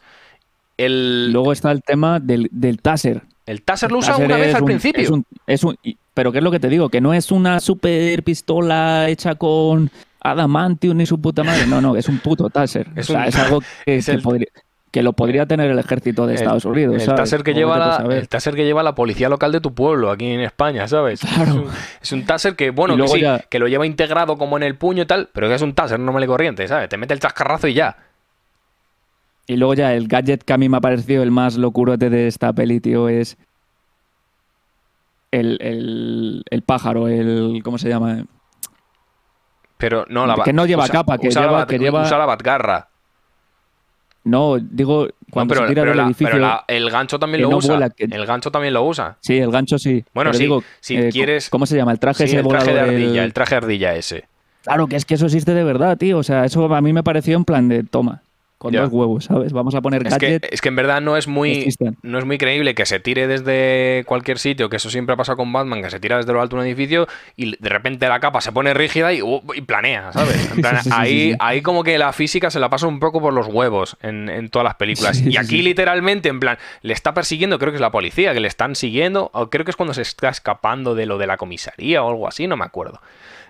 El, 0.78 1.32
Luego 1.32 1.52
está 1.54 1.72
el 1.72 1.82
tema 1.84 2.20
del, 2.20 2.50
del 2.52 2.82
taser. 2.82 3.22
El 3.46 3.62
taser 3.64 3.92
lo 3.92 4.00
usa 4.00 4.18
una 4.18 4.38
vez 4.38 4.54
al 4.56 4.62
un- 4.62 4.66
principio. 4.68 5.02
es 5.04 5.10
un- 5.10 5.26
es 5.48 5.64
un- 5.64 5.76
y- 5.84 5.98
pero 6.14 6.32
¿qué 6.32 6.38
es 6.40 6.44
lo 6.44 6.52
que 6.52 6.60
te 6.60 6.70
digo? 6.70 6.90
Que 6.90 7.02
no 7.02 7.14
es 7.14 7.32
una 7.32 7.60
super 7.60 8.22
pistola 8.24 9.08
hecha 9.10 9.36
con 9.36 9.90
adamantium 10.22 10.98
ni 10.98 11.06
su 11.06 11.20
puta 11.20 11.44
madre. 11.44 11.66
No, 11.68 11.82
no, 11.82 11.96
es 11.96 12.08
un 12.08 12.20
puto 12.20 12.50
taser. 12.50 12.88
Es 12.96 13.10
o 13.10 13.14
sea, 13.14 13.26
es 13.28 13.36
algo 13.38 13.62
que, 13.86 13.96
es 13.98 14.06
que 14.06 14.12
el- 14.12 14.22
podría- 14.22 14.48
que 14.92 15.04
lo 15.04 15.14
podría 15.14 15.46
tener 15.46 15.72
el 15.72 15.80
ejército 15.80 16.28
de 16.28 16.34
El- 16.34 16.40
Estados 16.40 16.66
Unidos. 16.66 16.96
El 16.96 17.02
¿sabes? 17.02 17.22
taser 17.22 17.44
que 17.44 17.54
lleva 17.54 17.78
la, 17.78 18.06
el 18.14 18.28
taser 18.28 18.56
que 18.56 18.66
lleva 18.66 18.84
la 18.84 18.94
policía 18.94 19.30
local 19.30 19.54
de 19.54 19.62
tu 19.62 19.74
pueblo 19.74 20.12
aquí 20.12 20.26
en 20.28 20.42
España, 20.42 20.86
¿sabes? 20.90 21.22
Claro. 21.36 21.66
Es, 22.02 22.12
un, 22.12 22.26
taser 22.26 22.56
que, 22.58 22.72
bueno, 22.72 22.98
que 22.98 23.08
sí, 23.08 23.22
ya- 23.22 23.40
que 23.40 23.58
lo 23.58 23.70
lleva 23.70 23.86
integrado 23.86 24.38
como 24.38 24.58
en 24.58 24.64
el 24.64 24.76
puño 24.76 25.04
y 25.04 25.06
tal, 25.06 25.30
pero 25.32 25.48
que 25.48 25.56
es 25.56 25.62
un 25.62 25.74
taser 25.74 25.98
normal 25.98 26.26
y 26.26 26.28
corriente, 26.28 26.68
¿sabes? 26.68 26.90
Te 26.90 26.98
mete 26.98 27.14
el 27.14 27.22
chascarrazo 27.22 27.68
y 27.70 27.74
ya. 27.74 27.96
Y 29.52 29.58
luego 29.58 29.74
ya 29.74 29.94
el 29.94 30.08
gadget 30.08 30.44
que 30.44 30.54
a 30.54 30.58
mí 30.58 30.70
me 30.70 30.78
ha 30.78 30.80
parecido 30.80 31.24
el 31.24 31.30
más 31.32 31.58
locurote 31.58 32.10
de 32.10 32.28
esta 32.28 32.54
peli, 32.54 32.80
tío, 32.80 33.10
es 33.10 33.38
el, 35.32 35.58
el, 35.60 36.44
el 36.50 36.62
pájaro, 36.62 37.10
el... 37.10 37.60
¿Cómo 37.62 37.78
se 37.78 37.90
llama? 37.90 38.24
Pero 39.78 40.06
no 40.08 40.26
la 40.26 40.36
Que 40.46 40.54
no 40.54 40.66
lleva 40.66 40.88
capa, 40.88 41.18
que 41.18 41.28
usa 41.28 41.42
la 41.42 41.48
lleva- 41.48 41.60
bat- 41.66 41.68
que 41.70 41.80
lleva- 41.80 42.04
usa 42.04 42.18
la 42.18 42.26
batgarra. 42.26 42.88
No, 44.24 44.58
digo, 44.58 45.08
No, 45.08 45.12
cuando 45.32 45.54
pero 45.54 45.66
se 45.68 45.74
tira 45.74 45.82
pero 45.82 45.92
del 45.92 45.98
la- 45.98 46.06
edificio... 46.06 46.28
pero 46.32 46.40
la- 46.40 46.64
el 46.70 46.90
gancho 46.90 47.20
también 47.20 47.42
lo 47.42 47.50
no 47.50 47.58
usa. 47.58 47.74
vuela, 47.74 47.90
que- 47.90 48.06
El 48.06 48.26
gancho 48.26 48.52
también 48.52 48.74
lo 48.74 48.84
usa. 48.86 49.18
Sí, 49.20 49.38
el 49.38 49.52
gancho 49.52 49.78
sí. 49.78 50.06
Bueno, 50.14 50.32
sí, 50.34 50.44
digo, 50.44 50.64
si 50.80 50.96
eh, 50.96 51.10
quieres- 51.12 51.50
¿Cómo 51.50 51.66
se 51.66 51.76
llama? 51.76 51.92
El 51.92 52.00
traje 52.00 52.26
Sí, 52.26 52.36
ese 52.36 52.40
el 52.40 52.48
traje 52.48 52.74
de 52.74 52.80
ardilla, 52.80 53.20
el- 53.22 53.26
el 53.26 53.34
traje 53.34 53.56
de 53.56 53.58
ardilla 53.58 53.96
ese. 53.96 54.30
Claro, 54.64 54.88
que 54.88 54.96
es 54.96 55.04
que 55.04 55.16
eso 55.16 55.26
existe 55.26 55.54
de 55.54 55.64
verdad, 55.66 55.98
tío. 55.98 56.20
O 56.20 56.24
sea, 56.24 56.46
eso 56.46 56.74
a 56.74 56.80
mí 56.82 56.94
me 56.94 57.04
pareció 57.04 57.36
en 57.36 57.44
plan 57.44 57.68
de 57.68 57.84
toma, 57.84 58.22
con 58.62 58.72
Ya. 58.72 58.82
dos 58.82 58.92
huevos, 58.92 59.26
¿sabes? 59.26 59.54
Vamos 59.54 59.74
a 59.74 59.82
poner 59.82 60.06
Es 60.06 60.20
que, 60.20 60.40
es 60.52 60.62
que 60.62 60.70
en 60.70 60.76
verdad 60.76 61.02
no 61.02 61.18
es 61.18 61.28
muy 61.28 61.68
no 62.04 62.20
es 62.20 62.26
muy 62.26 62.38
creíble 62.38 62.76
que 62.76 62.86
se 62.86 63.00
tire 63.00 63.26
desde 63.26 64.04
cualquier 64.06 64.38
sitio, 64.38 64.70
que 64.70 64.76
eso 64.76 64.92
siempre 64.92 65.18
pasa 65.18 65.36
con 65.36 65.52
Batman, 65.52 65.82
que 65.82 65.90
se 65.90 66.00
tira 66.00 66.18
desde 66.18 66.32
lo 66.32 66.40
alto 66.44 66.58
de 66.58 66.62
un 66.62 66.68
edificio 66.68 67.08
y 67.36 67.58
de 67.58 67.70
repente 67.70 68.08
la 68.08 68.20
capa 68.20 68.40
se 68.40 68.52
pone 68.52 68.76
rígida 68.76 69.14
y, 69.14 69.24
uh, 69.24 69.42
y 69.56 69.62
planea, 69.62 70.14
¿sabes? 70.14 70.52
En 70.52 70.62
plan, 70.62 70.78
Sí, 70.78 70.84
sí, 70.84 70.90
sí, 70.92 70.96
ahí, 70.96 71.32
sí, 71.32 71.38
ahí 71.40 71.62
como 71.64 71.84
que 71.84 71.98
la 71.98 72.14
física 72.14 72.52
se 72.52 72.60
la 72.60 72.70
pasa 72.70 72.86
un 72.86 73.00
poco 73.00 73.20
por 73.20 73.34
los 73.34 73.48
huevos 73.48 73.98
en, 74.04 74.30
en 74.30 74.50
todas 74.50 74.64
las 74.64 74.76
películas. 74.76 75.20
Y 75.26 75.38
aquí 75.38 75.64
literalmente, 75.64 76.30
en 76.30 76.40
plan, 76.40 76.60
le 76.84 76.94
está 76.94 77.16
persiguiendo, 77.16 77.58
creo 77.58 77.72
que 77.72 77.78
es 77.78 77.82
la 77.82 77.92
policía, 77.92 78.32
que 78.34 78.42
le 78.42 78.48
están 78.48 78.76
siguiendo, 78.76 79.32
o 79.34 79.50
creo 79.50 79.66
que 79.66 79.72
es 79.72 79.76
cuando 79.76 79.96
se 79.96 80.04
está 80.04 80.30
escapando 80.30 80.94
de 80.94 81.08
lo 81.08 81.18
de 81.18 81.26
la 81.26 81.38
comisaría 81.38 82.04
o 82.04 82.10
algo 82.10 82.28
así, 82.28 82.46
no 82.46 82.58
me 82.58 82.66
acuerdo. 82.66 83.02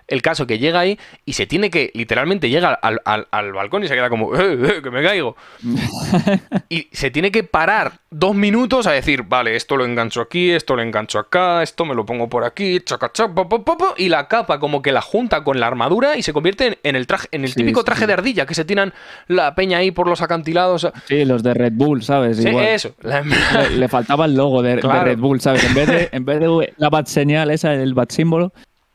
El 0.08 0.20
caso 0.22 0.46
que 0.46 0.58
llega 0.58 0.80
ahí 0.80 0.98
y 1.24 1.32
se 1.34 1.46
tiene 1.46 1.70
que, 1.70 1.90
literalmente 1.94 2.50
llega 2.50 2.74
al, 2.74 3.00
al- 3.04 3.28
al 3.30 3.52
balcón 3.52 3.84
y 3.84 3.88
se 3.88 3.94
queda 3.94 4.08
como, 4.10 4.34
"Eh, 4.40 4.58
eh, 4.62 4.80
que 4.82 4.90
me 4.90 5.02
caigo. 5.02 5.36
y 6.68 6.88
se 6.92 7.10
tiene 7.10 7.30
que 7.30 7.44
parar 7.44 7.92
dos 8.10 8.34
minutos 8.34 8.86
a 8.86 8.92
decir, 8.92 9.22
vale, 9.22 9.56
esto 9.56 9.76
lo 9.76 9.84
engancho 9.84 10.20
aquí, 10.20 10.50
esto 10.50 10.76
lo 10.76 10.82
engancho 10.82 11.18
acá, 11.18 11.62
esto 11.62 11.84
me 11.84 11.94
lo 11.94 12.04
pongo 12.04 12.28
por 12.28 12.44
aquí, 12.44 12.80
chaca, 12.80 13.10
chaca, 13.12 13.34
po, 13.34 13.48
po, 13.48 13.64
po, 13.64 13.76
po", 13.78 13.94
y 13.96 14.08
la 14.08 14.28
capa 14.28 14.58
como 14.58 14.82
que 14.82 14.92
la 14.92 15.00
junta 15.00 15.44
con 15.44 15.58
la 15.60 15.66
armadura 15.66 16.16
y 16.16 16.22
se 16.22 16.32
convierte 16.32 16.66
en, 16.66 16.78
en 16.82 16.96
el 16.96 17.06
traje, 17.06 17.28
en 17.32 17.44
el 17.44 17.48
Sí, 17.50 17.56
típico 17.56 17.84
traje 17.84 18.00
sí. 18.02 18.06
de 18.06 18.12
ardilla 18.12 18.46
que 18.46 18.54
se 18.54 18.64
tiran 18.64 18.92
la 19.28 19.54
peña 19.54 19.78
ahí 19.78 19.90
por 19.90 20.08
los 20.08 20.20
acantilados. 20.22 20.86
Sí, 21.06 21.24
los 21.24 21.42
de 21.42 21.54
Red 21.54 21.72
Bull, 21.74 22.02
¿sabes? 22.02 22.36
Sí, 22.38 22.48
Igual. 22.48 22.64
eso. 22.66 22.94
La- 23.02 23.22
Le, 23.22 23.70
le 23.78 23.88
faltaba 23.88 24.26
el 24.26 24.34
logo 24.34 24.62
de, 24.62 24.76
de 24.76 24.80
Claro. 24.82 25.04
Red 25.04 25.18
Bull, 25.18 25.40
¿sabes? 25.40 25.64
En 25.64 25.74
vez 25.74 25.86
de, 25.88 26.08
en 26.12 26.24
vez 26.24 26.40
de 26.40 26.74
la 26.76 26.90
bat 26.90 27.06
señal 27.06 27.50
esa, 27.50 27.72
el 27.74 27.94
bat 27.94 28.10
símbolo, 28.10 28.52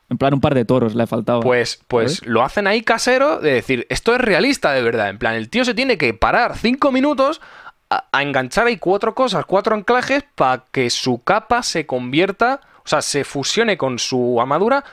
en 0.10 0.18
plan 0.18 0.34
un 0.34 0.41
par 0.41 0.53
de 0.55 0.66
toros 0.66 0.95
le 0.95 1.05
faltaba. 1.08 1.41
Pues, 1.41 1.82
pues 1.88 2.18
¿Sabes? 2.18 2.28
lo 2.28 2.43
hacen 2.43 2.68
ahí 2.68 2.82
casero 2.82 3.39
de 3.39 3.53
decir, 3.53 3.86
esto 3.89 4.14
es 4.16 4.22
realista 4.22 4.72
de 4.72 4.82
verdad. 4.82 5.10
En 5.10 5.18
plan, 5.18 5.36
el 5.36 5.49
tío 5.49 5.66
se 5.66 5.74
tiene 5.74 5.97
que 5.97 6.14
parar 6.14 6.55
cinco 6.58 6.91
minutos 6.91 7.41
a, 7.89 8.05
a 8.12 8.22
enganchar 8.24 8.68
ahí 8.68 8.78
cuatro 8.78 9.14
cosas, 9.16 9.45
cuatro 9.45 9.76
anclajes, 9.76 10.24
para 10.36 10.64
que 10.72 10.89
su 10.89 11.24
capa 11.24 11.64
se 11.64 11.86
convierta, 11.86 12.62
o 12.84 12.88
sea, 12.88 13.01
se 13.01 13.24
fusione 13.24 13.78
con 13.78 13.99
su 13.99 14.39
armadura, 14.39 14.84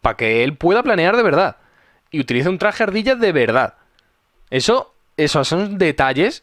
para 0.00 0.16
que 0.16 0.42
él 0.44 0.56
pueda 0.56 0.82
planear 0.82 1.16
de 1.16 1.22
verdad. 1.22 1.56
Y 2.10 2.20
utilice 2.20 2.48
un 2.48 2.58
traje 2.58 2.82
ardilla 2.82 3.14
de 3.16 3.32
verdad. 3.32 3.74
Eso, 4.50 4.94
esos 5.16 5.46
son 5.46 5.78
detalles 5.78 6.42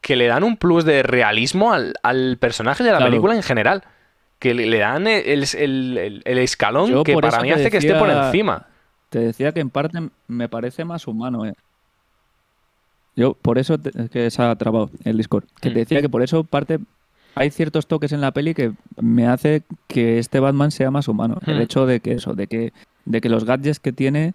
que 0.00 0.16
le 0.16 0.26
dan 0.26 0.44
un 0.44 0.56
plus 0.56 0.84
de 0.84 1.02
realismo 1.02 1.72
al, 1.72 1.94
al 2.02 2.36
personaje 2.38 2.84
de 2.84 2.90
la 2.92 2.98
Claro. 2.98 3.10
película 3.10 3.34
en 3.34 3.42
general. 3.42 3.84
Que 4.38 4.54
le, 4.54 4.78
dan 4.78 5.06
el, 5.06 5.44
el- 5.56 5.98
el- 5.98 6.22
el 6.24 6.38
escalón 6.38 6.90
Yo 6.90 7.02
que 7.02 7.14
para 7.16 7.40
mí 7.40 7.50
hace 7.50 7.70
que 7.70 7.78
esté 7.78 7.94
por 7.94 8.08
encima. 8.10 8.66
Te 9.10 9.18
decía 9.20 9.52
que 9.52 9.60
en 9.60 9.70
parte 9.70 9.98
me 10.28 10.48
parece 10.48 10.84
más 10.84 11.06
humano, 11.06 11.44
¿eh? 11.46 11.54
yo 13.16 13.34
por 13.34 13.58
eso 13.58 13.78
te- 13.78 13.90
es 14.00 14.10
que 14.10 14.30
se 14.30 14.42
ha 14.42 14.54
trabado 14.54 14.90
el 15.04 15.16
Discord. 15.16 15.44
Que 15.60 15.70
Mm. 15.70 15.72
te 15.72 15.78
decía 15.80 16.00
que 16.00 16.08
por 16.08 16.22
eso 16.22 16.44
parte 16.44 16.78
hay 17.34 17.50
ciertos 17.50 17.86
toques 17.86 18.12
en 18.12 18.20
la 18.20 18.30
peli 18.32 18.54
que 18.54 18.72
me 19.00 19.26
hace 19.26 19.62
que 19.88 20.18
este 20.18 20.38
Batman 20.40 20.70
sea 20.70 20.90
más 20.90 21.08
humano. 21.08 21.38
El 21.46 21.58
Mm. 21.58 21.62
hecho 21.62 21.86
de 21.86 22.00
que 22.00 22.12
eso, 22.12 22.34
de 22.34 22.46
que, 22.46 22.72
de 23.04 23.20
que 23.20 23.28
los 23.28 23.44
gadgets 23.44 23.80
que 23.80 23.92
tiene 23.92 24.34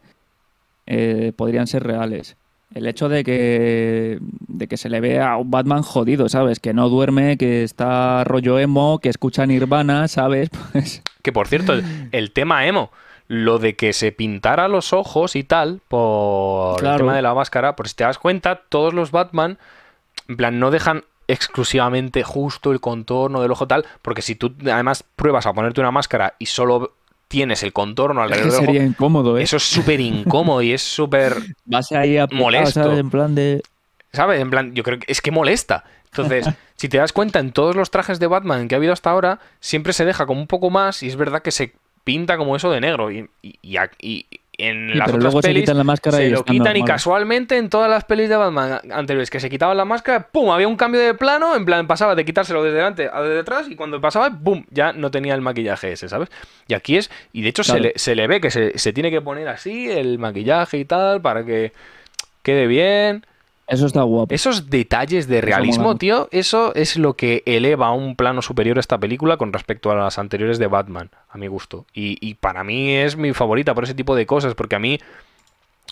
eh, 0.85 1.31
podrían 1.37 1.65
ser 1.67 1.83
reales. 1.83 2.35
El 2.73 2.87
hecho 2.87 3.07
de 3.07 3.23
que, 3.23 4.17
de 4.21 4.67
que 4.67 4.77
se 4.77 4.89
le 4.89 4.99
vea 4.99 5.31
a 5.31 5.37
un 5.37 5.51
Batman 5.51 5.83
jodido, 5.83 6.27
¿sabes? 6.27 6.59
Que 6.59 6.73
no 6.73 6.89
duerme, 6.89 7.37
que 7.37 7.63
está 7.63 8.23
rollo 8.23 8.57
emo, 8.57 8.99
que 8.99 9.09
escucha 9.09 9.45
Nirvana, 9.45 10.07
¿sabes? 10.07 10.49
Pues 10.71 11.03
Que 11.21 11.31
por 11.31 11.47
cierto, 11.47 11.73
el, 11.73 12.09
el 12.11 12.31
tema 12.31 12.65
emo, 12.65 12.91
lo 13.27 13.59
de 13.59 13.75
que 13.75 13.93
se 13.93 14.11
pintara 14.11 14.67
los 14.67 14.91
ojos 14.91 15.35
y 15.35 15.43
tal, 15.43 15.81
por 15.87 16.83
el 16.83 16.97
tema 16.97 17.15
de 17.15 17.21
la 17.21 17.33
máscara, 17.33 17.75
por 17.75 17.87
si 17.87 17.95
te 17.95 18.03
das 18.03 18.17
cuenta, 18.17 18.61
todos 18.69 18.93
los 18.93 19.11
Batman, 19.11 19.57
en 20.27 20.37
plan, 20.37 20.59
no 20.59 20.71
dejan 20.71 21.03
exclusivamente 21.27 22.23
justo 22.23 22.71
el 22.71 22.79
contorno 22.79 23.41
del 23.41 23.51
ojo 23.51 23.67
tal, 23.67 23.85
porque 24.01 24.21
si 24.21 24.35
tú 24.35 24.53
además 24.61 25.03
pruebas 25.15 25.45
a 25.45 25.53
ponerte 25.53 25.79
una 25.79 25.91
máscara 25.91 26.35
y 26.39 26.47
solo 26.47 26.93
tienes 27.33 27.63
el 27.63 27.73
contorno 27.73 28.23
es 28.23 28.27
que 28.27 28.33
alrededor 28.35 28.59
del 28.59 28.65
sería 28.67 28.81
ojo, 28.81 28.89
incómodo, 28.91 29.37
¿eh? 29.39 29.43
eso 29.43 29.57
es 29.57 29.63
súper 29.63 29.99
incómodo 29.99 30.61
y 30.61 30.71
es 30.71 30.83
súper 30.83 31.35
Vas 31.65 31.91
ahí 31.91 32.15
a 32.15 32.27
molesto. 32.27 32.95
En 32.95 33.09
plan 33.09 33.33
de... 33.33 33.63
¿Sabes? 34.11 34.39
En 34.39 34.51
plan, 34.51 34.75
yo 34.75 34.83
creo 34.83 34.99
que 34.99 35.11
es 35.11 35.19
que 35.19 35.31
molesta. 35.31 35.83
Entonces, 36.11 36.47
si 36.75 36.89
te 36.89 36.99
das 36.99 37.11
cuenta, 37.11 37.39
en 37.39 37.51
todos 37.51 37.75
los 37.75 37.89
trajes 37.89 38.19
de 38.19 38.27
Batman 38.27 38.67
que 38.67 38.75
ha 38.75 38.77
habido 38.77 38.93
hasta 38.93 39.09
ahora, 39.09 39.39
siempre 39.59 39.93
se 39.93 40.05
deja 40.05 40.27
como 40.27 40.41
un 40.41 40.47
poco 40.47 40.69
más 40.69 41.01
y 41.01 41.07
es 41.07 41.15
verdad 41.15 41.41
que 41.41 41.49
se 41.49 41.73
pinta 42.03 42.37
como 42.37 42.55
eso 42.55 42.69
de 42.69 42.81
negro. 42.81 43.11
Y, 43.11 43.27
y, 43.41 43.57
y 43.63 43.79
y 43.99 44.25
en 44.57 44.91
Sí, 44.91 44.97
las 44.97 45.05
pero 45.07 45.17
otras 45.17 45.23
luego 45.23 45.41
se 45.41 45.47
pelis 45.47 45.61
quitan 45.63 45.77
la 45.77 45.83
máscara 45.83 46.17
se 46.17 46.27
y 46.27 46.29
lo 46.29 46.45
quitan 46.45 46.77
y 46.77 46.83
casualmente 46.83 47.57
en 47.57 47.69
todas 47.69 47.89
las 47.89 48.03
pelis 48.05 48.29
de 48.29 48.35
Batman 48.35 48.79
anteriores 48.91 49.29
que 49.29 49.39
se 49.39 49.49
quitaban 49.49 49.75
la 49.77 49.85
máscara, 49.85 50.27
¡pum! 50.31 50.51
Había 50.51 50.67
un 50.67 50.75
cambio 50.75 51.01
de 51.01 51.13
plano, 51.13 51.55
en 51.55 51.65
plan 51.65 51.87
pasaba 51.87 52.15
de 52.15 52.23
quitárselo 52.23 52.63
desde 52.63 52.77
delante 52.77 53.09
a 53.11 53.21
de 53.21 53.35
detrás 53.35 53.67
y 53.69 53.75
cuando 53.75 53.99
pasaba, 53.99 54.29
¡pum! 54.31 54.65
Ya 54.69 54.93
no 54.93 55.11
tenía 55.11 55.33
el 55.33 55.41
maquillaje 55.41 55.93
ese, 55.93 56.07
¿sabes? 56.07 56.29
Y 56.67 56.75
aquí 56.75 56.97
es, 56.97 57.09
y 57.31 57.41
de 57.41 57.49
hecho 57.49 57.63
se, 57.63 57.79
le, 57.79 57.93
se 57.95 58.15
le 58.15 58.27
ve 58.27 58.41
que 58.41 58.51
se, 58.51 58.77
se 58.77 58.93
tiene 58.93 59.09
que 59.09 59.21
poner 59.21 59.47
así 59.47 59.89
el 59.89 60.19
maquillaje 60.19 60.77
y 60.77 60.85
tal 60.85 61.21
para 61.21 61.43
que 61.45 61.71
quede 62.43 62.67
bien. 62.67 63.25
Eso 63.67 63.85
está 63.85 64.01
guapo. 64.03 64.33
Esos 64.33 64.69
detalles 64.69 65.27
de 65.27 65.39
realismo, 65.41 65.95
tío, 65.95 66.27
eso 66.31 66.75
es 66.75 66.97
lo 66.97 67.13
que 67.15 67.43
eleva 67.45 67.87
a 67.87 67.91
un 67.93 68.15
plano 68.15 68.41
superior 68.41 68.77
esta 68.77 68.97
película 68.97 69.37
con 69.37 69.53
respecto 69.53 69.89
a 69.89 69.95
las 69.95 70.19
anteriores 70.19 70.59
de 70.59 70.67
Batman, 70.67 71.09
a 71.29 71.37
mi 71.37 71.47
gusto. 71.47 71.85
Y, 71.93 72.17
y 72.19 72.33
para 72.35 72.63
mí 72.63 72.93
es 72.93 73.15
mi 73.15 73.33
favorita 73.33 73.73
por 73.73 73.85
ese 73.85 73.93
tipo 73.93 74.15
de 74.15 74.25
cosas, 74.25 74.53
porque 74.53 74.75
a 74.75 74.79
mí 74.79 74.99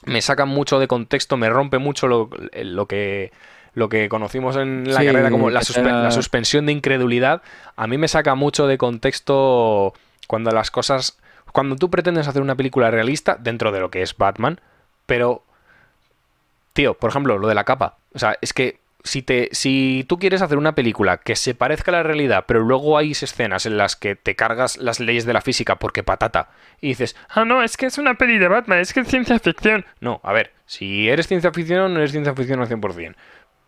me 0.05 0.21
sacan 0.21 0.49
mucho 0.49 0.79
de 0.79 0.87
contexto, 0.87 1.37
me 1.37 1.49
rompe 1.49 1.77
mucho 1.77 2.07
lo, 2.07 2.29
lo 2.53 2.85
que 2.87 3.31
lo 3.73 3.87
que 3.87 4.09
conocimos 4.09 4.57
en 4.57 4.83
la 4.93 4.99
Sí, 4.99 5.05
carrera 5.05 5.29
como 5.31 5.49
la, 5.49 5.61
suspe- 5.61 6.03
la 6.03 6.11
suspensión 6.11 6.65
de 6.65 6.73
incredulidad, 6.73 7.41
a 7.77 7.87
mí 7.87 7.97
me 7.97 8.09
saca 8.09 8.35
mucho 8.35 8.67
de 8.67 8.77
contexto 8.77 9.93
cuando 10.27 10.51
las 10.51 10.71
cosas... 10.71 11.17
Cuando 11.53 11.77
tú 11.77 11.89
pretendes 11.89 12.27
hacer 12.27 12.41
una 12.41 12.55
película 12.55 12.91
realista 12.91 13.37
dentro 13.39 13.71
de 13.71 13.79
lo 13.79 13.89
que 13.89 14.01
es 14.01 14.17
Batman, 14.17 14.59
pero 15.05 15.43
Tío, 16.73 16.93
por 16.93 17.09
ejemplo, 17.09 17.37
lo 17.37 17.47
de 17.47 17.55
la 17.55 17.63
capa. 17.63 17.97
O 18.13 18.19
sea, 18.19 18.37
es 18.41 18.53
que 18.53 18.79
si, 19.03 19.21
te, 19.23 19.49
si 19.51 20.05
tú 20.07 20.19
quieres 20.19 20.41
hacer 20.41 20.57
una 20.57 20.75
película 20.75 21.17
que 21.17 21.35
se 21.35 21.55
parezca 21.55 21.91
a 21.91 21.95
la 21.95 22.03
realidad, 22.03 22.45
pero 22.47 22.59
luego 22.61 22.97
hay 22.97 23.11
escenas 23.11 23.65
en 23.65 23.77
las 23.77 23.95
que 23.95 24.15
te 24.15 24.35
cargas 24.35 24.77
las 24.77 24.99
leyes 24.99 25.25
de 25.25 25.33
la 25.33 25.41
física 25.41 25.77
porque 25.77 26.03
patata, 26.03 26.49
y 26.79 26.89
dices, 26.89 27.15
ah, 27.29 27.43
no, 27.43 27.63
es 27.63 27.77
que 27.77 27.87
es 27.87 27.97
una 27.97 28.13
peli 28.15 28.37
de 28.37 28.47
Batman, 28.47 28.79
es 28.79 28.93
que 28.93 28.99
es 29.01 29.07
ciencia 29.07 29.39
ficción. 29.39 29.85
No, 29.99 30.21
a 30.23 30.33
ver, 30.33 30.53
si 30.65 31.09
eres 31.09 31.27
ciencia 31.27 31.51
ficción, 31.51 31.93
no 31.93 31.99
eres 31.99 32.11
ciencia 32.11 32.35
ficción 32.35 32.61
al 32.61 32.67
100%. 32.69 33.15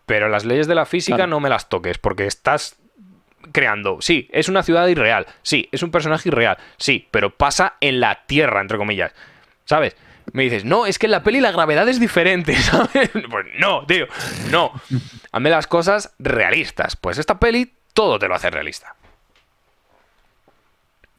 Pero 0.06 0.28
las 0.28 0.44
leyes 0.44 0.66
de 0.68 0.74
la 0.74 0.86
física 0.86 1.16
Claro. 1.16 1.30
no 1.30 1.40
me 1.40 1.48
las 1.48 1.68
toques, 1.68 1.98
porque 1.98 2.26
estás 2.26 2.76
creando. 3.52 3.98
Sí, 4.00 4.28
es 4.32 4.48
una 4.48 4.62
ciudad 4.62 4.86
irreal. 4.86 5.26
Sí, 5.42 5.68
es 5.72 5.82
un 5.82 5.90
personaje 5.90 6.28
irreal. 6.28 6.58
Sí, 6.76 7.08
pero 7.10 7.30
pasa 7.36 7.74
en 7.80 8.00
la 8.00 8.24
Tierra, 8.26 8.60
entre 8.60 8.78
comillas. 8.78 9.12
¿Sabes? 9.64 9.96
Me 10.32 10.44
dices, 10.44 10.64
no, 10.64 10.86
es 10.86 10.98
que 10.98 11.06
en 11.06 11.12
la 11.12 11.22
peli 11.22 11.40
la 11.40 11.52
gravedad 11.52 11.88
es 11.88 12.00
diferente, 12.00 12.54
¿sabes? 12.56 13.10
Pues 13.30 13.46
no, 13.58 13.84
tío, 13.86 14.06
no. 14.50 14.72
Hazme 15.32 15.50
las 15.50 15.66
cosas 15.66 16.14
realistas. 16.18 16.96
Pues 16.96 17.18
esta 17.18 17.38
peli 17.38 17.72
todo 17.92 18.18
te 18.18 18.28
lo 18.28 18.34
hace 18.34 18.50
realista. 18.50 18.96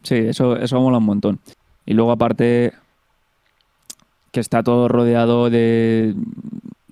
Sí, 0.04 0.16
eso, 0.16 0.56
eso 0.58 0.80
mola 0.80 1.00
un 1.00 1.06
montón. 1.06 1.40
Y 1.86 1.94
luego 1.94 2.12
aparte 2.12 2.74
que 4.32 4.40
está 4.40 4.62
todo 4.62 4.88
rodeado 4.88 5.50
de... 5.50 6.14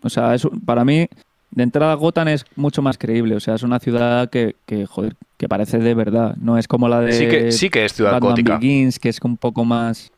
O 0.02 0.10
sea, 0.10 0.34
es, 0.34 0.48
para 0.66 0.86
mí, 0.86 1.08
de 1.52 1.64
entrada 1.64 1.94
Gotham 1.96 2.30
es 2.30 2.46
mucho 2.56 2.82
más 2.82 2.98
creíble. 2.98 3.36
O 3.36 3.40
sea, 3.40 3.56
es 3.56 3.64
una 3.64 3.80
ciudad 3.80 4.30
que, 4.30 4.56
que, 4.66 4.86
joder, 4.86 5.16
que 5.38 5.50
parece 5.50 5.78
de 5.80 5.94
verdad. 5.94 6.36
No 6.38 6.58
es 6.58 6.68
como 6.68 6.88
la 6.88 7.02
de 7.02 7.14
Sí 7.14 7.28
que, 7.28 7.52
sí 7.52 7.70
que 7.70 7.86
es 7.86 7.94
ciudad 7.94 8.14
Batman 8.14 8.32
gótica. 8.32 8.58
Begins, 8.58 8.98
que 8.98 9.10
es 9.10 9.20
un 9.22 9.38
poco 9.38 9.66
más... 9.66 10.12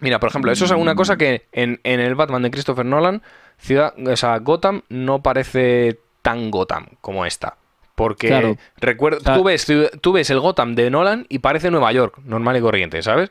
Mira, 0.00 0.18
por 0.20 0.28
ejemplo, 0.30 0.52
eso 0.52 0.64
es 0.64 0.70
una 0.72 0.94
cosa 0.94 1.16
que 1.16 1.46
en, 1.52 1.80
en 1.84 2.00
el 2.00 2.14
Batman 2.14 2.42
de 2.42 2.50
Christopher 2.50 2.84
Nolan, 2.86 3.22
ciudad, 3.58 3.94
o 3.98 4.16
sea, 4.16 4.38
Gotham 4.38 4.82
no 4.88 5.22
parece 5.22 5.98
tan 6.22 6.50
Gotham 6.50 6.86
como 7.00 7.24
esta. 7.26 7.56
Porque 7.94 8.28
Claro. 8.28 8.56
recuerda, 8.76 9.18
O 9.18 9.22
sea- 9.22 9.34
tú, 9.36 9.44
ves, 9.44 9.66
tú 10.02 10.12
ves 10.12 10.28
el 10.30 10.40
Gotham 10.40 10.74
de 10.74 10.90
Nolan 10.90 11.24
y 11.30 11.38
parece 11.38 11.70
Nueva 11.70 11.92
York, 11.92 12.18
normal 12.24 12.56
y 12.56 12.60
corriente, 12.60 13.02
¿sabes? 13.02 13.30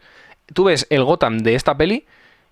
Tú 0.53 0.63
ves 0.65 0.87
el 0.89 1.03
Gotham 1.03 1.37
de 1.39 1.53
esta 1.55 1.77
peli 1.77 2.05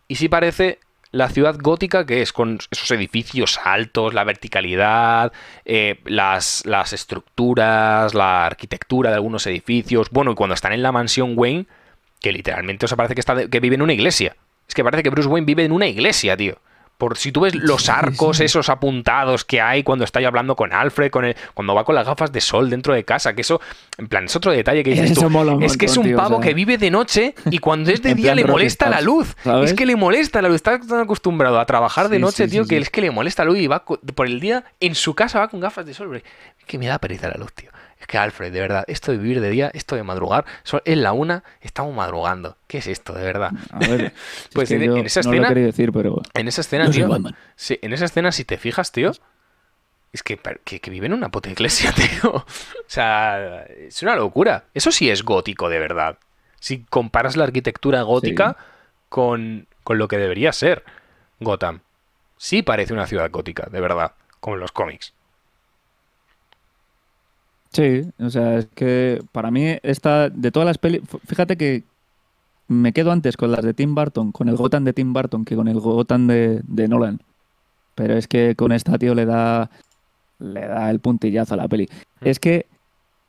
y 0.08 0.16
sí 0.16 0.30
parece 0.30 0.80
la 1.12 1.30
ciudad 1.30 1.56
gótica 1.60 2.06
que 2.06 2.22
es, 2.24 2.32
con 2.34 2.60
esos 2.72 2.90
edificios 2.92 3.60
altos, 3.64 4.14
la 4.16 4.24
verticalidad, 4.24 5.32
eh, 5.66 6.00
las, 6.06 6.64
las 6.66 6.92
estructuras, 6.94 8.14
la 8.14 8.46
arquitectura 8.46 9.10
de 9.10 9.16
algunos 9.16 9.46
edificios. 9.48 10.10
Bueno, 10.12 10.32
y 10.32 10.36
cuando 10.36 10.54
están 10.56 10.74
en 10.74 10.84
la 10.84 10.92
mansión 10.92 11.34
Wayne, 11.36 11.66
que 12.24 12.32
literalmente, 12.32 12.86
o 12.86 12.88
sea, 12.88 12.98
parece 12.98 13.14
que, 13.14 13.20
está 13.22 13.36
de- 13.36 13.50
que 13.50 13.60
vive 13.60 13.76
en 13.76 13.84
una 13.84 13.94
iglesia. 13.94 14.36
Es 14.68 14.74
que 14.74 14.84
parece 14.84 15.04
que 15.04 15.10
Bruce 15.12 15.28
Wayne 15.30 15.46
vive 15.46 15.64
en 15.66 15.72
una 15.74 15.86
iglesia, 15.88 16.36
tío. 16.36 16.58
Por 16.98 17.18
si 17.18 17.32
tú 17.34 17.42
ves 17.42 17.54
los 17.56 17.90
arcos 17.90 18.40
esos 18.40 18.70
apuntados 18.70 19.44
que 19.44 19.60
hay 19.60 19.84
cuando 19.84 20.06
está 20.06 20.26
hablando 20.26 20.56
con 20.56 20.72
Alfred, 20.72 21.10
con 21.12 21.26
el, 21.26 21.36
cuando 21.54 21.74
va 21.76 21.84
con 21.84 21.96
las 21.96 22.06
gafas 22.06 22.32
de 22.32 22.40
sol 22.40 22.70
dentro 22.70 22.94
de 22.94 23.04
casa, 23.04 23.34
que 23.34 23.42
eso, 23.42 23.60
en 23.98 24.08
plan, 24.08 24.26
es 24.26 24.36
otro 24.38 24.52
detalle 24.54 24.84
que 24.84 24.92
dices 24.92 25.12
Eso 25.18 25.22
tú. 25.22 25.30
mola 25.32 25.54
un 25.54 25.64
es 25.64 25.76
que 25.76 25.88
es 25.88 25.98
un 25.98 26.04
montón, 26.04 26.12
tío, 26.12 26.18
o 26.18 26.22
pavo 26.30 26.36
sea. 26.42 26.48
que 26.50 26.54
vive 26.54 26.78
de 26.78 26.92
noche 26.92 27.36
y 27.50 27.58
cuando 27.58 27.92
es 27.92 28.02
de 28.04 28.14
día 28.16 28.34
le 28.36 28.46
molesta 28.46 28.90
la 28.90 29.02
luz. 29.02 29.36
¿sabes? 29.44 29.72
Es 29.72 29.76
que 29.76 29.86
le 29.86 29.96
molesta 29.98 30.42
la 30.42 30.48
luz. 30.48 30.56
Está 30.58 30.80
tan 30.80 31.02
acostumbrado 31.02 31.60
a 31.60 31.66
trabajar 31.66 32.08
de 32.08 32.18
Sí, 32.18 32.22
noche, 32.22 32.48
tío, 32.48 32.66
que 32.66 32.78
es 32.78 32.90
que 32.90 33.02
le 33.02 33.12
molesta 33.12 33.44
la 33.44 33.50
luz 33.50 33.60
y 33.60 33.68
va 33.68 33.84
por 33.84 34.28
el 34.28 34.40
día 34.40 34.64
en 34.80 34.96
su 34.96 35.14
casa 35.14 35.40
va 35.40 35.50
con 35.50 35.60
gafas 35.60 35.86
de 35.86 35.94
sol. 35.94 36.24
que 36.68 36.78
me 36.78 36.88
da 36.88 37.00
pereza 37.00 37.28
la 37.28 37.36
luz, 37.36 37.52
tío. 37.54 37.70
Es 38.04 38.08
que 38.08 38.18
Alfred, 38.18 38.52
de 38.52 38.60
verdad, 38.60 38.84
esto 38.88 39.14
de 39.14 39.18
vivir 39.18 39.40
de 39.40 39.50
día, 39.50 39.72
esto 39.74 39.96
de 39.96 40.04
madrugar, 40.04 40.44
son- 40.64 40.82
es 40.84 40.98
la 40.98 41.14
una, 41.14 41.42
estamos 41.62 41.96
madrugando. 41.96 42.58
¿Qué 42.68 42.80
es 42.80 42.88
esto, 42.88 43.14
de 43.14 43.24
verdad? 43.24 43.52
A 43.72 43.80
ver, 43.80 44.12
si 44.50 44.50
Pues 44.56 44.70
es 44.72 44.78
que 44.78 44.84
en- 44.84 45.06
esa 45.06 45.22
no 45.22 45.32
escena- 45.32 45.54
decir, 45.54 45.94
pero... 45.94 46.22
En 46.34 46.50
esa 46.50 46.60
escena, 46.60 46.92
tío. 46.92 47.08
Sí, 47.56 47.80
en 47.82 47.94
esa 47.94 48.04
escena, 48.04 48.34
si 48.34 48.44
te 48.44 48.58
fijas, 48.58 48.92
tío. 48.92 49.14
Es 50.12 50.22
que, 50.22 50.38
que, 50.66 50.82
que 50.82 50.92
vive 50.92 51.06
en 51.06 51.14
una 51.14 51.30
puta 51.30 51.50
iglesia, 51.50 51.92
tío. 51.96 52.32
O 52.36 52.46
sea, 52.88 53.64
es 53.64 54.04
una 54.04 54.18
locura. 54.18 54.66
Eso 54.74 54.92
sí 54.92 55.10
es 55.10 55.24
gótico, 55.24 55.70
de 55.70 55.80
verdad. 55.80 56.18
Si 56.60 56.84
comparas 56.84 57.38
la 57.38 57.46
arquitectura 57.46 58.02
gótica 58.02 58.58
con, 59.08 59.68
con 59.86 59.98
lo 59.98 60.10
que 60.10 60.18
debería 60.18 60.52
ser 60.52 60.84
Gotham. 61.40 61.80
Sí 62.38 62.64
parece 62.64 62.92
una 62.94 63.08
ciudad 63.08 63.32
gótica, 63.32 63.68
de 63.72 63.80
verdad. 63.80 64.12
Como 64.42 64.56
en 64.58 64.60
los 64.60 64.74
cómics. 64.74 65.14
Sí, 67.74 68.04
o 68.20 68.30
sea, 68.30 68.60
es 68.60 68.68
que 68.68 69.20
para 69.32 69.50
mí 69.50 69.66
esta, 69.82 70.30
de 70.30 70.52
todas 70.52 70.68
las 70.68 70.78
pelis, 70.78 71.02
fíjate 71.26 71.58
que 71.58 71.84
me 72.68 72.94
quedo 72.94 73.12
antes 73.12 73.36
con 73.36 73.52
las 73.52 73.64
de 73.64 73.74
Tim 73.74 73.96
Burton, 73.96 74.32
con 74.32 74.48
el 74.48 74.56
Gotham 74.56 74.84
de 74.84 74.94
Tim 74.94 75.12
Burton, 75.12 75.44
que 75.44 75.56
con 75.56 75.68
el 75.68 75.80
Gotham 75.80 76.28
de, 76.28 76.62
de 76.66 76.88
Nolan. 76.88 77.20
Pero 77.96 78.16
es 78.16 78.28
que 78.28 78.56
con 78.56 78.72
esta, 78.72 78.98
tío, 78.98 79.16
le 79.16 79.26
da, 79.26 79.70
le 80.40 80.62
da 80.62 80.90
el 80.90 81.00
puntillazo 81.00 81.56
a 81.56 81.58
la 81.58 81.68
peli. 81.68 81.90
Es 82.22 82.40
que 82.40 82.68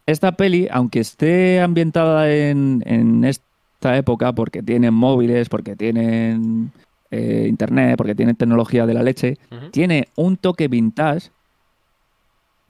esta 0.06 0.32
peli, 0.32 0.68
aunque 0.70 1.00
esté 1.00 1.60
ambientada 1.60 2.30
en, 2.30 2.82
en 2.86 3.24
esta 3.24 3.96
época, 3.96 4.32
porque 4.32 4.62
tienen 4.62 4.94
móviles, 4.94 5.48
porque 5.48 5.76
tienen 5.76 6.70
eh, 7.10 7.46
internet, 7.48 7.96
porque 7.96 8.14
tienen 8.14 8.36
tecnología 8.36 8.86
de 8.86 8.94
la 8.94 9.02
leche, 9.02 9.38
tiene 9.70 10.08
un 10.16 10.36
toque 10.36 10.68
vintage, 10.68 11.30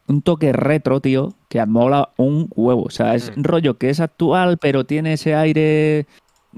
un 0.09 0.23
toque 0.23 0.53
retro, 0.53 1.01
tío, 1.01 1.33
que 1.49 1.65
mola 1.67 2.11
un 2.17 2.49
huevo. 2.55 2.83
O 2.85 2.91
sea, 2.91 3.15
es 3.15 3.33
Mm. 3.37 3.43
rollo 3.43 3.79
que 3.79 3.91
es 3.91 4.01
actual, 4.01 4.59
pero 4.59 4.85
tiene 4.85 5.15
ese 5.15 5.35
aire, 5.35 6.07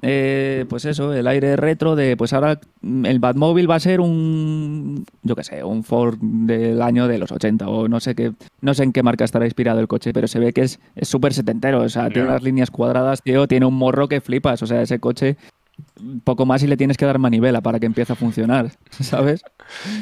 eh, 0.02 0.66
pues 0.68 0.84
eso, 0.84 1.14
el 1.14 1.26
aire 1.26 1.56
retro 1.56 1.96
de, 1.96 2.16
pues 2.16 2.32
ahora 2.32 2.60
el 2.82 3.18
Batmóvil 3.18 3.70
va 3.70 3.76
a 3.76 3.80
ser 3.80 4.00
un, 4.00 5.06
yo 5.22 5.34
qué 5.36 5.42
sé, 5.44 5.64
un 5.64 5.84
Ford 5.84 6.18
del 6.20 6.82
año 6.82 7.08
de 7.08 7.18
los 7.18 7.32
80 7.32 7.68
o 7.68 7.88
no 7.88 7.98
sé 8.00 8.14
qué, 8.14 8.32
no 8.60 8.74
sé 8.74 8.82
en 8.84 8.92
qué 8.92 9.02
marca 9.02 9.24
estará 9.24 9.46
inspirado 9.46 9.80
el 9.80 9.88
coche, 9.88 10.12
pero 10.12 10.28
se 10.28 10.38
ve 10.38 10.52
que 10.52 10.62
es 10.62 10.78
súper 11.02 11.32
setentero. 11.32 11.80
O 11.82 11.88
sea, 11.88 12.10
tiene 12.10 12.28
las 12.28 12.42
líneas 12.42 12.70
cuadradas, 12.70 13.22
tío, 13.22 13.46
tiene 13.48 13.64
un 13.66 13.74
morro 13.74 14.08
que 14.08 14.20
flipas. 14.20 14.62
O 14.62 14.66
sea, 14.66 14.82
ese 14.82 14.98
coche 14.98 15.36
poco 16.24 16.44
más 16.46 16.62
y 16.62 16.66
le 16.66 16.76
tienes 16.76 16.96
que 16.96 17.06
dar 17.06 17.18
manivela 17.18 17.60
para 17.60 17.78
que 17.80 17.86
empiece 17.86 18.12
a 18.12 18.16
funcionar, 18.16 18.70
¿sabes? 19.00 19.42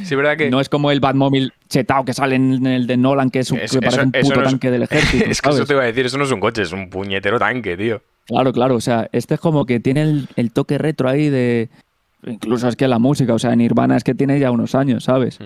Sí, 0.05 0.15
verdad 0.15 0.37
que. 0.37 0.51
No 0.51 0.61
es 0.61 0.69
como 0.69 0.91
el 0.91 1.01
Batmobile 1.01 1.53
chetao 1.69 2.05
que 2.05 2.13
sale 2.13 2.35
en 2.37 2.67
el 2.67 2.87
de 2.87 2.97
Nolan, 2.97 3.31
que, 3.31 3.41
es 3.41 3.51
un, 3.51 3.59
Es- 3.59 3.73
que 3.73 3.81
parece 3.81 3.97
eso- 4.01 4.07
un 4.07 4.13
puto 4.13 4.35
no 4.37 4.43
es- 4.43 4.49
tanque 4.51 4.71
del 4.71 4.83
ejército. 4.91 5.25
es 5.31 5.41
que 5.43 5.49
eso 5.51 5.65
te 5.67 5.73
iba 5.73 5.83
a 5.83 5.87
decir, 5.87 6.07
eso 6.07 6.19
no 6.19 6.25
es 6.25 6.33
un 6.33 6.41
coche, 6.41 6.63
es 6.63 6.73
un 6.73 6.91
puñetero 6.91 7.39
tanque, 7.39 7.77
tío. 7.77 8.03
Claro, 8.27 8.53
claro. 8.53 8.75
O 8.77 8.81
sea, 8.81 9.09
este 9.13 9.35
es 9.35 9.41
como 9.41 9.67
que 9.67 9.81
tiene 9.81 10.03
el, 10.03 10.29
el 10.37 10.51
toque 10.51 10.79
retro 10.79 11.09
ahí 11.09 11.29
de. 11.29 11.69
Incluso 12.27 12.69
es 12.69 12.77
que 12.77 12.89
la 12.89 12.99
música, 12.99 13.35
o 13.35 13.39
sea, 13.39 13.55
Nirvana 13.55 13.97
es 13.99 14.05
que 14.05 14.15
tiene 14.15 14.41
ya 14.41 14.51
unos 14.51 14.75
años, 14.75 15.05
¿sabes? 15.05 15.39
Mm. 15.41 15.45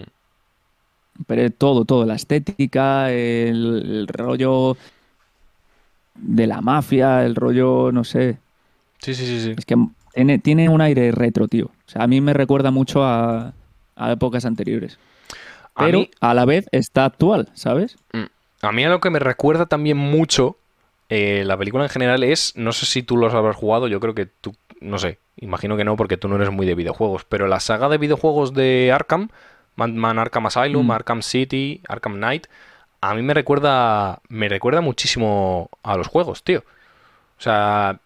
Pero 1.26 1.50
todo, 1.50 1.84
todo. 1.84 2.06
La 2.06 2.14
estética, 2.14 3.10
el, 3.10 3.82
el 3.84 4.06
rollo 4.08 4.76
de 6.14 6.46
la 6.46 6.60
mafia, 6.60 7.24
el 7.24 7.34
rollo, 7.34 7.90
no 7.92 8.04
sé. 8.04 8.38
Sí, 9.00 9.14
sí, 9.14 9.26
sí, 9.26 9.40
sí. 9.40 9.54
Es 9.56 9.64
que 9.64 9.76
tiene, 10.18 10.38
tiene 10.38 10.68
un 10.68 10.80
aire 10.80 11.12
retro, 11.12 11.48
tío. 11.48 11.66
O 11.66 11.90
sea, 11.90 12.02
a 12.02 12.06
mí 12.06 12.20
me 12.20 12.32
recuerda 12.32 12.70
mucho 12.70 13.04
a, 13.04 13.52
a 13.96 14.12
épocas 14.12 14.44
anteriores. 14.44 14.98
A 15.74 15.84
Pero 15.84 16.00
mí- 16.00 16.10
a 16.20 16.34
la 16.34 16.44
vez 16.44 16.66
está 16.72 17.04
actual, 17.04 17.48
¿sabes? 17.54 17.96
Mm. 18.12 18.24
A 18.62 18.72
mí 18.72 18.84
a 18.84 18.88
lo 18.88 19.00
que 19.00 19.10
me 19.10 19.20
recuerda 19.20 19.66
también 19.66 19.96
mucho 19.96 20.56
eh, 21.08 21.44
la 21.46 21.56
película 21.56 21.84
en 21.84 21.90
general 21.90 22.22
es, 22.24 22.52
no 22.56 22.72
sé 22.72 22.84
si 22.86 23.02
tú 23.02 23.16
los 23.16 23.32
habrás 23.32 23.56
jugado, 23.56 23.86
yo 23.88 24.00
creo 24.00 24.14
que 24.14 24.26
tú, 24.26 24.54
no 24.80 24.98
sé, 24.98 25.18
imagino 25.36 25.76
que 25.76 25.84
no 25.84 25.96
porque 25.96 26.16
tú 26.16 26.28
no 26.28 26.36
eres 26.36 26.50
muy 26.50 26.66
de 26.66 26.74
videojuegos, 26.74 27.24
pero 27.24 27.46
la 27.46 27.60
saga 27.60 27.88
de 27.88 27.96
videojuegos 27.98 28.52
de 28.54 28.90
Arkham, 28.92 29.28
Batman 29.76 30.18
Arkham 30.18 30.46
Asylum, 30.46 30.86
Mm. 30.86 30.90
Arkham 30.90 31.22
City, 31.22 31.80
Arkham 31.88 32.16
Knight, 32.16 32.46
a 33.00 33.14
mí 33.14 33.22
me 33.22 33.32
recuerda, 33.32 34.18
me 34.28 34.48
recuerda 34.48 34.80
muchísimo 34.80 35.70
a 35.84 35.96
los 35.96 36.08
juegos, 36.08 36.42
tío. 36.42 36.58
O 37.38 37.40
sea, 37.40 38.00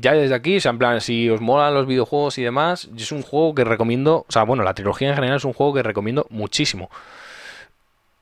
ya 0.00 0.12
desde 0.12 0.34
aquí, 0.34 0.56
o 0.56 0.60
sea, 0.60 0.70
en 0.70 0.78
plan, 0.78 1.00
si 1.00 1.28
os 1.30 1.40
molan 1.40 1.74
los 1.74 1.86
videojuegos 1.86 2.38
y 2.38 2.42
demás, 2.42 2.88
es 2.96 3.12
un 3.12 3.22
juego 3.22 3.54
que 3.54 3.64
recomiendo, 3.64 4.24
o 4.28 4.32
sea, 4.32 4.44
bueno, 4.44 4.62
la 4.62 4.74
trilogía 4.74 5.08
en 5.08 5.14
general 5.14 5.36
es 5.36 5.44
un 5.44 5.52
juego 5.52 5.74
que 5.74 5.82
recomiendo 5.82 6.26
muchísimo. 6.30 6.90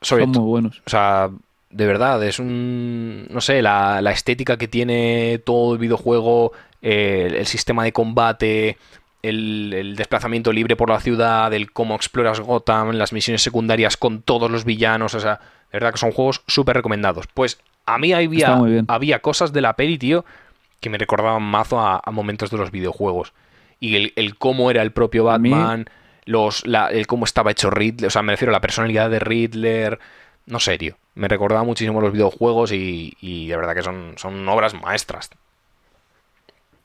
Sobre 0.01 0.23
Son 0.23 0.31
muy 0.31 0.43
buenos. 0.43 0.81
o 0.85 0.89
sea, 0.89 1.29
de 1.69 1.87
verdad, 1.87 2.23
es 2.23 2.39
un. 2.39 3.27
No 3.29 3.41
sé, 3.41 3.61
la, 3.61 4.01
la 4.01 4.11
estética 4.11 4.57
que 4.57 4.67
tiene 4.67 5.41
todo 5.43 5.73
el 5.73 5.79
videojuego, 5.79 6.51
eh, 6.81 7.27
el, 7.27 7.35
el 7.35 7.47
sistema 7.47 7.83
de 7.83 7.93
combate, 7.93 8.77
el, 9.23 9.73
el 9.73 9.95
desplazamiento 9.95 10.51
libre 10.51 10.75
por 10.75 10.89
la 10.89 10.99
ciudad, 10.99 11.51
el 11.53 11.71
cómo 11.71 11.95
exploras 11.95 12.41
Gotham, 12.41 12.91
las 12.91 13.13
misiones 13.13 13.41
secundarias 13.41 13.97
con 13.97 14.21
todos 14.21 14.51
los 14.51 14.65
villanos, 14.65 15.15
o 15.15 15.19
sea, 15.19 15.39
de 15.71 15.79
verdad 15.79 15.93
que 15.93 15.97
son 15.99 16.11
juegos 16.11 16.43
súper 16.47 16.75
recomendados. 16.75 17.25
Pues 17.33 17.59
a 17.85 17.97
mí 17.97 18.13
había, 18.13 18.59
había 18.87 19.19
cosas 19.19 19.53
de 19.53 19.61
la 19.61 19.73
peli, 19.73 19.97
tío, 19.97 20.25
que 20.83 20.89
me 20.91 20.99
recordaban 20.99 21.41
mazo 21.41 21.79
a, 21.79 21.99
a 22.05 22.11
momentos 22.11 22.51
de 22.51 22.57
los 22.57 22.69
videojuegos. 22.69 23.33
Y 23.79 23.95
el, 23.95 24.13
el 24.15 24.37
cómo 24.37 24.69
era 24.69 24.83
el 24.83 24.91
propio 24.91 25.23
Batman, 25.23 25.85
los, 26.25 26.65
la- 26.67 26.89
el 26.89 27.07
cómo 27.07 27.25
estaba 27.25 27.49
hecho 27.51 27.71
Riddler, 27.71 28.07
o 28.07 28.11
sea, 28.11 28.21
me 28.21 28.33
refiero 28.33 28.51
a 28.51 28.53
la 28.53 28.61
personalidad 28.61 29.09
de 29.09 29.19
Riddler. 29.19 29.99
No 30.45 30.59
sé, 30.59 30.77
tío. 30.77 30.95
Me 31.15 31.27
recordaba 31.27 31.63
muchísimo 31.63 32.01
los 32.01 32.11
videojuegos 32.13 32.71
y, 32.71 33.13
y 33.21 33.47
de 33.47 33.55
verdad 33.57 33.73
que 33.75 33.81
son, 33.81 34.13
son 34.17 34.47
obras 34.47 34.73
maestras. 34.73 35.29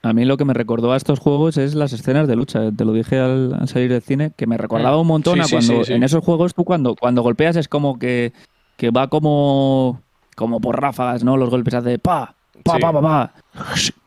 A 0.03 0.13
mí 0.13 0.25
lo 0.25 0.37
que 0.37 0.45
me 0.45 0.55
recordó 0.55 0.93
a 0.93 0.97
estos 0.97 1.19
juegos 1.19 1.57
es 1.57 1.75
las 1.75 1.93
escenas 1.93 2.29
de 2.29 2.37
lucha. 2.37 2.71
Te 2.77 2.85
lo 2.85 2.93
dije 2.93 3.19
al, 3.19 3.55
al 3.59 3.69
salir 3.69 3.91
del 3.91 4.03
cine, 4.03 4.31
que 4.37 4.47
me 4.47 4.57
recordaba 4.57 4.97
un 5.01 5.07
montón 5.09 5.39
Mm. 5.39 5.43
Sí, 5.43 5.49
a 5.55 5.59
cuando 5.59 5.85
sí, 5.85 5.85
sí. 5.89 5.93
en 5.95 6.03
esos 6.05 6.25
juegos 6.25 6.55
tú 6.55 6.65
cuando, 6.65 6.95
cuando 6.95 7.23
golpeas 7.23 7.57
es 7.57 7.67
como 7.69 7.99
que, 7.99 8.33
que 8.77 8.91
va 8.91 9.09
como, 9.09 10.01
como 10.37 10.61
por 10.61 10.81
ráfagas, 10.81 11.25
¿no? 11.25 11.37
Los 11.37 11.51
golpes 11.51 11.75
hace 11.75 11.99
pa, 11.99 12.35
pa, 12.63 12.75
Sí. 12.77 12.81
pa, 12.81 12.93
pa, 12.93 13.01
pa. 13.03 13.33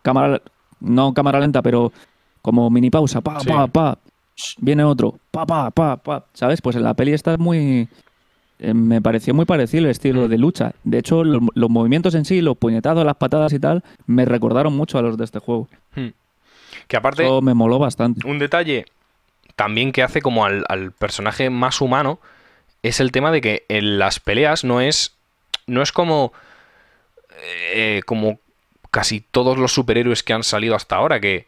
Cámara, 0.02 0.42
no 0.80 1.14
cámara 1.14 1.40
lenta, 1.40 1.62
pero 1.62 1.92
como 2.42 2.70
mini 2.70 2.90
pausa, 2.90 3.22
pa, 3.22 3.40
Sí. 3.40 3.48
pa, 3.50 3.68
pa. 3.68 3.98
Viene 4.58 4.84
otro, 4.84 5.16
pa, 5.30 5.46
pa, 5.46 5.70
pa, 5.72 5.98
pa. 5.98 6.26
¿Sabes? 6.34 6.62
Pues 6.62 6.76
en 6.76 6.84
la 6.84 6.94
peli 6.94 7.14
está 7.14 7.38
muy... 7.38 7.88
eh, 8.60 8.74
me 8.74 9.02
pareció 9.02 9.34
muy 9.34 9.46
parecido 9.46 9.86
el 9.86 9.92
estilo 9.92 10.28
de 10.28 10.38
lucha. 10.38 10.74
De 10.84 10.98
hecho, 11.00 11.24
los, 11.24 11.42
los 11.54 11.70
movimientos 11.70 12.16
en 12.16 12.26
sí, 12.26 12.42
los 12.42 12.58
puñetazos, 12.58 13.06
las 13.06 13.16
patadas 13.18 13.54
y 13.54 13.60
tal, 13.60 13.84
me 14.08 14.26
recordaron 14.26 14.76
mucho 14.76 14.98
a 14.98 15.02
los 15.02 15.18
de 15.18 15.26
este 15.26 15.40
juego. 15.40 15.68
Que 16.88 16.98
aparte, 16.98 17.24
Eso 17.24 17.42
me 17.42 17.54
moló 17.54 17.80
bastante. 17.80 18.26
un 18.28 18.40
detalle 18.40 18.86
también 19.56 19.92
que 19.92 20.02
hace 20.04 20.22
como 20.22 20.46
al, 20.46 20.64
al 20.70 20.92
personaje 20.92 21.50
más 21.50 21.82
humano 21.82 22.20
es 22.84 23.00
el 23.00 23.12
tema 23.12 23.32
de 23.32 23.42
que 23.42 23.66
en 23.70 24.00
las 24.00 24.20
peleas 24.20 24.64
no 24.64 24.82
es. 24.82 25.14
No 25.68 25.82
es 25.84 25.92
como. 25.92 26.34
Eh, 27.42 28.02
como 28.06 28.40
casi 28.92 29.22
todos 29.22 29.58
los 29.58 29.72
superhéroes 29.74 30.24
que 30.24 30.34
han 30.34 30.44
salido 30.44 30.76
hasta 30.76 30.96
ahora, 30.98 31.20
que 31.20 31.48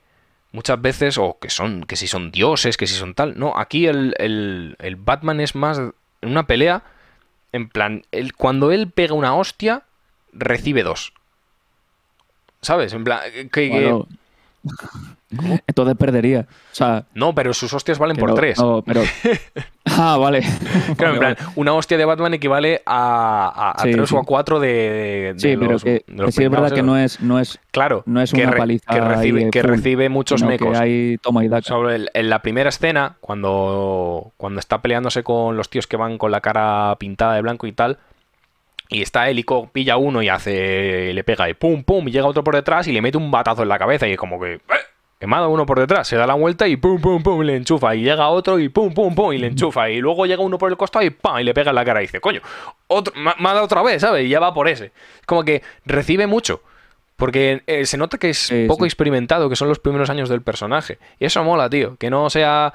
muchas 0.52 0.82
veces, 0.82 1.18
o 1.18 1.38
que 1.42 1.50
son, 1.50 1.84
que 1.84 1.96
si 1.96 2.08
son 2.08 2.32
dioses, 2.32 2.78
que 2.78 2.88
si 2.88 2.94
son 2.96 3.14
tal. 3.14 3.38
No, 3.38 3.58
aquí 3.58 3.86
el, 3.88 4.14
el- 4.18 4.76
el 4.80 4.96
Batman 4.96 5.40
es 5.42 5.56
más 5.56 5.78
en 5.80 5.94
una 6.22 6.48
pelea. 6.48 6.84
En 7.52 7.70
plan, 7.70 8.04
cuando 8.38 8.72
él 8.72 8.90
pega 8.90 9.14
una 9.14 9.36
hostia, 9.36 9.84
recibe 10.32 10.84
dos. 10.84 11.14
¿Sabes? 12.62 12.94
En 12.94 13.04
plan, 13.04 13.20
que- 13.52 13.70
Entonces 15.68 15.96
perdería. 15.98 16.46
O 16.50 16.76
sea, 16.76 17.06
no, 17.14 17.34
pero 17.36 17.54
sus 17.54 17.74
hostias 17.74 18.00
valen 18.00 18.18
por 18.18 18.30
no- 18.30 18.36
tres. 18.36 18.58
no, 18.60 18.82
pero... 18.86 19.02
Ah, 19.86 20.18
vale. 20.18 20.42
Claro, 20.98 21.14
en 21.16 21.20
plan, 21.20 21.38
una 21.56 21.74
hostia 21.74 21.98
de 21.98 22.06
Batman 22.06 22.34
equivale 22.34 22.82
a, 22.86 23.52
a, 23.54 23.72
a 23.72 23.84
Sí, 23.84 23.92
tres 23.92 24.10
sí. 24.10 24.16
o 24.16 24.20
a 24.20 24.24
cuatro 24.24 24.60
de, 24.62 24.68
de- 24.70 25.34
de 25.34 25.40
Sí, 25.40 25.58
pero 25.58 25.74
los- 25.74 25.84
que, 25.84 26.04
de 26.08 26.14
los 26.16 26.26
que 26.28 26.32
sí 26.32 26.44
es 26.46 26.50
verdad 26.50 26.72
que 26.72 26.82
no 26.82 26.98
es, 26.98 27.20
no 27.20 27.38
es, 27.38 27.60
Claro, 27.72 28.02
no 28.06 28.22
es 28.22 28.32
que 28.32 28.42
una 28.44 28.52
re- 28.52 28.58
paliza 28.60 28.94
que 28.94 29.02
recibe, 29.02 29.50
que 29.52 29.62
full, 29.62 29.70
recibe 29.72 30.10
muchos 30.10 30.42
mecos. 30.44 30.72
que 30.72 30.78
hay 30.78 31.18
toma 31.18 31.44
y 31.44 31.50
daca. 31.50 31.68
Sobre 31.68 31.96
el- 31.96 32.10
en 32.14 32.30
la 32.30 32.42
primera 32.42 32.70
escena, 32.70 33.18
cuando, 33.20 34.32
cuando 34.38 34.60
está 34.62 34.82
peleándose 34.82 35.22
con 35.24 35.58
los 35.58 35.70
tíos 35.70 35.86
que 35.86 35.98
van 35.98 36.18
con 36.18 36.32
la 36.32 36.40
cara 36.42 36.96
pintada 36.98 37.36
de 37.36 37.42
blanco 37.42 37.68
y 37.68 37.74
tal, 37.74 37.98
y 38.90 39.02
está 39.02 39.30
él 39.30 39.40
y 39.40 39.44
co- 39.44 39.68
pilla 39.72 39.98
uno 39.98 40.22
y 40.24 40.30
hace 40.30 41.12
le 41.14 41.24
pega 41.26 41.50
y 41.50 41.54
pum, 41.56 41.84
pum, 41.84 42.08
y 42.08 42.12
llega 42.12 42.26
otro 42.26 42.44
por 42.44 42.56
detrás 42.56 42.88
y 42.88 42.94
le 42.94 43.02
mete 43.02 43.18
un 43.18 43.32
batazo 43.32 43.64
en 43.64 43.70
la 43.70 43.78
cabeza 43.78 44.08
y 44.08 44.12
es 44.14 44.18
como 44.18 44.40
que... 44.40 44.54
"Eh", 44.56 44.60
que 45.24 45.28
mata 45.28 45.48
uno 45.48 45.66
por 45.66 45.80
detrás, 45.80 46.06
se 46.06 46.18
da 46.18 46.28
la 46.28 46.34
vuelta 46.34 46.68
y 46.68 46.76
pum, 46.76 47.00
pum, 47.00 47.24
pum, 47.24 47.40
le 47.44 47.56
enchufa. 47.56 47.96
Y 47.96 48.02
llega 48.04 48.28
otro 48.28 48.60
y 48.60 48.68
pum, 48.68 48.94
pum, 48.94 49.16
pum, 49.16 49.32
y 49.32 49.38
le 49.38 49.48
enchufa. 49.48 49.90
Y 49.90 50.02
luego 50.02 50.26
llega 50.26 50.42
uno 50.44 50.58
por 50.58 50.70
el 50.70 50.76
costado 50.76 51.06
y 51.06 51.12
pam, 51.12 51.40
y 51.40 51.46
le 51.46 51.54
pega 51.54 51.70
en 51.70 51.76
la 51.76 51.86
cara. 51.86 52.02
Y 52.02 52.08
dice, 52.08 52.20
coño, 52.20 52.42
otro, 52.88 53.14
otra 53.62 53.82
vez, 53.84 54.02
¿sabes? 54.02 54.26
Y 54.26 54.28
ya 54.28 54.42
va 54.42 54.54
por 54.54 54.68
ese. 54.68 54.88
Es 54.88 55.26
como 55.26 55.46
que 55.46 55.62
recibe 55.86 56.28
mucho. 56.28 56.62
Porque 57.16 57.64
eh, 57.68 57.86
se 57.86 57.98
nota 57.98 58.18
que 58.18 58.32
es 58.32 58.38
Sí, 58.38 58.66
poco 58.68 58.84
sí. 58.84 58.88
experimentado, 58.88 59.48
que 59.50 59.56
son 59.56 59.70
los 59.70 59.80
primeros 59.80 60.10
años 60.10 60.28
del 60.28 60.42
personaje. 60.42 60.98
Y 61.22 61.26
eso 61.26 61.42
mola, 61.46 61.70
tío. 61.70 61.96
Que 61.96 62.10
no 62.10 62.30
sea 62.30 62.74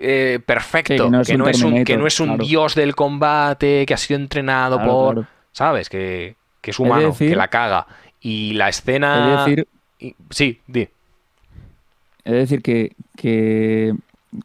eh, 0.00 0.38
perfecto, 0.46 0.94
Sí, 0.94 1.02
que 1.04 1.10
no 1.10 1.20
es 1.20 1.26
que, 1.28 1.34
un 1.34 1.38
no 1.40 1.48
es 1.48 1.56
un, 1.62 1.62
que 1.62 1.84
Terminator, 1.84 1.98
no 2.00 2.06
es 2.06 2.20
un 2.20 2.26
claro. 2.28 2.44
dios 2.44 2.74
del 2.74 2.94
combate, 2.94 3.84
que 3.84 3.92
ha 3.92 3.98
sido 3.98 4.18
entrenado 4.18 4.76
Claro, 4.78 4.90
por... 4.92 5.14
claro. 5.14 5.28
¿Sabes? 5.52 5.90
Que, 5.90 6.36
que 6.62 6.70
es 6.70 6.78
humano, 6.78 7.08
decir- 7.08 7.28
que 7.28 7.36
la 7.36 7.48
caga. 7.48 7.86
Y 8.18 8.54
la 8.54 8.70
escena... 8.70 9.44
decir, 9.44 9.66
Sí, 10.30 10.58
di. 10.66 10.88
He 12.24 12.32
de 12.32 12.38
decir 12.38 12.62
que, 12.62 12.94
que 13.16 13.94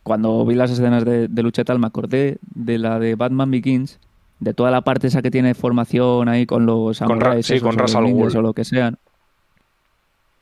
cuando 0.04 0.46
vi 0.46 0.56
las 0.56 0.72
escenas 0.72 1.06
de, 1.06 1.28
de 1.28 1.44
lucha 1.44 1.62
y 1.62 1.66
tal, 1.66 1.80
me 1.80 1.88
acordé 1.88 2.38
de 2.56 2.78
la 2.78 3.00
de 3.00 3.16
Batman 3.16 3.52
Begins, 3.52 4.00
de 4.40 4.54
toda 4.54 4.72
la 4.72 4.82
parte 4.82 5.08
esa 5.08 5.22
que 5.22 5.32
tiene 5.32 5.54
formación 5.54 6.30
ahí 6.30 6.46
con 6.46 6.66
los 6.66 7.00
Con 7.00 7.20
Ra- 7.20 7.42
sí, 7.42 7.56
esos, 7.56 7.64
con 7.68 7.76
o 7.76 7.80
Ra's 7.80 8.34
lo 8.36 8.54
que 8.54 8.66
sean. 8.66 8.98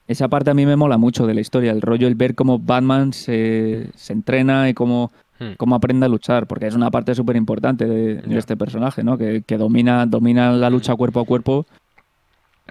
Esa 0.08 0.28
parte 0.28 0.52
a 0.52 0.54
mí 0.54 0.66
me 0.66 0.76
mola 0.76 0.98
mucho 0.98 1.26
de 1.26 1.34
la 1.34 1.42
historia, 1.42 1.72
el 1.72 1.82
rollo, 1.82 2.08
el 2.08 2.14
ver 2.16 2.36
cómo 2.36 2.60
Batman 2.60 3.12
se, 3.12 3.88
se 3.96 4.14
entrena 4.14 4.70
y 4.70 4.74
cómo, 4.74 5.12
Hmm. 5.38 5.56
cómo 5.58 5.76
aprende 5.76 6.06
a 6.06 6.10
luchar, 6.10 6.48
porque 6.48 6.66
es 6.68 6.76
una 6.76 6.90
parte 6.92 7.14
súper 7.14 7.36
importante 7.36 7.86
de, 7.86 8.22
de 8.22 8.38
este 8.38 8.56
personaje, 8.56 9.04
¿no? 9.04 9.18
Que, 9.18 9.42
que 9.46 9.58
domina, 9.58 10.06
domina 10.06 10.54
la 10.54 10.70
lucha 10.70 10.96
cuerpo 10.96 11.20
a 11.20 11.26
cuerpo. 11.26 11.66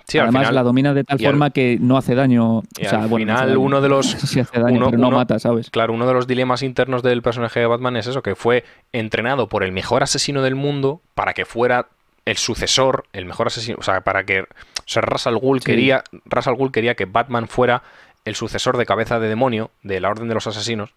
Sí, 0.07 0.19
Además, 0.19 0.43
final, 0.43 0.55
la 0.57 0.63
domina 0.63 0.93
de 0.93 1.05
tal 1.05 1.19
al- 1.19 1.25
forma 1.25 1.51
que 1.51 1.79
no 1.81 1.97
hace 1.97 2.15
daño. 2.15 2.63
y 2.79 2.87
o 2.87 2.89
sea, 2.91 3.03
al 3.03 3.09
bueno, 3.09 3.33
final 3.37 3.57
uno 3.57 3.81
de 3.81 3.89
los- 3.89 4.07
Sí 4.11 4.41
hace 4.41 4.61
daño, 4.61 4.77
uno- 4.77 4.87
pero 4.91 4.99
no 5.01 5.09
uno- 5.09 5.17
mata, 5.19 5.39
¿sabes? 5.39 5.71
Claro, 5.71 5.93
uno 5.95 6.07
de 6.07 6.13
los 6.15 6.27
dilemas 6.27 6.63
internos 6.63 7.03
del 7.03 7.23
personaje 7.23 7.61
de 7.61 7.67
Batman 7.67 7.97
es 7.97 8.07
eso, 8.07 8.23
que 8.23 8.35
fue 8.35 8.65
entrenado 8.93 9.49
por 9.49 9.63
el 9.65 9.73
mejor 9.73 10.03
asesino 10.03 10.43
del 10.43 10.57
mundo 10.57 11.01
para 11.15 11.33
que 11.33 11.45
fuera 11.47 11.87
el 12.27 12.37
sucesor, 12.37 13.05
el 13.13 13.25
mejor 13.27 13.47
asesino, 13.47 13.79
o 13.79 13.83
sea, 13.83 14.01
para 14.03 14.25
que 14.25 14.41
o 14.43 14.47
sea, 14.87 15.03
Ra's 15.03 15.27
al 15.27 15.39
Ghul 15.39 15.61
Sí. 15.61 15.67
quería 15.67 16.03
Ra's 16.27 16.47
al 16.49 16.55
Ghul 16.57 16.73
quería 16.73 16.95
que 16.95 17.05
Batman 17.07 17.49
fuera 17.49 17.83
el 18.25 18.35
sucesor 18.35 18.77
de 18.77 18.87
Cabeza 18.87 19.19
de 19.21 19.29
Demonio 19.29 19.71
de 19.83 20.01
la 20.01 20.09
Orden 20.11 20.29
de 20.29 20.35
los 20.35 20.47
Asesinos, 20.47 20.91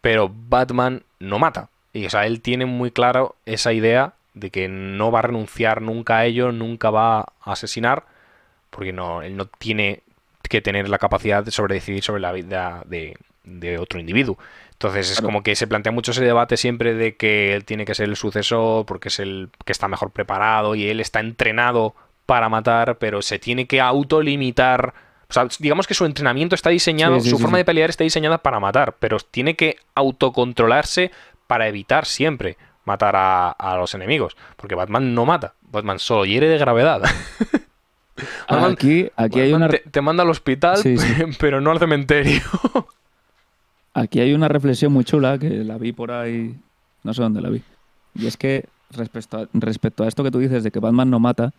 pero 0.00 0.30
Batman 0.48 1.02
no 1.20 1.38
mata. 1.38 1.68
Y 1.92 2.06
o 2.06 2.10
sea, 2.10 2.26
él 2.26 2.40
tiene 2.40 2.66
muy 2.66 2.90
claro 2.90 3.36
esa 3.46 3.72
idea 3.72 4.14
de 4.34 4.50
que 4.50 4.68
no 4.68 5.12
va 5.12 5.20
a 5.20 5.22
renunciar 5.22 5.80
nunca 5.82 6.18
a 6.18 6.24
ello, 6.26 6.50
nunca 6.52 6.90
va 6.90 7.20
a 7.20 7.26
asesinar, 7.44 8.04
porque 8.74 8.92
no, 8.92 9.22
él 9.22 9.36
no 9.36 9.46
tiene 9.46 10.00
que 10.48 10.60
tener 10.60 10.88
la 10.88 10.98
capacidad 10.98 11.44
de 11.44 11.50
sobre 11.50 11.74
decidir 11.74 12.02
sobre 12.02 12.20
la 12.20 12.32
vida 12.32 12.82
de, 12.86 13.16
de 13.44 13.78
otro 13.78 14.00
individuo. 14.00 14.36
Entonces 14.72 15.10
es 15.10 15.18
Claro. 15.18 15.28
como 15.28 15.42
que 15.42 15.54
se 15.54 15.66
plantea 15.66 15.92
mucho 15.92 16.10
ese 16.10 16.24
debate 16.24 16.56
siempre 16.56 16.94
de 16.94 17.14
que 17.16 17.54
él 17.54 17.64
tiene 17.64 17.84
que 17.84 17.94
ser 17.94 18.08
el 18.08 18.16
sucesor 18.16 18.84
porque 18.84 19.08
es 19.08 19.20
el 19.20 19.48
que 19.64 19.72
está 19.72 19.86
mejor 19.88 20.10
preparado 20.10 20.74
y 20.74 20.88
él 20.88 21.00
está 21.00 21.20
entrenado 21.20 21.94
para 22.26 22.48
matar, 22.48 22.96
pero 22.98 23.22
se 23.22 23.38
tiene 23.38 23.66
que 23.66 23.80
autolimitar, 23.80 24.94
o 25.28 25.32
sea, 25.32 25.46
digamos 25.60 25.86
que 25.86 25.94
su 25.94 26.04
entrenamiento 26.04 26.54
está 26.54 26.70
diseñado, 26.70 27.16
Sí, 27.20 27.24
sí, 27.24 27.30
su 27.30 27.36
sí, 27.36 27.42
forma 27.42 27.58
de 27.58 27.64
pelear 27.64 27.90
está 27.90 28.02
diseñada 28.04 28.38
para 28.38 28.60
matar, 28.60 28.96
pero 28.98 29.18
tiene 29.18 29.54
que 29.56 29.76
autocontrolarse 29.94 31.10
para 31.46 31.68
evitar 31.68 32.06
siempre 32.06 32.56
matar 32.84 33.14
a, 33.16 33.50
a 33.50 33.76
los 33.76 33.94
enemigos. 33.94 34.36
Porque 34.56 34.74
Batman 34.74 35.14
no 35.14 35.24
mata, 35.26 35.54
Batman 35.62 35.98
solo 35.98 36.24
hiere 36.24 36.48
de 36.48 36.58
gravedad. 36.58 37.02
Batman- 38.48 38.72
Aquí, 38.72 39.08
aquí 39.16 39.40
hay 39.40 39.52
una, 39.52 39.68
te, 39.68 39.78
te 39.90 40.00
manda 40.00 40.22
al 40.22 40.30
hospital, 40.30 40.76
Sí, 40.78 40.96
sí. 40.96 41.06
pero 41.40 41.60
no 41.60 41.70
al 41.70 41.78
cementerio. 41.78 42.40
aquí 43.92 44.20
hay 44.20 44.32
una 44.34 44.48
reflexión 44.48 44.92
muy 44.92 45.04
chula 45.04 45.38
que 45.38 45.50
la 45.50 45.78
vi 45.78 45.92
por 45.92 46.10
ahí, 46.12 46.54
no 47.02 47.14
sé 47.14 47.22
dónde 47.22 47.40
la 47.40 47.50
vi. 47.50 47.62
Y 48.14 48.26
es 48.26 48.36
que 48.36 48.66
respecto 48.90 49.38
a, 49.38 49.48
respecto 49.52 50.04
a 50.04 50.08
esto 50.08 50.22
que 50.22 50.30
tú 50.30 50.38
dices 50.38 50.62
de 50.62 50.70
que 50.70 50.78
Batman 50.78 51.10
no 51.10 51.18
mata, 51.18 51.52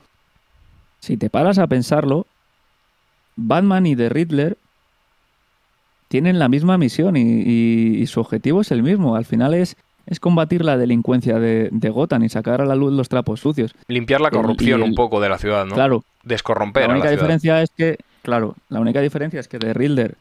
si 1.00 1.18
te 1.18 1.30
paras 1.30 1.58
a 1.60 1.68
pensarlo, 1.68 2.26
Batman 3.36 3.86
y 3.86 3.96
The 3.96 4.10
Riddler 4.10 4.58
tienen 6.08 6.40
la 6.40 6.48
misma 6.48 6.78
misión 6.78 7.18
y, 7.18 7.22
y- 7.22 8.02
y 8.02 8.08
su 8.08 8.22
objetivo 8.22 8.62
es 8.62 8.72
el 8.72 8.84
mismo. 8.84 9.16
Al 9.16 9.26
final 9.26 9.54
es, 9.54 9.76
es 10.08 10.20
combatir 10.20 10.64
la 10.64 10.78
delincuencia 10.78 11.40
de, 11.40 11.70
de 11.72 11.90
Gotham 11.90 12.24
y 12.24 12.30
sacar 12.30 12.62
a 12.62 12.66
la 12.66 12.76
luz 12.76 12.94
los 12.94 13.10
trapos 13.10 13.40
sucios. 13.40 13.74
Limpiar 13.88 14.22
la 14.22 14.28
El- 14.30 14.36
corrupción 14.36 14.84
un 14.84 14.94
poco 14.96 15.20
de 15.20 15.30
la 15.30 15.38
ciudad, 15.38 15.66
¿no? 15.66 15.74
Claro, 15.76 16.04
Descorromper 16.24 16.82
la 16.82 16.86
a 16.86 16.88
la 16.90 16.94
única 16.96 17.08
ciudad. 17.10 17.22
diferencia 17.22 17.62
es 17.62 17.70
que, 17.76 17.98
claro, 18.22 18.56
la 18.70 18.80
única 18.80 19.02
diferencia 19.02 19.40
es 19.40 19.48
que 19.48 19.58
The 19.60 19.74
Riddler 19.74 20.16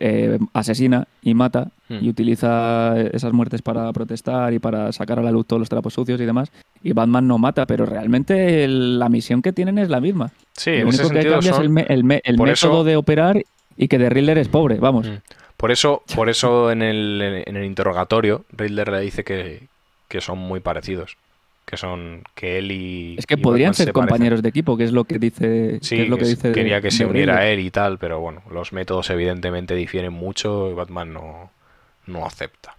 eh, 0.00 0.38
asesina 0.52 1.06
y 1.22 1.32
mata 1.32 1.68
Hmm. 1.88 2.04
y 2.04 2.10
utiliza 2.10 2.94
esas 3.14 3.32
muertes 3.32 3.62
para 3.62 3.90
protestar 3.94 4.52
y 4.52 4.58
para 4.58 4.92
sacar 4.92 5.18
a 5.18 5.22
la 5.22 5.30
luz 5.30 5.46
todos 5.46 5.60
los 5.60 5.70
trapos 5.70 5.94
sucios 5.94 6.20
y 6.20 6.26
demás. 6.26 6.52
Y 6.82 6.92
Batman 6.92 7.26
no 7.26 7.38
mata, 7.38 7.64
pero 7.64 7.86
realmente 7.86 8.62
el- 8.64 8.98
la 8.98 9.08
misión 9.08 9.40
que 9.40 9.54
tienen 9.54 9.78
es 9.78 9.88
la 9.88 9.98
misma. 10.00 10.30
Sí, 10.52 10.72
Lo 10.72 10.76
en 10.76 10.88
ese 10.88 11.06
único 11.06 11.14
que 11.22 11.30
cambia 11.30 11.50
es 11.52 11.58
el, 11.58 11.70
me- 11.70 11.86
el 11.88 12.04
me- 12.04 12.20
el 12.24 12.36
por 12.36 12.48
método 12.48 12.72
eso- 12.72 12.84
de 12.84 12.96
operar 12.96 13.42
y 13.78 13.88
que 13.88 13.98
The 13.98 14.10
Riddler 14.10 14.36
es 14.36 14.48
pobre, 14.48 14.74
vamos. 14.78 15.08
Mm. 15.08 15.14
Por 15.58 15.70
eso, 15.70 16.02
por 16.14 16.30
eso 16.30 16.70
en 16.70 16.80
el, 16.80 17.42
en 17.46 17.56
el 17.56 17.64
interrogatorio, 17.64 18.46
Riddler 18.52 18.88
le 18.88 19.00
dice 19.00 19.24
que, 19.24 19.68
que 20.08 20.22
son 20.22 20.38
muy 20.38 20.60
parecidos. 20.60 21.16
Que 21.66 21.76
son 21.76 22.22
que 22.34 22.56
él 22.56 22.72
y. 22.72 23.16
Es 23.18 23.26
que 23.26 23.34
y 23.34 23.36
podrían 23.36 23.72
Batman 23.72 23.74
ser 23.74 23.86
se 23.88 23.92
parecen. 23.92 24.08
compañeros 24.08 24.42
de 24.42 24.48
equipo, 24.48 24.78
que 24.78 24.84
es 24.84 24.92
lo 24.92 25.04
que 25.04 25.18
dice. 25.18 25.78
Sí, 25.82 25.96
que 25.96 26.02
es 26.04 26.08
lo 26.08 26.16
que 26.16 26.24
dice 26.24 26.50
quería 26.52 26.80
que 26.80 26.90
se 26.90 27.04
uniera 27.04 27.34
a 27.34 27.40
Riddler. 27.40 27.58
él 27.58 27.60
y 27.66 27.70
tal, 27.70 27.98
pero 27.98 28.20
bueno, 28.20 28.42
los 28.50 28.72
métodos 28.72 29.10
evidentemente 29.10 29.74
difieren 29.74 30.14
mucho 30.14 30.70
y 30.70 30.72
Batman 30.72 31.12
no, 31.12 31.50
no 32.06 32.24
acepta. 32.24 32.74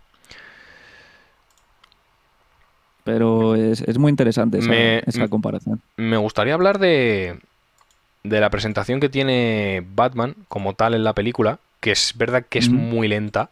Pero 3.04 3.56
es, 3.56 3.82
es 3.82 3.98
muy 3.98 4.10
interesante 4.10 4.60
esa, 4.60 4.70
Me- 4.70 5.00
esa 5.06 5.28
comparación. 5.28 5.82
Me 5.98 6.18
gustaría 6.18 6.54
hablar 6.54 6.80
de, 6.80 7.40
de 8.24 8.40
la 8.40 8.50
presentación 8.50 9.00
que 9.00 9.10
tiene 9.10 9.84
Batman 9.96 10.36
como 10.48 10.74
tal 10.74 10.94
en 10.94 11.04
la 11.04 11.14
película, 11.14 11.60
que 11.80 11.92
es 11.92 12.14
verdad 12.18 12.46
que 12.48 12.60
es 12.60 12.70
muy 12.70 13.08
lenta, 13.08 13.50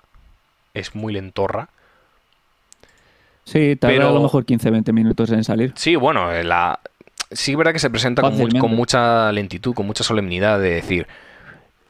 es 0.73 0.95
muy 0.95 1.13
lentorra. 1.13 1.69
Sí, 3.43 3.75
tarda 3.75 3.95
pero- 3.95 4.09
a 4.09 4.13
lo 4.13 4.21
mejor 4.21 4.45
15-20 4.45 4.91
minutos 4.93 5.31
en 5.31 5.43
salir. 5.43 5.73
Sí, 5.75 5.95
bueno, 5.95 6.31
la... 6.43 6.79
sí 7.31 7.51
es 7.51 7.57
verdad 7.57 7.73
que 7.73 7.79
se 7.79 7.89
presenta 7.89 8.21
con, 8.21 8.31
mu- 8.31 8.37
Fácilmente. 8.39 8.59
con 8.59 8.75
mucha 8.75 9.31
lentitud, 9.31 9.73
con 9.73 9.85
mucha 9.87 10.03
solemnidad 10.03 10.59
de 10.59 10.71
decir, 10.71 11.07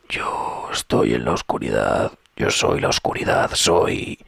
yo 0.09 0.69
estoy 0.71 1.15
en 1.15 1.25
la 1.25 1.31
oscuridad, 1.31 2.11
yo 2.35 2.51
soy 2.51 2.79
la 2.79 2.89
oscuridad, 2.89 3.49
soy 3.53 4.19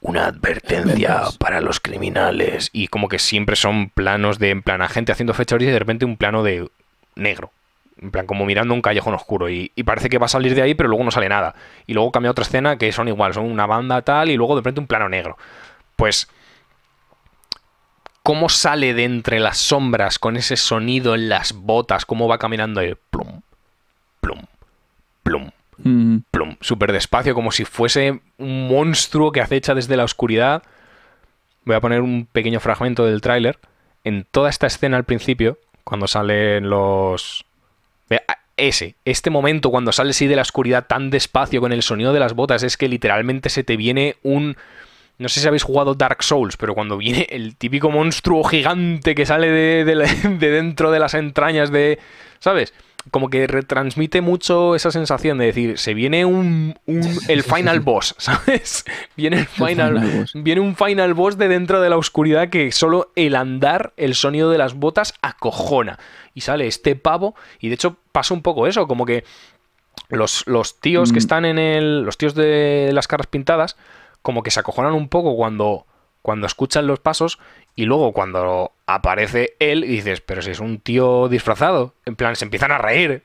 una 0.00 0.26
advertencia 0.26 1.22
para 1.38 1.60
los 1.60 1.80
criminales. 1.80 2.70
Y 2.72 2.88
como 2.88 3.08
que 3.08 3.18
siempre 3.18 3.56
son 3.56 3.90
planos 3.90 4.38
de, 4.38 4.50
en 4.50 4.62
plan, 4.62 4.80
a 4.80 4.88
gente 4.88 5.12
haciendo 5.12 5.34
fechorías 5.34 5.68
y 5.68 5.72
de 5.72 5.78
repente 5.78 6.04
un 6.06 6.16
plano 6.16 6.42
de 6.42 6.70
negro. 7.16 7.50
En 8.00 8.10
plan, 8.10 8.26
como 8.26 8.44
mirando 8.44 8.74
un 8.74 8.82
callejón 8.82 9.14
oscuro. 9.14 9.48
Y, 9.48 9.72
y 9.74 9.82
parece 9.82 10.08
que 10.08 10.18
va 10.18 10.26
a 10.26 10.28
salir 10.28 10.54
de 10.54 10.62
ahí, 10.62 10.74
pero 10.74 10.88
luego 10.88 11.04
no 11.04 11.10
sale 11.10 11.28
nada. 11.28 11.54
Y 11.86 11.94
luego 11.94 12.12
cambia 12.12 12.28
a 12.28 12.32
otra 12.32 12.44
escena 12.44 12.78
que 12.78 12.92
son 12.92 13.08
igual, 13.08 13.34
son 13.34 13.44
una 13.44 13.66
banda 13.66 14.02
tal 14.02 14.30
y 14.30 14.36
luego 14.36 14.54
de 14.54 14.60
repente 14.60 14.80
un 14.80 14.86
plano 14.86 15.08
negro. 15.08 15.36
Pues 15.96 16.28
cómo 18.22 18.48
sale 18.48 18.94
de 18.94 19.04
entre 19.04 19.40
las 19.40 19.58
sombras 19.58 20.18
con 20.18 20.36
ese 20.36 20.56
sonido 20.56 21.14
en 21.14 21.28
las 21.28 21.52
botas, 21.52 22.04
cómo 22.04 22.28
va 22.28 22.38
caminando 22.38 22.80
ahí, 22.80 22.94
plum, 23.10 23.40
plum, 24.20 24.42
plum, 25.22 25.50
Mm, 25.78 26.18
plum, 26.30 26.56
súper 26.60 26.92
despacio, 26.92 27.34
como 27.34 27.52
si 27.52 27.64
fuese 27.64 28.20
un 28.38 28.68
monstruo 28.68 29.32
que 29.32 29.40
acecha 29.40 29.74
desde 29.74 29.96
la 29.96 30.04
oscuridad. 30.04 30.62
Voy 31.64 31.76
a 31.76 31.80
poner 31.80 32.00
un 32.00 32.26
pequeño 32.26 32.60
fragmento 32.60 33.04
del 33.06 33.20
tráiler. 33.20 33.58
En 34.04 34.24
toda 34.24 34.50
esta 34.50 34.66
escena 34.66 34.96
al 34.96 35.04
principio, 35.04 35.58
cuando 35.84 36.06
salen 36.08 36.68
los... 36.68 37.44
Ese, 38.56 38.96
este 39.04 39.30
momento 39.30 39.70
cuando 39.70 39.92
sales 39.92 40.16
así 40.16 40.26
de 40.26 40.34
la 40.34 40.42
oscuridad 40.42 40.86
tan 40.88 41.10
despacio 41.10 41.60
con 41.60 41.72
el 41.72 41.84
sonido 41.84 42.12
de 42.12 42.18
las 42.18 42.34
botas, 42.34 42.64
es 42.64 42.76
que 42.76 42.88
literalmente 42.88 43.50
se 43.50 43.62
te 43.62 43.76
viene 43.76 44.16
un... 44.24 44.56
No 45.18 45.28
sé 45.28 45.40
si 45.40 45.46
habéis 45.46 45.62
jugado 45.62 45.94
Dark 45.94 46.22
Souls, 46.24 46.56
pero 46.56 46.74
cuando 46.74 46.96
viene 46.96 47.26
el 47.30 47.56
típico 47.56 47.90
monstruo 47.90 48.42
gigante 48.44 49.14
que 49.14 49.26
sale 49.26 49.50
de 49.50 49.84
dentro 50.40 50.90
de 50.90 50.98
las 50.98 51.14
entrañas 51.14 51.70
de... 51.70 52.00
¿Sabes? 52.40 52.74
Como 53.10 53.30
que 53.30 53.46
retransmite 53.46 54.20
mucho 54.20 54.74
esa 54.74 54.90
sensación 54.90 55.38
de 55.38 55.46
decir, 55.46 55.78
se 55.78 55.94
viene 55.94 56.24
un, 56.24 56.78
un- 56.86 57.18
el 57.28 57.42
final 57.42 57.80
boss, 57.80 58.14
¿sabes? 58.18 58.84
Viene 59.16 59.38
el 59.40 59.46
final, 59.46 59.98
final 59.98 60.18
boss. 60.20 60.32
viene 60.34 60.60
un 60.60 60.76
final 60.76 61.14
boss 61.14 61.38
de 61.38 61.48
dentro 61.48 61.80
de 61.80 61.90
la 61.90 61.96
oscuridad 61.96 62.48
que 62.48 62.70
solo 62.72 63.12
el 63.16 63.34
andar, 63.36 63.92
el 63.96 64.14
sonido 64.14 64.50
de 64.50 64.58
las 64.58 64.74
botas 64.74 65.14
acojona. 65.22 65.98
Y 66.34 66.42
sale 66.42 66.66
este 66.66 66.94
pavo 66.96 67.34
y 67.60 67.68
de 67.68 67.74
hecho 67.74 67.96
pasa 68.12 68.34
un 68.34 68.42
poco 68.42 68.66
eso, 68.66 68.86
como 68.86 69.04
que 69.06 69.24
los, 70.08 70.46
los 70.46 70.80
tíos 70.80 71.10
que 71.12 71.16
Mm. 71.16 71.18
están 71.18 71.44
en 71.44 71.58
el. 71.58 72.02
Los 72.02 72.16
tíos 72.18 72.34
de 72.34 72.90
las 72.92 73.08
caras 73.08 73.26
pintadas, 73.26 73.76
como 74.22 74.42
que 74.42 74.50
se 74.50 74.60
acojonan 74.60 74.94
un 74.94 75.08
poco 75.08 75.34
cuando, 75.36 75.86
cuando 76.22 76.46
escuchan 76.46 76.86
los 76.86 77.00
pasos 77.00 77.38
y 77.80 77.84
luego 77.84 78.12
cuando 78.12 78.72
aparece 78.86 79.54
él 79.60 79.84
y 79.84 79.88
dices, 79.88 80.20
pero 80.20 80.42
si 80.42 80.50
es 80.50 80.58
un 80.58 80.80
tío 80.80 81.28
disfrazado. 81.28 81.94
En 82.06 82.16
plan, 82.16 82.34
se 82.34 82.44
empiezan 82.44 82.72
a 82.72 82.78
reír. 82.78 83.22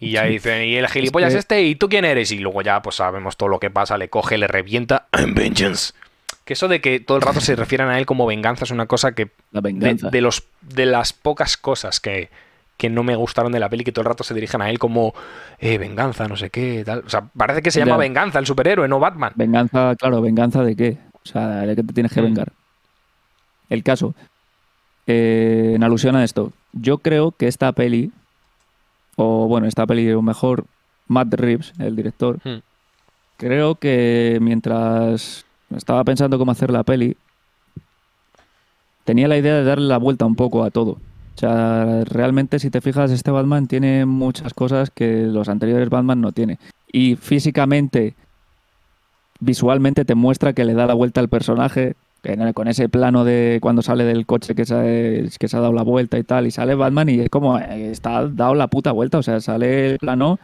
Y 0.00 0.10
ya 0.12 0.24
dicen, 0.24 0.64
y 0.64 0.74
el 0.76 0.88
gilipollas 0.88 1.32
que- 1.34 1.38
este, 1.38 1.62
¿y 1.62 1.74
tú 1.76 1.88
quién 1.88 2.04
eres? 2.04 2.32
Y 2.32 2.38
luego 2.38 2.62
ya, 2.62 2.82
pues 2.82 2.96
sabemos 2.96 3.36
todo 3.36 3.48
lo 3.48 3.60
que 3.60 3.70
pasa, 3.70 3.98
le 3.98 4.08
coge, 4.08 4.36
le 4.36 4.48
revienta. 4.48 5.06
I'm 5.16 5.34
vengeance. 5.34 5.92
Que 6.44 6.54
eso 6.54 6.66
de 6.66 6.80
que 6.80 6.98
todo 6.98 7.18
el 7.18 7.22
rato 7.22 7.40
se 7.40 7.54
refieran 7.54 7.88
a 7.90 7.98
él 7.98 8.06
como 8.06 8.26
venganza 8.26 8.64
es 8.64 8.70
una 8.72 8.86
cosa 8.86 9.12
que 9.12 9.30
la 9.52 9.60
de, 9.60 9.72
venganza. 9.72 10.08
de 10.10 10.20
los, 10.22 10.42
de 10.62 10.86
las 10.86 11.12
pocas 11.12 11.56
cosas 11.56 12.00
que, 12.00 12.30
que 12.78 12.90
no 12.90 13.04
me 13.04 13.14
gustaron 13.14 13.52
de 13.52 13.60
la 13.60 13.68
peli, 13.68 13.84
que 13.84 13.92
todo 13.92 14.02
el 14.02 14.08
rato 14.08 14.24
se 14.24 14.34
dirigen 14.34 14.60
a 14.62 14.70
él 14.70 14.80
como 14.80 15.14
eh, 15.60 15.78
venganza, 15.78 16.26
no 16.26 16.36
sé 16.36 16.50
qué, 16.50 16.82
tal. 16.84 17.04
O 17.06 17.10
sea, 17.10 17.28
parece 17.36 17.62
que 17.62 17.70
se 17.70 17.78
llama 17.78 17.92
Ya. 17.92 17.98
venganza 17.98 18.40
el 18.40 18.46
superhéroe, 18.46 18.88
no 18.88 18.98
Batman. 18.98 19.32
Venganza, 19.36 19.94
claro, 19.96 20.20
venganza 20.20 20.64
de 20.64 20.74
qué? 20.74 20.98
O 21.22 21.28
sea, 21.28 21.60
de 21.60 21.76
qué 21.76 21.82
te 21.84 21.92
tienes 21.92 22.12
que 22.12 22.22
Mm. 22.22 22.24
vengar. 22.24 22.52
El 23.70 23.82
caso, 23.82 24.14
eh, 25.06 25.72
en 25.74 25.82
alusión 25.82 26.14
a 26.16 26.24
esto, 26.24 26.52
yo 26.72 26.98
creo 26.98 27.30
que 27.32 27.48
esta 27.48 27.72
peli, 27.72 28.12
o 29.16 29.46
bueno, 29.48 29.66
esta 29.66 29.86
peli, 29.86 30.10
o 30.12 30.20
mejor, 30.22 30.64
Matt 31.08 31.32
Reeves, 31.34 31.72
el 31.78 31.96
director, 31.96 32.38
Mm. 32.44 32.58
creo 33.38 33.74
que 33.76 34.38
mientras 34.40 35.44
estaba 35.74 36.04
pensando 36.04 36.38
cómo 36.38 36.52
hacer 36.52 36.70
la 36.70 36.82
peli, 36.84 37.16
tenía 39.04 39.28
la 39.28 39.38
idea 39.38 39.54
de 39.54 39.64
darle 39.64 39.88
la 39.88 39.98
vuelta 39.98 40.26
un 40.26 40.36
poco 40.36 40.62
a 40.64 40.70
todo. 40.70 40.92
O 40.92 41.38
sea, 41.40 42.04
realmente 42.04 42.58
si 42.58 42.70
te 42.70 42.80
fijas, 42.80 43.10
este 43.10 43.30
Batman 43.30 43.66
tiene 43.66 44.04
muchas 44.04 44.52
cosas 44.52 44.90
que 44.90 45.22
los 45.22 45.48
anteriores 45.48 45.88
Batman 45.88 46.20
no 46.20 46.32
tiene. 46.32 46.58
Y 46.92 47.16
físicamente, 47.16 48.14
visualmente 49.40 50.04
te 50.04 50.14
muestra 50.14 50.52
que 50.52 50.64
le 50.64 50.74
da 50.74 50.86
la 50.86 50.94
vuelta 50.94 51.20
al 51.20 51.28
personaje, 51.28 51.94
con 52.54 52.68
ese 52.68 52.88
plano 52.88 53.24
de 53.24 53.58
cuando 53.62 53.82
sale 53.82 54.04
del 54.04 54.26
coche 54.26 54.54
que 54.54 54.64
se, 54.64 54.74
ha- 54.74 55.38
que 55.38 55.48
se 55.48 55.56
ha 55.56 55.60
dado 55.60 55.72
la 55.72 55.82
vuelta 55.82 56.18
y 56.18 56.22
tal, 56.24 56.46
y 56.46 56.50
sale 56.50 56.74
Batman 56.74 57.08
y 57.08 57.20
es 57.20 57.28
como, 57.30 57.58
eh, 57.58 57.90
está 57.90 58.26
dado 58.28 58.54
la 58.54 58.68
puta 58.68 58.92
vuelta, 58.92 59.18
o 59.18 59.22
sea, 59.22 59.40
sale 59.40 59.92
el 59.92 59.98
plano, 59.98 60.38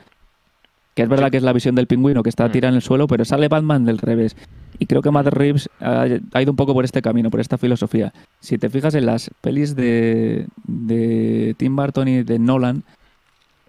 que 0.95 1.03
es 1.03 1.09
verdad 1.09 1.31
que 1.31 1.37
es 1.37 1.43
la 1.43 1.53
visión 1.53 1.75
del 1.75 1.87
pingüino 1.87 2.23
que 2.23 2.31
está 2.31 2.49
Mm. 2.49 2.53
tirado 2.53 2.71
en 2.71 2.77
el 2.77 2.83
suelo, 2.83 3.07
pero 3.07 3.25
sale 3.27 3.49
Batman 3.49 3.85
del 3.85 3.99
revés. 3.99 4.35
Y 4.79 4.87
creo 4.87 5.03
que 5.03 5.11
Matt 5.11 5.27
Reeves 5.29 5.69
ha, 5.81 6.07
ha 6.33 6.43
ido 6.43 6.53
un 6.53 6.57
poco 6.57 6.73
por 6.75 6.85
este 6.85 7.03
camino, 7.03 7.31
por 7.31 7.41
esta 7.41 7.59
filosofía. 7.59 8.13
Si 8.41 8.57
te 8.59 8.69
fijas 8.71 8.95
en 8.95 9.07
las 9.07 9.31
pelis 9.43 9.75
de, 9.77 10.47
de 10.67 11.55
Tim 11.59 11.77
Burton 11.77 12.09
y 12.09 12.23
de 12.23 12.39
Nolan, 12.39 12.83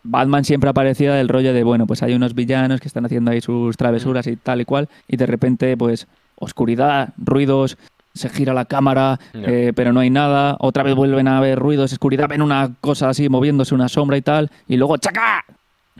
Batman 0.03 0.45
siempre 0.45 0.69
aparecía 0.69 1.13
del 1.13 1.27
rollo 1.27 1.53
de, 1.53 1.63
bueno, 1.63 1.85
pues 1.87 2.01
hay 2.03 2.13
unos 2.13 2.33
villanos 2.33 2.79
que 2.79 2.87
están 2.87 3.05
haciendo 3.05 3.31
ahí 3.31 3.41
sus 3.41 3.75
travesuras 3.75 4.27
y 4.27 4.37
tal 4.37 4.61
y 4.61 4.65
cual, 4.65 4.87
y 5.07 5.17
de 5.17 5.25
repente, 5.25 5.75
pues, 5.75 6.07
oscuridad, 6.39 7.13
ruidos, 7.17 7.77
se 8.17 8.29
gira 8.29 8.53
la 8.53 8.65
cámara, 8.65 9.19
eh, 9.33 9.71
pero 9.75 9.93
no 9.93 9.99
hay 10.01 10.09
nada, 10.09 10.57
otra 10.59 10.83
vez 10.83 10.95
vuelven 10.95 11.27
a 11.27 11.37
haber 11.37 11.57
ruidos, 11.59 11.93
oscuridad, 11.93 12.27
ven 12.27 12.41
una 12.41 12.71
cosa 12.81 13.09
así 13.09 13.29
moviéndose, 13.29 13.73
una 13.75 13.87
sombra 13.89 14.17
y 14.17 14.21
tal, 14.21 14.51
y 14.67 14.75
luego 14.77 14.97
¡chaca! 14.97 15.45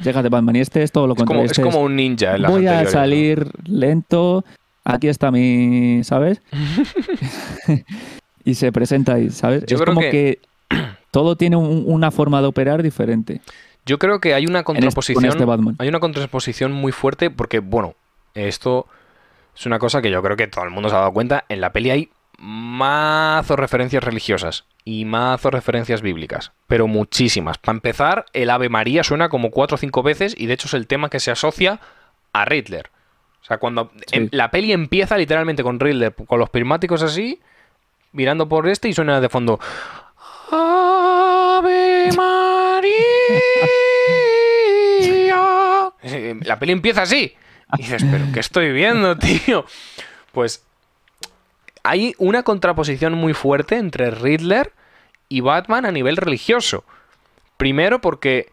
Llega 0.04 0.22
de 0.22 0.30
Batman, 0.30 0.56
y 0.56 0.60
este 0.60 0.84
es 0.84 0.92
todo 0.92 1.08
lo 1.08 1.14
Es 1.14 1.18
como, 1.18 1.28
contrario. 1.28 1.46
es 1.46 1.52
este 1.52 1.64
como 1.64 1.82
un 1.82 1.96
ninja 1.96 2.36
en 2.36 2.42
las 2.44 2.52
voy 2.52 2.68
a 2.68 2.86
salir 2.88 3.50
lento, 3.66 4.44
aquí 4.84 5.08
está 5.08 5.32
mi, 5.32 6.04
¿sabes? 6.04 6.42
y 8.46 8.56
se 8.56 8.72
presenta 8.72 9.16
ahí, 9.16 9.30
¿sabes? 9.30 9.64
Yo 9.68 9.76
es 9.76 9.82
creo 9.82 9.94
como 9.96 10.02
que- 10.02 10.40
que... 10.70 10.76
todo 11.12 11.36
tiene 11.36 11.56
un- 11.56 11.84
una 11.88 12.12
forma 12.12 12.42
de 12.42 12.48
operar 12.48 12.84
diferente. 12.84 13.42
Yo 13.86 13.98
creo 14.00 14.20
que 14.20 14.34
hay 14.34 14.46
una 14.46 14.64
con 14.64 14.76
contraposición. 14.76 15.26
este 15.26 15.46
Batman. 15.46 15.76
Hay 15.80 15.88
una 15.88 16.00
contraposición 16.00 16.74
muy 16.74 16.92
fuerte 16.92 17.30
porque, 17.30 17.60
bueno, 17.60 17.96
esto 18.36 18.86
es 19.58 19.66
una 19.66 19.80
cosa 19.80 20.02
que 20.02 20.12
yo 20.12 20.22
creo 20.22 20.38
que 20.38 20.48
todo 20.48 20.64
el 20.66 20.72
mundo 20.72 20.90
se 20.90 20.96
ha 20.96 21.00
dado 21.00 21.14
cuenta. 21.14 21.46
En 21.50 21.62
la 21.62 21.72
peli 21.74 21.90
hay 21.90 22.10
mazo 22.40 23.56
referencias 23.56 24.04
religiosas 24.04 24.66
y 24.86 25.06
mazo 25.06 25.50
referencias 25.50 26.02
bíblicas, 26.02 26.52
pero 26.68 26.88
muchísimas. 26.88 27.58
Para 27.58 27.76
empezar, 27.76 28.26
el 28.34 28.50
Ave 28.52 28.70
María 28.70 29.04
suena 29.04 29.30
como 29.30 29.50
cuatro 29.52 29.76
o 29.76 29.78
cinco 29.78 30.04
veces 30.04 30.36
y 30.38 30.46
de 30.46 30.54
hecho 30.54 30.68
es 30.68 30.74
el 30.76 30.88
tema 30.88 31.10
que 31.10 31.20
se 31.20 31.32
asocia 31.32 31.80
a 32.34 32.46
Riddler. 32.46 32.92
O 33.42 33.46
sea, 33.48 33.58
cuando 33.58 33.92
Sí. 34.08 34.18
em- 34.18 34.30
la 34.32 34.52
peli 34.52 34.72
empieza 34.74 35.18
literalmente 35.18 35.64
con 35.64 35.80
Riddler, 35.80 36.14
con 36.14 36.40
los 36.40 36.50
prismáticos 36.50 37.02
así, 37.02 37.40
mirando 38.12 38.48
por 38.48 38.68
este 38.68 38.90
y 38.90 38.94
suena 38.94 39.20
de 39.20 39.30
fondo 39.30 39.60
Ave 40.52 42.10
María. 42.16 42.94
Eh, 46.04 46.36
La 46.44 46.58
peli 46.60 46.72
empieza 46.72 47.02
así. 47.02 47.34
Y 47.74 47.82
dices, 47.82 48.06
¿pero 48.10 48.26
qué 48.34 48.40
estoy 48.40 48.72
viendo, 48.72 49.18
tío? 49.20 49.66
Pues 50.32 50.64
hay 51.84 52.14
una 52.18 52.44
contraposición 52.44 53.14
muy 53.14 53.34
fuerte 53.34 53.78
entre 53.78 54.12
Riddler 54.12 54.74
y 55.30 55.42
Batman 55.42 55.86
a 55.86 55.92
nivel 55.92 56.18
religioso. 56.18 56.84
Primero 57.58 58.02
porque 58.02 58.52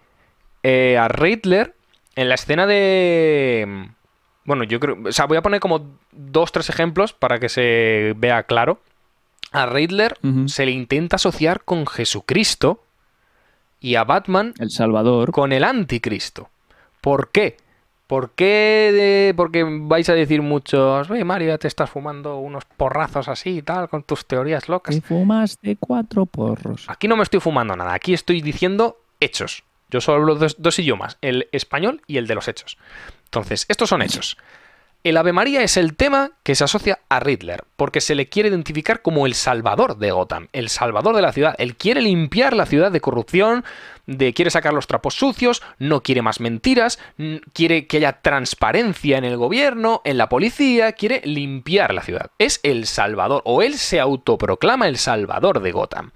eh, 0.63 0.97
a 0.99 1.09
Riddler, 1.09 1.75
en 2.17 2.29
la 2.29 2.37
escena 2.37 2.67
de... 2.67 3.89
Bueno, 4.45 4.65
yo 4.65 4.81
creo... 4.81 4.99
O 5.05 5.13
sea, 5.13 5.27
voy 5.27 5.37
a 5.37 5.43
poner 5.43 5.61
como 5.61 5.87
dos, 6.13 6.53
tres 6.53 6.69
ejemplos 6.69 7.13
para 7.13 7.39
que 7.39 7.49
se 7.49 8.15
vea 8.17 8.45
claro. 8.45 8.81
A 9.53 9.67
Riddler 9.67 10.19
se 10.47 10.67
le 10.67 10.73
intenta 10.73 11.17
asociar 11.17 11.63
con 11.65 11.87
Jesucristo 11.87 12.83
y 13.79 13.95
a 13.95 14.05
Batman 14.05 14.55
El 14.59 14.71
Salvador. 14.71 15.31
con 15.31 15.53
el 15.53 15.63
anticristo. 15.63 16.49
¿Por 17.01 17.31
qué? 17.31 17.57
¿Por 18.07 18.31
qué? 18.33 18.91
de- 18.93 19.35
Porque 19.35 19.65
vais 19.67 20.09
a 20.09 20.15
decir 20.15 20.43
muchos, 20.43 21.09
oye 21.11 21.25
Mario, 21.25 21.49
ya 21.49 21.59
te 21.59 21.69
estás 21.69 21.89
fumando 21.91 22.37
unos 22.39 22.65
porrazos 22.65 23.29
así 23.29 23.59
y 23.59 23.63
tal, 23.63 23.89
con 23.89 24.03
tus 24.03 24.27
teorías 24.27 24.69
locas. 24.69 24.95
Te 24.95 25.01
fumaste 25.01 25.77
cuatro 25.81 26.27
porros. 26.27 26.85
Aquí 26.89 27.09
no 27.09 27.17
me 27.17 27.23
estoy 27.23 27.41
fumando 27.41 27.75
nada, 27.77 27.95
aquí 27.95 28.13
estoy 28.13 28.43
diciendo 28.43 28.99
hechos. 29.21 29.65
Yo 29.91 30.01
solo 30.01 30.19
hablo 30.19 30.35
dos, 30.35 30.57
dos 30.59 30.79
idiomas, 30.79 31.19
el 31.23 31.49
español 31.53 32.03
y 32.07 32.17
el 32.19 32.27
de 32.27 32.35
los 32.35 32.49
hechos. 32.49 32.77
Entonces, 33.27 33.65
estos 33.69 33.89
son 33.89 34.03
hechos. 34.03 34.37
El 35.05 35.19
Ave 35.19 35.35
María 35.35 35.61
es 35.63 35.77
el 35.77 35.97
tema 35.97 36.31
que 36.43 36.55
se 36.55 36.65
asocia 36.65 36.99
a 37.11 37.21
Riddler, 37.21 37.65
porque 37.77 38.01
se 38.01 38.15
le 38.15 38.31
quiere 38.31 38.49
identificar 38.49 39.03
como 39.03 39.27
el 39.27 39.35
salvador 39.35 39.99
de 39.99 40.11
Gotham, 40.11 40.49
el 40.55 40.71
salvador 40.71 41.15
de 41.15 41.21
la 41.21 41.35
ciudad. 41.35 41.55
Él 41.59 41.77
quiere 41.77 42.01
limpiar 42.01 42.57
la 42.57 42.65
ciudad 42.65 42.91
de 42.91 43.03
corrupción, 43.03 43.67
de 44.07 44.33
quiere 44.33 44.51
sacar 44.51 44.73
los 44.73 44.87
trapos 44.87 45.13
sucios, 45.13 45.63
no 45.79 46.03
quiere 46.03 46.23
más 46.23 46.41
mentiras, 46.41 46.99
quiere 47.53 47.87
que 47.87 47.99
haya 47.99 48.23
transparencia 48.23 49.19
en 49.19 49.25
el 49.25 49.37
gobierno, 49.37 50.01
en 50.05 50.17
la 50.17 50.31
policía, 50.31 50.93
quiere 50.93 51.21
limpiar 51.27 51.93
la 51.93 52.01
ciudad. 52.01 52.31
Es 52.39 52.61
el 52.63 52.87
salvador, 52.87 53.43
o 53.45 53.61
él 53.61 53.75
se 53.75 54.01
autoproclama 54.01 54.89
el 54.89 54.97
salvador 54.97 55.61
de 55.61 55.73
Gotham. 55.73 56.13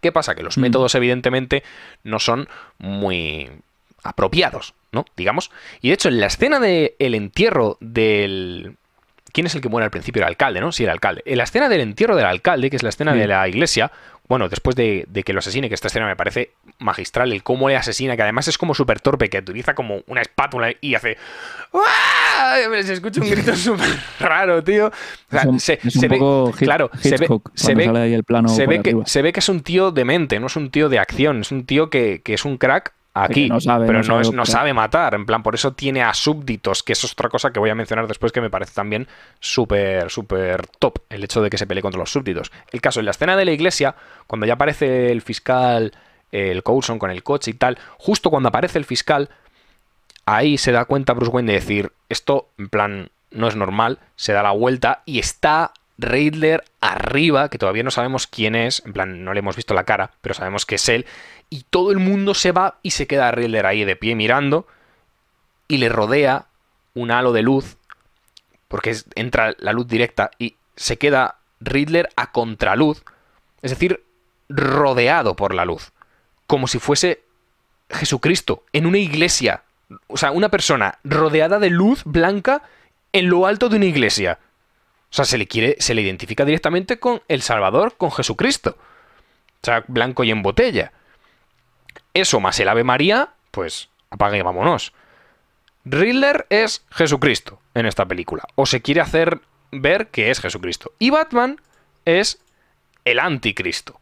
¿Qué 0.00 0.12
pasa? 0.12 0.36
Que 0.36 0.44
los 0.44 0.56
Mm. 0.56 0.60
métodos, 0.60 0.94
evidentemente, 0.94 1.64
no 2.04 2.20
son 2.20 2.48
muy 2.78 3.50
apropiados, 4.04 4.74
¿no? 4.94 5.04
Digamos. 5.16 5.50
Y 5.80 5.88
de 5.88 5.94
hecho, 5.94 6.08
en 6.08 6.20
la 6.20 6.26
escena 6.26 6.60
del 6.60 6.94
entierro 7.14 7.76
del. 7.80 8.76
¿Quién 9.32 9.46
es 9.46 9.54
el 9.56 9.60
que 9.60 9.68
muere 9.68 9.84
al 9.84 9.90
principio? 9.90 10.22
El 10.22 10.28
alcalde, 10.28 10.60
¿no? 10.60 10.70
Sí, 10.70 10.84
el 10.84 10.90
alcalde. 10.90 11.22
En 11.26 11.38
la 11.38 11.44
escena 11.44 11.68
del 11.68 11.80
entierro 11.80 12.14
del 12.14 12.24
alcalde, 12.26 12.70
que 12.70 12.76
es 12.76 12.84
la 12.84 12.90
escena 12.90 13.12
Sí. 13.14 13.18
de 13.18 13.26
la 13.26 13.48
iglesia, 13.48 13.90
bueno, 14.28 14.48
después 14.48 14.76
de, 14.76 15.04
de 15.08 15.22
que 15.24 15.32
lo 15.32 15.40
asesine, 15.40 15.68
que 15.68 15.74
esta 15.74 15.88
escena 15.88 16.06
me 16.06 16.14
parece 16.14 16.52
magistral, 16.78 17.32
el 17.32 17.42
cómo 17.42 17.68
le 17.68 17.74
asesina, 17.76 18.14
que 18.14 18.22
además 18.22 18.46
es 18.46 18.56
como 18.58 18.74
súper 18.74 19.00
torpe, 19.00 19.28
que 19.28 19.38
utiliza 19.38 19.74
como 19.74 20.02
una 20.06 20.22
espátula 20.22 20.72
y 20.80 20.94
hace. 20.94 21.18
¡Uah! 21.72 22.82
Se 22.84 22.92
escucha 22.94 23.20
un 23.20 23.30
grito 23.30 23.54
súper 23.56 23.88
raro, 24.20 24.62
tío. 24.62 24.86
O 24.86 24.92
sea, 25.30 25.40
es 25.40 25.46
un, 25.46 25.58
se- 25.60 25.78
ve- 26.08 26.18
Hit- 26.18 26.54
claro, 26.58 26.90
se 27.00 27.10
ve, 27.10 27.16
Hitchcock 27.24 27.50
se 27.54 27.64
cuando 27.74 27.78
ve, 27.78 27.84
sale 27.86 27.98
ahí 28.00 28.14
el 28.14 28.24
plano 28.24 28.48
se 28.48 28.64
por 28.64 28.74
ve 28.74 28.82
que, 28.82 28.96
se 29.06 29.22
ve 29.22 29.32
que 29.32 29.40
es 29.40 29.48
un 29.48 29.62
tío 29.62 29.90
de 29.90 30.04
mente, 30.04 30.38
no 30.40 30.46
es 30.46 30.56
un 30.56 30.70
tío 30.70 30.88
de 30.88 30.98
acción, 31.00 31.40
es 31.40 31.50
un 31.52 31.64
tío 31.66 31.90
que, 31.90 32.22
que 32.24 32.34
es 32.34 32.44
un 32.44 32.56
crack 32.56 32.92
aquí, 33.14 33.48
no 33.48 33.60
sabe, 33.60 33.86
pero 33.86 33.98
no 33.98 34.04
no, 34.04 34.04
sabe 34.04 34.22
es, 34.22 34.32
no 34.32 34.42
operar. 34.42 34.46
sabe 34.46 34.74
matar, 34.74 35.14
en 35.14 35.26
plan, 35.26 35.42
por 35.42 35.54
eso 35.54 35.72
tiene 35.72 36.02
a 36.02 36.12
súbditos, 36.14 36.82
que 36.82 36.92
eso 36.92 37.06
es 37.06 37.12
otra 37.12 37.28
cosa 37.28 37.52
que 37.52 37.60
voy 37.60 37.70
a 37.70 37.74
mencionar 37.74 38.06
después 38.08 38.32
que 38.32 38.40
me 38.40 38.50
parece 38.50 38.74
también 38.74 39.08
súper, 39.40 40.10
súper 40.10 40.66
top, 40.66 40.98
el 41.08 41.24
hecho 41.24 41.40
de 41.40 41.50
que 41.50 41.58
se 41.58 41.66
pelee 41.66 41.82
contra 41.82 42.00
los 42.00 42.10
súbditos. 42.10 42.52
El 42.72 42.80
caso, 42.80 43.00
en 43.00 43.06
la 43.06 43.12
escena 43.12 43.36
de 43.36 43.44
la 43.44 43.52
iglesia, 43.52 43.94
cuando 44.26 44.46
ya 44.46 44.54
aparece 44.54 45.12
el 45.12 45.22
fiscal, 45.22 45.92
el 46.32 46.62
Coulson 46.62 46.98
con 46.98 47.10
el 47.10 47.22
coche 47.22 47.52
y 47.52 47.54
tal, 47.54 47.78
justo 47.98 48.30
cuando 48.30 48.48
aparece 48.48 48.78
el 48.78 48.84
fiscal, 48.84 49.30
ahí 50.26 50.58
se 50.58 50.72
da 50.72 50.84
cuenta 50.84 51.12
Bruce 51.12 51.30
Wayne 51.30 51.52
de 51.52 51.58
decir, 51.60 51.92
esto 52.08 52.48
en 52.58 52.68
plan 52.68 53.10
no 53.30 53.48
es 53.48 53.56
normal, 53.56 53.98
se 54.16 54.32
da 54.32 54.42
la 54.42 54.52
vuelta 54.52 55.02
y 55.06 55.18
está 55.18 55.72
Riddler 55.98 56.64
arriba, 56.80 57.48
que 57.48 57.58
todavía 57.58 57.82
no 57.82 57.90
sabemos 57.90 58.26
quién 58.26 58.54
es, 58.54 58.82
en 58.84 58.92
plan 58.92 59.24
no 59.24 59.32
le 59.32 59.40
hemos 59.40 59.56
visto 59.56 59.74
la 59.74 59.84
cara, 59.84 60.10
pero 60.20 60.34
sabemos 60.34 60.66
que 60.66 60.74
es 60.74 60.88
él, 60.88 61.06
y 61.50 61.64
todo 61.70 61.92
el 61.92 61.98
mundo 61.98 62.34
se 62.34 62.52
va 62.52 62.78
y 62.82 62.90
se 62.92 63.06
queda 63.06 63.30
Riddler 63.30 63.66
ahí 63.66 63.84
de 63.84 63.96
pie 63.96 64.14
mirando 64.14 64.66
y 65.68 65.78
le 65.78 65.88
rodea 65.88 66.46
un 66.94 67.10
halo 67.10 67.32
de 67.32 67.42
luz, 67.42 67.76
porque 68.68 68.96
entra 69.14 69.54
la 69.58 69.72
luz 69.72 69.86
directa 69.86 70.30
y 70.38 70.56
se 70.76 70.98
queda 70.98 71.38
Riddler 71.60 72.08
a 72.16 72.32
contraluz, 72.32 73.04
es 73.62 73.70
decir, 73.70 74.04
rodeado 74.48 75.36
por 75.36 75.54
la 75.54 75.64
luz, 75.64 75.92
como 76.46 76.66
si 76.66 76.78
fuese 76.78 77.22
Jesucristo 77.90 78.64
en 78.72 78.86
una 78.86 78.98
iglesia. 78.98 79.62
O 80.06 80.16
sea, 80.16 80.32
una 80.32 80.48
persona 80.48 80.98
rodeada 81.04 81.58
de 81.58 81.70
luz 81.70 82.02
blanca 82.04 82.62
en 83.12 83.28
lo 83.28 83.46
alto 83.46 83.68
de 83.68 83.76
una 83.76 83.84
iglesia. 83.86 84.38
O 85.14 85.16
sea, 85.16 85.24
se 85.26 85.38
le 85.38 85.46
quiere, 85.46 85.76
se 85.78 85.94
le 85.94 86.02
identifica 86.02 86.44
directamente 86.44 86.98
con 86.98 87.22
el 87.28 87.40
Salvador, 87.40 87.96
con 87.96 88.10
Jesucristo. 88.10 88.76
O 89.62 89.64
sea, 89.64 89.84
blanco 89.86 90.24
y 90.24 90.32
en 90.32 90.42
botella. 90.42 90.92
Eso 92.14 92.40
más 92.40 92.58
el 92.58 92.68
Ave 92.68 92.82
María, 92.82 93.28
pues 93.52 93.90
apague 94.10 94.38
y 94.38 94.42
vámonos. 94.42 94.92
Riddler 95.84 96.48
es 96.50 96.84
Jesucristo 96.90 97.60
en 97.74 97.86
esta 97.86 98.06
película. 98.06 98.42
O 98.56 98.66
se 98.66 98.82
quiere 98.82 99.02
hacer 99.02 99.38
ver 99.70 100.08
que 100.08 100.32
es 100.32 100.40
Jesucristo. 100.40 100.90
Y 100.98 101.10
Batman 101.10 101.60
es 102.04 102.40
el 103.04 103.20
anticristo. 103.20 104.00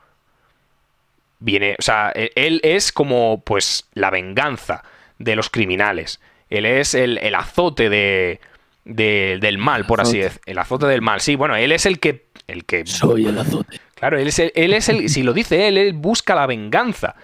Viene, 1.40 1.76
o 1.78 1.82
sea, 1.82 2.10
e- 2.14 2.32
él 2.36 2.58
es 2.64 2.90
como, 2.90 3.42
pues, 3.42 3.86
la 3.92 4.08
venganza 4.08 4.82
de 5.18 5.36
los 5.36 5.50
criminales. 5.50 6.22
Él 6.48 6.64
es 6.64 6.94
el, 6.94 7.18
el 7.18 7.34
azote 7.34 7.90
de, 7.90 8.40
de- 8.84 9.38
del 9.40 9.58
mal, 9.58 9.86
por 9.86 10.00
así 10.00 10.18
decirlo. 10.18 10.42
El 10.46 10.58
azote 10.58 10.86
del 10.86 11.02
mal, 11.02 11.20
sí, 11.20 11.36
bueno, 11.36 11.56
él 11.56 11.72
es 11.72 11.86
el 11.86 11.98
que. 12.00 12.26
El 12.48 12.64
que 12.64 12.84
Soy 12.86 13.26
el 13.26 13.38
azote. 13.38 13.80
Claro, 13.94 14.18
él 14.18 14.28
es 14.28 14.38
el, 14.38 14.52
él 14.54 14.72
es 14.74 14.88
el. 14.88 15.08
Si 15.08 15.22
lo 15.22 15.32
dice 15.32 15.68
él, 15.68 15.78
él 15.78 15.92
busca 15.92 16.34
la 16.34 16.46
venganza. 16.46 17.14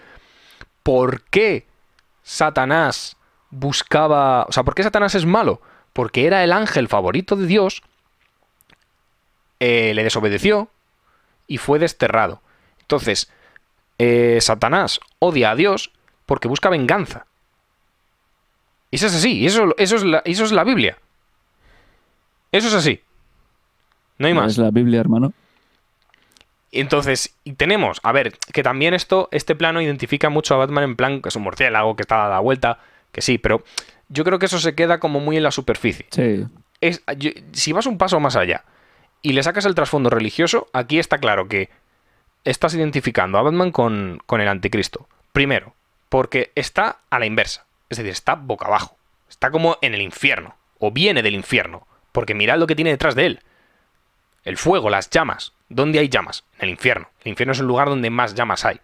¿Por 0.83 1.23
qué 1.23 1.67
Satanás 2.23 3.17
buscaba. 3.51 4.45
O 4.45 4.53
sea, 4.53 4.63
¿por 4.63 4.75
qué 4.75 4.83
Satanás 4.83 5.15
es 5.15 5.27
malo? 5.27 5.61
Porque 5.93 6.27
era 6.27 6.45
el 6.45 6.53
ángel 6.53 6.87
favorito 6.89 7.35
de 7.37 7.47
Dios. 7.47 7.83
eh, 9.61 9.93
le 9.95 10.05
desobedeció 10.05 10.69
y 11.49 11.59
fue 11.59 11.79
desterrado. 11.81 12.41
Entonces, 12.83 13.29
eh, 13.99 14.39
Satanás 14.41 15.01
odia 15.19 15.51
a 15.51 15.57
Dios 15.57 15.91
porque 16.27 16.47
busca 16.47 16.69
venganza. 16.69 17.27
Y 18.91 18.97
eso 18.97 19.07
es 19.09 19.17
así, 19.17 19.33
y 19.39 19.47
eso, 19.47 19.75
eso, 19.79 19.97
es 19.97 20.05
la, 20.05 20.23
eso 20.25 20.45
es 20.45 20.53
la 20.53 20.63
Biblia. 20.65 20.97
Eso 22.53 22.69
es 22.69 22.75
así. 22.75 23.01
No 24.19 24.27
hay 24.27 24.35
más. 24.35 24.53
Es 24.53 24.59
la 24.59 24.71
Biblia, 24.71 25.01
hermano. 25.01 25.33
Entonces, 26.71 27.35
y 27.45 27.55
tenemos, 27.55 27.99
a 28.03 28.13
ver, 28.13 28.37
que 28.53 28.63
también 28.63 28.93
esto, 28.93 29.29
este 29.33 29.55
plano 29.55 29.81
identifica 29.81 30.29
mucho 30.29 30.55
a 30.55 30.59
Batman 30.59 30.85
en 30.85 30.97
plan 30.97 31.23
que 31.23 31.31
es 31.31 31.37
un 31.37 31.43
murciélago 31.43 31.97
que 31.97 32.03
está 32.03 32.27
a 32.27 32.29
la 32.29 32.41
vuelta, 32.41 32.79
que 33.11 33.23
sí, 33.23 33.39
pero 33.39 33.65
yo 34.09 34.23
creo 34.25 34.39
que 34.39 34.47
eso 34.47 34.59
se 34.59 34.75
queda 34.75 35.01
como 35.01 35.19
muy 35.21 35.39
en 35.39 35.45
la 35.45 35.51
superficie. 35.51 36.07
Sí. 36.11 36.47
Es, 36.81 37.03
yo- 37.17 37.31
si 37.53 37.73
vas 37.73 37.87
un 37.87 37.97
paso 37.97 38.21
más 38.21 38.37
allá 38.37 38.65
y 39.23 39.33
le 39.33 39.43
sacas 39.43 39.65
el 39.65 39.75
trasfondo 39.75 40.11
religioso, 40.11 40.69
aquí 40.75 40.99
está 40.99 41.19
claro 41.19 41.49
que 41.49 41.71
estás 42.45 42.75
identificando 42.75 43.39
a 43.39 43.43
Batman 43.43 43.73
con, 43.73 44.21
con 44.27 44.41
el 44.43 44.49
anticristo. 44.49 45.09
Primero, 45.33 45.75
porque 46.11 46.53
está 46.55 46.99
a 47.09 47.19
la 47.19 47.27
inversa, 47.27 47.65
es 47.89 47.97
decir, 47.97 48.13
está 48.13 48.35
boca 48.35 48.67
abajo, 48.67 48.97
está 49.31 49.51
como 49.51 49.79
en 49.81 49.95
el 49.95 50.03
infierno, 50.03 50.55
o 50.79 50.91
viene 50.91 51.23
del 51.23 51.35
infierno, 51.35 51.87
porque 52.13 52.35
mirad 52.35 52.59
lo 52.59 52.67
que 52.67 52.75
tiene 52.77 52.91
detrás 52.91 53.15
de 53.15 53.27
él. 53.27 53.41
El 54.45 54.57
fuego, 54.57 54.91
las 54.91 55.11
llamas. 55.11 55.53
¿Dónde 55.69 55.99
hay 55.99 56.09
llamas? 56.09 56.45
En 56.59 56.65
el 56.65 56.71
infierno. 56.71 57.09
El 57.23 57.31
infierno 57.31 57.53
es 57.53 57.61
el 57.61 57.67
lugar 57.67 57.89
donde 57.89 58.11
más 58.11 58.35
llamas 58.35 58.65
hay. 58.65 58.81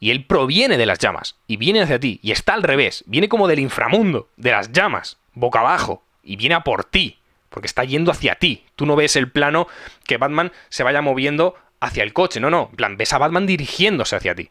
Y 0.00 0.10
él 0.10 0.24
proviene 0.24 0.78
de 0.78 0.86
las 0.86 0.98
llamas 0.98 1.36
y 1.46 1.56
viene 1.56 1.82
hacia 1.82 1.98
ti 1.98 2.20
y 2.22 2.30
está 2.30 2.54
al 2.54 2.62
revés, 2.62 3.02
viene 3.08 3.28
como 3.28 3.48
del 3.48 3.58
inframundo, 3.58 4.28
de 4.36 4.52
las 4.52 4.70
llamas, 4.70 5.18
boca 5.34 5.58
abajo 5.58 6.04
y 6.22 6.36
viene 6.36 6.54
a 6.54 6.60
por 6.62 6.84
ti, 6.84 7.18
porque 7.48 7.66
está 7.66 7.82
yendo 7.82 8.12
hacia 8.12 8.36
ti. 8.36 8.64
Tú 8.76 8.86
no 8.86 8.94
ves 8.94 9.16
el 9.16 9.28
plano 9.30 9.66
que 10.06 10.16
Batman 10.16 10.52
se 10.68 10.84
vaya 10.84 11.02
moviendo 11.02 11.56
hacia 11.80 12.04
el 12.04 12.12
coche, 12.12 12.38
no, 12.38 12.48
no, 12.48 12.68
en 12.70 12.76
plan 12.76 12.96
ves 12.96 13.12
a 13.12 13.18
Batman 13.18 13.46
dirigiéndose 13.46 14.14
hacia 14.14 14.36
ti. 14.36 14.50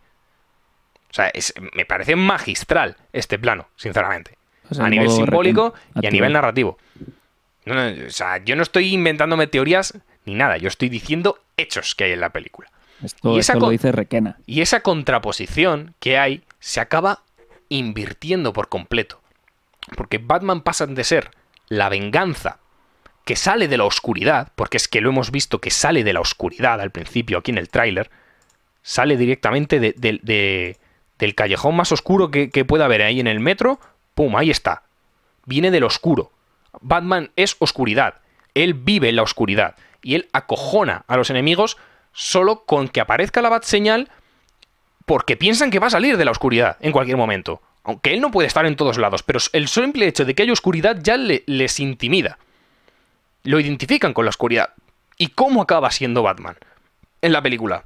O 1.10 1.14
sea, 1.14 1.30
es- 1.30 1.54
me 1.74 1.86
parece 1.86 2.18
magistral 2.18 2.98
este 3.14 3.40
plano, 3.40 3.70
sinceramente. 3.78 4.38
O 4.70 4.76
sea, 4.76 4.84
a 4.84 4.88
el 4.88 4.92
nivel 4.92 5.08
simbólico 5.16 5.74
y 6.02 6.08
a 6.08 6.12
nivel 6.12 6.34
narrativo. 6.34 6.78
No, 7.68 7.74
no, 7.76 8.08
o 8.08 8.10
sea, 8.10 8.38
yo 8.44 8.56
no 8.56 8.64
estoy 8.64 8.94
inventándome 8.94 9.48
teorías 9.48 9.94
ni 10.26 10.36
nada, 10.36 10.58
yo 10.58 10.68
estoy 10.68 10.90
diciendo 10.90 11.40
hechos 11.58 11.96
que 11.96 12.06
hay 12.06 12.12
en 12.14 12.20
la 12.22 12.32
película. 12.32 12.70
Esto, 13.04 13.36
y 13.36 13.40
esa 13.40 13.54
esto 13.54 13.66
lo 13.66 13.72
dice 13.72 13.92
Requena. 13.92 14.38
Y 14.46 14.62
esa 14.62 14.82
contraposición 14.82 15.94
que 16.00 16.18
hay 16.18 16.44
se 16.60 16.80
acaba 16.80 17.24
invirtiendo 17.70 18.54
por 18.54 18.70
completo. 18.70 19.22
Porque 19.96 20.18
Batman 20.18 20.62
pasa 20.62 20.86
de 20.88 21.04
ser 21.04 21.32
la 21.70 21.90
venganza 21.90 22.60
que 23.26 23.36
sale 23.36 23.68
de 23.68 23.78
la 23.78 23.84
oscuridad, 23.84 24.52
porque 24.56 24.78
es 24.78 24.88
que 24.88 25.02
lo 25.02 25.10
hemos 25.10 25.32
visto 25.32 25.60
que 25.60 25.70
sale 25.70 26.04
de 26.04 26.14
la 26.14 26.22
oscuridad 26.22 26.80
al 26.82 26.92
principio 26.92 27.38
aquí 27.38 27.52
en 27.52 27.58
el 27.58 27.70
tráiler, 27.70 28.10
sale 28.84 29.18
directamente 29.18 29.80
de- 29.82 29.94
de- 29.98 30.20
de- 30.24 30.78
del 31.20 31.36
callejón 31.36 31.76
más 31.76 31.92
oscuro 31.92 32.32
que, 32.32 32.50
que 32.50 32.64
pueda 32.66 32.86
haber 32.86 33.02
ahí 33.02 33.20
en 33.20 33.28
el 33.28 33.40
metro, 33.42 33.80
¡pum! 34.16 34.36
Ahí 34.38 34.50
está. 34.50 34.84
Viene 35.46 35.72
del 35.72 35.84
oscuro. 35.84 36.32
Batman 36.82 37.32
es 37.36 37.56
oscuridad. 37.60 38.16
Él 38.54 38.74
vive 38.74 39.10
en 39.10 39.16
la 39.16 39.24
oscuridad. 39.24 39.76
Y 40.02 40.16
él 40.16 40.30
acojona 40.34 41.04
a 41.08 41.18
los 41.18 41.30
enemigos 41.30 41.78
solo 42.14 42.64
con 42.66 42.88
que 42.88 43.02
aparezca 43.02 43.42
la 43.42 43.50
bat 43.50 43.64
señal 43.64 44.10
porque 45.06 45.38
piensan 45.38 45.72
que 45.72 45.80
va 45.80 45.88
a 45.88 45.92
salir 45.92 46.18
de 46.18 46.26
la 46.26 46.32
oscuridad 46.32 46.78
en 46.80 46.92
cualquier 46.92 47.18
momento. 47.18 47.62
Aunque 47.84 48.14
él 48.14 48.20
no 48.22 48.32
puede 48.32 48.48
estar 48.48 48.66
en 48.66 48.76
todos 48.76 48.98
lados, 48.98 49.24
pero 49.24 49.40
el 49.54 49.68
simple 49.68 50.08
hecho 50.08 50.26
de 50.26 50.36
que 50.36 50.44
haya 50.44 50.52
oscuridad 50.54 50.98
ya 51.02 51.16
le- 51.18 51.44
les 51.46 51.80
intimida. 51.80 52.38
Lo 53.44 53.60
identifican 53.60 54.14
con 54.14 54.26
la 54.26 54.30
oscuridad. 54.30 54.74
¿Y 55.18 55.28
cómo 55.30 55.62
acaba 55.62 55.90
siendo 55.92 56.22
Batman 56.24 56.58
en 57.22 57.32
la 57.32 57.42
película? 57.42 57.86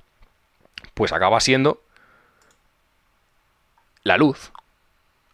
Pues 0.96 1.12
acaba 1.14 1.40
siendo 1.40 1.82
la 4.04 4.18
luz. 4.18 4.52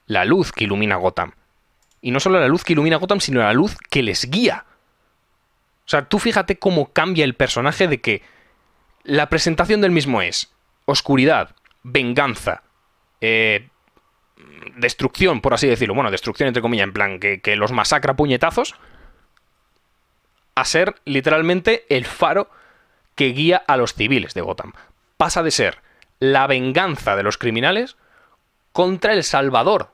La 0.06 0.26
luz 0.26 0.52
que 0.52 0.66
ilumina 0.66 0.96
Gotham. 0.98 1.32
Y 2.02 2.12
no 2.12 2.20
solo 2.20 2.40
la 2.40 2.48
luz 2.48 2.64
que 2.64 2.74
ilumina 2.74 2.98
Gotham, 2.98 3.20
sino 3.20 3.42
la 3.42 3.54
luz 3.54 3.76
que 3.90 4.04
les 4.04 4.30
guía. 4.30 4.66
O 5.86 5.90
sea, 5.90 6.06
tú 6.06 6.20
fíjate 6.20 6.60
cómo 6.60 6.92
cambia 6.92 7.24
el 7.24 7.34
personaje 7.34 7.88
de 7.88 8.02
que 8.02 8.22
la 9.04 9.30
presentación 9.30 9.82
del 9.82 9.92
mismo 9.92 10.22
es 10.22 10.52
oscuridad, 10.86 11.56
venganza, 11.84 12.64
eh, 13.22 13.70
destrucción, 14.76 15.42
por 15.42 15.54
así 15.54 15.68
decirlo. 15.68 15.96
Bueno, 15.96 16.12
destrucción 16.12 16.48
entre 16.48 16.62
comillas, 16.62 16.86
en 16.86 16.94
plan 16.94 17.20
que, 17.20 17.40
que 17.40 17.56
los 17.56 17.72
masacra 17.72 18.14
a 18.14 18.16
puñetazos, 18.16 18.76
a 20.56 20.66
ser 20.66 20.96
literalmente 21.06 21.86
el 21.90 22.06
faro 22.06 22.50
que 23.16 23.28
guía 23.28 23.64
a 23.68 23.78
los 23.78 23.94
civiles 23.94 24.34
de 24.34 24.42
Gotham. 24.42 24.74
Pasa 25.18 25.42
de 25.44 25.52
ser 25.52 25.82
la 26.20 26.48
venganza 26.48 27.16
de 27.16 27.24
los 27.24 27.38
criminales 27.38 27.98
contra 28.72 29.14
el 29.14 29.24
salvador 29.24 29.92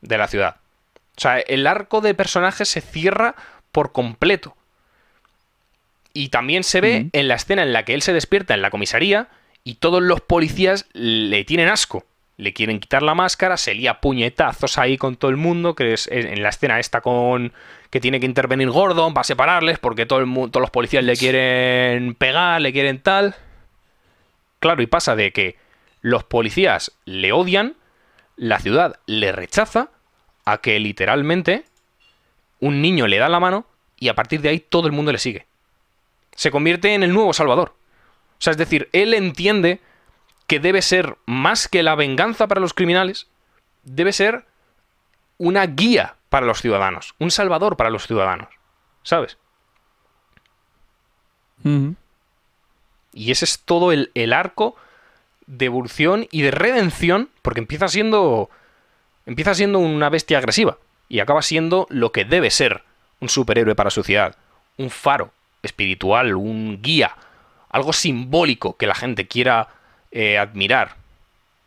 de 0.00 0.18
la 0.18 0.26
ciudad. 0.26 0.56
O 1.20 1.22
sea, 1.22 1.38
el 1.38 1.66
arco 1.66 2.00
de 2.00 2.14
personajes 2.14 2.66
se 2.66 2.80
cierra 2.80 3.34
por 3.72 3.92
completo. 3.92 4.56
Y 6.14 6.30
también 6.30 6.64
se 6.64 6.80
ve 6.80 7.10
en 7.12 7.28
la 7.28 7.34
escena 7.34 7.62
en 7.62 7.74
la 7.74 7.84
que 7.84 7.92
él 7.92 8.00
se 8.00 8.14
despierta 8.14 8.54
en 8.54 8.62
la 8.62 8.70
comisaría 8.70 9.28
y 9.62 9.74
todos 9.74 10.02
los 10.02 10.22
policías 10.22 10.86
le 10.94 11.44
tienen 11.44 11.68
asco. 11.68 12.06
Le 12.38 12.54
quieren 12.54 12.80
quitar 12.80 13.02
la 13.02 13.14
máscara, 13.14 13.58
se 13.58 13.74
lía 13.74 14.00
puñetazos 14.00 14.78
ahí 14.78 14.96
con 14.96 15.16
todo 15.16 15.30
el 15.30 15.36
mundo, 15.36 15.74
que 15.74 15.92
es 15.92 16.08
en 16.10 16.42
la 16.42 16.48
escena 16.48 16.80
esta 16.80 17.02
con 17.02 17.52
que 17.90 18.00
tiene 18.00 18.18
que 18.18 18.24
intervenir 18.24 18.70
Gordon 18.70 19.12
para 19.12 19.24
separarles 19.24 19.78
porque 19.78 20.06
todo 20.06 20.20
el 20.20 20.32
todos 20.50 20.62
los 20.62 20.70
policías 20.70 21.04
le 21.04 21.16
quieren 21.16 22.14
pegar, 22.14 22.62
le 22.62 22.72
quieren 22.72 22.98
tal. 22.98 23.34
Claro, 24.58 24.80
y 24.80 24.86
pasa 24.86 25.14
de 25.16 25.32
que 25.32 25.58
los 26.00 26.24
policías 26.24 26.92
le 27.04 27.32
odian, 27.32 27.76
la 28.36 28.58
ciudad 28.58 28.98
le 29.04 29.32
rechaza, 29.32 29.90
a 30.44 30.58
que 30.58 30.78
literalmente 30.80 31.64
un 32.60 32.82
niño 32.82 33.06
le 33.06 33.18
da 33.18 33.28
la 33.28 33.40
mano 33.40 33.66
y 33.98 34.08
a 34.08 34.14
partir 34.14 34.40
de 34.40 34.48
ahí 34.50 34.60
todo 34.60 34.86
el 34.86 34.92
mundo 34.92 35.12
le 35.12 35.18
sigue. 35.18 35.46
Se 36.34 36.50
convierte 36.50 36.94
en 36.94 37.02
el 37.02 37.12
nuevo 37.12 37.32
Salvador. 37.32 37.74
O 38.38 38.42
sea, 38.42 38.52
es 38.52 38.56
decir, 38.56 38.88
él 38.92 39.12
entiende 39.14 39.80
que 40.46 40.60
debe 40.60 40.82
ser 40.82 41.16
más 41.26 41.68
que 41.68 41.82
la 41.82 41.94
venganza 41.94 42.48
para 42.48 42.60
los 42.60 42.74
criminales, 42.74 43.28
debe 43.84 44.12
ser 44.12 44.46
una 45.38 45.66
guía 45.66 46.16
para 46.28 46.46
los 46.46 46.60
ciudadanos, 46.60 47.14
un 47.18 47.30
salvador 47.30 47.76
para 47.76 47.90
los 47.90 48.06
ciudadanos. 48.06 48.48
¿Sabes? 49.02 49.38
Y 53.12 53.30
ese 53.30 53.44
es 53.44 53.60
todo 53.60 53.92
el, 53.92 54.10
el 54.14 54.32
arco 54.32 54.76
de 55.46 55.66
evolución 55.66 56.26
y 56.30 56.42
de 56.42 56.50
redención, 56.50 57.28
porque 57.42 57.60
empieza 57.60 57.88
siendo. 57.88 58.50
Empieza 59.26 59.54
siendo 59.54 59.78
una 59.78 60.08
bestia 60.08 60.38
agresiva. 60.38 60.78
Y 61.08 61.20
acaba 61.20 61.42
siendo 61.42 61.86
lo 61.90 62.12
que 62.12 62.24
debe 62.24 62.50
ser 62.50 62.82
un 63.20 63.28
superhéroe 63.28 63.74
para 63.74 63.90
su 63.90 64.02
ciudad. 64.02 64.36
Un 64.76 64.90
faro 64.90 65.32
espiritual, 65.62 66.34
un 66.36 66.80
guía. 66.82 67.16
Algo 67.70 67.92
simbólico 67.92 68.76
que 68.76 68.86
la 68.86 68.94
gente 68.94 69.26
quiera 69.26 69.68
eh, 70.12 70.38
admirar. 70.38 70.96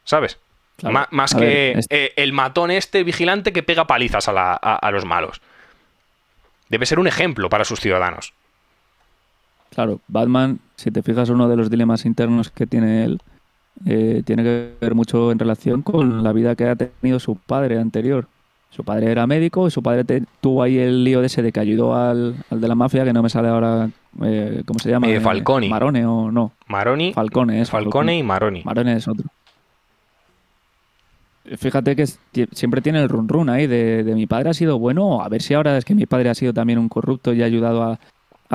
¿Sabes? 0.05 0.37
Claro. 0.77 1.07
Más 1.11 1.35
A 1.35 1.39
que 1.39 1.45
ver, 1.45 1.79
eh, 1.89 2.13
el 2.15 2.33
matón 2.33 2.71
este 2.71 3.03
vigilante 3.03 3.53
que 3.53 3.63
pega 3.63 3.85
palizas 3.87 4.27
a, 4.27 4.33
la- 4.33 4.59
a- 4.61 4.75
a 4.75 4.91
los 4.91 5.05
malos. 5.05 5.41
Debe 6.69 6.85
ser 6.85 6.99
un 6.99 7.07
ejemplo 7.07 7.49
para 7.49 7.63
sus 7.65 7.79
ciudadanos. 7.79 8.33
Claro, 9.69 10.01
Batman, 10.07 10.59
si 10.75 10.91
te 10.91 11.03
fijas, 11.03 11.29
uno 11.29 11.47
de 11.49 11.55
los 11.55 11.69
dilemas 11.69 12.05
internos 12.05 12.49
que 12.51 12.67
tiene 12.67 13.03
él 13.05 13.21
eh, 13.85 14.21
tiene 14.25 14.43
que 14.43 14.73
ver 14.79 14.95
mucho 14.95 15.31
en 15.31 15.39
relación 15.39 15.81
con 15.81 16.23
la 16.23 16.31
vida 16.33 16.55
que 16.55 16.67
ha 16.67 16.75
tenido 16.75 17.19
su 17.19 17.35
padre 17.35 17.79
anterior. 17.79 18.27
Su 18.69 18.83
padre 18.83 19.11
era 19.11 19.27
médico 19.27 19.67
y 19.67 19.71
su 19.71 19.83
padre 19.83 20.03
te- 20.03 20.23
tuvo 20.41 20.63
ahí 20.63 20.79
el 20.79 21.03
lío 21.03 21.19
de 21.21 21.27
ese 21.27 21.43
de 21.43 21.51
que 21.51 21.59
ayudó 21.59 21.95
al, 21.95 22.35
al 22.49 22.59
de 22.59 22.67
la 22.67 22.73
mafia, 22.73 23.03
que 23.03 23.13
no 23.13 23.21
me 23.21 23.29
sale 23.29 23.47
ahora, 23.49 23.87
eh, 24.23 24.63
¿cómo 24.65 24.79
se 24.79 24.89
llama? 24.89 25.07
Eh, 25.09 25.19
Falcone. 25.19 25.69
Marone 25.69 26.05
o 26.07 26.31
no. 26.31 26.53
Maroni, 26.67 27.13
Falcone 27.13 27.61
es. 27.61 27.69
Falcone 27.69 28.17
y 28.17 28.23
Maroni. 28.23 28.63
Marone 28.63 28.93
es 28.93 29.07
otro. 29.07 29.25
Fíjate 31.57 31.95
que 31.97 32.05
siempre 32.53 32.81
tiene 32.81 33.01
el 33.03 33.09
run 33.09 33.27
run 33.27 33.49
ahí 33.49 33.67
de, 33.67 34.03
de 34.05 34.15
mi 34.15 34.25
padre 34.27 34.49
ha 34.49 34.53
sido 34.53 34.79
bueno, 34.79 35.21
a 35.21 35.27
ver 35.27 35.41
si 35.41 35.53
ahora 35.53 35.77
es 35.77 35.83
que 35.83 35.93
mi 35.93 36.05
padre 36.05 36.29
ha 36.29 36.35
sido 36.35 36.53
también 36.53 36.79
un 36.79 36.87
corrupto 36.87 37.33
y 37.33 37.41
ha 37.43 37.45
ayudado 37.45 37.83
a, 37.83 37.99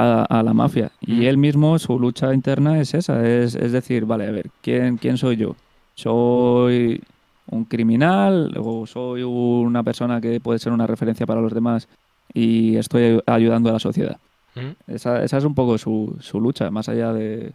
a- 0.01 0.25
a 0.25 0.43
la 0.43 0.55
mafia. 0.55 0.91
Y 1.01 1.13
Mm. 1.13 1.23
él 1.23 1.37
mismo, 1.39 1.79
su 1.79 1.99
lucha 1.99 2.33
interna 2.35 2.81
es 2.81 2.95
esa, 2.95 3.27
es, 3.29 3.55
es 3.55 3.73
decir, 3.73 4.05
vale, 4.05 4.27
a 4.27 4.31
ver, 4.31 4.51
¿quién, 4.63 4.97
¿quién 4.99 5.17
soy 5.19 5.37
yo? 5.37 5.57
¿Soy 5.97 7.03
un 7.51 7.65
criminal 7.65 8.55
o 8.59 8.87
soy 8.87 9.23
una 9.23 9.83
persona 9.83 10.21
que 10.21 10.41
puede 10.41 10.59
ser 10.59 10.73
una 10.73 10.87
referencia 10.87 11.27
para 11.27 11.41
los 11.41 11.53
demás 11.53 11.89
y 12.33 12.77
estoy 12.77 13.21
ayudando 13.27 13.71
a 13.71 13.73
la 13.75 13.79
sociedad? 13.79 14.19
Ujú. 14.57 14.75
Esa, 14.87 15.25
esa 15.25 15.39
es 15.39 15.45
un 15.45 15.55
poco 15.55 15.77
su, 15.79 16.17
su 16.21 16.41
lucha, 16.41 16.71
más 16.71 16.89
allá 16.89 17.13
de, 17.13 17.53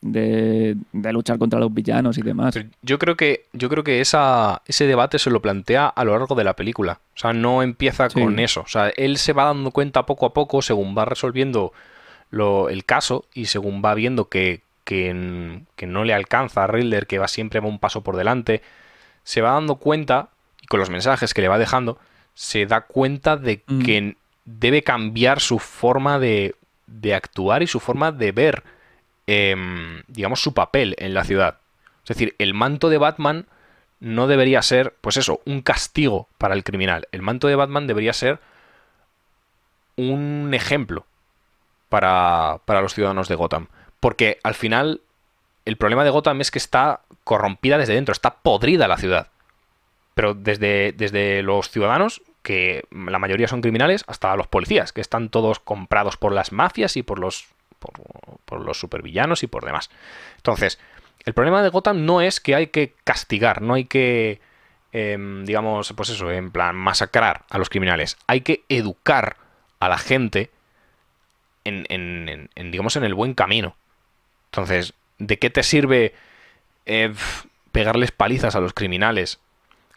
de, 0.00 0.76
de 0.92 1.12
luchar 1.12 1.38
contra 1.38 1.58
los 1.58 1.72
villanos 1.74 2.18
y 2.18 2.22
demás. 2.22 2.54
Pero 2.54 2.68
yo 2.82 2.98
creo 2.98 3.16
que, 3.16 3.46
yo 3.52 3.68
creo 3.68 3.82
que 3.84 4.00
esa, 4.00 4.62
ese 4.66 4.86
debate 4.86 5.18
se 5.18 5.30
lo 5.30 5.42
plantea 5.42 5.86
a 5.88 6.04
lo 6.04 6.12
largo 6.16 6.34
de 6.34 6.44
la 6.44 6.54
película. 6.54 7.00
O 7.14 7.18
sea, 7.18 7.32
no 7.32 7.62
empieza 7.62 8.08
Sí. 8.08 8.20
con 8.20 8.38
eso. 8.38 8.60
O 8.62 8.68
sea, 8.68 8.90
él 8.96 9.18
se 9.18 9.32
va 9.32 9.44
dando 9.44 9.70
cuenta 9.72 10.06
poco 10.06 10.26
a 10.26 10.32
poco 10.32 10.62
según 10.62 10.96
va 10.96 11.04
resolviendo 11.04 11.72
lo, 12.30 12.68
el 12.68 12.84
caso 12.84 13.24
y 13.34 13.46
según 13.46 13.82
va 13.84 13.94
viendo 13.94 14.28
que, 14.28 14.60
que, 14.84 15.12
no 15.14 16.04
le 16.04 16.14
alcanza 16.14 16.64
a 16.64 16.66
Riddler, 16.66 17.06
que 17.06 17.18
va 17.18 17.26
siempre 17.28 17.60
va 17.60 17.68
un 17.68 17.78
paso 17.78 18.02
por 18.02 18.16
delante, 18.16 18.62
se 19.24 19.40
va 19.42 19.52
dando 19.52 19.76
cuenta, 19.76 20.28
y 20.62 20.66
con 20.66 20.80
los 20.80 20.90
mensajes 20.90 21.34
que 21.34 21.42
le 21.42 21.48
va 21.48 21.58
dejando, 21.58 21.98
se 22.34 22.66
da 22.66 22.82
cuenta 22.82 23.36
de 23.36 23.62
Mm. 23.66 23.82
que 23.82 24.16
debe 24.44 24.82
cambiar 24.82 25.40
su 25.40 25.58
forma 25.58 26.18
de, 26.18 26.54
de 26.86 27.14
actuar 27.14 27.62
y 27.62 27.66
su 27.66 27.80
forma 27.80 28.12
de 28.12 28.32
ver, 28.32 28.62
em, 29.28 30.02
digamos, 30.08 30.40
su 30.40 30.54
papel 30.54 30.96
en 30.98 31.12
la 31.12 31.22
ciudad. 31.22 31.58
Es 32.02 32.08
decir, 32.08 32.34
el 32.38 32.54
manto 32.54 32.88
de 32.88 32.96
Batman 32.96 33.46
no 34.00 34.26
debería 34.26 34.62
ser, 34.62 34.96
pues 35.02 35.18
eso, 35.18 35.42
un 35.44 35.60
castigo 35.60 36.28
para 36.38 36.54
el 36.54 36.64
criminal. 36.64 37.06
El 37.12 37.20
manto 37.20 37.46
de 37.46 37.54
Batman 37.54 37.86
debería 37.86 38.14
ser 38.14 38.40
un 39.96 40.50
ejemplo 40.54 41.04
para, 41.90 42.60
para 42.64 42.80
los 42.80 42.94
ciudadanos 42.94 43.28
de 43.28 43.34
Gotham. 43.34 43.66
Porque 44.00 44.38
al 44.42 44.54
final 44.54 45.02
el 45.66 45.76
problema 45.76 46.04
de 46.04 46.10
Gotham 46.10 46.40
es 46.40 46.50
que 46.50 46.58
está 46.58 47.02
corrompida 47.24 47.76
desde 47.76 47.94
dentro, 47.94 48.12
está 48.12 48.36
podrida 48.36 48.88
la 48.88 48.96
ciudad. 48.96 49.28
Pero 50.14 50.32
desde, 50.32 50.92
desde 50.92 51.42
los 51.42 51.70
ciudadanos, 51.70 52.22
que 52.42 52.86
la 52.90 53.18
mayoría 53.18 53.46
son 53.46 53.60
criminales, 53.60 54.04
hasta 54.06 54.34
los 54.36 54.46
policías, 54.46 54.94
que 54.94 55.02
están 55.02 55.28
todos 55.28 55.60
comprados 55.60 56.16
por 56.16 56.32
las 56.32 56.50
mafias 56.50 56.96
y 56.96 57.02
por 57.02 57.18
los, 57.18 57.48
por, 57.78 57.92
por 58.44 58.60
los 58.64 58.78
supervillanos 58.78 59.42
y 59.42 59.46
por 59.46 59.64
demás. 59.64 59.90
Entonces, 60.36 60.78
el 61.24 61.34
problema 61.34 61.62
de 61.62 61.68
Gotham 61.68 62.04
no 62.04 62.20
es 62.20 62.40
que 62.40 62.54
hay 62.54 62.68
que 62.68 62.94
castigar, 63.04 63.60
no 63.62 63.74
hay 63.74 63.84
que, 63.84 64.40
em, 64.92 65.44
digamos, 65.44 65.92
pues 65.96 66.10
eso, 66.10 66.30
en 66.30 66.50
plan, 66.50 66.74
masacrar 66.76 67.44
a 67.50 67.58
los 67.58 67.68
criminales. 67.70 68.16
Hay 68.26 68.40
que 68.42 68.64
educar 68.68 69.36
a 69.80 69.88
la 69.88 69.98
gente 69.98 70.50
en, 71.64 71.84
en- 71.88 72.50
en- 72.54 72.70
digamos, 72.70 72.96
en 72.96 73.04
el 73.04 73.14
buen 73.14 73.34
camino. 73.34 73.76
Entonces, 74.46 74.94
¿de 75.18 75.38
qué 75.38 75.50
te 75.50 75.62
sirve 75.62 76.14
eh, 76.86 77.12
pegarles 77.72 78.12
palizas 78.12 78.54
a 78.56 78.60
los 78.60 78.72
criminales 78.72 79.40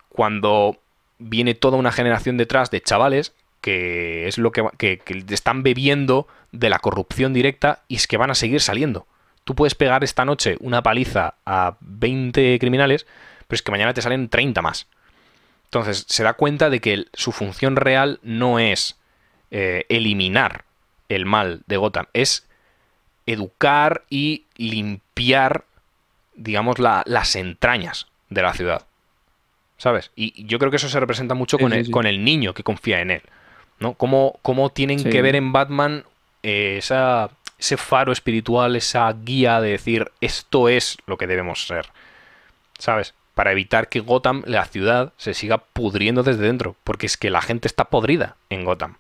cuando 0.10 0.78
viene 1.20 1.56
toda 1.56 1.78
una 1.78 1.92
generación 1.92 2.36
detrás 2.38 2.70
de 2.72 2.82
chavales 2.82 3.34
que 3.62 4.28
es 4.28 4.38
lo 4.38 4.52
que, 4.52 4.64
que, 4.78 4.98
que 5.00 5.24
están 5.34 5.64
bebiendo 5.64 6.28
de 6.52 6.70
la 6.70 6.80
corrupción 6.80 7.34
directa 7.34 7.84
y 7.88 7.96
es 7.96 8.08
que 8.08 8.18
van 8.18 8.32
a 8.32 8.36
seguir 8.36 8.60
saliendo. 8.60 9.08
Tú 9.44 9.56
puedes 9.56 9.76
pegar 9.76 10.04
esta 10.04 10.26
noche 10.26 10.58
una 10.60 10.84
paliza 10.84 11.36
a 11.46 11.78
20 11.82 12.58
criminales, 12.60 13.06
pero 13.48 13.56
es 13.56 13.62
que 13.62 13.72
mañana 13.72 13.94
te 13.94 14.02
salen 14.02 14.30
30 14.30 14.62
más. 14.62 14.88
Entonces 15.66 16.06
se 16.08 16.24
da 16.24 16.34
cuenta 16.34 16.70
de 16.70 16.80
que 16.82 17.06
su 17.14 17.32
función 17.32 17.76
real 17.76 18.20
no 18.24 18.60
es 18.60 18.98
eh, 19.52 19.86
eliminar 19.90 20.66
el 21.10 21.26
mal 21.26 21.62
de 21.68 21.78
Gotham, 21.78 22.06
es 22.14 22.48
educar 23.26 24.04
y 24.10 24.46
limpiar, 24.58 25.66
digamos, 26.36 26.80
la- 26.80 27.04
las 27.06 27.36
entrañas 27.36 28.08
de 28.30 28.42
la 28.42 28.54
ciudad. 28.54 28.86
¿Sabes? 29.78 30.12
Y 30.16 30.46
yo 30.46 30.60
creo 30.60 30.70
que 30.72 30.78
eso 30.78 30.90
se 30.90 31.00
representa 31.00 31.34
mucho 31.34 31.58
Sí, 31.58 31.64
con, 31.64 31.72
sí, 31.74 31.80
el, 31.80 31.92
con 31.92 32.06
el 32.06 32.24
niño 32.24 32.54
que 32.54 32.64
confía 32.64 33.02
en 33.02 33.12
él. 33.12 33.22
¿No? 33.82 33.94
Cómo, 33.96 34.40
cómo 34.42 34.70
tienen 34.70 35.00
Sí. 35.00 35.10
que 35.10 35.22
ver 35.22 35.36
en 35.36 35.52
Batman 35.52 36.06
eh, 36.44 36.76
esa, 36.78 37.30
ese 37.60 37.76
faro 37.78 38.12
espiritual, 38.14 38.76
esa 38.78 39.12
guía 39.12 39.60
de 39.60 39.72
decir 39.72 40.10
esto 40.22 40.70
es 40.70 40.98
lo 41.06 41.18
que 41.18 41.28
debemos 41.28 41.68
ser. 41.68 41.88
¿Sabes? 42.80 43.14
Para 43.36 43.52
evitar 43.52 43.90
que 43.90 44.00
Gotham, 44.00 44.44
la 44.46 44.66
ciudad, 44.66 45.14
se 45.18 45.34
siga 45.34 45.58
pudriendo 45.60 46.24
desde 46.24 46.44
dentro. 46.44 46.76
Porque 46.84 47.06
es 47.06 47.18
que 47.18 47.30
la 47.30 47.42
gente 47.42 47.68
está 47.68 47.86
podrida 47.86 48.36
en 48.50 48.66
Gotham. 48.66 48.96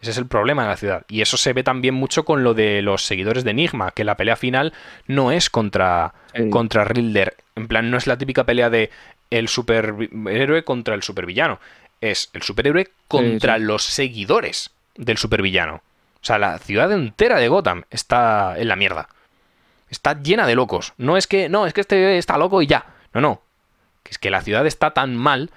Ese 0.00 0.10
es 0.10 0.18
el 0.18 0.26
problema 0.26 0.62
de 0.62 0.68
la 0.68 0.76
ciudad. 0.76 1.04
Y 1.08 1.22
eso 1.22 1.36
se 1.36 1.52
ve 1.52 1.62
también 1.62 1.94
mucho 1.94 2.24
con 2.24 2.44
lo 2.44 2.52
de 2.54 2.82
los 2.82 3.04
seguidores 3.04 3.44
de 3.44 3.50
Enigma, 3.52 3.90
que 3.92 4.04
la 4.04 4.16
pelea 4.16 4.36
final 4.36 4.72
no 5.06 5.32
es 5.32 5.48
contra, 5.50 6.14
Sí. 6.34 6.50
contra 6.50 6.84
Riddler. 6.84 7.36
En 7.54 7.66
plan, 7.68 7.90
no 7.90 7.96
es 7.96 8.06
la 8.06 8.18
típica 8.18 8.44
pelea 8.44 8.68
de 8.70 8.90
el 9.30 9.48
superhéroe 9.48 10.64
contra 10.64 10.94
el 10.94 11.02
supervillano. 11.02 11.58
Es 12.00 12.30
el 12.32 12.42
superhéroe 12.42 12.90
contra 13.08 13.56
sí. 13.56 13.64
los 13.64 13.84
seguidores 13.84 14.70
del 14.96 15.16
supervillano. 15.18 15.76
O 15.76 16.24
sea, 16.26 16.38
la 16.38 16.58
ciudad 16.58 16.90
entera 16.92 17.38
de 17.38 17.48
Gotham 17.48 17.84
está 17.90 18.58
en 18.58 18.68
la 18.68 18.76
mierda. 18.76 19.08
Está 19.90 20.20
llena 20.20 20.46
de 20.46 20.54
locos. 20.56 20.92
No 20.98 21.16
es 21.16 21.26
que, 21.26 21.48
no, 21.48 21.66
es 21.66 21.72
que 21.72 21.80
este 21.82 22.18
está 22.18 22.36
loco 22.38 22.60
y 22.62 22.66
ya. 22.66 22.86
No, 23.14 23.20
no. 23.20 23.40
Es 24.04 24.18
que 24.18 24.30
la 24.30 24.42
ciudad 24.42 24.66
está 24.66 24.92
tan 24.92 25.16
mal 25.16 25.50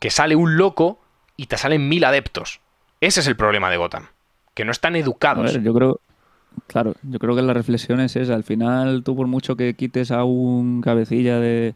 que 0.00 0.10
sale 0.10 0.36
un 0.36 0.56
loco 0.56 0.98
y 1.36 1.46
te 1.46 1.56
salen 1.56 1.88
mil 1.88 2.04
adeptos. 2.04 2.60
Ese 3.00 3.20
es 3.20 3.26
el 3.26 3.36
problema 3.36 3.70
de 3.70 3.76
Gotham. 3.76 4.08
Que 4.54 4.64
no 4.64 4.72
están 4.72 4.94
A 4.94 4.98
educados. 4.98 5.52
ver, 5.54 5.62
yo 5.62 5.74
creo, 5.74 6.00
claro, 6.66 6.94
yo 7.02 7.18
creo 7.18 7.34
que 7.36 7.42
la 7.42 7.52
reflexión 7.54 8.00
es 8.00 8.16
esa. 8.16 8.34
Al 8.34 8.44
final, 8.44 9.02
tú 9.04 9.16
por 9.16 9.26
mucho 9.26 9.56
que 9.56 9.74
quites 9.74 10.10
a 10.10 10.24
un 10.24 10.80
cabecilla 10.80 11.38
de, 11.38 11.74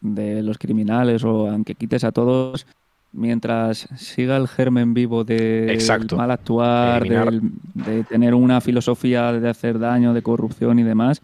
de 0.00 0.42
los 0.42 0.58
criminales 0.58 1.24
o 1.24 1.48
aunque 1.50 1.74
quites 1.74 2.04
a 2.04 2.12
todos, 2.12 2.66
mientras 3.14 3.88
siga 3.96 4.36
el 4.36 4.48
germen 4.48 4.92
vivo 4.92 5.24
de 5.24 5.72
Exacto. 5.72 6.16
mal 6.16 6.30
actuar, 6.30 7.06
del- 7.08 7.40
de 7.74 8.04
tener 8.04 8.34
una 8.34 8.60
filosofía 8.60 9.32
de 9.32 9.48
hacer 9.48 9.78
daño, 9.78 10.12
de 10.12 10.22
corrupción 10.22 10.78
y 10.78 10.82
demás, 10.82 11.22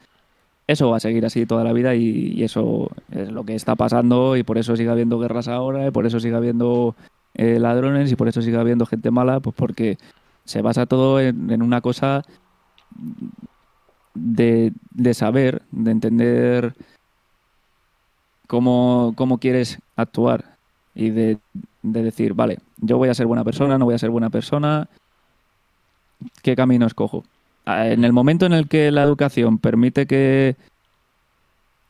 eso 0.67 0.91
va 0.91 0.99
a 0.99 1.01
seguir 1.01 1.27
así 1.27 1.47
toda 1.47 1.65
la 1.65 1.73
vida 1.73 1.95
y, 1.97 2.33
y 2.33 2.45
eso 2.45 2.91
es 3.11 3.31
lo 3.33 3.45
que 3.45 3.57
está 3.57 3.75
pasando 3.75 4.37
y 4.37 4.45
por 4.45 4.57
eso 4.57 4.77
sigue 4.77 4.91
habiendo 4.91 5.19
guerras 5.19 5.49
ahora 5.49 5.89
y 5.89 5.91
por 5.91 6.07
eso 6.07 6.21
sigue 6.21 6.37
habiendo 6.37 6.95
eh, 7.35 7.59
ladrones 7.59 8.13
y 8.13 8.17
por 8.17 8.29
eso 8.29 8.41
sigue 8.41 8.57
habiendo 8.57 8.87
gente 8.87 9.11
mala, 9.11 9.41
pues 9.41 9.57
porque 9.57 9.99
se 10.45 10.63
basa 10.63 10.87
todo 10.87 11.21
en, 11.21 11.51
en 11.51 11.61
una 11.63 11.81
cosa 11.81 12.23
de, 14.15 14.73
de 14.93 15.15
saber, 15.15 15.63
de 15.73 15.91
entender 15.91 16.75
cómo, 18.47 19.13
cómo 19.17 19.39
quieres 19.39 19.79
actuar 19.97 20.57
y 20.95 21.11
de, 21.11 21.39
de 21.83 22.03
decir, 22.03 22.35
vale, 22.35 22.59
yo 22.79 22.99
voy 22.99 23.09
a 23.09 23.15
ser 23.15 23.27
buena 23.27 23.45
persona, 23.45 23.79
no 23.79 23.85
voy 23.87 23.95
a 23.95 23.99
ser 23.99 24.11
buena 24.11 24.31
persona, 24.31 24.89
¿qué 26.43 26.55
camino 26.57 26.87
escojo? 26.87 27.25
En 27.67 28.05
el 28.05 28.13
momento 28.13 28.47
en 28.47 28.53
el 28.53 28.69
que 28.69 28.91
la 28.91 29.03
educación 29.03 29.59
permite 29.59 30.07
que, 30.07 30.57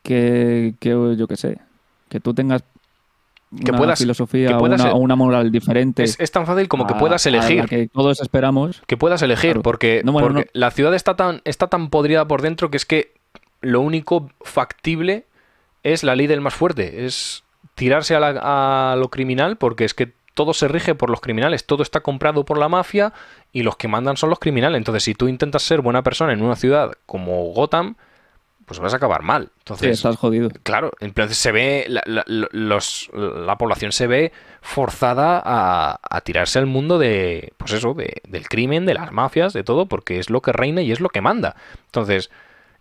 que, 0.03 0.73
que 0.79 0.89
yo 1.17 1.27
qué 1.27 1.37
sé, 1.37 1.57
que 2.09 2.19
tú 2.19 2.33
tengas 2.33 2.63
Que 3.63 3.71
una 3.71 3.77
puedas- 3.77 3.99
filosofía 3.99 4.47
que 4.49 4.53
o 4.53 4.59
puedas 4.59 4.81
una, 4.81 4.89
e- 4.91 4.93
o 4.93 4.97
una 4.97 5.15
moral 5.15 5.51
diferente 5.51 6.03
Es, 6.03 6.19
es 6.19 6.31
tan 6.31 6.45
fácil 6.45 6.67
como 6.67 6.87
que 6.87 6.95
puedas 6.95 7.25
elegir. 7.25 7.65
que 7.65 7.87
todos 7.87 8.21
esperamos, 8.21 8.81
Que 8.87 8.97
puedas 8.97 9.21
elegir, 9.21 9.51
Claro. 9.51 9.61
porque, 9.63 10.01
No, 10.05 10.11
bueno, 10.13 10.27
porque 10.29 10.49
la 10.53 10.71
ciudad 10.71 10.93
está 10.93 11.15
tan, 11.15 11.41
está 11.45 11.67
tan 11.67 11.89
podrida 11.89 12.27
por 12.27 12.41
dentro 12.41 12.69
que 12.71 12.77
es 12.77 12.85
que 12.85 13.13
lo 13.61 13.81
único 13.81 14.29
factible 14.41 15.25
es 15.83 16.03
la 16.03 16.15
ley 16.15 16.27
del 16.27 16.41
más 16.41 16.53
fuerte. 16.53 17.05
Es 17.05 17.43
tirarse 17.75 18.15
a, 18.15 18.19
la- 18.19 18.91
a 18.93 18.95
lo 18.95 19.09
criminal, 19.09 19.57
porque 19.57 19.85
es 19.85 19.93
que 19.93 20.11
todo 20.33 20.53
se 20.53 20.67
rige 20.67 20.95
por 20.95 21.09
los 21.09 21.19
criminales, 21.21 21.65
todo 21.65 21.83
está 21.83 21.99
comprado 21.99 22.45
por 22.45 22.57
la 22.57 22.69
mafia 22.69 23.11
y 23.51 23.63
los 23.63 23.75
que 23.75 23.87
mandan 23.87 24.15
son 24.17 24.29
los 24.29 24.39
criminales. 24.39 24.77
Entonces, 24.77 25.03
si 25.03 25.13
tú 25.13 25.27
intentas 25.27 25.61
ser 25.63 25.81
buena 25.81 26.03
persona 26.03 26.31
en 26.33 26.41
una 26.41 26.55
ciudad 26.55 26.93
como 27.05 27.51
Gotham, 27.53 27.95
pues 28.65 28.79
vas 28.79 28.93
a 28.93 28.97
acabar 28.97 29.23
mal. 29.23 29.45
sí, 29.47 29.51
Entonces, 29.59 29.91
estás 29.91 30.15
jodido. 30.15 30.49
Claro, 30.63 30.91
entonces 31.01 31.37
se 31.37 31.51
ve, 31.51 31.85
la, 31.89 32.01
la- 32.05 32.23
los, 32.25 33.09
la 33.13 33.57
población 33.57 33.91
se 33.91 34.07
ve 34.07 34.31
forzada 34.61 35.41
a, 35.43 35.99
a 36.09 36.21
tirarse 36.21 36.59
al 36.59 36.67
mundo 36.67 36.97
de, 36.97 37.51
pues 37.57 37.73
eso, 37.73 37.93
de- 37.93 38.21
del 38.27 38.47
crimen, 38.47 38.85
de 38.85 38.93
las 38.93 39.11
mafias, 39.11 39.51
de 39.51 39.63
todo, 39.65 39.87
porque 39.87 40.19
es 40.19 40.29
lo 40.29 40.41
que 40.41 40.53
reina 40.53 40.81
y 40.81 40.93
es 40.93 41.01
lo 41.01 41.09
que 41.09 41.19
manda. 41.19 41.57
Entonces, 41.87 42.31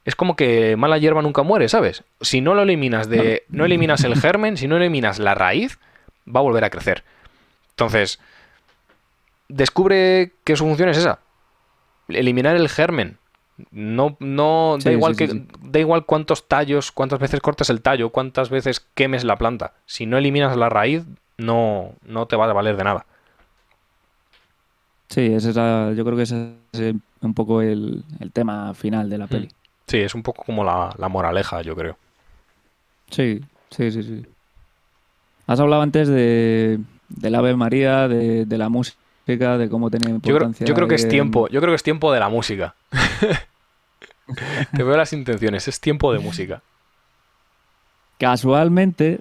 es 0.04 0.14
como 0.16 0.36
que 0.36 0.76
mala 0.76 0.98
hierba 0.98 1.22
nunca 1.22 1.42
muere, 1.42 1.68
¿sabes? 1.68 2.04
Si 2.20 2.40
no 2.40 2.54
lo 2.54 2.62
eliminas 2.62 3.08
de, 3.08 3.44
no 3.48 3.64
eliminas 3.64 4.04
el 4.04 4.16
germen, 4.16 4.56
si 4.56 4.66
no 4.66 4.76
eliminas 4.76 5.18
la 5.18 5.34
raíz, 5.34 5.78
va 6.26 6.40
a 6.40 6.42
volver 6.42 6.64
a 6.64 6.70
crecer. 6.70 7.04
Entonces, 7.70 8.18
descubre 9.48 10.32
que 10.44 10.56
su 10.56 10.64
función 10.64 10.88
es 10.88 10.98
esa, 10.98 11.20
eliminar 12.08 12.56
el 12.56 12.68
germen. 12.68 13.18
No, 13.72 14.16
no, 14.20 14.78
da 14.82 14.90
igual 14.90 15.12
sí, 15.14 15.18
que, 15.18 15.28
sí, 15.28 15.46
da 15.60 15.80
igual 15.80 16.06
cuántos 16.06 16.48
tallos, 16.48 16.92
cuántas 16.92 17.18
veces 17.18 17.40
cortes 17.40 17.68
el 17.68 17.82
tallo, 17.82 18.08
cuántas 18.08 18.48
veces 18.48 18.86
quemes 18.94 19.22
la 19.24 19.36
planta. 19.36 19.74
Si 19.84 20.06
no 20.06 20.16
eliminas 20.16 20.56
la 20.56 20.70
raíz, 20.70 21.04
no, 21.36 21.92
no 22.06 22.26
te 22.26 22.36
va 22.36 22.46
a 22.46 22.52
valer 22.54 22.78
de 22.78 22.84
nada. 22.84 23.04
Sí, 25.08 25.26
es 25.34 25.44
la- 25.56 25.92
yo 25.94 26.04
creo 26.04 26.16
que 26.16 26.22
ese 26.22 26.54
es 26.72 26.94
un 27.20 27.34
poco 27.34 27.60
el, 27.60 28.04
el 28.20 28.32
tema 28.32 28.72
final 28.74 29.10
de 29.10 29.18
la 29.18 29.26
peli. 29.26 29.50
Sí, 29.90 29.98
es 29.98 30.14
un 30.14 30.22
poco 30.22 30.44
como 30.44 30.62
la, 30.62 30.94
la 30.98 31.08
moraleja, 31.08 31.62
yo 31.62 31.74
creo. 31.74 31.96
Sí, 33.10 33.40
sí, 33.70 33.90
sí, 33.90 34.02
sí. 34.04 34.24
Has 35.48 35.58
hablado 35.58 35.82
antes 35.82 36.06
de, 36.06 36.78
del 37.08 37.34
Ave 37.34 37.56
María, 37.56 38.06
de, 38.06 38.44
de 38.46 38.58
la 38.58 38.68
música, 38.68 39.58
de 39.58 39.68
cómo 39.68 39.90
tenía 39.90 40.10
Yo 40.10 40.20
creo, 40.20 40.32
importancia. 40.34 40.64
yo 40.64 40.74
creo 40.74 40.86
que 40.86 40.94
es 40.94 41.08
tiempo, 41.08 41.48
yo 41.48 41.60
creo 41.60 41.72
que 41.72 41.76
es 41.76 41.82
tiempo 41.82 42.12
de 42.12 42.20
la 42.20 42.28
música. 42.28 42.76
Te 44.76 44.84
veo 44.84 44.96
las 44.96 45.12
intenciones, 45.12 45.66
es 45.66 45.80
tiempo 45.80 46.12
de 46.12 46.20
música. 46.20 46.62
Casualmente, 48.18 49.18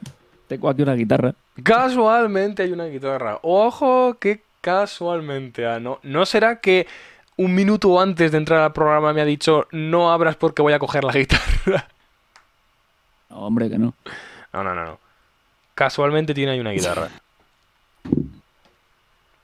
tengo 0.47 0.69
aquí 0.69 0.81
una 0.83 0.93
guitarra. 0.93 1.33
Casualmente 1.63 2.63
hay 2.63 2.71
una 2.73 2.85
guitarra. 2.85 3.39
Ojo, 3.41 4.17
que 4.19 4.43
casualmente. 4.61 5.65
ah, 5.65 5.79
¿no? 5.79 5.99
¿No 6.03 6.25
será 6.27 6.59
que 6.59 6.85
un 7.39 7.55
minuto 7.55 8.01
antes 8.01 8.33
de 8.33 8.37
entrar 8.37 8.59
al 8.59 8.73
programa 8.73 9.13
me 9.13 9.21
ha 9.21 9.25
dicho 9.25 9.65
no 9.71 10.11
abras 10.11 10.35
porque 10.35 10.61
voy 10.61 10.73
a 10.73 10.79
coger 10.79 11.05
la 11.05 11.13
guitarra? 11.13 11.87
No, 13.29 13.37
hombre, 13.37 13.69
que 13.69 13.77
no. 13.77 13.93
No, 14.51 14.63
no, 14.63 14.75
no, 14.75 14.83
no. 14.83 14.99
Casualmente 15.73 16.33
tiene 16.33 16.51
ahí 16.51 16.59
una 16.59 16.71
guitarra. 16.71 17.09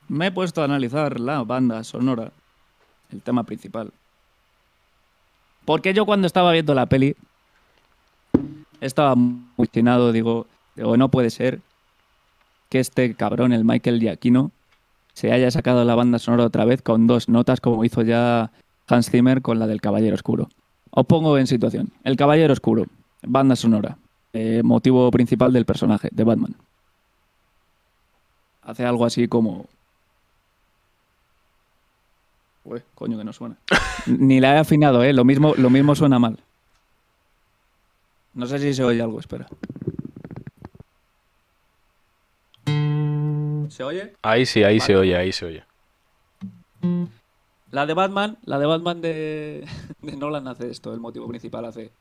Me 0.09 0.27
he 0.27 0.31
puesto 0.31 0.61
a 0.61 0.65
analizar 0.65 1.19
la 1.19 1.43
banda 1.43 1.83
sonora, 1.85 2.31
el 3.13 3.21
tema 3.21 3.43
principal. 3.43 3.93
Porque 5.63 5.93
yo 5.93 6.05
cuando 6.05 6.27
estaba 6.27 6.51
viendo 6.51 6.73
la 6.73 6.87
peli 6.87 7.15
estaba 8.81 9.15
muy 9.15 9.69
digo, 10.11 10.47
digo, 10.75 10.97
no 10.97 11.09
puede 11.09 11.29
ser 11.29 11.61
que 12.69 12.79
este 12.79 13.15
cabrón, 13.15 13.53
el 13.53 13.63
Michael 13.63 14.01
Giacchino, 14.01 14.51
se 15.15 15.31
haya 15.31 15.49
sacado 15.49 15.85
la 15.85 15.95
banda 15.95 16.19
sonora 16.19 16.43
otra 16.43 16.65
vez 16.65 16.81
con 16.81 17.07
dos 17.07 17.29
notas 17.29 17.61
como 17.61 17.85
hizo 17.85 18.01
ya 18.01 18.51
Hans 18.85 19.09
Zimmer 19.09 19.41
con 19.41 19.59
la 19.59 19.65
del 19.65 19.79
Caballero 19.79 20.13
Oscuro. 20.13 20.49
Os 20.91 21.05
pongo 21.05 21.37
en 21.37 21.47
situación. 21.47 21.93
El 22.03 22.17
Caballero 22.17 22.51
Oscuro, 22.51 22.85
banda 23.23 23.55
sonora, 23.55 23.97
eh, 24.33 24.61
motivo 24.61 25.09
principal 25.11 25.53
del 25.53 25.65
personaje, 25.65 26.09
de 26.11 26.23
Batman. 26.25 26.55
Hace 28.61 28.85
algo 28.85 29.05
así 29.05 29.29
como... 29.29 29.67
Ué, 32.65 32.83
coño 32.93 33.17
que 33.17 33.23
no 33.23 33.31
suena. 33.31 33.55
Ni 34.07 34.41
la 34.41 34.55
he 34.55 34.57
afinado, 34.57 35.01
¿eh? 35.01 35.13
Lo 35.13 35.23
mismo, 35.23 35.53
lo 35.55 35.69
mismo 35.69 35.95
suena 35.95 36.19
mal. 36.19 36.39
No 38.33 38.47
sé 38.47 38.59
si 38.59 38.73
se 38.73 38.83
oye 38.83 39.01
algo, 39.01 39.21
espera. 39.21 39.47
¿Se 43.75 43.83
oye? 43.83 44.13
Ahí 44.21 44.45
sí, 44.45 44.63
ahí 44.63 44.79
se 44.79 44.95
oye, 44.95 45.17
ahí 45.17 45.33
se 45.33 45.45
oye. 45.45 45.63
La 47.71 47.85
de 47.85 47.93
Batman, 47.93 48.37
la 48.45 48.57
de 48.57 48.65
Batman 48.65 49.01
de, 49.01 49.67
de 50.01 50.15
Nolan 50.15 50.47
hace 50.47 50.71
esto, 50.71 50.93
el 50.93 51.01
motivo 51.01 51.27
principal 51.27 51.65
hace. 51.65 51.91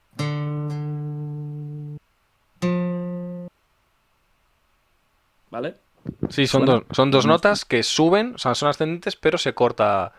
¿Vale? 5.51 5.75
Sí, 6.29 6.47
son 6.47 6.65
dos, 6.65 6.85
son 6.93 7.11
dos 7.11 7.27
notas 7.27 7.65
que 7.65 7.83
suben, 7.83 8.37
o 8.37 8.39
sea, 8.39 8.55
son 8.55 8.69
ascendentes, 8.69 9.17
pero 9.17 9.37
se 9.37 9.53
corta 9.53 10.13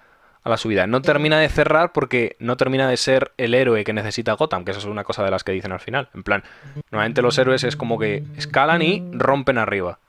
a 0.44 0.50
la 0.50 0.58
subida. 0.58 0.88
No 0.88 1.02
termina 1.02 1.40
de 1.40 1.48
cerrar 1.48 1.94
porque 1.94 2.36
no 2.40 2.58
termina 2.58 2.90
de 2.90 2.98
ser 2.98 3.32
el 3.38 3.54
héroe 3.54 3.86
que 3.86 3.94
necesita 3.94 4.34
Gotham, 4.34 4.66
que 4.66 4.72
eso 4.72 4.82
es 4.82 4.86
una 4.88 5.06
cosa 5.06 5.24
de 5.24 5.32
las 5.32 5.46
que 5.46 5.54
dicen 5.54 5.72
al 5.72 5.80
final. 5.80 6.10
En 6.14 6.24
plan, 6.24 6.44
normalmente 6.92 7.22
los 7.22 7.38
héroes 7.38 7.64
es 7.64 7.78
como 7.78 7.98
que 7.98 8.26
escalan 8.36 8.82
y 8.82 9.02
rompen 9.14 9.58
arriba. 9.58 10.00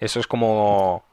Eso 0.00 0.20
es 0.20 0.26
como... 0.26 1.04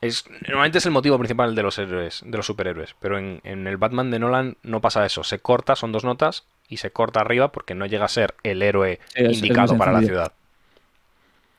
Es, 0.00 0.24
normalmente 0.48 0.78
es 0.78 0.86
el 0.86 0.92
motivo 0.92 1.18
principal 1.18 1.54
de 1.54 1.62
los 1.62 1.78
héroes, 1.78 2.22
de 2.24 2.36
los 2.36 2.46
superhéroes. 2.46 2.94
Pero 3.00 3.18
en, 3.18 3.40
en 3.44 3.66
el 3.66 3.76
Batman 3.76 4.10
de 4.10 4.18
Nolan 4.18 4.56
no 4.62 4.80
pasa 4.80 5.04
eso. 5.04 5.24
Se 5.24 5.40
corta, 5.40 5.76
son 5.76 5.92
dos 5.92 6.04
notas, 6.04 6.44
y 6.68 6.78
se 6.78 6.90
corta 6.90 7.20
arriba 7.20 7.52
porque 7.52 7.74
no 7.74 7.84
llega 7.84 8.06
a 8.06 8.08
ser 8.08 8.34
el 8.42 8.62
héroe 8.62 8.98
es- 9.14 9.36
indicado 9.42 9.76
para 9.76 9.92
la 9.92 10.00
ciudad. 10.00 10.32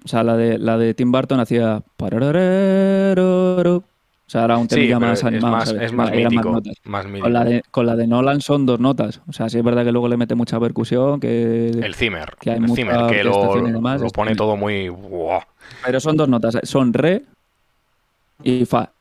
O 0.03 0.07
sea, 0.07 0.23
la 0.23 0.35
de, 0.35 0.57
la 0.57 0.79
de 0.79 0.95
Tim 0.95 1.11
Burton 1.11 1.39
hacía. 1.39 1.83
O 1.99 3.83
sea, 4.31 4.45
era 4.45 4.57
un 4.57 4.69
Sí, 4.69 4.87
pero 4.87 4.99
más 5.01 5.19
es 5.19 5.25
animado. 5.25 5.53
más, 5.57 5.69
¿sabes? 5.69 5.83
es 5.83 5.93
más 5.93 6.11
Era 6.11 6.29
mítico. 6.29 6.51
notas. 6.51 6.75
Más 6.85 7.05
mítico. 7.05 7.23
Con 7.25 7.33
la, 7.33 7.43
de, 7.43 7.63
con 7.69 7.85
la 7.85 7.95
de 7.95 8.07
Nolan 8.07 8.41
son 8.41 8.65
dos 8.65 8.79
notas. 8.79 9.21
O 9.27 9.33
sea, 9.33 9.49
sí 9.49 9.57
es 9.59 9.63
verdad 9.63 9.83
que 9.83 9.91
luego 9.91 10.07
le 10.07 10.17
mete 10.17 10.33
mucha 10.35 10.59
percusión, 10.59 11.19
que... 11.19 11.67
El 11.69 11.93
Zimmer. 11.95 12.33
que 12.39 12.51
hay 12.51 12.57
el 12.57 12.69
Zimmer, 12.73 13.07
que 13.11 13.23
lo, 13.23 13.55
lo 13.97 14.09
pone 14.09 14.35
todo 14.35 14.55
muy. 14.55 14.89
Pero 15.85 15.99
son 15.99 16.17
dos 16.17 16.27
notas. 16.29 16.57
Son 16.63 16.93
re 16.93 17.23
y 18.43 18.65
fa. 18.65 18.91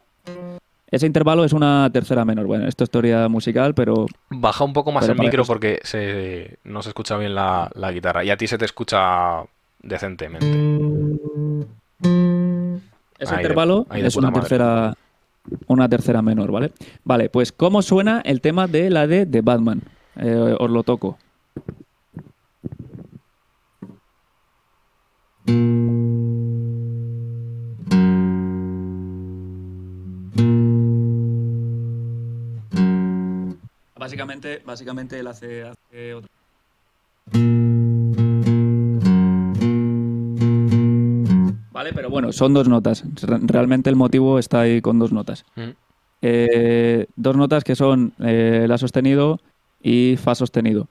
Ese 0.91 1.07
intervalo 1.07 1.45
es 1.45 1.53
una 1.53 1.89
tercera 1.93 2.25
menor. 2.25 2.47
Bueno, 2.47 2.67
esto 2.67 2.83
es 2.85 2.91
teoría 2.91 3.29
musical, 3.29 3.75
pero 3.75 4.07
Baja 4.29 4.65
un 4.65 4.73
poco 4.73 4.91
más 4.91 5.09
el 5.09 5.17
micro 5.19 5.43
eso- 5.43 5.53
porque 5.53 5.79
se, 5.85 6.59
no 6.65 6.83
se 6.83 6.89
escucha 6.89 7.17
bien 7.17 7.35
la, 7.35 7.71
la 7.75 7.93
guitarra. 7.93 8.25
Y 8.25 8.31
a 8.31 8.37
ti 8.37 8.49
se 8.49 8.59
te 8.59 8.65
escucha 8.65 9.43
decentemente. 9.83 10.47
ese 13.21 13.35
Ahí 13.35 13.43
intervalo 13.43 13.87
de 13.89 14.07
es 14.07 14.17
una 14.17 14.31
madre. 14.31 14.41
tercera, 14.41 14.95
una 15.69 15.89
tercera 15.89 16.23
menor, 16.23 16.51
¿vale? 16.51 16.73
Vale, 17.05 17.29
pues 17.31 17.53
¿cómo 17.53 17.83
suena 17.83 18.21
el 18.25 18.41
tema 18.41 18.67
de 18.67 18.91
la 18.91 19.07
de, 19.07 19.27
de 19.27 19.41
Batman? 19.43 19.83
Eh, 20.17 20.57
os 20.59 20.71
lo 20.71 20.83
toco. 20.83 21.19
Básicamente, 34.01 34.63
básicamente 34.65 35.21
él 35.21 35.27
hace, 35.27 35.63
hace 35.63 36.15
otra. 36.15 36.31
Vale, 41.71 41.93
pero 41.93 42.09
bueno, 42.09 42.33
son 42.33 42.55
dos 42.55 42.67
notas. 42.67 43.05
Re- 43.23 43.41
Realmente 43.43 43.91
el 43.91 43.97
motivo 43.97 44.39
está 44.39 44.61
ahí 44.63 44.81
con 44.81 44.99
dos 44.99 45.13
notas. 45.13 45.45
Mm. 45.55 45.71
Eh, 46.23 47.07
dos 47.17 47.37
notas 47.37 47.63
que 47.63 47.77
son 47.77 48.15
eh, 48.21 48.65
la 48.67 48.79
sostenido 48.79 49.39
y 49.83 50.17
fa 50.17 50.35
sostenido. 50.35 50.89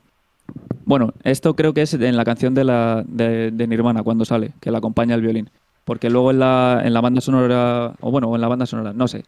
Bueno, 0.86 1.14
esto 1.24 1.56
creo 1.56 1.74
que 1.74 1.82
es 1.84 1.94
en 1.96 2.16
la 2.16 2.26
canción 2.26 2.54
de, 2.54 2.64
la, 2.64 3.04
de, 3.08 3.50
de 3.52 3.68
Nirvana 3.68 4.04
cuando 4.04 4.24
sale, 4.24 4.52
que 4.60 4.70
la 4.72 4.78
acompaña 4.80 5.16
el 5.16 5.22
violín. 5.22 5.50
Porque 5.84 6.12
luego 6.12 6.30
en 6.30 6.40
la, 6.40 6.82
en 6.84 6.94
la 6.94 7.02
banda 7.02 7.22
sonora, 7.22 7.94
o 8.02 8.12
bueno, 8.12 8.34
en 8.36 8.42
la 8.42 8.48
banda 8.48 8.68
sonora, 8.68 8.94
no 8.94 9.08
sé. 9.08 9.26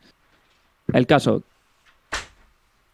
El 0.93 1.07
caso, 1.07 1.41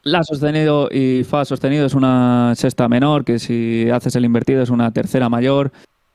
la 0.08 0.24
sostenido 0.24 0.90
y 0.92 1.24
fa 1.24 1.46
sostenido 1.46 1.86
es 1.86 1.94
una 1.94 2.54
sexta 2.56 2.88
menor, 2.88 3.26
que 3.26 3.40
si 3.40 3.90
haces 3.90 4.16
el 4.16 4.26
invertido 4.26 4.62
es 4.62 4.70
una 4.70 4.92
tercera 4.92 5.30
mayor 5.30 5.72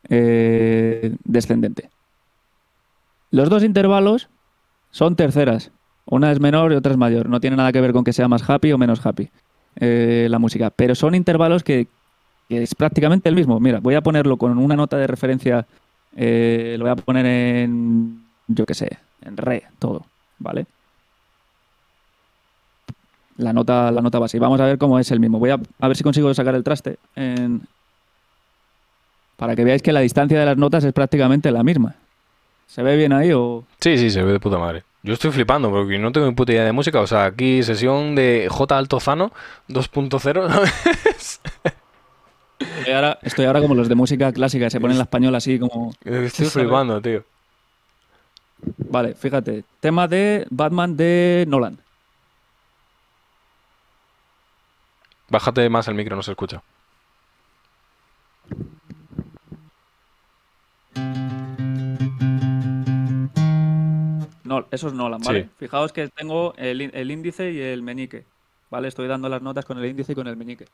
eh, 0.08 1.14
descendente. 1.24 1.90
Los 3.30 3.50
dos 3.50 3.62
intervalos 3.62 4.28
son 4.90 5.16
terceras. 5.16 5.70
Una 6.06 6.32
es 6.32 6.40
menor 6.40 6.72
y 6.72 6.76
otra 6.76 6.92
es 6.92 6.98
mayor. 6.98 7.28
No 7.28 7.40
tiene 7.40 7.56
nada 7.56 7.72
que 7.72 7.80
ver 7.80 7.92
con 7.92 8.04
que 8.04 8.12
sea 8.12 8.28
más 8.28 8.48
happy 8.48 8.72
o 8.72 8.78
menos 8.78 9.04
happy 9.04 9.30
eh, 9.76 10.26
la 10.30 10.38
música. 10.38 10.70
Pero 10.70 10.94
son 10.94 11.14
intervalos 11.14 11.62
que, 11.62 11.86
es 12.48 12.74
prácticamente 12.74 13.28
el 13.28 13.34
mismo. 13.34 13.60
Mira, 13.60 13.80
voy 13.80 13.94
a 13.94 14.02
ponerlo 14.02 14.36
con 14.36 14.58
una 14.58 14.76
nota 14.76 14.96
de 14.96 15.06
referencia. 15.06 15.66
eh, 16.16 16.76
lo 16.78 16.84
voy 16.84 16.92
a 16.92 16.96
poner 16.96 17.24
en, 17.26 18.24
yo 18.48 18.66
qué 18.66 18.74
sé, 18.74 18.98
en 19.22 19.36
re, 19.36 19.64
todo. 19.78 20.04
¿Vale? 20.38 20.66
La 23.38 23.52
nota, 23.52 23.90
la 23.90 24.00
nota 24.02 24.18
base. 24.18 24.36
Y 24.36 24.40
vamos 24.40 24.60
a 24.60 24.66
ver 24.66 24.78
cómo 24.78 24.98
es 24.98 25.10
el 25.10 25.20
mismo. 25.20 25.38
Voy 25.38 25.50
a, 25.50 25.58
a 25.80 25.88
ver 25.88 25.96
si 25.96 26.02
consigo 26.02 26.32
sacar 26.34 26.54
el 26.54 26.62
traste 26.64 26.98
en- 27.16 27.62
para 29.36 29.56
que 29.56 29.64
veáis 29.64 29.82
que 29.82 29.92
la 29.92 30.00
distancia 30.00 30.38
de 30.38 30.46
las 30.46 30.56
notas 30.56 30.84
es 30.84 30.92
prácticamente 30.92 31.50
la 31.50 31.62
misma. 31.62 31.94
¿Se 32.66 32.82
ve 32.82 32.96
bien 32.96 33.12
ahí 33.12 33.32
o...? 33.32 33.64
Sí, 33.80 33.98
sí, 33.98 34.10
se 34.10 34.22
ve 34.22 34.32
de 34.32 34.40
puta 34.40 34.58
madre. 34.58 34.84
Yo 35.02 35.14
estoy 35.14 35.30
flipando 35.32 35.70
porque 35.70 35.98
no 35.98 36.12
tengo 36.12 36.26
ni 36.28 36.32
puta 36.34 36.52
idea 36.52 36.64
de 36.64 36.72
música. 36.72 37.00
O 37.00 37.06
sea, 37.06 37.24
aquí 37.24 37.62
sesión 37.62 38.14
de 38.14 38.46
J 38.50 38.78
Altozano 38.78 39.32
2.0. 39.68 40.48
¿sabes? 40.48 41.40
Estoy 42.78 42.92
ahora, 42.94 43.18
estoy 43.22 43.44
ahora 43.46 43.60
como 43.60 43.74
los 43.74 43.88
de 43.88 43.94
música 43.96 44.32
clásica, 44.32 44.70
se 44.70 44.80
ponen 44.80 44.96
la 44.96 45.02
española 45.04 45.38
así 45.38 45.58
como... 45.58 45.92
Estoy 46.04 46.46
flipando, 46.50 47.00
tío. 47.02 47.24
Vale, 48.90 49.14
fíjate. 49.14 49.64
Tema 49.80 50.06
de 50.06 50.46
Batman 50.50 50.96
de 50.96 51.44
Nolan. 51.48 51.78
Bájate 55.32 55.66
más 55.70 55.88
el 55.88 55.94
micro, 55.94 56.14
no 56.14 56.22
se 56.22 56.32
escucha. 56.32 56.62
No, 64.44 64.66
eso 64.70 64.88
es 64.88 64.92
Nolan, 64.92 65.22
¿vale? 65.22 65.44
Sí. 65.44 65.50
Fijaos 65.60 65.94
que 65.94 66.08
tengo 66.08 66.52
el, 66.58 66.82
el 66.82 67.10
índice 67.10 67.50
y 67.50 67.58
el 67.62 67.80
meñique. 67.80 68.26
¿Vale? 68.68 68.88
Estoy 68.88 69.08
dando 69.08 69.30
las 69.30 69.40
notas 69.40 69.64
con 69.64 69.78
el 69.78 69.86
índice 69.86 70.12
y 70.12 70.14
con 70.14 70.26
el 70.26 70.36
meñique. 70.36 70.66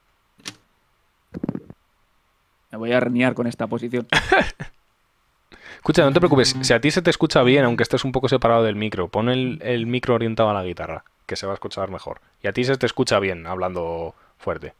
Me 2.72 2.78
voy 2.78 2.90
a 2.90 2.96
herniar 2.96 3.34
con 3.34 3.46
esta 3.46 3.68
posición. 3.68 4.08
Escucha, 5.76 6.02
no 6.02 6.12
te 6.12 6.18
preocupes. 6.18 6.56
Si 6.62 6.72
a 6.72 6.80
ti 6.80 6.90
se 6.90 7.00
te 7.00 7.10
escucha 7.10 7.44
bien, 7.44 7.64
aunque 7.64 7.84
estés 7.84 8.04
un 8.04 8.10
poco 8.10 8.28
separado 8.28 8.64
del 8.64 8.74
micro, 8.74 9.06
pon 9.06 9.28
el, 9.28 9.60
el 9.62 9.86
micro 9.86 10.16
orientado 10.16 10.50
a 10.50 10.54
la 10.54 10.64
guitarra, 10.64 11.04
que 11.26 11.36
se 11.36 11.46
va 11.46 11.52
a 11.52 11.54
escuchar 11.54 11.90
mejor. 11.90 12.20
Y 12.42 12.48
a 12.48 12.52
ti 12.52 12.64
se 12.64 12.76
te 12.76 12.86
escucha 12.86 13.20
bien 13.20 13.46
hablando 13.46 14.16
fuerte. 14.38 14.74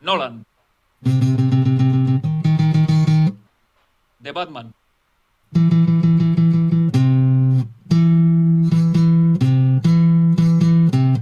Nolan. 0.00 0.44
De 4.18 4.32
Batman. 4.32 4.74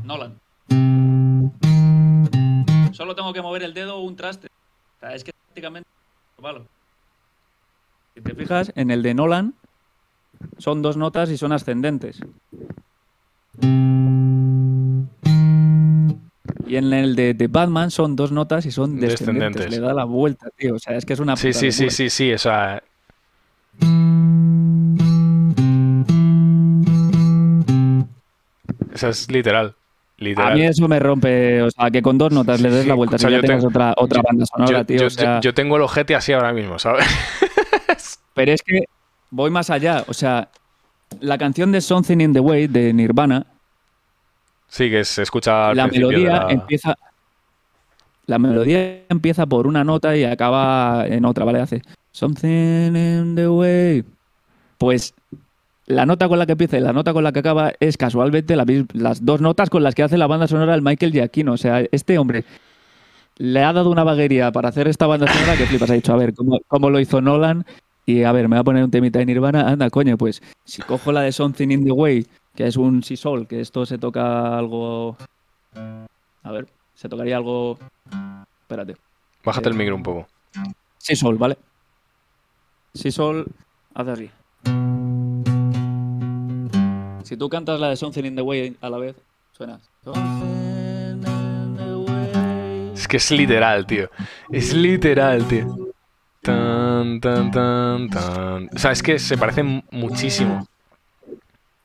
Nolan. 0.04 0.40
Solo 2.92 3.14
tengo 3.14 3.32
que 3.32 3.42
mover 3.42 3.62
el 3.64 3.74
dedo 3.74 3.96
o 3.96 4.00
un 4.00 4.16
traste. 4.16 4.46
O 4.46 5.00
sea, 5.00 5.14
es 5.14 5.24
que 5.24 5.32
prácticamente 5.32 5.88
palo. 6.40 6.66
Si 8.14 8.20
te 8.20 8.34
fijas, 8.34 8.72
en 8.74 8.90
el 8.90 9.02
de 9.02 9.14
Nolan 9.14 9.54
son 10.58 10.82
dos 10.82 10.96
notas 10.96 11.30
y 11.30 11.38
son 11.38 11.52
ascendentes. 11.52 12.20
Y 16.66 16.76
en 16.76 16.92
el 16.92 17.16
de, 17.16 17.34
de 17.34 17.46
Batman 17.48 17.90
son 17.90 18.16
dos 18.16 18.32
notas 18.32 18.66
y 18.66 18.70
son 18.70 18.98
descendentes. 19.00 19.62
Descendentes. 19.62 19.70
Le 19.70 19.80
da 19.80 19.94
la 19.94 20.04
vuelta, 20.04 20.48
tío. 20.56 20.74
O 20.74 20.78
sea, 20.78 20.96
es 20.96 21.04
que 21.04 21.12
es 21.14 21.20
una 21.20 21.36
Sí, 21.36 21.48
puta 21.48 21.58
sí, 21.60 21.72
sí, 21.72 21.90
sí, 21.90 22.10
sí. 22.10 22.32
O 22.32 22.38
sea, 22.38 22.80
es 28.94 29.30
literal. 29.30 29.74
A 30.20 30.24
Literal. 30.24 30.54
mí 30.54 30.62
eso 30.62 30.86
me 30.86 31.00
rompe, 31.00 31.62
o 31.62 31.70
sea, 31.72 31.90
que 31.90 32.00
con 32.00 32.16
dos 32.16 32.30
notas 32.32 32.60
le 32.60 32.70
des 32.70 32.86
la 32.86 32.94
vuelta. 32.94 33.16
escucha, 33.16 33.28
si 33.28 33.34
ya 33.34 33.40
yo 33.40 33.46
tengas 33.46 33.62
te- 33.62 33.66
otra, 33.68 33.94
otra 33.96 34.18
yo- 34.18 34.22
banda 34.22 34.46
sonora, 34.46 34.78
yo, 34.78 34.84
tío. 34.86 34.96
yo- 35.00 35.06
o 35.06 35.10
sea, 35.10 35.40
yo 35.40 35.52
tengo 35.54 35.76
el 35.76 35.82
ojete 35.82 36.14
así 36.14 36.32
ahora 36.32 36.52
mismo, 36.52 36.78
¿sabes? 36.78 37.04
Pero 38.34 38.52
es 38.52 38.62
que 38.62 38.84
voy 39.30 39.50
más 39.50 39.68
allá. 39.70 40.04
O 40.06 40.14
sea, 40.14 40.48
la 41.20 41.38
canción 41.38 41.72
de 41.72 41.80
Something 41.80 42.18
in 42.20 42.32
the 42.34 42.38
Way 42.40 42.68
de 42.68 42.92
Nirvana, 42.92 43.46
Sí, 44.72 44.88
que 44.88 45.04
se 45.04 45.20
escucha 45.20 45.68
al 45.68 45.76
la 45.76 45.86
melodía 45.86 46.30
la- 46.30 46.46
empieza. 46.50 46.96
La 48.24 48.38
melodía 48.38 49.02
empieza 49.10 49.44
por 49.44 49.66
una 49.66 49.84
nota 49.84 50.16
y 50.16 50.24
acaba 50.24 51.04
en 51.06 51.26
otra, 51.26 51.44
¿vale? 51.44 51.60
Hace 51.60 51.82
Something 52.12 52.96
in 52.96 53.34
the 53.34 53.48
Way. 53.48 54.04
Pues 54.78 55.12
la 55.88 56.06
nota 56.06 56.26
con 56.26 56.38
la 56.38 56.46
que 56.46 56.52
empieza 56.52 56.78
y 56.78 56.80
la 56.80 56.94
nota 56.94 57.12
con 57.12 57.22
la 57.22 57.32
que 57.32 57.40
acaba 57.40 57.72
es 57.80 57.98
casualmente 57.98 58.56
la 58.56 58.64
las 58.94 59.22
dos 59.26 59.42
notas 59.42 59.68
con 59.68 59.82
las 59.82 59.94
que 59.94 60.04
hace 60.04 60.16
la 60.16 60.26
banda 60.26 60.48
sonora 60.48 60.74
el 60.74 60.80
Michael 60.80 61.12
Giacchino. 61.12 61.52
O 61.52 61.58
sea, 61.58 61.84
este 61.92 62.16
hombre 62.16 62.44
le 63.36 63.62
ha 63.62 63.74
dado 63.74 63.90
una 63.90 64.04
vaguería 64.04 64.52
para 64.52 64.70
hacer 64.70 64.88
esta 64.88 65.06
banda 65.06 65.30
sonora 65.30 65.58
que 65.58 65.66
flipas. 65.66 65.90
Ha 65.90 65.94
dicho, 65.94 66.14
a 66.14 66.16
ver, 66.16 66.32
¿cómo, 66.32 66.60
cómo 66.66 66.88
lo 66.88 66.98
hizo 66.98 67.20
Nolan? 67.20 67.66
Y 68.06 68.22
a 68.22 68.32
ver, 68.32 68.48
me 68.48 68.56
voy 68.56 68.60
a 68.60 68.64
poner 68.64 68.84
un 68.84 68.90
temita 68.90 69.18
de 69.18 69.26
Nirvana. 69.26 69.68
Anda, 69.68 69.90
coño, 69.90 70.16
pues 70.16 70.40
si 70.64 70.80
cojo 70.80 71.12
la 71.12 71.20
de 71.20 71.32
Something 71.32 71.68
in 71.68 71.84
the 71.84 71.92
Way, 71.92 72.26
que 72.54 72.66
es 72.66 72.76
un 72.76 73.02
si 73.02 73.16
sol, 73.16 73.46
que 73.46 73.60
esto 73.60 73.86
se 73.86 73.98
toca 73.98 74.56
algo. 74.56 75.16
A 76.42 76.52
ver, 76.52 76.68
se 76.94 77.08
tocaría 77.08 77.36
algo. 77.36 77.78
Espérate. 78.62 78.96
Bájate 79.44 79.68
el 79.68 79.74
micro 79.74 79.96
un 79.96 80.02
poco. 80.02 80.26
Si 80.98 81.16
sol, 81.16 81.36
¿vale? 81.36 81.56
Si 82.94 83.10
sol, 83.10 83.46
hace 83.94 84.10
así. 84.10 84.30
Si 87.24 87.36
tú 87.36 87.48
cantas 87.48 87.80
la 87.80 87.88
de 87.88 87.96
Something 87.96 88.24
in 88.24 88.36
the 88.36 88.42
Way 88.42 88.76
a 88.80 88.90
la 88.90 88.98
vez, 88.98 89.16
suena. 89.52 89.80
Es 92.94 93.08
que 93.08 93.16
es 93.16 93.30
literal, 93.30 93.86
tío. 93.86 94.10
Es 94.50 94.74
literal, 94.74 95.46
tío. 95.48 95.92
Tan, 96.42 97.20
tan, 97.20 97.50
tan, 97.50 98.10
tan. 98.10 98.68
O 98.74 98.78
sea, 98.78 98.92
es 98.92 99.02
que 99.02 99.18
se 99.18 99.38
parecen 99.38 99.84
muchísimo. 99.90 100.66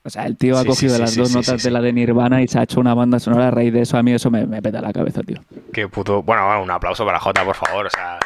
O 0.08 0.10
sea, 0.10 0.26
el 0.26 0.38
tío 0.38 0.58
ha 0.58 0.62
Sí, 0.62 0.68
cogido 0.68 0.96
sí, 0.96 1.02
las 1.02 1.12
sí, 1.12 1.20
dos 1.20 1.34
notas 1.34 1.62
de 1.62 1.70
la 1.70 1.82
de 1.82 1.92
Nirvana 1.92 2.42
y 2.42 2.48
se 2.48 2.58
ha 2.58 2.64
hecho 2.64 2.80
una 2.80 2.94
banda 2.94 3.20
sonora 3.20 3.50
a 3.50 3.52
raíz 3.52 3.74
de 3.74 3.82
eso. 3.82 3.98
A 3.98 4.04
mí 4.04 4.14
eso 4.14 4.32
me, 4.32 4.48
me 4.48 4.62
peta 4.62 4.80
la 4.80 4.94
cabeza, 4.94 5.22
tío. 5.22 5.44
Qué 5.74 5.90
puto. 5.90 6.24
Bueno, 6.24 6.46
bueno, 6.46 6.64
un 6.64 6.72
aplauso 6.72 7.06
para 7.06 7.20
Jota, 7.20 7.44
por 7.44 7.56
favor. 7.56 7.88
O 7.88 7.90
sea, 7.90 8.18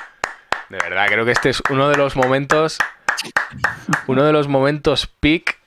de 0.70 0.78
verdad, 0.78 1.08
creo 1.08 1.26
que 1.26 1.32
este 1.32 1.50
es 1.50 1.64
uno 1.72 1.90
de 1.90 1.98
los 1.98 2.16
momentos. 2.16 2.78
Uno 4.06 4.24
de 4.24 4.32
los 4.32 4.48
momentos 4.48 5.08
peak 5.08 5.58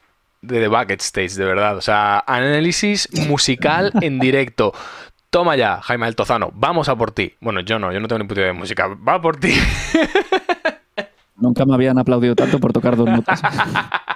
de 0.40 0.60
The 0.60 0.68
Bucket 0.68 1.00
Stage, 1.00 1.34
de 1.34 1.44
verdad. 1.44 1.76
O 1.76 1.80
sea, 1.80 2.22
análisis 2.28 3.08
musical 3.26 3.90
en 4.00 4.20
directo. 4.20 4.72
Toma 5.30 5.56
ya, 5.56 5.80
Jaime 5.82 6.06
Altozano, 6.06 6.52
vamos 6.54 6.88
a 6.88 6.94
por 6.94 7.10
ti. 7.10 7.34
Bueno, 7.40 7.58
yo 7.58 7.80
no, 7.80 7.92
yo 7.92 7.98
no 7.98 8.06
tengo 8.06 8.20
ni 8.20 8.28
puta 8.28 8.40
idea 8.40 8.52
de 8.52 8.58
música. 8.58 8.86
Va 8.86 9.20
por 9.20 9.36
ti. 9.36 9.52
Nunca 11.36 11.64
me 11.66 11.74
habían 11.74 11.98
aplaudido 11.98 12.36
tanto 12.36 12.60
por 12.60 12.72
tocar 12.72 12.96
dos 12.96 13.08
notas. 13.08 13.42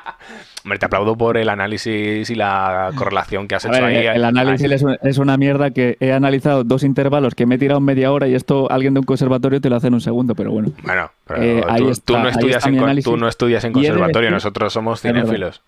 Hombre, 0.69 0.79
te 0.79 0.85
aplaudo 0.85 1.17
por 1.17 1.39
el 1.39 1.49
análisis 1.49 2.29
y 2.29 2.35
la 2.35 2.91
correlación 2.95 3.49
que 3.49 3.55
has 3.55 3.65
A 3.65 3.69
hecho 3.69 3.81
ver, 3.83 3.85
ahí. 3.85 4.07
el 4.17 4.23
análisis 4.23 4.71
es, 4.71 4.83
un- 4.83 4.99
es 5.03 5.17
una 5.17 5.39
mierda 5.39 5.71
que 5.71 5.97
he 5.99 6.13
analizado 6.13 6.63
dos 6.63 6.83
intervalos 6.83 7.35
que 7.35 7.47
me 7.47 7.55
he 7.55 7.59
tirado 7.59 7.81
media 7.81 8.13
hora 8.13 8.29
y 8.29 8.35
esto 8.35 8.71
alguien 8.71 8.93
de 8.93 9.01
un 9.01 9.07
conservatorio 9.07 9.63
te 9.63 9.71
lo 9.71 9.77
hace 9.77 9.87
en 9.87 9.95
un 9.95 10.03
segundo, 10.03 10.35
pero 10.35 10.51
bueno. 10.51 10.71
Bueno, 10.83 11.11
pero 11.27 11.43
Eh, 11.43 11.63
ahí 11.67 11.81
tú, 11.85 11.89
está, 11.91 12.05
tú 12.05 12.13
no 12.19 12.25
ahí 12.25 12.31
estudias 12.33 12.57
está 12.67 12.69
en, 12.69 13.03
tú 13.03 13.17
no 13.17 13.29
estudias 13.29 13.63
de 13.63 13.73
conservatorio, 13.73 14.31
nosotros 14.31 14.71
somos 14.71 15.01
cinéfilos. 15.01 15.63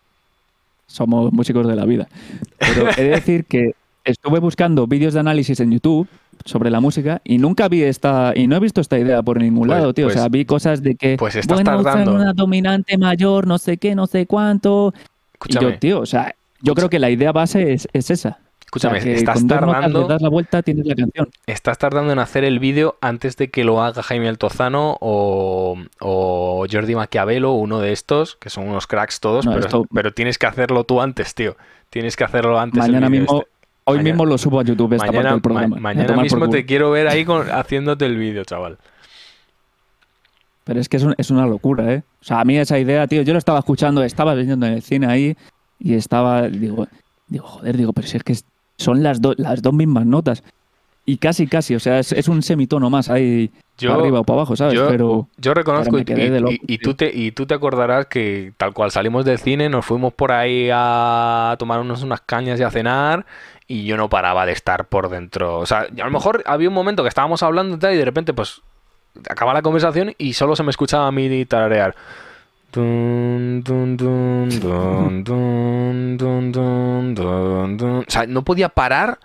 Somos 0.86 1.32
músicos 1.32 1.66
de 1.66 1.76
la 1.76 1.86
vida. 1.86 2.06
Pero 2.58 2.90
he 2.94 3.02
de 3.04 3.10
decir 3.10 3.46
que 3.46 3.70
estuve 4.04 4.38
buscando 4.38 4.86
vídeos 4.86 5.14
de 5.14 5.20
análisis 5.20 5.60
en 5.60 5.70
YouTube 5.72 6.08
sobre 6.44 6.70
la 6.70 6.80
música 6.80 7.20
y 7.24 7.38
nunca 7.38 7.68
vi 7.68 7.82
esta 7.82 8.32
y 8.34 8.46
no 8.46 8.56
he 8.56 8.60
visto 8.60 8.80
esta 8.80 8.98
idea 8.98 9.22
por 9.22 9.38
ningún 9.38 9.68
Pues- 9.68 9.78
lado, 9.78 9.94
tío. 9.94 10.06
pues- 10.06 10.16
o 10.16 10.18
sea, 10.20 10.28
vi 10.28 10.44
cosas 10.44 10.82
de 10.82 10.94
que 10.96 11.16
pues 11.18 11.36
estás 11.36 11.62
bueno, 11.62 11.82
tardando. 11.82 12.14
una 12.14 12.32
dominante 12.32 12.96
mayor, 12.98 13.46
no 13.46 13.58
sé 13.58 13.76
qué, 13.78 13.94
no 13.94 14.06
sé 14.06 14.26
cuánto. 14.26 14.92
Y 14.96 15.00
Escúchame, 15.34 15.72
yo, 15.72 15.78
tío, 15.78 16.00
o 16.00 16.06
sea, 16.06 16.34
yo 16.62 16.74
creo 16.74 16.88
que 16.90 16.98
la 16.98 17.10
idea 17.10 17.32
base 17.32 17.72
es, 17.72 17.88
es 17.92 18.10
esa. 18.10 18.38
escúchame, 18.64 18.98
o 18.98 19.02
sea, 19.02 19.12
que 19.12 19.18
estás 19.18 19.44
tardando. 19.46 20.06
das 20.06 20.22
la 20.22 20.28
vuelta, 20.28 20.62
tienes 20.62 20.86
la 20.86 20.94
canción. 20.94 21.28
Estás 21.46 21.76
tardando 21.78 22.12
en 22.12 22.20
hacer 22.20 22.44
el 22.44 22.60
vídeo 22.60 22.96
antes 23.00 23.36
de 23.36 23.50
que 23.50 23.64
lo 23.64 23.82
haga 23.82 24.00
Jaime 24.02 24.28
Altozano 24.28 24.96
o, 25.00 25.76
o 26.00 26.66
Jordi 26.70 26.94
Maquiavelo, 26.94 27.52
uno 27.52 27.80
de 27.80 27.92
estos, 27.92 28.36
que 28.36 28.48
son 28.50 28.68
unos 28.68 28.86
cracks 28.86 29.18
todos, 29.20 29.44
No, 29.44 29.52
pero, 29.54 29.64
esto- 29.66 29.86
pero 29.92 30.12
tienes 30.12 30.38
que 30.38 30.46
hacerlo 30.46 30.84
tú 30.84 31.00
antes, 31.00 31.34
tío. 31.34 31.56
Tienes 31.90 32.14
que 32.16 32.22
hacerlo 32.24 32.60
antes. 32.60 32.84
el 32.84 32.92
Mañana 32.92 33.08
vídeo 33.08 33.22
mismo, 33.22 33.38
este. 33.40 33.50
Hoy 33.84 33.96
Mañana- 33.98 34.10
mismo 34.14 34.26
lo 34.26 34.38
subo 34.38 34.60
a 34.60 34.64
YouTube 34.64 34.92
esta 34.94 35.06
parte 35.06 35.16
Mañana, 35.18 35.32
del 35.32 35.42
programa. 35.42 35.68
ma- 35.68 35.76
A 35.76 35.80
mañana 35.94 36.22
mismo 36.22 36.48
te 36.48 36.64
quiero 36.66 36.90
ver 36.90 37.08
ahí 37.08 37.24
con- 37.24 37.50
haciéndote 37.50 38.06
el 38.06 38.16
vídeo, 38.16 38.44
chaval. 38.44 38.78
Pero 40.64 40.80
es 40.80 40.88
que 40.88 40.98
es, 40.98 41.02
un- 41.02 41.14
es 41.18 41.30
una 41.30 41.46
locura, 41.46 41.92
¿eh? 41.92 42.02
O 42.20 42.24
sea, 42.24 42.40
a 42.40 42.44
mí 42.44 42.56
esa 42.56 42.78
idea, 42.78 43.06
tío, 43.06 43.22
yo 43.22 43.32
lo 43.32 43.38
estaba 43.38 43.58
escuchando, 43.58 44.02
estaba 44.02 44.34
viendo 44.34 44.66
en 44.66 44.74
el 44.74 44.82
cine 44.82 45.06
ahí 45.06 45.36
y 45.78 45.94
estaba, 45.94 46.48
digo, 46.48 46.86
digo 47.28 47.46
joder, 47.46 47.76
digo, 47.76 47.92
pero 47.92 48.06
si 48.06 48.16
es 48.18 48.22
que 48.22 48.36
son 48.76 49.02
las, 49.02 49.20
dos 49.20 49.34
las 49.38 49.62
dos 49.62 49.72
mismas 49.74 50.06
notas 50.06 50.42
y 51.10 51.16
casi, 51.16 51.48
casi, 51.48 51.74
o 51.74 51.80
sea, 51.80 51.98
es, 51.98 52.28
un 52.28 52.40
semitono 52.42 52.88
más 52.88 53.10
ahí 53.10 53.50
yo, 53.76 53.90
para 53.90 54.02
arriba 54.02 54.20
o 54.20 54.24
para 54.24 54.36
abajo, 54.38 54.54
¿sabes? 54.54 54.78
Pero, 54.88 55.28
yo 55.38 55.54
reconozco 55.54 55.98
y, 55.98 56.04
loco, 56.04 56.52
y, 56.52 56.60
y, 56.74 56.78
tú 56.78 56.94
te, 56.94 57.10
y 57.12 57.32
tú 57.32 57.46
te 57.46 57.54
acordarás 57.54 58.06
que 58.06 58.52
tal 58.56 58.72
cual 58.72 58.92
salimos 58.92 59.24
del 59.24 59.38
cine, 59.38 59.68
nos 59.68 59.84
fuimos 59.84 60.12
por 60.12 60.30
ahí 60.30 60.68
a 60.72 61.56
tomarnos 61.58 62.04
unas 62.04 62.20
cañas 62.20 62.60
y 62.60 62.62
a 62.62 62.70
cenar 62.70 63.26
y 63.66 63.86
yo 63.86 63.96
no 63.96 64.08
paraba 64.08 64.46
de 64.46 64.52
estar 64.52 64.86
por 64.86 65.08
dentro. 65.08 65.58
O 65.58 65.66
sea, 65.66 65.80
a 65.80 66.04
lo 66.04 66.10
mejor 66.10 66.44
había 66.46 66.68
un 66.68 66.74
momento 66.74 67.02
que 67.02 67.08
estábamos 67.08 67.42
hablando 67.42 67.76
y 67.90 67.96
de 67.96 68.04
repente 68.04 68.32
pues 68.32 68.62
acaba 69.28 69.52
la 69.52 69.62
conversación 69.62 70.14
y 70.16 70.34
solo 70.34 70.54
se 70.54 70.62
me 70.62 70.70
escuchaba 70.70 71.08
a 71.08 71.12
mí 71.12 71.44
tararear. 71.44 71.96
Dun, 72.72 73.64
o 77.98 78.04
sea, 78.06 78.26
no 78.28 78.44
podía 78.44 78.68
parar 78.68 79.18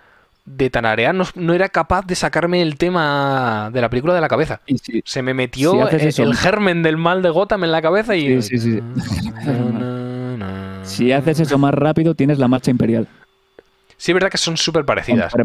de 0.46 0.70
tanarear 0.70 1.14
no, 1.14 1.24
no, 1.34 1.52
era 1.52 1.68
capaz 1.68 2.06
de 2.06 2.14
sacarme 2.14 2.62
el 2.62 2.78
tema 2.78 3.68
de 3.72 3.80
la 3.80 3.90
película 3.90 4.14
de 4.14 4.20
la 4.20 4.28
cabeza. 4.28 4.60
Se 5.04 5.20
me 5.20 5.34
metió 5.34 5.88
el, 5.88 6.36
germen 6.36 6.82
del 6.82 6.96
mal 6.96 7.20
de 7.20 7.30
Gotham 7.30 7.64
en 7.64 7.72
la 7.72 7.82
cabeza 7.82 8.16
y... 8.16 8.40
si 10.84 11.12
haces 11.12 11.40
eso 11.40 11.58
más 11.58 11.74
rápido, 11.74 12.14
tienes 12.14 12.38
la 12.38 12.48
marcha 12.48 12.70
imperial. 12.70 13.08
Sí, 13.98 14.12
es 14.12 14.14
verdad 14.14 14.30
que 14.30 14.36
son 14.36 14.58
súper 14.58 14.84
parecidas. 14.84 15.32
Son, 15.32 15.42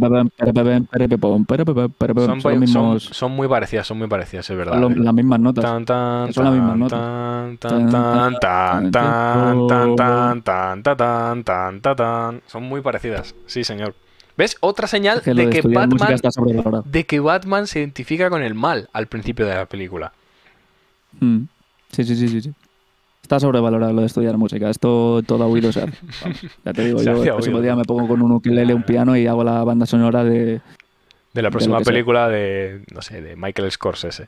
muy 3.32 3.48
parecidas, 3.48 3.88
son 3.88 3.98
muy 3.98 4.08
parecidas, 4.08 4.50
es 4.50 4.58
verdad. 4.58 4.78
Las 4.78 5.14
mismas 5.14 5.40
notas. 5.40 5.64
Tan, 5.64 5.86
tan, 5.86 6.34
son 6.34 6.44
las 6.44 6.54
mismas 6.54 6.78
notas. 6.78 7.00
Son 12.48 12.64
muy 12.64 12.82
parecidas, 12.82 13.34
sí, 13.46 13.64
señor. 13.64 13.96
¿Ves? 14.38 14.58
Otra 14.60 14.88
señal 14.88 15.18
Es 15.18 15.24
que 15.24 15.34
lo 15.34 15.44
de 15.44 15.50
que 15.50 15.62
Batman 15.62 16.16
de 16.86 17.06
que 17.06 17.20
Batman 17.20 17.68
se 17.68 17.80
identifica 17.80 18.30
con 18.30 18.42
el 18.42 18.56
mal 18.56 18.90
al 18.94 19.08
principio 19.08 19.46
de 19.46 19.56
la 19.56 19.66
película. 19.66 20.14
Mm. 21.20 21.44
Sí, 21.92 22.04
sí, 22.04 22.16
sí, 22.16 22.28
sí, 22.28 22.42
sí. 22.42 22.54
Está 23.22 23.40
sobrevalorado 23.40 23.94
lo 23.94 24.02
de 24.02 24.08
estudiar 24.08 24.38
música. 24.38 24.70
Esto 24.70 25.22
todo 25.26 25.44
a 25.44 25.48
oído 25.48 25.70
ya 26.66 26.74
te 26.74 26.86
digo, 26.86 27.00
Se 27.00 27.06
yo 27.06 27.24
el 27.24 27.30
próximo 27.30 27.62
día 27.62 27.76
me 27.76 27.84
pongo 27.84 28.08
con 28.08 28.22
un 28.22 28.32
ukelele, 28.32 28.74
un 28.74 28.84
piano 28.84 29.16
y 29.16 29.28
hago 29.28 29.44
la 29.44 29.64
banda 29.64 29.86
sonora 29.86 30.24
de... 30.24 30.62
De 31.34 31.42
la 31.42 31.50
próxima 31.50 31.78
sea. 31.78 31.86
película 31.86 32.28
de, 32.28 32.84
no 32.94 33.02
sé, 33.02 33.22
de 33.22 33.38
Michael 33.38 33.72
Scorsese. 33.72 34.28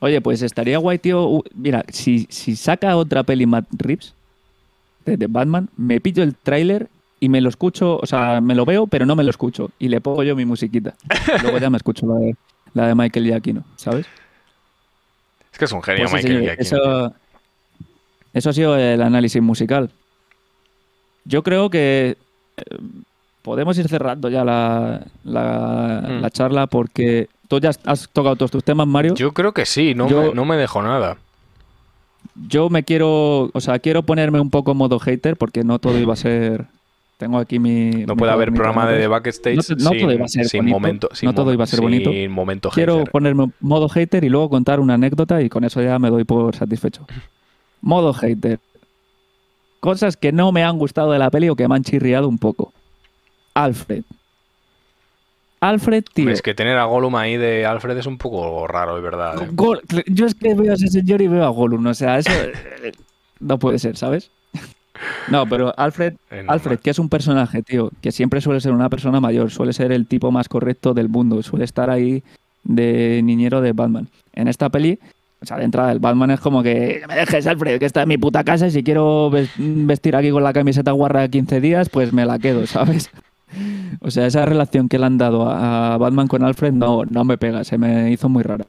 Oye, 0.00 0.20
pues 0.20 0.42
estaría 0.42 0.78
guay, 0.78 0.98
tío. 0.98 1.44
Mira, 1.54 1.84
si, 1.88 2.26
si 2.30 2.56
saca 2.56 2.96
otra 2.96 3.22
peli 3.22 3.46
Matt 3.46 3.66
Reeves 3.78 4.14
de, 5.04 5.16
de 5.16 5.28
Batman, 5.28 5.68
me 5.76 6.00
pillo 6.00 6.24
el 6.24 6.34
tráiler 6.34 6.88
y 7.22 7.28
me 7.28 7.40
lo 7.40 7.48
escucho, 7.48 7.98
o 8.02 8.06
sea, 8.06 8.40
me 8.40 8.54
lo 8.56 8.64
veo, 8.64 8.88
pero 8.88 9.06
no 9.06 9.14
me 9.14 9.22
lo 9.22 9.30
escucho. 9.30 9.70
Y 9.78 9.88
le 9.88 10.00
pongo 10.00 10.24
yo 10.24 10.34
mi 10.34 10.44
musiquita. 10.44 10.94
Luego 11.42 11.58
ya 11.58 11.70
me 11.70 11.76
escucho 11.76 12.04
la 12.06 12.14
de, 12.16 12.34
la 12.74 12.86
de 12.88 12.94
Michael 12.96 13.26
Giacchino, 13.26 13.62
¿sabes? 13.76 14.06
Es 15.52 15.58
que 15.58 15.64
es 15.66 15.72
un 15.72 15.82
genio 15.82 16.08
Pues 16.10 16.22
sí, 16.22 16.28
Michael 16.28 16.42
tío. 16.42 16.52
eso, 16.58 17.14
eso 18.32 18.50
ha 18.50 18.52
sido 18.52 18.76
el 18.76 19.00
análisis 19.02 19.40
musical. 19.40 19.90
Yo 21.24 21.44
creo 21.44 21.70
que 21.70 22.16
eh, 22.56 22.64
podemos 23.42 23.78
ir 23.78 23.86
cerrando 23.88 24.28
ya 24.28 24.44
la, 24.44 25.02
la, 25.22 26.04
Mm. 26.08 26.20
la 26.22 26.30
charla 26.30 26.66
porque 26.66 27.28
tú 27.46 27.60
ya 27.60 27.70
has 27.84 28.08
tocado 28.12 28.34
todos 28.34 28.50
tus 28.50 28.64
temas, 28.64 28.88
Mario. 28.88 29.14
Yo, 29.14 29.28
Yo 29.28 29.32
creo 29.32 29.52
que 29.52 29.64
sí, 29.64 29.94
no, 29.94 30.08
Yo- 30.08 30.22
me, 30.22 30.34
no 30.34 30.44
me 30.44 30.56
dejó 30.56 30.82
nada. 30.82 31.18
me 32.70 32.82
quiero, 32.82 33.50
o 33.52 33.60
sea, 33.60 33.78
quiero 33.78 34.02
ponerme 34.02 34.40
un 34.40 34.50
poco 34.50 34.72
en 34.72 34.78
modo 34.78 34.98
hater 34.98 35.36
porque 35.36 35.62
no 35.62 35.78
todo 35.78 35.98
iba 35.98 36.14
a 36.14 36.16
ser... 36.16 36.66
Tengo 37.22 37.38
aquí 37.38 37.60
mi... 37.60 37.90
No 38.04 38.14
mi 38.14 38.18
puede 38.18 38.32
haber 38.32 38.52
programa 38.52 38.84
de. 38.84 38.98
The 38.98 39.06
Backstage 39.06 39.54
No 39.54 39.62
sin, 39.62 39.78
todo 39.78 40.12
iba 40.12 40.24
a 40.24 40.28
ser 40.28 40.44
sin 40.48 40.58
bonito, 40.62 40.74
momento. 40.74 41.08
no 41.22 41.34
todo 41.34 41.52
iba 41.52 41.62
a 41.62 41.66
ser 41.68 41.80
bonito. 41.80 42.10
Momento 42.28 42.68
Quiero 42.70 42.98
hater. 42.98 43.12
ponerme 43.12 43.52
modo 43.60 43.88
hater 43.88 44.24
y 44.24 44.28
luego 44.28 44.50
contar 44.50 44.80
una 44.80 44.94
anécdota 44.94 45.40
y 45.40 45.48
con 45.48 45.62
eso 45.62 45.80
ya 45.80 46.00
me 46.00 46.10
doy 46.10 46.24
por 46.24 46.56
satisfecho. 46.56 47.06
Modo 47.80 48.12
hater. 48.12 48.58
Cosas 49.78 50.16
que 50.16 50.32
no 50.32 50.50
me 50.50 50.64
han 50.64 50.78
gustado 50.78 51.12
de 51.12 51.20
la 51.20 51.30
peli 51.30 51.48
o 51.48 51.54
que 51.54 51.68
me 51.68 51.76
han 51.76 51.84
chirriado 51.84 52.26
un 52.28 52.38
poco. 52.38 52.72
Alfred. 53.54 54.02
Alfred, 55.60 56.02
tío. 56.12 56.28
Es 56.28 56.42
que 56.42 56.54
tener 56.54 56.76
a 56.76 56.86
Gollum 56.86 57.14
ahí 57.14 57.36
de 57.36 57.66
Alfred 57.66 57.96
es 57.98 58.06
un 58.06 58.18
poco 58.18 58.66
raro, 58.66 58.96
es 58.96 59.02
verdad. 59.04 59.40
¿eh? 59.44 60.02
Yo 60.08 60.26
es 60.26 60.34
que 60.34 60.54
veo 60.54 60.72
a 60.72 60.74
ese 60.74 60.88
señor 60.88 61.22
y 61.22 61.28
veo 61.28 61.44
a 61.44 61.50
Gollum, 61.50 61.86
o 61.86 61.94
sea, 61.94 62.18
eso 62.18 62.32
eh, 62.32 62.90
no 63.38 63.60
puede 63.60 63.78
ser, 63.78 63.96
¿sabes? 63.96 64.32
No, 65.28 65.46
pero 65.46 65.72
Alfred, 65.78 66.14
normal. 66.30 66.46
Alfred, 66.54 66.78
que 66.80 66.90
es 66.90 66.98
un 66.98 67.08
personaje, 67.08 67.62
tío, 67.62 67.90
que 68.00 68.12
siempre 68.12 68.40
suele 68.40 68.60
ser 68.60 68.72
una 68.72 68.88
persona 68.90 69.20
mayor, 69.20 69.50
suele 69.50 69.72
ser 69.72 69.90
el 69.92 70.06
tipo 70.06 70.30
más 70.30 70.48
correcto 70.48 70.94
del 70.94 71.08
mundo, 71.08 71.42
suele 71.42 71.64
estar 71.64 71.90
ahí 71.90 72.22
de 72.64 73.20
niñero 73.24 73.60
de 73.60 73.72
Batman. 73.72 74.08
En 74.34 74.48
esta 74.48 74.68
peli, 74.68 74.98
o 75.40 75.46
sea, 75.46 75.56
de 75.58 75.64
entrada, 75.64 75.92
el 75.92 75.98
Batman 75.98 76.30
es 76.32 76.40
como 76.40 76.62
que 76.62 76.98
"No 77.02 77.08
me 77.08 77.16
dejes, 77.16 77.46
Alfred, 77.46 77.78
que 77.78 77.86
está 77.86 78.02
en 78.02 78.08
mi 78.08 78.18
puta 78.18 78.44
casa 78.44 78.66
y 78.66 78.70
si 78.70 78.82
quiero 78.84 79.30
ves- 79.30 79.50
vestir 79.58 80.14
aquí 80.14 80.30
con 80.30 80.42
la 80.44 80.52
camiseta 80.52 80.92
guarra 80.92 81.26
15 81.28 81.60
días, 81.60 81.88
pues 81.88 82.12
me 82.12 82.24
la 82.26 82.38
quedo, 82.38 82.66
¿sabes? 82.66 83.10
O 84.00 84.10
sea, 84.10 84.26
esa 84.26 84.44
relación 84.46 84.88
que 84.88 84.98
le 84.98 85.06
han 85.06 85.18
dado 85.18 85.48
a 85.48 85.94
a 85.94 85.98
Batman 85.98 86.28
con 86.28 86.42
Alfred 86.44 86.72
no, 86.72 87.02
no 87.04 87.24
me 87.24 87.36
pega, 87.38 87.64
se 87.64 87.76
me 87.78 88.10
hizo 88.10 88.28
muy 88.28 88.42
rara. 88.42 88.66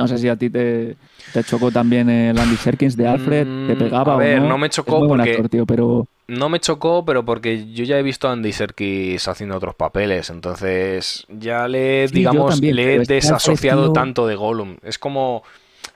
No 0.00 0.08
sé 0.08 0.16
si 0.16 0.28
a 0.28 0.36
ti 0.36 0.48
te, 0.48 0.96
te 1.34 1.44
chocó 1.44 1.70
también 1.70 2.08
el 2.08 2.38
Andy 2.38 2.56
Serkins 2.56 2.96
de 2.96 3.06
Alfred, 3.06 3.46
te 3.66 3.74
Mm, 3.74 3.78
pegaba 3.78 4.14
a 4.14 4.16
ver, 4.16 4.38
o 4.38 4.42
no. 4.44 4.48
no 4.48 4.58
me 4.58 4.68
Es 4.68 4.72
chocó 4.72 4.98
muy 5.00 5.08
porque- 5.08 5.30
actor, 5.32 5.48
tío, 5.50 5.66
pero 5.66 6.06
No 6.26 6.48
me 6.48 6.58
chocó, 6.60 7.04
pero 7.04 7.24
porque 7.24 7.70
yo 7.72 7.84
ya 7.84 7.98
he 7.98 8.02
visto 8.02 8.28
a 8.28 8.32
Andy 8.32 8.52
Serkis 8.52 9.28
haciendo 9.28 9.56
otros 9.56 9.74
papeles, 9.74 10.30
entonces 10.30 11.26
ya 11.28 11.68
le, 11.68 12.08
Sí, 12.08 12.14
digamos, 12.14 12.52
también, 12.52 12.76
le 12.76 12.94
he 12.94 12.98
desasociado 13.00 13.86
tío- 13.86 13.92
tanto 13.92 14.26
de 14.26 14.36
Gollum. 14.36 14.76
Es 14.84 14.98
como, 14.98 15.42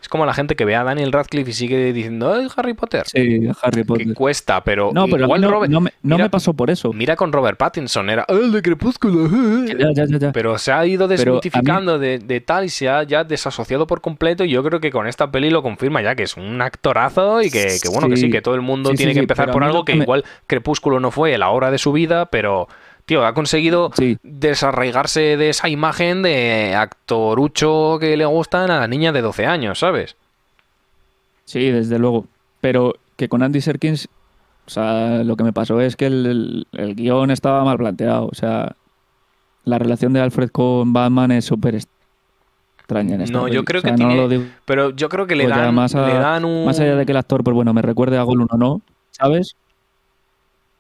Es 0.05 0.09
como 0.11 0.27
la 0.27 0.35
gente 0.35 0.55
que 0.55 0.67
ve 0.67 0.77
a 0.77 0.85
Daniel 0.85 1.13
Radcliffe 1.13 1.51
y 1.51 1.55
sigue 1.55 1.91
diciendo, 1.95 2.39
es 2.39 2.53
Harry 2.59 2.75
Potter. 2.75 3.05
Sí, 3.07 3.41
Harry 3.63 3.85
Potter. 3.85 4.09
Que 4.09 4.13
cuesta, 4.13 4.63
pero, 4.63 4.91
No, 4.93 5.07
pero 5.07 5.25
igual 5.25 5.41
no, 5.41 5.51
Robert- 5.51 5.73
no 5.73 5.81
me, 5.81 5.95
no 6.03 6.17
mira- 6.17 6.27
me 6.27 6.31
pasó 6.31 6.53
por 6.53 6.69
eso. 6.69 6.93
Mira 6.93 7.17
con 7.17 7.33
Robert 7.33 7.57
Pattinson, 7.57 8.11
era 8.11 8.27
"Ah, 8.29 8.35
el 8.35 8.53
de 8.53 8.61
Crepúsculo. 8.61 9.31
Ya, 9.67 9.89
ya, 9.95 10.05
ya, 10.05 10.19
ya. 10.19 10.33
Pero 10.33 10.59
se 10.59 10.73
ha 10.73 10.85
ido 10.85 11.09
mí- 11.09 11.17
desmitificando 11.17 11.99
de, 11.99 12.19
de 12.19 12.41
tal 12.43 12.67
y 12.67 12.69
se 12.69 12.87
ha 12.91 13.03
ya 13.05 13.25
desasociado 13.25 13.87
por 13.87 14.03
completo. 14.03 14.45
Y 14.45 14.51
yo 14.51 14.63
creo 14.63 14.79
que 14.79 14.91
con 14.91 15.07
esta 15.07 15.31
peli 15.31 15.49
lo 15.49 15.63
confirma 15.63 16.03
ya 16.03 16.15
que 16.15 16.25
es 16.25 16.37
un 16.37 16.61
actorazo 16.61 17.41
y 17.41 17.51
que, 17.51 17.79
que 17.83 17.89
bueno, 17.89 18.11
que 18.11 18.19
sí, 18.19 18.29
que 18.31 18.43
todo 18.43 18.57
el 18.57 18.61
mundo 18.61 18.91
Sí, 18.91 18.97
sí, 18.97 19.05
tiene 19.05 19.15
que 19.15 19.21
empezar 19.21 19.51
por 19.53 19.65
algo 19.65 19.87
que 19.87 19.93
que 19.95 19.99
me- 20.01 20.05
igual 20.05 20.23
Crepúsculo 20.47 21.01
no 21.01 21.13
fue 21.13 21.39
la 21.39 21.49
hora 21.49 21.71
de 21.71 21.79
su 21.79 21.93
vida, 21.93 22.27
pero, 22.27 22.69
tío, 23.07 23.25
ha 23.27 23.35
conseguido 23.35 23.91
Sí. 23.97 24.19
desarraigarse 24.23 25.37
de 25.37 25.49
esa 25.51 25.69
imagen 25.69 26.23
de 26.23 26.75
actorucho 26.75 27.99
que 28.01 28.17
le 28.17 28.25
gustan 28.25 28.71
a 28.71 28.81
la 28.81 28.89
niña 28.89 29.13
de 29.13 29.21
12 29.23 29.47
años, 29.47 29.79
¿sabes? 29.79 30.17
Sí, 31.45 31.71
desde 31.71 31.99
luego. 31.99 32.27
Pero 32.61 32.95
que 33.17 33.29
con 33.29 33.43
Andy 33.43 33.61
Serkins, 33.61 34.09
o 34.67 34.71
sea, 34.71 35.23
lo 35.25 35.37
que 35.37 35.45
me 35.45 35.53
pasó 35.53 35.81
es 35.81 35.97
que 35.97 36.07
el, 36.07 36.27
el- 36.27 36.67
el 36.73 36.95
guion 36.95 37.31
estaba 37.31 37.65
mal 37.65 37.77
planteado. 37.77 38.27
O 38.27 38.35
sea, 38.35 38.75
la 39.65 39.79
relación 39.79 40.13
de 40.13 40.21
Alfred 40.21 40.49
con 40.51 40.93
Batman 40.93 41.31
es 41.33 41.45
súper 41.45 41.75
extraña 42.79 43.15
en 43.17 43.21
esta 43.23 43.39
No, 43.39 43.49
yo 43.49 43.65
creo 43.65 43.81
O 43.81 43.83
sea, 43.83 43.95
que 43.95 44.03
no 44.03 44.09
tiene- 44.09 44.17
lo 44.23 44.29
digo 44.29 44.45
Pero 44.65 44.91
yo 44.91 45.09
creo 45.09 45.27
que 45.27 45.37
le 45.37 45.47
dan, 45.47 45.75
más, 45.75 45.95
a- 45.95 46.07
le 46.07 46.15
dan 46.15 46.45
un... 46.45 46.65
más 46.65 46.81
allá 46.81 46.97
de 46.97 47.05
que 47.07 47.13
el 47.13 47.19
actor, 47.19 47.45
pues 47.45 47.55
bueno, 47.55 47.73
me 47.75 47.83
recuerde 47.83 48.17
a 48.19 48.23
Gollum 48.23 48.47
o 48.51 48.57
no, 48.57 48.81
¿sabes? 49.11 49.57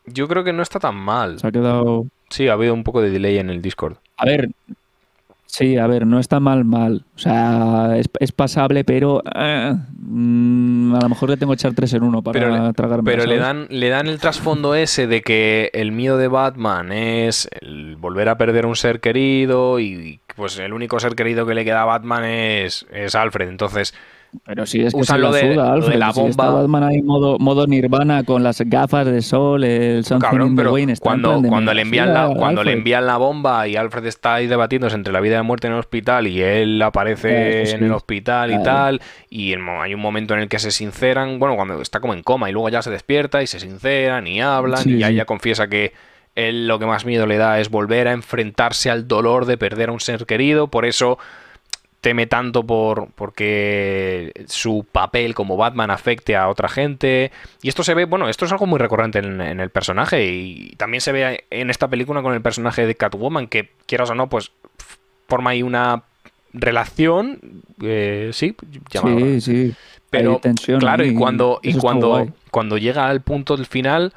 Yo 0.07 0.29
creo 0.29 0.45
que 0.45 0.53
no 0.53 0.63
está 0.63 0.79
tan 0.79 0.97
mal. 0.97 1.39
Se 1.39 1.47
ha 1.47 1.53
quedado... 1.53 2.07
Sí, 2.31 2.49
ha 2.49 2.55
habido 2.55 2.75
un 2.75 2.85
poco 2.85 3.01
de 3.01 3.11
delay 3.11 3.39
en 3.39 3.51
el 3.51 3.63
Discord. 3.63 3.97
A 4.17 4.25
ver, 4.25 4.51
sí, 5.47 5.77
a 5.77 5.87
ver, 5.87 6.07
no 6.07 6.19
está 6.19 6.41
mal, 6.41 6.65
mal. 6.65 7.05
O 7.15 7.19
sea, 7.19 7.97
es, 7.97 8.07
es 8.19 8.33
pasable, 8.33 8.85
pero 8.85 9.23
eh, 9.35 9.75
mm, 9.99 10.95
a 10.95 11.01
lo 11.01 11.09
mejor 11.09 11.31
le 11.31 11.37
tengo 11.37 11.53
que 11.53 11.57
echar 11.57 11.75
tres 11.75 11.93
en 11.95 12.03
uno 12.03 12.23
para 12.23 12.41
Pero 12.41 12.73
tragarme. 12.73 13.11
Pero 13.11 13.25
le 13.27 13.39
dan, 13.39 13.67
le 13.71 13.89
dan 13.89 14.09
el 14.09 14.19
trasfondo 14.19 14.75
ese 14.75 15.07
de 15.07 15.23
que 15.23 15.71
el 15.75 15.93
miedo 15.93 16.19
de 16.19 16.29
Batman 16.29 16.93
es 16.93 17.49
el 17.61 17.97
volver 17.97 18.29
a 18.29 18.37
perder 18.37 18.67
un 18.67 18.77
ser 18.77 19.01
querido 19.01 19.79
y 19.79 20.21
pues 20.35 20.59
el 20.59 20.73
único 20.73 20.99
ser 20.99 21.15
querido 21.15 21.47
que 21.47 21.55
le 21.55 21.65
queda 21.65 21.83
a 21.83 21.87
Batman 21.87 22.25
es, 22.25 22.87
es 22.91 23.15
Alfred. 23.15 23.49
Entonces, 23.49 23.95
Pero 24.44 24.66
sí, 24.66 24.81
es 24.82 24.93
que 24.94 25.01
usan 25.01 25.16
se 25.16 25.23
lo 25.23 25.32
de- 25.32 25.40
suda, 25.40 25.55
lo 25.55 25.62
de 25.62 25.70
Alfred. 25.70 25.98
la 25.98 26.12
Si 26.12 26.20
está 26.23 26.44
bomba. 26.47 26.61
Batman 26.62 26.82
ahí 26.85 27.02
modo, 27.02 27.39
modo 27.39 27.66
Nirvana 27.66 28.24
con 28.24 28.43
las 28.43 28.61
gafas 28.61 29.06
de 29.06 29.23
sol, 29.23 29.65
el 29.65 30.05
Something 30.05 30.28
cabrón, 30.28 30.48
in 30.48 30.56
the 30.56 30.62
pero 30.62 30.77
está 30.77 30.90
en 30.90 30.97
cuando, 30.98 31.48
cuando, 31.48 31.70
"Me 31.70 31.74
le 31.77 31.82
envían 31.82 32.12
la, 32.15 32.27
cuando 32.35 32.62
le 32.62 32.70
Alfred". 32.70 32.78
envían 32.78 33.06
la 33.06 33.16
bomba 33.16 33.69
y 33.69 33.77
Alfred 33.77 34.06
está 34.06 34.35
ahí 34.35 34.47
debatiéndose 34.47 34.97
entre 34.97 35.12
la 35.12 35.20
vida 35.20 35.35
y 35.35 35.36
la 35.39 35.43
muerte 35.43 35.66
en 35.69 35.74
el 35.74 35.78
hospital 35.78 36.27
y 36.27 36.43
él 36.43 36.82
aparece 36.82 37.66
sí. 37.66 37.74
en 37.77 37.85
el 37.85 37.93
hospital 37.93 38.51
y 38.52 38.62
tal 38.62 39.01
y 39.31 39.52
el 39.52 39.61
hay 39.81 39.94
un 39.94 40.01
momento 40.01 40.35
en 40.35 40.40
el 40.40 40.48
que 40.48 40.59
se 40.59 40.70
sinceran, 40.70 41.39
bueno, 41.39 41.56
cuando 41.56 41.81
está 41.81 42.01
como 42.01 42.15
en 42.15 42.23
coma 42.23 42.51
y 42.51 42.52
luego 42.52 42.69
ya 42.69 42.82
se 42.82 42.90
despierta 42.90 43.43
y 43.43 43.47
se 43.47 43.61
sinceran 43.61 44.27
y 44.27 44.40
hablan 44.40 44.81
Sí, 44.82 44.94
y 44.94 44.98
ya 44.98 45.09
sí. 45.09 45.15
ella 45.15 45.24
confiesa 45.24 45.69
que 45.69 45.93
él 46.35 46.66
lo 46.66 46.78
que 46.81 46.86
más 46.86 47.05
miedo 47.05 47.27
le 47.27 47.36
da 47.39 47.61
es 47.61 47.70
volver 47.70 48.09
a 48.09 48.12
enfrentarse 48.12 48.90
al 48.90 49.06
dolor 49.06 49.47
de 49.47 49.56
perder 49.56 49.89
a 49.89 49.93
un 49.93 50.01
ser 50.01 50.27
querido, 50.27 50.66
por 50.69 50.85
eso 50.85 51.16
teme 52.05 52.27
tanto 52.27 52.65
por 52.67 53.09
porque 53.15 54.31
su 54.47 54.85
papel 54.93 55.35
como 55.35 55.57
Batman 55.57 55.91
afecte 55.91 56.37
a 56.37 56.49
otra 56.51 56.69
gente. 56.69 57.33
Y 57.63 57.69
esto 57.71 57.83
se 57.83 57.95
ve 57.95 58.05
bueno 58.05 58.29
esto 58.29 58.45
es 58.45 58.53
algo 58.53 58.67
muy 58.67 58.79
recurrente 58.79 59.21
en, 59.21 59.41
en 59.41 59.59
el 59.59 59.71
personaje. 59.71 60.27
Y 60.27 60.75
también 60.77 61.01
se 61.01 61.13
ve 61.13 61.45
en 61.49 61.71
esta 61.71 61.89
película 61.89 62.21
con 62.21 62.35
el 62.35 62.43
personaje 62.43 62.87
de 62.87 62.95
Catwoman 62.95 63.47
que 63.47 63.71
quieras 63.87 64.11
o 64.11 64.15
no 64.15 64.29
pues 64.29 64.53
forma 65.29 65.51
ahí 65.51 65.63
una 65.63 66.03
relación 66.53 67.41
eh, 67.83 68.31
sí 68.35 68.55
llamada- 68.91 69.19
Sí, 69.19 69.41
sí. 69.41 69.75
pero 70.11 70.39
tensión 70.43 70.81
claro, 70.81 71.05
y 71.07 71.15
cuando, 71.15 71.59
y 71.63 71.75
cuando, 71.75 72.29
cuando 72.51 72.77
llega 72.77 73.09
al 73.09 73.23
punto 73.23 73.57
del 73.57 73.65
final, 73.67 74.13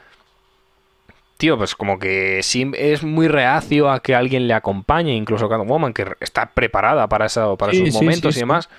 tío, 1.38 1.58
pues 1.58 1.76
como 1.76 2.00
que 2.00 2.42
sí 2.44 2.70
es 2.76 3.04
muy 3.04 3.28
reacio 3.28 3.90
a 3.92 4.02
que 4.02 4.16
alguien 4.16 4.48
le 4.48 4.54
acompañe, 4.54 5.16
incluso 5.16 5.48
Catwoman, 5.48 5.94
que 5.94 6.06
está 6.20 6.48
preparada 6.48 7.08
para, 7.08 7.28
eso, 7.28 7.56
para 7.58 7.72
Sí, 7.72 7.84
esos 7.84 8.00
sí, 8.00 8.04
momentos 8.06 8.34
sí, 8.34 8.40
y 8.40 8.42
demás. 8.42 8.70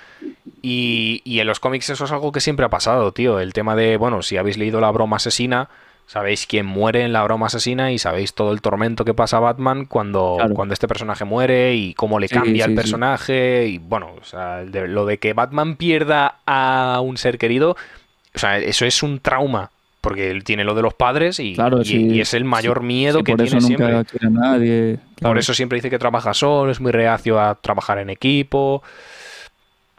Y, 0.62 1.22
y 1.24 1.40
en 1.40 1.46
los 1.46 1.60
cómics 1.60 1.90
eso 1.90 2.04
es 2.04 2.12
algo 2.12 2.32
que 2.32 2.40
siempre 2.40 2.66
ha 2.66 2.70
pasado, 2.70 3.12
tío. 3.12 3.40
El 3.40 3.52
tema 3.52 3.76
de, 3.76 3.96
bueno, 3.96 4.22
si 4.22 4.36
habéis 4.36 4.58
leído 4.58 4.80
La 4.80 4.90
broma 4.90 5.16
asesina, 5.16 5.68
sabéis 6.06 6.46
quién 6.46 6.66
muere 6.66 7.02
en 7.02 7.12
La 7.12 7.22
broma 7.22 7.46
asesina 7.46 7.92
y 7.92 7.98
sabéis 7.98 8.34
todo 8.34 8.52
el 8.52 8.60
tormento 8.60 9.04
que 9.04 9.14
pasa 9.14 9.36
a 9.36 9.40
Batman 9.40 9.84
cuando, 9.84 10.34
Claro. 10.38 10.54
cuando 10.54 10.74
este 10.74 10.88
personaje 10.88 11.24
muere 11.24 11.74
y 11.74 11.94
cómo 11.94 12.18
le 12.18 12.28
cambia 12.28 12.64
el 12.64 12.74
personaje. 12.74 13.66
Y 13.68 13.78
bueno, 13.78 14.14
o 14.20 14.24
sea, 14.24 14.64
de- 14.64 14.88
lo 14.88 15.06
de 15.06 15.18
que 15.18 15.32
Batman 15.32 15.76
pierda 15.76 16.36
a 16.46 17.00
un 17.02 17.18
ser 17.18 17.38
querido, 17.38 17.76
o 18.34 18.38
sea, 18.38 18.58
eso 18.58 18.84
es 18.84 19.02
un 19.02 19.20
trauma. 19.20 19.70
Porque 20.00 20.30
él 20.30 20.44
tiene 20.44 20.62
lo 20.64 20.74
de 20.74 20.82
los 20.82 20.94
padres 20.94 21.40
y, 21.40 21.54
Claro, 21.54 21.82
y- 21.82 21.84
sí, 21.84 22.06
y 22.08 22.20
es 22.20 22.32
el 22.34 22.44
mayor 22.44 22.80
sí, 22.80 22.86
miedo 22.86 23.18
sí, 23.18 23.24
que 23.24 23.32
por 23.32 23.42
tiene 23.42 23.58
eso 23.58 23.68
nunca 23.68 24.04
siempre. 24.04 24.26
a 24.26 24.30
nadie. 24.30 24.98
Por 25.20 25.38
eso 25.38 25.52
siempre 25.54 25.76
dice 25.76 25.90
que 25.90 25.98
trabaja 25.98 26.32
solo, 26.34 26.70
es 26.70 26.80
muy 26.80 26.92
reacio 26.92 27.40
a 27.40 27.56
trabajar 27.56 27.98
en 27.98 28.10
equipo. 28.10 28.82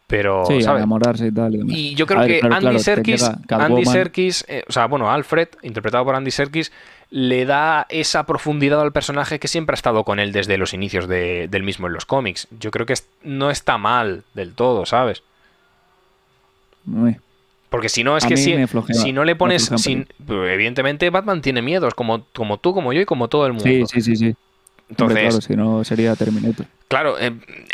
Pero, 0.08 0.44
Sí, 0.48 0.58
a 0.58 0.62
¿sabes? 0.62 0.80
enamorarse 0.80 1.28
y 1.28 1.32
tal. 1.32 1.54
y 1.54 1.58
demás. 1.60 1.76
Y 1.78 1.94
yo 1.96 2.08
creo 2.08 2.20
A 2.20 2.24
ver, 2.24 2.32
que 2.32 2.40
claro, 2.40 2.56
Andy 2.68 2.80
Serkis, 2.80 3.24
Andy. 3.50 3.86
Serkis, 3.86 4.46
eh, 4.48 4.64
o 4.68 4.72
sea, 4.72 4.88
bueno, 4.88 5.12
Alfred, 5.12 5.50
interpretado 5.62 6.04
por 6.04 6.16
Andy 6.16 6.32
Serkis, 6.32 6.72
le 7.12 7.46
da 7.46 7.86
esa 7.90 8.26
profundidad 8.26 8.82
al 8.82 8.92
personaje 8.92 9.38
que 9.40 9.48
siempre 9.48 9.74
ha 9.74 9.76
estado 9.76 10.04
con 10.06 10.20
él 10.20 10.32
desde 10.32 10.58
los 10.58 10.74
inicios 10.74 11.08
de- 11.08 11.48
del 11.48 11.62
mismo 11.64 11.86
en 11.88 11.94
los 11.94 12.06
cómics. 12.06 12.48
Yo 12.60 12.72
creo 12.72 12.86
que 12.88 12.96
no 13.24 13.52
está 13.52 13.78
mal 13.78 14.24
del 14.34 14.54
todo, 14.54 14.86
¿sabes? 14.88 15.22
Uy. 16.92 17.18
Porque 17.70 17.90
si 17.90 18.04
no, 18.04 18.18
es 18.18 18.26
A 18.26 18.28
que 18.28 18.38
si, 18.38 18.56
si 18.94 19.14
no 19.14 19.24
le 19.24 19.36
pones. 19.36 19.72
sin- 19.78 20.08
pues, 20.26 20.52
evidentemente, 20.54 21.10
Batman 21.10 21.42
tiene 21.42 21.62
miedos, 21.62 21.94
como, 21.94 22.26
como 22.34 22.58
tú, 22.58 22.74
como 22.74 22.94
yo 22.94 23.02
y 23.02 23.06
como 23.06 23.28
todo 23.28 23.46
el 23.46 23.54
mundo. 23.54 23.66
Sí, 23.70 23.84
sí, 23.88 24.02
sí, 24.02 24.16
sí. 24.16 24.36
Entonces, 24.90 25.18
Hombre, 25.18 25.28
claro, 25.30 25.42
si 25.42 25.56
no 25.56 25.84
sería 25.84 26.16
Terminator. 26.16 26.66
Claro, 26.88 27.20
eh, 27.20 27.32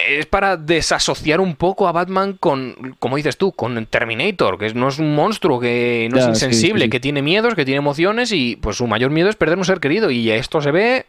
es 0.10 0.26
para 0.26 0.58
desasociar 0.58 1.40
un 1.40 1.56
poco 1.56 1.88
a 1.88 1.94
Batman 1.94 2.36
con, 2.38 2.98
como 3.00 3.16
dices 3.16 3.38
tú, 3.38 3.54
con 3.54 3.86
Terminator, 3.86 4.58
que 4.60 4.74
no 4.74 4.90
es 4.90 5.00
un 5.00 5.16
monstruo, 5.16 5.58
que 5.62 6.10
no 6.12 6.18
Ya, 6.18 6.24
es 6.24 6.28
insensible, 6.30 6.82
sí, 6.82 6.88
sí. 6.88 6.90
que 6.90 7.00
tiene 7.00 7.22
miedos, 7.22 7.56
que 7.56 7.64
tiene 7.64 7.78
emociones 7.78 8.34
y 8.34 8.58
pues 8.58 8.76
su 8.76 8.86
mayor 8.88 9.12
miedo 9.12 9.30
es 9.30 9.38
perder 9.38 9.58
un 9.58 9.64
ser 9.64 9.80
querido. 9.80 10.12
Y 10.12 10.30
esto 10.30 10.60
se 10.60 10.72
ve 10.72 11.06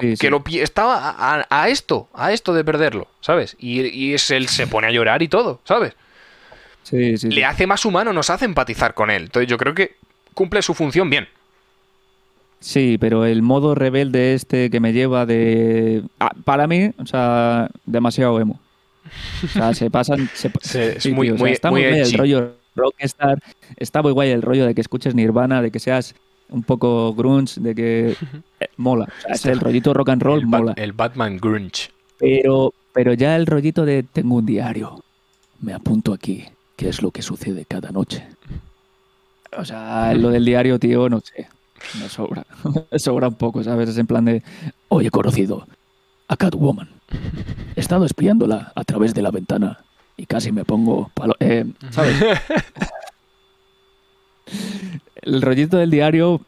Sí, 0.00 0.16
sí. 0.16 0.18
que 0.18 0.28
lo 0.30 0.42
estaba 0.54 1.14
a 1.48 1.68
esto, 1.68 2.08
a 2.14 2.32
esto 2.32 2.52
de 2.52 2.64
perderlo, 2.64 3.06
¿sabes? 3.20 3.54
Y, 3.60 3.82
y 3.86 4.14
es 4.14 4.28
él 4.32 4.48
se 4.48 4.66
pone 4.66 4.88
a 4.88 4.90
llorar 4.90 5.22
y 5.22 5.28
todo, 5.28 5.60
¿sabes? 5.62 5.92
Sí, 6.82 7.16
sí, 7.16 7.28
sí. 7.30 7.34
Le 7.34 7.44
hace 7.44 7.66
más 7.66 7.84
humano, 7.84 8.12
nos 8.12 8.30
hace 8.30 8.44
empatizar 8.44 8.94
con 8.94 9.10
él. 9.10 9.24
Entonces 9.24 9.48
yo 9.48 9.56
creo 9.56 9.74
que 9.74 9.96
cumple 10.34 10.62
su 10.62 10.74
función 10.74 11.08
bien. 11.10 11.28
Sí, 12.60 12.96
pero 13.00 13.24
el 13.24 13.42
modo 13.42 13.74
rebelde 13.74 14.34
este 14.34 14.70
que 14.70 14.78
me 14.80 14.92
lleva 14.92 15.26
de... 15.26 16.02
ah, 16.20 16.32
para 16.44 16.66
mí, 16.66 16.90
o 16.98 17.06
sea, 17.06 17.68
demasiado 17.86 18.38
emo. 18.40 18.60
O 19.44 19.48
sea, 19.48 19.74
se 19.74 19.90
pasan... 19.90 20.28
Se, 20.60 20.96
es 20.96 21.06
muy- 21.12 21.28
tío, 21.28 21.34
o 21.34 21.38
sea, 21.38 21.44
muy- 21.44 21.52
está 21.52 21.70
muy 21.70 21.82
muy, 21.82 21.98
el 21.98 22.12
rollo 22.12 22.52
rockstar, 22.76 23.38
está 23.76 24.00
muy 24.00 24.12
guay 24.12 24.30
el 24.30 24.42
rollo 24.42 24.64
de 24.64 24.74
que 24.74 24.80
escuches 24.80 25.14
Nirvana, 25.14 25.60
de 25.60 25.70
que 25.70 25.78
seas 25.80 26.14
un 26.48 26.62
poco 26.62 27.12
grunge, 27.14 27.60
de 27.60 27.74
que 27.74 28.10
eh, 28.60 28.66
mola. 28.76 29.04
O 29.04 29.22
sea, 29.22 29.34
es 29.34 29.46
el 29.46 29.60
rollito 29.60 29.92
rock 29.92 30.10
and 30.10 30.22
roll 30.22 30.40
el, 30.40 30.46
mola. 30.46 30.72
el 30.76 30.92
Batman 30.92 31.38
Grunge. 31.38 31.90
Pero, 32.18 32.72
pero 32.92 33.12
ya 33.14 33.34
el 33.36 33.46
rollito 33.46 33.84
de 33.84 34.04
tengo 34.04 34.36
un 34.36 34.46
diario, 34.46 35.02
me 35.60 35.74
apunto 35.74 36.12
aquí, 36.12 36.44
es 36.88 37.02
lo 37.02 37.10
que 37.10 37.22
sucede 37.22 37.64
cada 37.64 37.90
noche. 37.90 38.26
O 39.56 39.64
sea, 39.64 40.14
lo 40.14 40.30
del 40.30 40.44
diario, 40.44 40.78
tío, 40.78 41.08
no 41.08 41.20
sé, 41.20 41.48
me 42.00 42.08
sobra. 42.08 42.44
Me 42.92 42.98
sobra 42.98 43.28
un 43.28 43.34
poco, 43.34 43.62
¿sabes? 43.62 43.88
Es 43.88 43.98
en 43.98 44.06
plan 44.06 44.24
de, 44.24 44.42
hoy 44.88 45.06
he 45.06 45.10
conocido 45.10 45.66
a 46.28 46.36
Catwoman. 46.36 46.88
He 47.76 47.80
estado 47.80 48.04
espiándola 48.06 48.72
a 48.74 48.84
través 48.84 49.12
de 49.14 49.22
la 49.22 49.30
ventana 49.30 49.78
y 50.16 50.26
casi 50.26 50.52
me 50.52 50.64
pongo... 50.64 51.10
palo- 51.14 51.36
eh, 51.40 51.64
¿Sabes? 51.90 52.16
el 55.22 55.42
rollito 55.42 55.76
del 55.76 55.90
diario... 55.90 56.40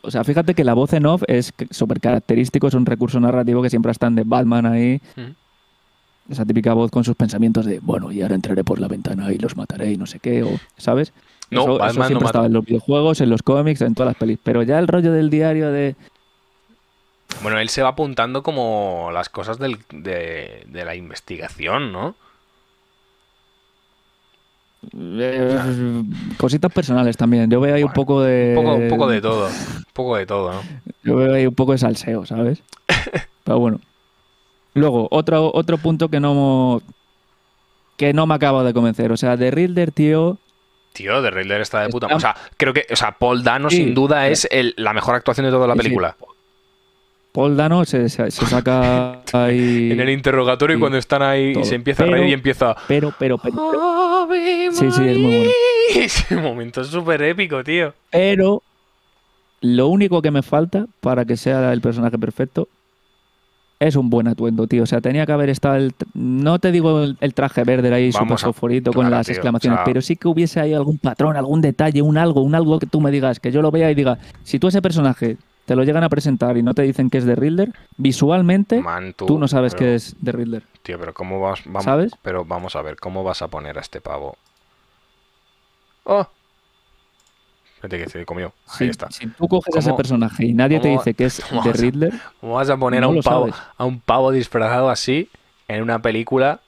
O 0.00 0.10
sea, 0.10 0.22
fíjate 0.22 0.54
que 0.54 0.64
la 0.64 0.74
voz 0.74 0.92
en 0.92 1.06
off 1.06 1.22
es 1.26 1.52
súper 1.70 2.00
característico, 2.00 2.68
es 2.68 2.74
un 2.74 2.86
recurso 2.86 3.18
narrativo 3.20 3.62
que 3.62 3.68
siempre 3.70 3.90
están 3.90 4.14
de 4.14 4.22
Batman 4.24 4.64
ahí. 4.64 5.00
Mm. 5.16 5.30
Esa 6.28 6.44
típica 6.44 6.74
voz 6.74 6.90
con 6.90 7.04
sus 7.04 7.16
pensamientos 7.16 7.64
de, 7.64 7.80
bueno, 7.80 8.12
y 8.12 8.20
ahora 8.22 8.34
entraré 8.34 8.62
por 8.62 8.80
la 8.80 8.88
ventana 8.88 9.32
y 9.32 9.38
los 9.38 9.56
mataré 9.56 9.92
y 9.92 9.96
no 9.96 10.06
sé 10.06 10.18
qué, 10.18 10.42
o, 10.42 10.50
¿sabes? 10.76 11.12
No, 11.50 11.62
eso, 11.62 11.76
eso 11.76 11.86
no 11.86 11.92
siempre 11.92 12.14
mata. 12.16 12.26
estaba 12.26 12.46
en 12.46 12.52
los 12.52 12.64
videojuegos, 12.64 13.20
en 13.22 13.30
los 13.30 13.42
cómics, 13.42 13.80
en 13.80 13.94
todas 13.94 14.10
las 14.10 14.16
pelis. 14.16 14.38
Pero 14.42 14.62
ya 14.62 14.78
el 14.78 14.86
rollo 14.88 15.12
del 15.12 15.30
diario 15.30 15.70
de... 15.72 15.96
Bueno, 17.42 17.58
él 17.58 17.70
se 17.70 17.82
va 17.82 17.90
apuntando 17.90 18.42
como 18.42 19.10
las 19.12 19.30
cosas 19.30 19.58
del- 19.58 19.78
de, 19.90 20.64
de 20.68 20.84
la 20.84 20.94
investigación, 20.94 21.92
¿no? 21.92 22.14
eh, 24.96 25.58
cositas 26.36 26.72
personales 26.72 27.16
también. 27.16 27.50
Yo 27.50 27.60
veo 27.60 27.74
ahí 27.74 27.82
un 27.82 27.92
poco 27.92 28.22
de... 28.22 28.54
Un 28.56 28.64
poco, 28.64 28.76
un 28.76 28.88
poco 28.88 29.08
de 29.08 29.20
todo. 29.20 29.46
Un 29.46 29.84
poco 29.92 30.16
de 30.16 30.26
todo, 30.26 30.52
¿no? 30.52 30.60
Yo 31.02 31.16
veo 31.16 31.34
ahí 31.34 31.46
un 31.46 31.54
poco 31.54 31.72
de 31.72 31.78
salseo, 31.78 32.26
¿sabes? 32.26 32.62
Pero 33.44 33.58
bueno. 33.58 33.80
Luego, 34.78 35.08
otro, 35.10 35.50
otro 35.54 35.78
punto 35.78 36.08
que 36.08 36.20
no... 36.20 36.80
que 37.96 38.12
no 38.12 38.26
me 38.26 38.34
acabo 38.34 38.62
de 38.64 38.72
convencer. 38.72 39.10
O 39.12 39.16
sea, 39.16 39.36
de 39.36 39.50
Riddler, 39.50 39.90
tío, 39.92 40.38
Tío, 40.92 41.22
de 41.22 41.30
Riddler 41.30 41.60
está 41.60 41.82
de 41.82 41.90
puta. 41.90 42.06
Está- 42.06 42.16
O 42.16 42.20
sea, 42.20 42.36
creo 42.56 42.72
que, 42.72 42.86
o 42.90 42.96
sea, 42.96 43.12
Paul 43.12 43.44
Dano 43.44 43.70
Sí, 43.70 43.76
sin 43.76 43.94
duda 43.94 44.26
sí. 44.26 44.32
es 44.32 44.48
el- 44.50 44.74
la 44.78 44.92
mejor 44.92 45.14
actuación 45.14 45.46
de 45.46 45.52
toda 45.52 45.66
la 45.68 45.74
sí. 45.74 45.78
película. 45.80 46.16
Paul 47.30 47.56
Dano 47.56 47.84
se, 47.84 48.08
se- 48.08 48.30
se 48.32 48.46
saca 48.46 49.20
ahí. 49.32 49.90
En 49.92 50.00
el 50.00 50.10
interrogatorio 50.10 50.76
y 50.76 50.80
cuando 50.80 50.98
están 50.98 51.22
ahí 51.22 51.52
y 51.56 51.64
se 51.64 51.74
empieza 51.76 52.02
a 52.02 52.06
Pero- 52.06 52.16
reír 52.18 52.30
y 52.30 52.32
empieza. 52.32 52.74
Pero, 52.88 53.12
pero, 53.18 53.38
pero, 53.38 54.26
pero, 54.28 54.72
Sí, 54.72 54.90
sí, 54.90 55.02
es 55.08 55.18
muy 55.18 55.36
bueno. 55.36 55.50
Ese 55.94 56.36
momento 56.36 56.80
es 56.80 56.88
súper 56.88 57.22
épico, 57.22 57.62
tío. 57.62 57.94
pero 58.10 58.62
lo 59.60 59.88
único 59.88 60.20
que 60.22 60.30
me 60.30 60.42
falta 60.42 60.86
para 61.00 61.24
que 61.24 61.36
sea 61.36 61.72
el 61.72 61.80
personaje 61.80 62.18
perfecto 62.18 62.68
es 63.80 63.94
un 63.96 64.10
buen 64.10 64.26
atuendo, 64.28 64.66
tío. 64.66 64.82
O 64.82 64.86
sea, 64.86 65.00
tenía 65.00 65.24
que 65.24 65.32
haber 65.32 65.50
estado 65.50 65.76
el. 65.76 65.94
No 66.14 66.58
te 66.58 66.72
digo 66.72 67.02
el, 67.02 67.16
el 67.20 67.34
traje 67.34 67.62
verde 67.64 67.92
ahí 67.94 68.10
súper 68.12 68.32
a- 68.34 68.38
fosforito 68.38 68.92
con 68.92 69.02
claro, 69.02 69.16
las 69.16 69.26
tío, 69.26 69.34
exclamaciones, 69.34 69.76
o 69.76 69.78
sea- 69.78 69.84
pero 69.84 70.02
sí 70.02 70.16
que 70.16 70.28
hubiese 70.28 70.60
ahí 70.60 70.74
algún 70.74 70.98
patrón, 70.98 71.36
algún 71.36 71.60
detalle, 71.60 72.02
un 72.02 72.18
algo, 72.18 72.40
un 72.42 72.54
algo 72.54 72.78
que 72.78 72.86
tú 72.86 73.00
me 73.00 73.10
digas, 73.10 73.38
que 73.40 73.52
yo 73.52 73.62
lo 73.62 73.70
vea 73.70 73.90
y 73.90 73.94
diga, 73.94 74.18
si 74.42 74.58
tú 74.58 74.68
ese 74.68 74.82
personaje 74.82 75.36
te 75.66 75.76
lo 75.76 75.84
llegan 75.84 76.02
a 76.02 76.08
presentar 76.08 76.56
y 76.56 76.62
no 76.62 76.72
te 76.74 76.82
dicen 76.82 77.10
que 77.10 77.18
es 77.18 77.24
de 77.26 77.36
Riddler, 77.36 77.72
visualmente 77.98 78.80
Man, 78.80 79.12
tú, 79.14 79.26
tú 79.26 79.38
no 79.38 79.48
sabes 79.48 79.74
pero- 79.74 79.84
que 79.90 79.94
es 79.96 80.16
de 80.20 80.32
Riddler. 80.32 80.62
Tío, 80.82 80.98
pero 80.98 81.12
¿cómo 81.12 81.40
vas? 81.40 81.60
Vamos, 81.66 81.84
¿Sabes? 81.84 82.12
Pero 82.22 82.44
vamos 82.46 82.74
a 82.74 82.80
ver, 82.82 82.96
¿cómo 82.96 83.22
vas 83.22 83.42
a 83.42 83.48
poner 83.48 83.76
a 83.76 83.82
este 83.82 84.00
pavo? 84.00 84.36
¡Oh! 86.04 86.26
Espérate 87.78 88.02
que 88.04 88.10
se 88.10 88.24
comió. 88.26 88.46
Ahí 88.66 88.78
Si, 88.78 88.84
está. 88.86 89.08
si 89.10 89.26
tú 89.28 89.46
coges 89.46 89.74
a 89.76 89.78
ese 89.78 89.90
¿Cómo- 89.90 89.96
personaje 89.98 90.46
y 90.46 90.52
nadie 90.52 90.80
te 90.80 90.88
dice 90.88 91.14
que 91.14 91.26
es 91.26 91.38
de 91.64 91.70
a- 91.70 91.72
Riddler, 91.72 92.12
¿Cómo 92.40 92.54
vas 92.54 92.68
a 92.70 92.76
poner 92.76 93.04
a, 93.04 93.08
un 93.08 93.20
pavo, 93.22 93.48
a 93.76 93.84
un 93.84 94.00
pavo 94.00 94.32
disfrazado 94.32 94.90
así 94.90 95.28
en 95.68 95.82
una 95.82 96.00
película 96.02 96.60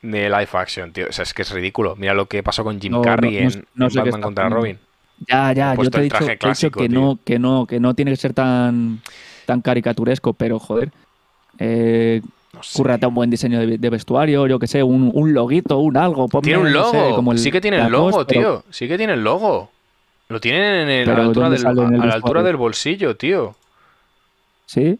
de 0.00 0.30
live 0.30 0.48
action, 0.54 0.92
tío? 0.92 1.06
O 1.10 1.12
sea, 1.12 1.24
es 1.24 1.34
que 1.34 1.42
es 1.42 1.50
ridículo. 1.50 1.94
Mira 1.96 2.14
lo 2.14 2.24
que 2.26 2.42
pasó 2.42 2.64
con 2.64 2.80
Jim 2.80 2.92
No, 2.92 3.02
Carrey 3.02 3.32
no- 3.34 3.38
en, 3.50 3.92
en 3.92 3.94
Batman 3.94 4.20
contra. 4.22 4.48
Robin. 4.48 4.78
Ya, 5.28 5.52
ya, 5.52 5.74
yo 5.74 5.90
te 5.90 5.98
he 5.98 6.02
dicho, 6.02 6.18
clásico, 6.38 6.80
que 6.80 6.88
tío. 6.88 7.00
no, 7.00 7.18
que 7.24 7.38
no, 7.38 7.66
que 7.66 7.78
no 7.80 7.94
tiene 7.94 8.10
que 8.12 8.16
ser 8.16 8.32
tan, 8.32 9.00
tan 9.44 9.60
caricaturesco, 9.60 10.32
pero 10.32 10.58
joder. 10.58 10.90
Eh, 11.58 12.20
No 12.52 12.62
sé. 12.62 12.76
cúrrate 12.78 13.06
un 13.06 13.14
buen 13.14 13.30
diseño 13.30 13.58
de, 13.60 13.78
de 13.78 13.90
vestuario, 13.90 14.46
yo 14.46 14.58
que 14.58 14.66
sé, 14.66 14.82
un, 14.82 15.10
un 15.14 15.32
loguito, 15.32 15.78
un 15.78 15.96
algo. 15.96 16.28
ponme, 16.28 16.42
Tiene 16.44 16.58
un 16.60 16.66
sé, 16.68 16.72
logo. 16.72 17.16
como 17.16 17.32
el- 17.32 17.38
sí 17.38 17.50
que 17.50 17.60
tiene 17.60 17.78
el 17.78 17.90
logo, 17.92 18.24
pero- 18.26 18.40
tío. 18.40 18.64
Sí 18.70 18.88
que 18.88 18.96
tiene 18.98 19.12
el 19.14 19.22
logo. 19.24 19.70
Lo 20.28 20.40
tienen 20.40 20.62
en 20.62 20.88
el- 20.88 21.10
a, 21.10 21.14
la 21.14 21.24
altura 21.24 21.44
¿dónde 21.48 21.56
del, 21.58 21.62
sale 21.62 21.82
en 21.82 21.94
el 21.94 22.02
a 22.02 22.06
la 22.06 22.14
altura 22.14 22.42
del 22.42 22.56
bolsillo, 22.56 23.16
tío. 23.16 23.54
Sí, 24.66 24.98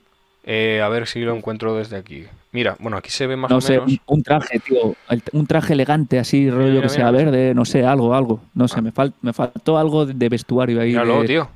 Eh, 0.49 0.81
a 0.81 0.89
ver 0.89 1.09
si 1.09 1.21
lo 1.23 1.35
encuentro 1.35 1.75
desde 1.75 1.97
aquí. 1.97 2.25
Mira, 2.53 2.77
bueno, 2.79 2.97
aquí 2.97 3.11
se 3.11 3.27
ve 3.27 3.35
más 3.35 3.51
no 3.51 3.57
o 3.57 3.61
sé, 3.61 3.81
menos. 3.81 3.99
un, 4.07 4.23
traje, 4.23 4.61
tío. 4.61 4.95
un 5.33 5.47
traje 5.49 5.73
elegante 5.73 6.21
así, 6.21 6.49
rollo 6.49 6.69
mira, 6.75 6.83
que 6.83 6.89
sea 6.89 7.11
mira. 7.11 7.25
verde, 7.25 7.53
no 7.53 7.65
sé, 7.65 7.85
algo, 7.85 8.15
algo. 8.15 8.41
No 8.55 8.69
sé, 8.69 8.77
Ah. 8.79 8.83
me, 8.83 8.93
fal- 8.93 9.13
me 9.23 9.33
faltó 9.33 9.77
algo 9.77 10.07
de, 10.07 10.29
vestuario 10.29 10.81
ahí. 10.81 10.91
Míralo, 10.91 11.23
de- 11.23 11.27
tío. 11.27 11.49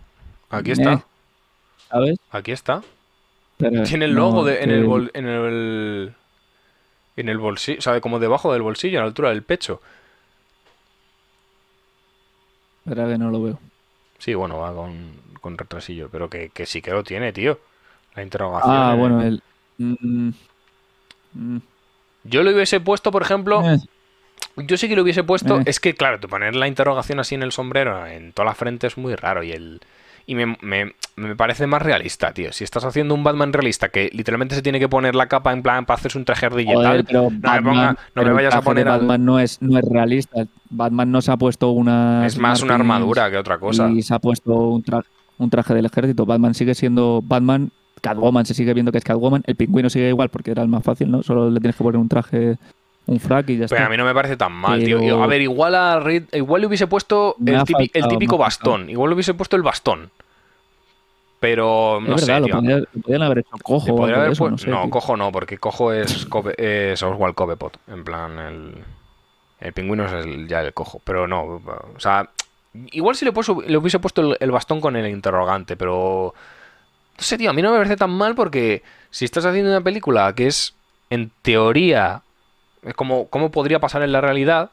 Aquí 0.50 0.72
está. 0.72 0.94
Eh, 0.94 0.98
¿Sabes? 1.88 2.18
Aquí 2.32 2.50
está. 2.50 2.82
Pero 3.58 3.84
Tiene 3.84 4.06
el 4.06 4.14
no, 4.14 4.20
logo 4.22 4.44
de- 4.44 4.60
en, 4.60 4.68
que- 4.70 4.74
el 4.74 4.84
bol- 4.86 5.10
en 5.14 5.26
el 5.28 6.12
en 7.16 7.28
el 7.28 7.38
bolsillo, 7.38 7.78
o 7.78 7.82
sea, 7.82 8.00
como 8.00 8.18
debajo 8.18 8.52
del 8.52 8.62
bolsillo, 8.62 8.98
a 8.98 9.02
la 9.02 9.06
altura 9.08 9.28
del 9.28 9.44
pecho. 9.44 9.80
Que 12.94 13.18
no 13.18 13.30
lo 13.30 13.42
veo. 13.42 13.58
Sí, 14.18 14.34
bueno, 14.34 14.58
va 14.58 14.74
con, 14.74 15.12
con 15.40 15.56
retrasillo, 15.56 16.08
pero 16.10 16.28
que, 16.28 16.50
que 16.50 16.66
sí 16.66 16.82
que 16.82 16.90
lo 16.90 17.02
tiene, 17.04 17.32
tío. 17.32 17.58
La 18.14 18.22
interrogación. 18.22 18.74
Ah, 18.76 18.92
en- 18.94 18.98
bueno, 18.98 19.22
el... 19.22 19.42
mm, 19.78 20.30
mm, 21.34 21.58
Yo 22.24 22.42
lo 22.42 22.50
hubiese 22.50 22.80
puesto, 22.80 23.10
por 23.10 23.22
ejemplo, 23.22 23.62
eh, 23.64 23.78
yo 24.56 24.76
sí 24.76 24.88
que 24.88 24.96
lo 24.96 25.02
hubiese 25.02 25.24
puesto, 25.24 25.60
Eh. 25.60 25.62
es 25.66 25.80
que 25.80 25.94
claro, 25.94 26.20
tú 26.20 26.28
poner 26.28 26.54
la 26.56 26.66
interrogación 26.68 27.20
así 27.20 27.34
en 27.34 27.42
el 27.42 27.52
sombrero, 27.52 28.06
en 28.06 28.32
toda 28.32 28.46
la 28.46 28.54
frente 28.54 28.86
es 28.88 28.98
muy 28.98 29.14
raro 29.14 29.42
y 29.42 29.52
el 29.52 29.80
y 30.26 30.34
me, 30.34 30.56
me- 30.60 30.94
me 31.16 31.36
parece 31.36 31.66
más 31.66 31.82
realista, 31.82 32.32
tío. 32.32 32.50
Si 32.52 32.64
estás 32.64 32.84
haciendo 32.84 33.14
un 33.14 33.22
Batman 33.22 33.52
realista 33.52 33.88
que 33.90 34.08
literalmente 34.12 34.54
se 34.54 34.62
tiene 34.62 34.78
que 34.80 34.88
poner 34.88 35.14
la 35.14 35.26
capa 35.26 35.52
en 35.52 35.62
plan 35.62 35.84
para 35.84 35.98
hacerse 35.98 36.16
un 36.16 36.24
traje 36.24 36.46
y 36.62 36.64
Joder, 36.66 37.04
pero 37.04 37.24
no 37.24 37.30
me, 37.30 37.38
Batman- 37.40 37.64
ponga- 37.64 37.90
no 37.92 37.96
pero 38.14 38.24
me 38.24 38.30
el 38.30 38.34
vayas 38.36 38.54
a 38.54 38.60
traje 38.60 38.62
de 38.62 38.70
poner 38.70 38.88
al- 38.88 38.98
Batman 39.00 39.24
no 39.24 39.38
es, 39.38 39.60
no 39.60 39.78
es 39.78 39.84
realista. 39.90 40.44
Batman 40.70 41.10
no 41.12 41.20
se 41.20 41.30
ha 41.32 41.36
puesto 41.36 41.70
una. 41.72 42.24
es 42.26 42.38
más 42.38 42.62
una 42.62 42.74
armadura 42.76 43.30
que 43.30 43.36
otra 43.36 43.58
cosa. 43.58 43.90
Y 43.90 44.02
se 44.02 44.14
ha 44.14 44.18
puesto 44.18 44.54
un, 44.54 44.82
tra- 44.82 45.04
un 45.38 45.50
traje 45.50 45.74
del 45.74 45.86
ejército. 45.86 46.24
Batman 46.26 46.54
sigue 46.54 46.74
siendo 46.74 47.20
Batman. 47.22 47.70
Catwoman 48.00 48.46
se 48.46 48.54
sigue 48.54 48.72
viendo 48.72 48.90
que 48.92 48.98
es 48.98 49.04
Catwoman. 49.04 49.42
El 49.46 49.56
pingüino 49.56 49.90
sigue 49.90 50.08
igual 50.08 50.30
porque 50.30 50.52
era 50.52 50.62
el 50.62 50.68
más 50.68 50.82
fácil, 50.82 51.10
¿no? 51.10 51.22
Solo 51.22 51.50
le 51.50 51.60
tienes 51.60 51.76
que 51.76 51.84
poner 51.84 52.00
un 52.00 52.08
traje, 52.08 52.56
un 53.10 53.18
frac 53.20 53.48
y 53.50 53.54
ya 53.58 53.66
Pero 53.66 53.74
está. 53.76 53.86
a 53.86 53.88
mí 53.90 53.96
no 53.96 54.04
me 54.04 54.14
parece 54.14 54.36
tan 54.36 54.52
mal, 54.52 54.82
tío. 54.84 54.98
Pero- 55.00 55.22
A 55.22 55.26
ver, 55.26 55.42
igual 55.42 55.74
a 55.74 55.98
Reed- 56.00 56.28
igual 56.32 56.60
le 56.60 56.66
hubiese 56.68 56.86
puesto 56.86 57.34
el, 57.44 57.64
típico 58.08 58.38
bastón. 58.38 58.88
Igual 58.88 59.10
le 59.10 59.14
hubiese 59.14 59.34
puesto 59.34 59.56
el 59.56 59.62
bastón. 59.62 60.10
Pero 61.40 61.98
es 62.00 62.08
no 62.08 62.18
sé, 62.18 62.38
lo, 62.38 62.46
tío. 62.46 62.54
lo 62.60 62.86
podrían 63.02 63.22
haber 63.22 63.38
hecho 63.38 63.50
cojo. 63.62 63.94
O 63.94 64.04
haber 64.04 64.32
eso, 64.32 64.50
no, 64.50 64.58
sé, 64.58 64.68
no, 64.68 64.82
tío. 64.82 64.90
cojo 64.90 65.16
no, 65.16 65.32
porque 65.32 65.56
cojo 65.58 65.92
es, 65.92 66.28
Kobe- 66.28 66.54
es 66.58 67.02
Oswald 67.02 67.34
Cobblepot. 67.34 67.78
En 67.88 68.04
plan, 68.04 68.38
el, 68.38 68.74
el 69.60 69.72
pingüino 69.72 70.04
es 70.04 70.12
el- 70.12 70.46
ya 70.48 70.60
el 70.60 70.74
cojo. 70.74 71.00
Pero 71.02 71.26
no, 71.26 71.42
o 71.96 71.98
sea, 71.98 72.28
igual 72.92 73.16
si 73.16 73.24
le, 73.24 73.32
puso- 73.32 73.62
le 73.66 73.76
hubiese 73.78 73.98
puesto 73.98 74.20
el, 74.20 74.36
el 74.38 74.50
bastón 74.50 74.80
con 74.80 74.96
el 74.96 75.08
interrogante, 75.10 75.76
pero. 75.76 76.34
No 77.16 77.22
sé, 77.24 77.36
tío, 77.38 77.50
a 77.50 77.52
mí 77.54 77.60
no 77.62 77.70
me 77.72 77.76
parece 77.78 77.96
tan 77.96 78.10
mal 78.10 78.34
porque 78.34 78.82
si 79.10 79.24
estás 79.24 79.44
haciendo 79.44 79.70
una 79.70 79.80
película 79.82 80.34
que 80.34 80.46
es, 80.46 80.74
en 81.10 81.30
teoría, 81.42 82.22
como, 82.96 83.28
como 83.28 83.50
podría 83.50 83.78
pasar 83.80 84.02
en 84.02 84.12
la 84.12 84.20
realidad, 84.20 84.70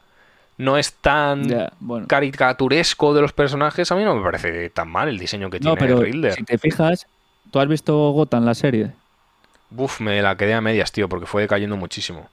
no 0.56 0.76
es 0.76 0.94
tan 0.94 1.42
bueno. 1.80 2.06
caricaturesco 2.08 3.14
de 3.14 3.20
los 3.22 3.32
personajes, 3.32 3.90
a 3.92 3.94
mí 3.96 4.04
no 4.04 4.16
me 4.16 4.22
parece 4.22 4.70
tan 4.70 4.88
mal 4.88 5.08
el 5.08 5.18
diseño 5.18 5.50
que 5.50 5.60
No, 5.60 5.74
tiene 5.76 5.78
pero 5.92 6.02
Riddler. 6.02 6.32
si 6.34 6.42
te 6.44 6.58
fijas, 6.58 7.06
¿tú 7.50 7.60
has 7.60 7.68
visto 7.68 8.10
Gotham, 8.10 8.44
la 8.44 8.54
serie? 8.54 8.92
Buf, 9.70 10.00
me 10.00 10.20
la 10.22 10.36
quedé 10.36 10.54
a 10.54 10.60
medias, 10.60 10.90
tío, 10.92 11.08
porque 11.08 11.26
fue 11.26 11.42
decayendo 11.42 11.76
muchísimo. 11.76 12.28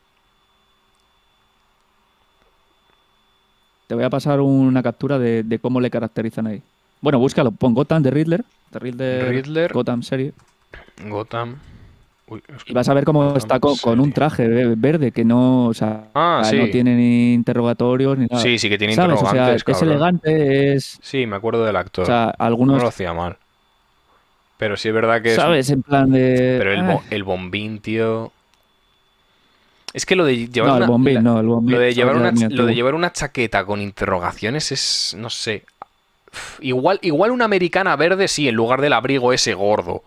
Te 3.88 3.94
voy 3.96 4.04
a 4.04 4.10
pasar 4.10 4.42
una 4.42 4.82
captura 4.82 5.20
de, 5.20 5.44
de 5.44 5.60
cómo 5.60 5.80
le 5.80 5.92
caracterizan 5.92 6.48
ahí. 6.48 6.64
Bueno, 7.02 7.20
búscalo, 7.20 7.52
pon 7.52 7.74
Gotham 7.76 8.02
de 8.02 8.10
Riddler. 8.10 8.46
De 8.72 8.80
Riddler, 8.80 9.30
Riddler. 9.30 9.74
Gotham 9.74 10.02
serie. 10.02 10.34
Gotham. 11.08 11.60
Uy, 12.28 12.42
es 12.48 12.64
Y 12.66 12.74
vas 12.74 12.90
a 12.90 12.94
ver 12.94 13.06
cómo 13.06 13.36
está 13.36 13.60
co- 13.60 13.76
con, 13.82 14.00
un 14.00 14.12
traje 14.12 14.48
ve- 14.48 14.74
verde 14.76 15.12
que 15.12 15.24
no, 15.24 15.68
o 15.68 15.74
sea, 15.74 16.10
Ah, 16.16 16.42
no 16.56 16.66
tiene 16.68 16.96
ni 16.96 17.34
interrogatorios 17.34 18.18
ni 18.18 18.26
nada. 18.26 18.42
Sí, 18.42 18.58
sí 18.58 18.68
que 18.68 18.78
tiene 18.78 18.94
¿Sabes? 18.96 19.22
O 19.22 19.26
sea, 19.26 19.30
interrogantes, 19.30 19.56
es 19.62 19.64
cabrón. 19.64 19.90
elegante, 19.90 20.74
es. 20.74 21.00
Sí, 21.02 21.26
me 21.28 21.36
acuerdo 21.36 21.66
del 21.66 21.76
actor. 21.76 22.04
O 22.04 22.08
sea, 22.08 22.34
no 22.38 22.46
algunos. 22.46 22.82
lo 22.82 22.88
hacía 22.88 23.14
mal. 23.14 23.38
Pero 24.58 24.78
sí 24.78 24.88
es 24.88 24.94
verdad 24.94 25.22
que 25.22 25.30
es... 25.30 25.36
¿Sabes? 25.36 25.70
En 25.70 25.84
plan 25.84 26.10
de. 26.12 26.56
Pero 26.58 26.72
el, 26.74 26.80
ah, 26.82 26.94
bo- 26.94 27.04
el 27.12 27.24
bombín, 27.24 27.80
tío... 27.80 28.32
Es 29.94 30.06
que 30.06 30.16
lo 30.16 30.26
de 30.26 30.48
llevar 30.50 30.70
no, 30.72 30.76
el 30.76 30.82
una... 30.84 30.88
bombín, 30.88 31.14
la- 31.16 31.22
no, 31.22 31.40
el 31.40 31.46
bombín. 31.48 31.74
Lo 31.76 31.80
de, 31.80 31.94
llevar 31.94 32.16
una, 32.18 32.30
es 32.30 32.52
lo 32.52 32.66
de 32.66 32.76
llevar 32.76 32.96
una 32.96 33.14
chaqueta 33.14 33.66
con 33.66 33.82
interrogaciones 33.82 34.72
es, 34.72 35.16
no 35.18 35.30
sé. 35.30 35.64
Igual, 36.60 37.00
igual 37.02 37.32
una 37.32 37.46
americana 37.46 37.96
verde, 37.96 38.28
sí, 38.28 38.48
en 38.50 38.56
lugar 38.56 38.82
del 38.82 38.94
abrigo 38.94 39.32
ese 39.32 39.54
gordo, 39.54 40.04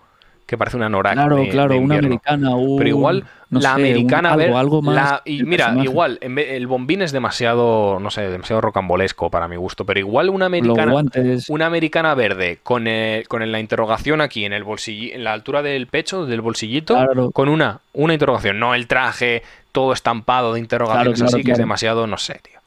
que 0.49 0.57
parece 0.59 0.79
una 0.79 0.89
norak. 0.89 1.13
Claro, 1.13 1.37
de- 1.37 1.49
claro, 1.51 1.75
de 1.75 1.79
una 1.79 1.97
americana. 1.99 2.57
Un, 2.57 2.79
Pero 2.79 2.89
igual 2.89 3.25
no 3.51 3.61
la 3.61 3.75
sé, 3.75 3.75
un 3.77 3.81
americana 3.87 4.31
algo, 4.31 4.39
verde. 4.45 4.57
algo 4.57 4.83
más. 4.83 4.95
la- 4.97 5.23
y 5.27 5.43
mira, 5.45 5.67
personaje. 5.67 5.91
igual, 5.91 6.19
en 6.23 6.35
vez- 6.35 6.49
el 6.53 6.67
bombín 6.67 7.03
es 7.03 7.13
demasiado, 7.13 8.01
no 8.01 8.11
sé, 8.11 8.23
demasiado 8.31 8.63
rocambolesco 8.63 9.31
para 9.31 9.47
mi 9.47 9.57
gusto. 9.57 9.85
Pero 9.85 10.01
igual 10.01 10.31
una 10.31 10.47
americana. 10.47 10.91
guantes. 10.91 11.49
Una 11.51 11.67
americana 11.67 12.15
verde 12.15 12.59
con, 12.63 12.87
el- 12.89 13.29
con 13.29 13.53
la 13.53 13.61
interrogación 13.61 14.23
aquí 14.23 14.47
en 14.47 14.55
el 14.55 14.65
bolsillo, 14.65 15.15
en 15.15 15.23
la 15.23 15.35
altura 15.35 15.61
del 15.63 15.87
pecho, 15.87 16.25
del 16.25 16.41
bolsillito, 16.41 16.95
Claro. 16.95 17.31
con 17.31 17.49
una, 17.51 17.81
una 17.93 18.15
interrogación, 18.15 18.59
no 18.59 18.75
el 18.75 18.87
traje 18.87 19.43
todo 19.71 19.93
estampado 19.93 20.55
de 20.55 20.61
interrogaciones 20.61 21.19
Claro, 21.19 21.29
claro, 21.31 21.37
así, 21.37 21.45
que 21.45 21.53
es 21.53 21.59
demasiado, 21.59 22.07
no 22.07 22.17
sé, 22.17 22.41
tío. 22.43 22.59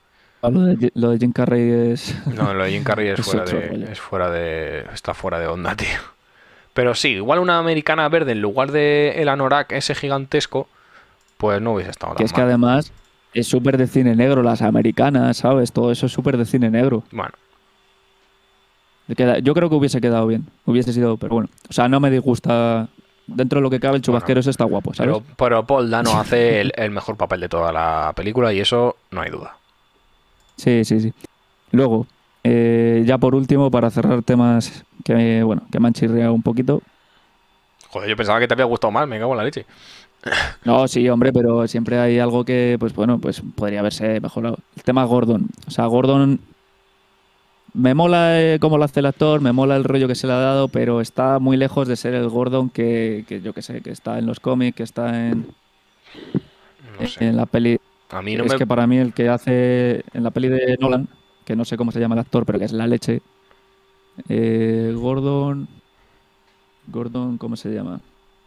Lo 0.43 0.61
de, 0.61 0.91
lo 0.95 1.09
de 1.11 1.17
Jim 1.19 1.31
Carrey 1.33 1.91
es. 1.91 2.15
No, 2.27 2.53
lo 2.53 2.63
de 2.63 2.71
Jim 2.71 2.83
Carrey 2.83 3.09
es 3.09 3.19
Es 3.19 3.25
fuera 3.25 3.45
de, 3.45 3.67
rollo. 3.67 3.87
es 3.91 3.99
fuera 3.99 4.29
de, 4.29 4.85
está 4.93 5.13
fuera 5.13 5.39
de 5.39 5.47
onda, 5.47 5.75
tío. 5.75 5.87
Pero 6.73 6.95
sí, 6.95 7.09
igual 7.09 7.39
una 7.39 7.57
americana 7.59 8.07
verde 8.09 8.31
en 8.31 8.41
lugar 8.41 8.71
de 8.71 9.21
el 9.21 9.29
anorak 9.29 9.71
ese 9.73 9.93
gigantesco, 9.93 10.67
pues 11.37 11.61
no 11.61 11.73
hubiese 11.73 11.91
estado 11.91 12.13
Que 12.13 12.17
tan 12.17 12.25
es 12.25 12.33
que 12.33 12.41
además 12.41 12.93
es 13.33 13.47
súper 13.47 13.77
de 13.77 13.87
cine 13.87 14.15
negro, 14.15 14.43
las 14.43 14.61
americanas, 14.61 15.37
¿sabes? 15.37 15.71
Todo 15.71 15.91
eso 15.91 16.05
es 16.05 16.11
súper 16.11 16.37
de 16.37 16.45
cine 16.45 16.69
negro. 16.69 17.03
Bueno, 17.11 17.31
Yo 19.41 19.53
creo 19.53 19.69
que 19.69 19.75
hubiese 19.75 19.99
quedado 19.99 20.27
bien. 20.27 20.47
Hubiese 20.65 20.93
sido, 20.93 21.17
pero 21.17 21.33
bueno. 21.35 21.49
O 21.69 21.73
sea, 21.73 21.87
no 21.87 21.99
me 21.99 22.09
disgusta. 22.09 22.87
Dentro 23.27 23.59
de 23.59 23.63
lo 23.63 23.69
que 23.69 23.79
cabe, 23.79 23.97
el 23.97 24.01
chubasquero 24.01 24.39
ese 24.39 24.49
está 24.49 24.65
guapo, 24.65 24.93
¿sabes? 24.93 25.13
pero, 25.13 25.35
pero 25.37 25.65
Paul 25.65 25.89
Dano 25.89 26.19
hace 26.19 26.59
el, 26.59 26.73
el 26.75 26.91
mejor 26.91 27.15
papel 27.15 27.39
de 27.39 27.49
toda 27.49 27.71
la 27.71 28.11
película 28.15 28.51
y 28.51 28.59
eso 28.59 28.97
no 29.11 29.21
hay 29.21 29.29
duda. 29.29 29.55
Sí, 30.57 30.83
sí, 30.83 30.99
sí. 30.99 31.13
Luego, 31.71 32.07
eh, 32.43 33.03
ya 33.05 33.17
por 33.17 33.35
último, 33.35 33.71
para 33.71 33.89
cerrar 33.89 34.21
temas 34.23 34.83
que, 35.03 35.43
bueno, 35.43 35.63
que 35.71 35.79
me 35.79 35.87
han 35.87 35.93
chirriado 35.93 36.33
un 36.33 36.41
poquito. 36.41 36.81
Joder, 37.89 38.09
yo 38.09 38.15
pensaba 38.15 38.39
que 38.39 38.47
te 38.47 38.53
había 38.53 38.65
gustado 38.65 38.91
más, 38.91 39.07
me 39.07 39.19
cago 39.19 39.33
en 39.33 39.37
la 39.37 39.43
leche. 39.43 39.65
No, 40.65 40.87
sí, 40.87 41.09
hombre, 41.09 41.33
pero 41.33 41.67
siempre 41.67 41.97
hay 41.97 42.19
algo 42.19 42.45
que, 42.45 42.77
pues 42.79 42.93
bueno, 42.93 43.19
pues 43.19 43.41
podría 43.55 43.79
haberse 43.79 44.19
mejorado. 44.19 44.59
El 44.75 44.83
tema 44.83 45.03
Gordon. 45.03 45.47
O 45.67 45.71
sea, 45.71 45.87
Gordon 45.87 46.39
me 47.73 47.93
mola 47.93 48.39
eh, 48.41 48.59
cómo 48.59 48.77
lo 48.77 48.83
hace 48.83 48.99
el 48.99 49.05
actor, 49.05 49.41
me 49.41 49.51
mola 49.51 49.75
el 49.77 49.83
rollo 49.83 50.07
que 50.07 50.15
se 50.15 50.27
le 50.27 50.33
ha 50.33 50.37
dado, 50.37 50.67
pero 50.67 51.01
está 51.01 51.39
muy 51.39 51.57
lejos 51.57 51.87
de 51.87 51.95
ser 51.95 52.13
el 52.13 52.27
Gordon 52.29 52.69
que, 52.69 53.25
que 53.27 53.41
yo 53.41 53.53
que 53.53 53.61
sé, 53.61 53.81
que 53.81 53.91
está 53.91 54.19
en 54.19 54.25
los 54.25 54.39
cómics, 54.39 54.75
que 54.75 54.83
está 54.83 55.29
en, 55.29 55.47
No 56.99 57.07
sé. 57.07 57.25
en 57.27 57.37
la 57.37 57.45
peli. 57.45 57.79
A 58.09 58.21
mí 58.21 58.35
no 58.35 58.43
es 58.45 58.51
me... 58.51 58.57
que 58.57 58.67
para 58.67 58.87
mí 58.87 58.97
el 58.97 59.13
que 59.13 59.29
hace 59.29 60.03
en 60.13 60.23
la 60.23 60.31
peli 60.31 60.49
de 60.49 60.77
Nolan, 60.79 61.07
que 61.45 61.55
no 61.55 61.63
sé 61.65 61.77
cómo 61.77 61.91
se 61.91 61.99
llama 61.99 62.15
el 62.15 62.19
actor, 62.19 62.45
pero 62.45 62.59
que 62.59 62.65
es 62.65 62.73
la 62.73 62.87
leche. 62.87 63.21
Eh, 64.29 64.93
Gordon. 64.95 65.67
Gordon, 66.87 67.37
¿cómo 67.37 67.55
se 67.55 67.69
llama? 67.69 67.99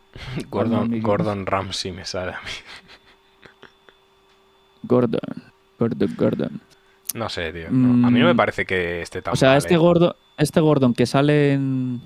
Gordon. 0.50 1.00
Gordon 1.00 1.46
Ramsay 1.46 1.92
me 1.92 2.04
sale 2.04 2.32
a 2.32 2.40
mí. 2.42 2.50
Gordon. 4.82 5.20
Gordon, 5.78 6.14
Gordon. 6.16 6.60
No 7.14 7.28
sé, 7.28 7.52
tío. 7.52 7.68
no. 7.70 8.06
A 8.06 8.10
mí 8.10 8.18
no 8.18 8.26
me 8.26 8.34
Mm. 8.34 8.36
parece 8.36 8.66
que 8.66 9.00
esté 9.02 9.22
tan 9.22 9.32
O 9.34 9.36
sea, 9.36 9.50
mal, 9.50 9.58
este 9.58 9.74
¿eh? 9.74 9.78
Gordon, 9.78 10.12
este 10.36 10.60
Gordon 10.60 10.94
que 10.94 11.06
sale 11.06 11.52
en, 11.52 12.00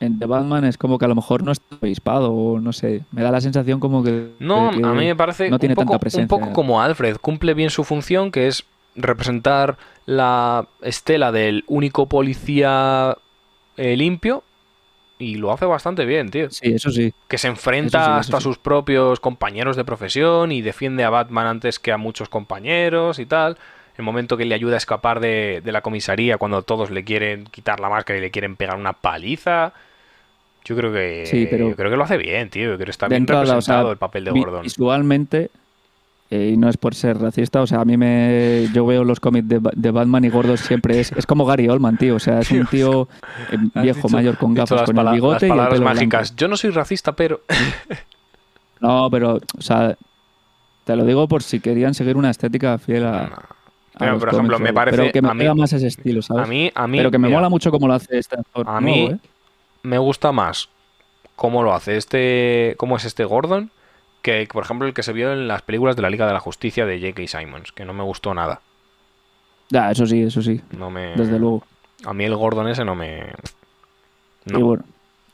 en 0.00 0.18
The 0.18 0.26
Batman 0.26 0.64
es 0.64 0.78
como 0.78 0.98
que 0.98 1.04
a 1.04 1.08
lo 1.08 1.14
mejor 1.16 1.42
no 1.42 1.52
está 1.52 1.76
avispado 1.80 2.32
o 2.32 2.60
no 2.60 2.72
sé. 2.72 3.04
Me 3.10 3.22
da 3.22 3.30
la 3.32 3.40
sensación 3.40 3.80
como 3.80 4.02
que. 4.04 4.30
No, 4.38 4.70
que 4.70 4.84
a 4.84 4.92
mí 4.92 5.04
me 5.06 5.16
parece 5.16 5.50
no 5.50 5.58
tiene 5.58 5.72
un, 5.72 5.76
poco, 5.76 5.84
tanta 5.86 5.96
un 5.96 6.00
presencia. 6.00 6.28
poco 6.28 6.52
como 6.52 6.80
Alfred. 6.80 7.16
Cumple 7.18 7.54
bien 7.54 7.70
su 7.70 7.82
función, 7.84 8.30
que 8.30 8.46
es 8.46 8.64
representar 8.94 9.76
la 10.06 10.66
estela 10.82 11.32
del 11.32 11.64
único 11.68 12.06
policía 12.08 13.16
eh, 13.76 13.96
limpio. 13.96 14.42
Y 15.18 15.36
lo 15.36 15.52
hace 15.52 15.66
bastante 15.66 16.04
bien, 16.04 16.30
tío. 16.30 16.50
Sí, 16.50 16.72
eso 16.72 16.90
sí. 16.90 17.12
Que 17.28 17.38
se 17.38 17.46
enfrenta 17.46 17.98
Eso 17.98 18.04
sí, 18.06 18.10
eso 18.10 18.18
hasta 18.20 18.36
a 18.38 18.40
sí. 18.40 18.44
sus 18.44 18.58
propios 18.58 19.20
compañeros 19.20 19.76
de 19.76 19.84
profesión 19.84 20.50
y 20.50 20.62
defiende 20.62 21.04
a 21.04 21.10
Batman 21.10 21.46
antes 21.46 21.78
que 21.78 21.92
a 21.92 21.96
muchos 21.96 22.28
compañeros 22.28 23.20
y 23.20 23.26
tal. 23.26 23.56
El 23.96 24.04
momento 24.04 24.36
que 24.36 24.44
le 24.46 24.54
ayuda 24.54 24.74
a 24.74 24.78
escapar 24.78 25.20
de, 25.20 25.60
de 25.62 25.70
la 25.70 25.80
comisaría 25.82 26.38
cuando 26.38 26.62
todos 26.62 26.90
le 26.90 27.04
quieren 27.04 27.44
quitar 27.44 27.78
la 27.78 27.88
máscara 27.88 28.18
y 28.18 28.22
le 28.22 28.30
quieren 28.32 28.56
pegar 28.56 28.76
una 28.76 28.94
paliza. 28.94 29.72
Yo 30.64 30.74
creo 30.76 30.92
que, 30.92 31.24
Sí, 31.26 31.46
pero- 31.48 31.68
yo 31.68 31.76
creo 31.76 31.90
que 31.90 31.96
lo 31.96 32.02
hace 32.04 32.16
bien, 32.16 32.50
tío. 32.50 32.70
Yo 32.70 32.74
creo 32.76 32.86
que 32.86 32.90
está 32.90 33.06
bien 33.06 33.22
entrada, 33.22 33.42
o 33.42 33.46
sea, 33.46 33.54
representado 33.54 33.92
el 33.92 33.98
papel 33.98 34.24
de 34.24 34.30
Gordon. 34.32 34.62
Visualmente, 34.62 35.50
y 36.34 36.56
no 36.56 36.68
es 36.68 36.76
por 36.76 36.94
ser 36.94 37.18
racista, 37.18 37.60
o 37.60 37.66
sea, 37.66 37.80
a 37.80 37.84
mí 37.84 37.96
me. 37.96 38.68
Yo 38.72 38.86
veo 38.86 39.04
los 39.04 39.20
cómics 39.20 39.48
de, 39.48 39.58
Ba- 39.58 39.72
de 39.74 39.90
Batman 39.90 40.24
y 40.24 40.30
Gordon 40.30 40.56
siempre 40.56 40.98
es. 41.00 41.12
Es 41.12 41.26
como 41.26 41.44
Gary 41.44 41.68
Oldman, 41.68 41.98
tío. 41.98 42.16
O 42.16 42.18
sea, 42.18 42.40
es 42.40 42.50
un 42.50 42.66
tío 42.66 43.08
eh, 43.50 43.56
viejo, 43.82 43.98
dicho- 43.98 44.08
mayor, 44.16 44.38
con 44.38 44.54
gafas, 44.54 44.82
con 44.84 44.96
el 44.98 45.08
bigote 45.14 45.34
las 45.34 45.42
y 45.42 45.44
el 45.46 45.50
palabras 45.50 45.74
pelo 45.78 45.84
mágicas. 45.84 46.30
blanco. 46.30 46.36
Yo 46.40 46.48
no 46.48 46.56
soy 46.56 46.70
racista, 46.70 47.12
pero. 47.12 47.40
No, 48.80 49.08
pero, 49.10 49.34
o 49.56 49.62
sea, 49.62 49.96
te 50.84 50.96
lo 50.96 51.04
digo 51.04 51.28
por 51.28 51.42
si 51.44 51.60
querían 51.60 51.94
seguir 51.94 52.16
una 52.16 52.30
estética 52.30 52.78
fiel 52.78 53.04
a. 53.06 53.22
a 53.24 53.38
Pero, 53.98 54.18
por 54.18 54.28
ejemplo, 54.30 54.58
me 54.58 54.72
parece- 54.72 54.96
Pero 54.98 55.12
que 55.12 55.22
me 55.22 55.28
a 55.28 55.34
mí- 55.34 55.60
más 55.60 55.72
ese 55.72 55.86
estilo, 55.86 56.20
¿sabes? 56.22 56.44
A 56.44 56.46
mí, 56.48 56.70
a 56.74 56.86
mí. 56.88 56.98
pero 56.98 57.10
que 57.10 57.18
me 57.18 57.28
mira, 57.28 57.38
mola 57.38 57.48
mucho 57.48 57.70
cómo 57.70 57.86
lo 57.86 57.94
hace 57.94 58.18
este 58.18 58.36
actor. 58.40 58.66
A 58.68 58.80
nuevo, 58.80 58.96
mí- 58.96 59.12
¿eh? 59.14 59.18
me 59.84 59.98
gusta 59.98 60.32
más 60.32 60.68
cómo 61.36 61.62
lo 61.62 61.72
hace 61.74 61.96
este. 61.96 62.74
cómo 62.78 62.96
es 62.96 63.04
este 63.04 63.24
Gordon. 63.24 63.70
Que, 64.22 64.46
por 64.52 64.64
ejemplo, 64.64 64.86
el 64.86 64.94
que 64.94 65.02
se 65.02 65.12
vio 65.12 65.32
en 65.32 65.48
las 65.48 65.62
películas 65.62 65.96
de 65.96 66.02
la 66.02 66.10
Liga 66.10 66.26
de 66.26 66.32
la 66.32 66.40
Justicia 66.40 66.86
de 66.86 67.00
J.K. 67.00 67.38
Simons. 67.40 67.72
Que 67.72 67.84
no 67.84 67.92
me 67.92 68.04
gustó 68.04 68.32
nada. 68.34 68.60
Ya, 69.70 69.90
eso 69.90 70.06
sí, 70.06 70.22
eso 70.22 70.42
sí. 70.42 70.60
No 70.76 70.90
me. 70.90 71.14
Desde 71.16 71.38
luego. 71.38 71.64
A 72.04 72.12
mí 72.14 72.24
el 72.24 72.36
Gordon 72.36 72.68
ese 72.68 72.84
no 72.84 72.94
me. 72.94 73.32
No. 74.44 74.58
Y 74.58 74.62
bueno, 74.62 74.84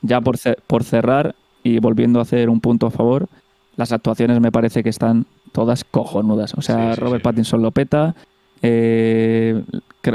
ya 0.01 0.21
por, 0.21 0.37
por 0.67 0.83
cerrar 0.83 1.35
y 1.63 1.79
volviendo 1.79 2.19
a 2.19 2.23
hacer 2.23 2.49
un 2.49 2.61
punto 2.61 2.87
a 2.87 2.91
favor, 2.91 3.27
las 3.75 3.91
actuaciones 3.91 4.39
me 4.39 4.51
parece 4.51 4.81
que 4.83 4.89
están 4.89 5.25
todas 5.51 5.83
cojonudas. 5.83 6.53
O 6.55 6.61
sea, 6.61 6.89
Sí, 6.89 6.95
sí, 6.95 7.01
Robert 7.01 7.21
sí. 7.21 7.23
Pattinson 7.23 7.61
lo 7.61 7.71
peta, 7.71 8.15
eh, 8.61 9.61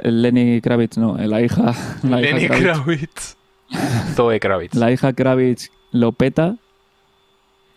Lenny 0.05 0.61
Kravitz, 0.61 0.97
no, 0.99 1.17
la 1.19 1.41
hija, 1.43 1.75
la 2.03 2.21
hija 2.21 2.37
Lenny 2.37 2.47
Kravitz, 2.49 3.37
Kravitz. 3.71 4.15
Zoe 4.15 4.41
Kravitz. 4.41 4.75
la 4.75 4.91
hija 4.93 5.13
Kravitz 5.13 5.71
lo 5.93 6.13
peta, 6.13 6.51
eh, 6.53 6.57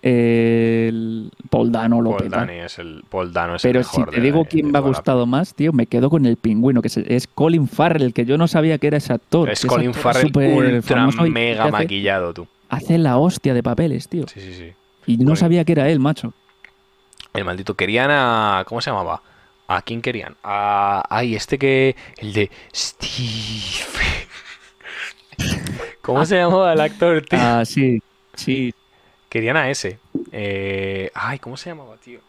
el 0.01 1.31
Paul 1.49 1.71
Dano 1.71 2.01
lo 2.01 2.11
Paul 2.17 2.49
es 2.49 2.79
el, 2.79 3.03
Paul 3.09 3.33
Dano 3.33 3.55
es 3.55 3.65
el 3.65 3.69
Pero 3.71 3.83
si 3.83 3.97
mejor 3.97 4.09
te 4.13 4.17
de- 4.17 4.25
digo 4.25 4.45
quién 4.45 4.71
me 4.71 4.77
ha 4.77 4.81
gustado 4.81 5.25
más, 5.25 5.53
tío, 5.53 5.73
me 5.73 5.85
quedo 5.87 6.09
con 6.09 6.25
el 6.25 6.37
pingüino, 6.37 6.81
que 6.81 6.89
es, 7.07 7.27
Colin 7.27 7.67
Farrell, 7.67 8.13
que 8.13 8.25
yo 8.25 8.37
no 8.37 8.47
sabía 8.47 8.77
que 8.77 8.87
era 8.87 8.97
ese 8.97 9.13
actor. 9.13 9.49
Es 9.49 9.65
Colin 9.65 9.89
actor 9.89 10.03
Farrell 10.03 10.31
ultra 10.35 11.07
mega 11.29 11.63
hace- 11.63 11.71
maquillado, 11.71 12.33
tú. 12.33 12.47
Hace 12.69 12.97
la 12.97 13.17
hostia 13.17 13.53
de 13.53 13.63
papeles, 13.63 14.07
tío. 14.09 14.27
Sí, 14.27 14.41
sí, 14.41 14.53
sí. 14.53 14.73
Y 15.05 15.17
no 15.17 15.35
sabía 15.37 15.63
que 15.63 15.71
era 15.71 15.89
él, 15.89 15.99
macho. 15.99 16.33
El 17.33 17.45
maldito. 17.45 17.75
Querían 17.75 18.09
a. 18.11 18.63
¿Cómo 18.67 18.81
se 18.81 18.89
llamaba? 18.89 19.21
¿A 19.69 19.81
quién 19.81 20.01
querían? 20.01 20.35
A. 20.43 21.03
Ay, 21.09 21.35
este 21.35 21.57
que. 21.57 21.95
El 22.17 22.33
de. 22.33 22.51
Steve. 22.75 24.27
¿Cómo 26.01 26.25
se 26.25 26.35
llamaba 26.37 26.73
el 26.73 26.81
actor, 26.81 27.21
tío? 27.21 27.39
Ah, 27.41 27.63
sí, 27.65 28.01
sí. 28.35 28.73
Querían 29.37 29.55
a 29.55 29.69
ese. 29.69 29.99
Eh, 30.31 31.11
Ay, 31.13 31.37
¿cómo 31.37 31.57
se 31.57 31.69
llamaba, 31.69 31.95
tío? 31.97 32.21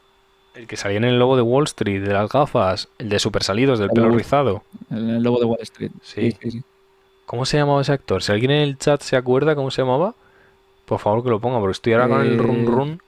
El 0.55 0.67
que 0.67 0.77
salía 0.77 0.99
en 0.99 1.05
el 1.05 1.19
lobo 1.19 1.37
de 1.37 1.43
Wall 1.43 1.65
Street, 1.65 2.03
de 2.03 2.13
las 2.13 2.31
gafas. 2.31 2.89
El 2.99 3.09
de 3.09 3.19
super 3.19 3.43
salidos, 3.43 3.79
del 3.79 3.89
El 3.89 3.95
pelo 3.95 4.07
lobo. 4.09 4.19
rizado. 4.19 4.63
El, 4.91 5.09
el 5.09 5.23
lobo 5.23 5.39
de 5.39 5.47
Wall 5.47 5.61
Street. 5.63 5.91
Sí. 6.03 6.33
Sí, 6.33 6.37
sí, 6.43 6.51
sí. 6.51 6.63
¿Cómo 7.25 7.47
se 7.47 7.57
llamaba 7.57 7.81
ese 7.81 7.93
actor? 7.93 8.23
Si 8.23 8.31
alguien 8.31 8.51
en 8.51 8.61
el 8.63 8.77
chat 8.77 9.01
se 9.01 9.17
acuerda 9.17 9.55
cómo 9.55 9.71
se 9.71 9.81
llamaba, 9.81 10.15
por 10.85 10.99
favor 10.99 11.25
que 11.25 11.31
lo 11.31 11.41
ponga, 11.41 11.59
porque 11.61 11.73
estoy 11.73 11.95
ahora 11.95 12.09
con 12.09 12.21
el 12.21 12.35
Eh, 12.35 12.37
run 12.37 12.67
run. 12.67 13.01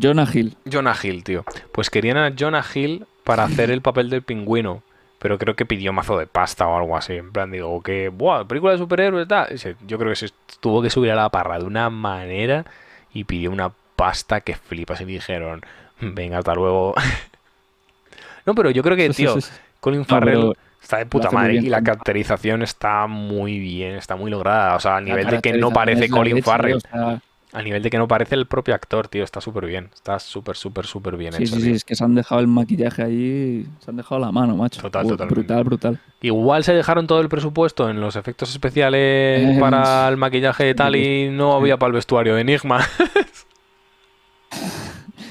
Jonah 0.00 0.26
Hill. 0.32 0.56
Jonah 0.70 0.96
Hill, 1.02 1.22
tío. 1.24 1.44
Pues 1.72 1.90
querían 1.90 2.16
a 2.16 2.32
Jonah 2.38 2.64
Hill 2.74 3.06
para 3.22 3.44
hacer 3.44 3.70
el 3.70 3.82
papel 3.82 4.08
del 4.10 4.22
pingüino. 4.22 4.82
Pero 5.24 5.38
creo 5.38 5.56
que 5.56 5.64
pidió 5.64 5.90
mazo 5.94 6.18
de 6.18 6.26
pasta 6.26 6.68
o 6.68 6.76
algo 6.76 6.98
así. 6.98 7.14
En 7.14 7.32
plan, 7.32 7.50
digo, 7.50 7.82
que, 7.82 8.10
buah, 8.10 8.44
película 8.44 8.72
de 8.72 8.78
superhéroes, 8.78 9.26
tal. 9.26 9.48
Yo 9.86 9.96
creo 9.96 10.10
que 10.10 10.16
se 10.16 10.28
tuvo 10.60 10.82
que 10.82 10.90
subir 10.90 11.12
a 11.12 11.14
la 11.14 11.30
parra 11.30 11.58
de 11.58 11.64
una 11.64 11.88
manera 11.88 12.66
y 13.14 13.24
pidió 13.24 13.50
una 13.50 13.72
pasta 13.96 14.42
que 14.42 14.54
flipas. 14.54 15.00
Y 15.00 15.06
dijeron, 15.06 15.62
venga, 15.98 16.36
hasta 16.36 16.54
luego. 16.54 16.92
no, 18.44 18.54
pero 18.54 18.68
yo 18.68 18.82
creo 18.82 18.98
que, 18.98 19.08
tío, 19.08 19.34
Colin 19.80 20.04
Farrell 20.04 20.52
está 20.82 20.98
de 20.98 21.06
puta 21.06 21.30
madre 21.30 21.52
bien 21.52 21.64
y 21.64 21.68
la 21.70 21.80
caracterización 21.80 22.60
está 22.60 23.06
muy 23.06 23.58
bien, 23.58 23.94
está 23.94 24.16
muy 24.16 24.30
lograda. 24.30 24.76
O 24.76 24.80
sea, 24.80 24.98
a 24.98 25.00
nivel 25.00 25.26
de 25.26 25.40
que 25.40 25.54
no 25.54 25.70
parece 25.70 26.10
Colin 26.10 26.42
Farrell. 26.42 26.76
o 26.76 26.80
sea, 26.80 27.22
A 27.54 27.62
nivel 27.62 27.82
de 27.82 27.88
que 27.90 27.98
no 27.98 28.08
parece 28.08 28.34
el 28.34 28.46
propio 28.46 28.74
actor, 28.74 29.06
tío. 29.06 29.22
Está 29.22 29.40
súper 29.40 29.64
bien. 29.66 29.88
Está 29.94 30.18
súper, 30.18 30.56
súper, 30.56 30.86
súper 30.86 31.16
bien 31.16 31.32
sí, 31.32 31.44
hecho, 31.44 31.54
sí, 31.54 31.62
sí, 31.62 31.70
es 31.70 31.84
que 31.84 31.94
se 31.94 32.02
han 32.02 32.14
dejado 32.16 32.40
el 32.40 32.48
maquillaje 32.48 33.02
allí, 33.04 33.66
se 33.78 33.90
han 33.92 33.96
dejado 33.96 34.20
la 34.20 34.32
mano, 34.32 34.56
macho. 34.56 34.82
Total, 34.82 35.06
totalmente. 35.06 35.34
Brutal, 35.34 35.64
brutal. 35.64 36.00
Igual 36.20 36.64
se 36.64 36.74
dejaron 36.74 37.06
todo 37.06 37.20
el 37.20 37.28
presupuesto 37.28 37.88
en 37.88 38.00
los 38.00 38.16
efectos 38.16 38.50
especiales 38.50 39.56
Eh, 39.56 39.56
para 39.60 40.08
el 40.08 40.16
maquillaje 40.16 40.68
y 40.70 40.74
tal 40.74 40.96
y 40.96 41.28
no 41.30 41.54
había 41.54 41.76
para 41.76 41.88
el 41.88 41.94
vestuario 41.94 42.34
de 42.34 42.40
Enigma. 42.40 42.80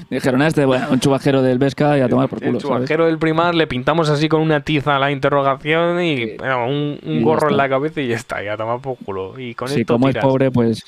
Dijeron 0.09 0.41
a 0.43 0.47
este, 0.47 0.65
bueno, 0.65 0.87
un 0.91 0.99
chubajero 0.99 1.41
del 1.41 1.57
Vesca 1.57 1.97
y 1.97 2.01
a 2.01 2.07
tomar 2.07 2.29
por 2.29 2.37
el 2.43 2.49
culo, 2.49 2.59
¿sabes? 2.59 2.75
chubajero 2.75 3.05
del 3.07 3.17
primar 3.17 3.55
le 3.55 3.65
pintamos 3.67 4.09
así 4.09 4.29
con 4.29 4.41
una 4.41 4.59
tiza 4.59 4.99
la 4.99 5.11
interrogación 5.11 6.01
y 6.03 6.37
bueno, 6.37 6.67
un, 6.67 6.99
Y 7.03 7.21
gorro 7.23 7.49
en 7.49 7.57
la 7.57 7.67
cabeza 7.67 7.99
y 8.01 8.07
ya 8.09 8.15
está, 8.15 8.43
ya 8.43 8.55
toma 8.55 8.79
por 8.79 8.97
culo. 8.97 9.39
Y 9.39 9.55
con 9.55 9.67
Sí, 9.69 9.81
esto 9.81 9.95
como 9.95 10.07
tiras. 10.07 10.23
es 10.23 10.29
pobre, 10.29 10.51
pues... 10.51 10.83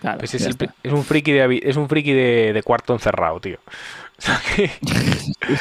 Claro, 0.00 0.18
Pues 0.18 0.34
es, 0.34 0.46
el 0.82 0.94
un 0.94 1.04
friki 1.04 1.32
de 1.32 1.60
es 1.62 1.76
un 1.76 1.88
friki 1.88 2.12
de, 2.12 2.52
de 2.52 2.62
cuarto 2.62 2.92
encerrado, 2.92 3.40
tío. 3.40 3.58
O 4.18 4.20
sea 4.20 4.40
que 4.56 4.66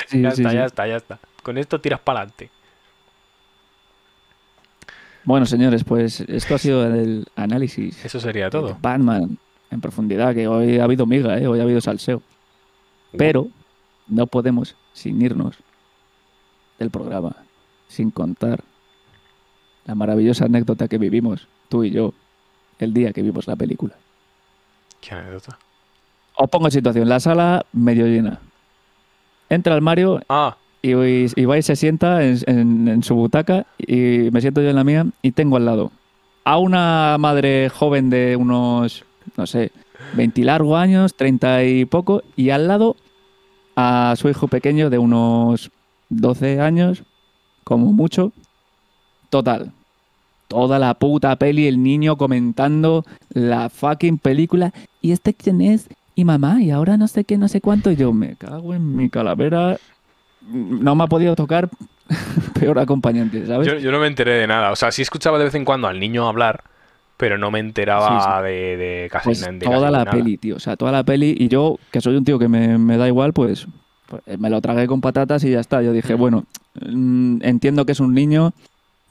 Sí, 0.08 0.22
ya 0.22 0.32
sí, 0.32 0.42
está, 0.42 0.50
sí. 0.50 0.56
ya 0.56 0.66
está, 0.66 0.88
ya 0.88 0.96
está. 0.98 1.20
Con 1.44 1.60
esto 1.60 1.80
tiras 1.80 2.00
para 2.00 2.22
adelante. 2.22 2.50
Bueno, 5.24 5.46
señores, 5.46 5.84
pues 5.84 6.22
esto 6.22 6.56
ha 6.56 6.58
sido 6.58 6.86
el 6.86 7.28
análisis 7.36 8.04
Eso 8.04 8.20
sería 8.20 8.46
de 8.46 8.52
todo. 8.52 8.78
Batman 8.82 9.38
en 9.70 9.82
profundidad, 9.82 10.34
que 10.34 10.48
hoy 10.48 10.80
ha 10.80 10.86
habido 10.86 11.06
miga, 11.06 11.38
¿eh? 11.38 11.48
hoy 11.48 11.60
ha 11.60 11.64
habido 11.64 11.82
salseo. 11.82 12.22
Pero 13.18 13.48
no 14.08 14.26
podemos 14.28 14.76
sin 14.94 15.22
irnos 15.22 15.58
del 16.80 16.90
programa, 16.90 17.36
sin 17.88 18.10
contar 18.12 18.64
la 19.86 19.96
maravillosa 19.96 20.46
anécdota 20.46 20.88
que 20.88 20.98
vivimos 20.98 21.48
tú 21.70 21.84
y 21.84 21.92
yo 21.92 22.14
el 22.80 22.94
día 22.94 23.12
que 23.14 23.22
vimos 23.22 23.48
la 23.48 23.56
película. 23.56 23.96
¿Qué 25.02 25.16
anécdota? 25.16 25.58
Os 26.36 26.50
pongo 26.50 26.68
en 26.68 26.72
situación, 26.72 27.10
la 27.10 27.20
sala 27.20 27.66
medio 27.74 28.06
llena. 28.06 28.40
Entra 29.50 29.76
el 29.76 29.82
Mario 29.82 30.22
Ah, 30.30 30.58
y 30.82 30.92
Ibai 31.40 31.64
se 31.64 31.76
sienta 31.76 32.24
en, 32.24 32.38
en- 32.46 32.88
en 32.88 33.04
su 33.04 33.16
butaca 33.16 33.66
y 33.78 34.30
me 34.32 34.42
siento 34.42 34.62
yo 34.62 34.70
en 34.70 34.76
la 34.76 34.84
mía 34.84 35.06
y 35.22 35.32
tengo 35.32 35.58
al 35.58 35.66
lado 35.66 35.92
a 36.44 36.58
una 36.60 37.18
madre 37.20 37.70
joven 37.70 38.10
de 38.10 38.36
unos, 38.36 39.04
no 39.36 39.48
sé, 39.48 39.72
20 40.14 40.42
y 40.42 40.44
largo 40.44 40.78
años, 40.78 41.14
30 41.16 41.64
y 41.66 41.86
poco, 41.86 42.24
y 42.38 42.52
al 42.52 42.68
lado 42.68 42.96
a 43.76 44.14
su 44.18 44.30
hijo 44.30 44.48
pequeño 44.48 44.90
de 44.90 44.98
unos 44.98 45.72
12 46.10 46.62
años, 46.62 47.04
como 47.64 47.92
mucho. 47.92 48.32
Total. 49.30 49.72
toda 50.48 50.80
la 50.80 50.94
puta 50.94 51.36
peli 51.36 51.68
el 51.68 51.84
niño 51.84 52.16
comentando 52.18 53.04
la 53.34 53.70
fucking 53.70 54.18
película. 54.18 54.72
¿Y 55.08 55.12
este 55.14 55.34
quién 55.34 55.62
es? 55.62 55.88
Y 56.16 56.26
mamá, 56.26 56.62
y 56.62 56.72
ahora 56.72 56.98
no 56.98 57.08
sé 57.08 57.24
qué, 57.24 57.38
no 57.38 57.48
sé 57.48 57.62
cuánto. 57.62 57.92
Y 57.92 57.96
yo, 57.96 58.12
me 58.12 58.36
cago 58.36 58.74
en 58.74 58.96
mi 58.96 59.10
calavera. 59.10 59.78
No 60.52 60.96
me 60.96 61.04
ha 61.04 61.08
podido 61.08 61.36
tocar 61.36 61.70
peor 62.60 62.80
acompañante, 62.80 63.46
¿sabes? 63.46 63.68
Yo, 63.68 63.78
yo 63.78 63.92
no 63.92 64.00
me 64.00 64.08
enteré 64.08 64.34
de 64.34 64.48
nada. 64.48 64.72
O 64.72 64.76
sea, 64.76 64.92
sí 64.92 65.02
escuchaba 65.02 65.38
de 65.38 65.46
vez 65.46 65.56
en 65.56 65.64
cuando 65.66 65.88
al 65.88 66.00
niño 66.00 66.28
hablar, 66.28 66.64
pero 67.18 67.38
no 67.38 67.52
me 67.52 67.60
enteraba 67.60 68.08
Sí, 68.20 68.26
sí. 68.28 68.44
De, 68.44 68.78
de 68.78 69.10
casi 69.12 69.26
Pues 69.30 69.42
de 69.42 69.60
toda 69.60 69.80
casi 69.80 69.84
la 69.92 70.00
nada. 70.06 70.12
peli, 70.12 70.38
tío. 70.38 70.56
O 70.56 70.60
sea, 70.60 70.76
toda 70.76 70.92
la 70.92 71.04
peli. 71.04 71.36
Y 71.38 71.48
yo, 71.48 71.78
que 71.92 72.02
soy 72.02 72.16
un 72.16 72.26
tío 72.26 72.38
que 72.40 72.48
me, 72.48 72.78
me 72.78 72.98
da 72.98 73.08
igual, 73.08 73.32
pues, 73.34 73.68
pues, 74.08 74.40
me 74.40 74.50
lo 74.50 74.60
tragué 74.62 74.88
con 74.88 75.02
patatas 75.02 75.44
y 75.44 75.52
ya 75.52 75.60
está. 75.60 75.82
Yo 75.82 75.92
dije, 75.94 76.16
Mm. 76.16 76.20
bueno, 76.20 76.46
mm, 76.82 77.38
entiendo 77.44 77.86
que 77.86 77.92
es 77.92 78.00
un 78.00 78.14
niño 78.14 78.54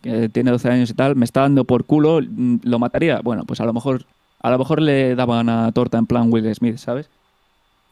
que 0.02 0.28
tiene 0.28 0.50
12 0.50 0.70
años 0.70 0.90
y 0.90 0.94
tal, 0.94 1.16
me 1.16 1.24
está 1.24 1.40
dando 1.42 1.64
por 1.64 1.84
culo, 1.84 2.20
mm, 2.20 2.56
¿lo 2.64 2.78
mataría? 2.78 3.20
Bueno, 3.22 3.44
pues 3.44 3.60
a 3.60 3.64
lo 3.64 3.72
mejor, 3.72 4.04
a 4.46 4.50
lo 4.50 4.58
mejor 4.58 4.80
le 4.80 5.16
daban 5.16 5.48
a 5.48 5.72
torta 5.72 5.98
en 5.98 6.06
plan 6.06 6.32
Will 6.32 6.54
Smith, 6.54 6.76
¿sabes? 6.76 7.08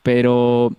Pero 0.05 0.71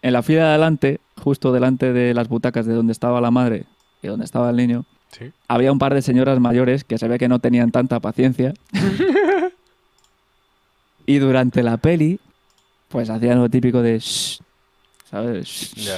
en 0.00 0.12
la 0.14 0.22
fila 0.22 0.44
de 0.44 0.48
adelante, 0.50 1.00
justo 1.22 1.52
delante 1.52 1.92
de 1.92 2.14
las 2.14 2.28
butacas 2.28 2.64
de 2.64 2.72
donde 2.74 2.92
estaba 2.92 3.20
la 3.20 3.30
madre 3.30 3.64
y 4.02 4.06
donde 4.08 4.24
estaba 4.24 4.48
el 4.50 4.56
niño, 4.56 4.84
Sí. 5.12 5.32
había 5.48 5.70
un 5.70 5.78
par 5.78 5.92
de 5.94 6.00
señoras 6.02 6.40
mayores 6.40 6.82
que 6.84 6.96
se 6.98 7.08
ve 7.08 7.18
que 7.18 7.28
no 7.28 7.38
tenían 7.40 7.70
tanta 7.72 8.00
paciencia. 8.00 8.54
y 11.06 11.18
durante 11.18 11.62
la 11.62 11.76
peli, 11.76 12.18
pues 12.88 13.10
hacían 13.10 13.38
lo 13.38 13.48
típico 13.48 13.82
de... 13.82 13.98
"Shh", 13.98 14.40
¿Sabes? 15.10 15.46
"Shh". 15.46 15.90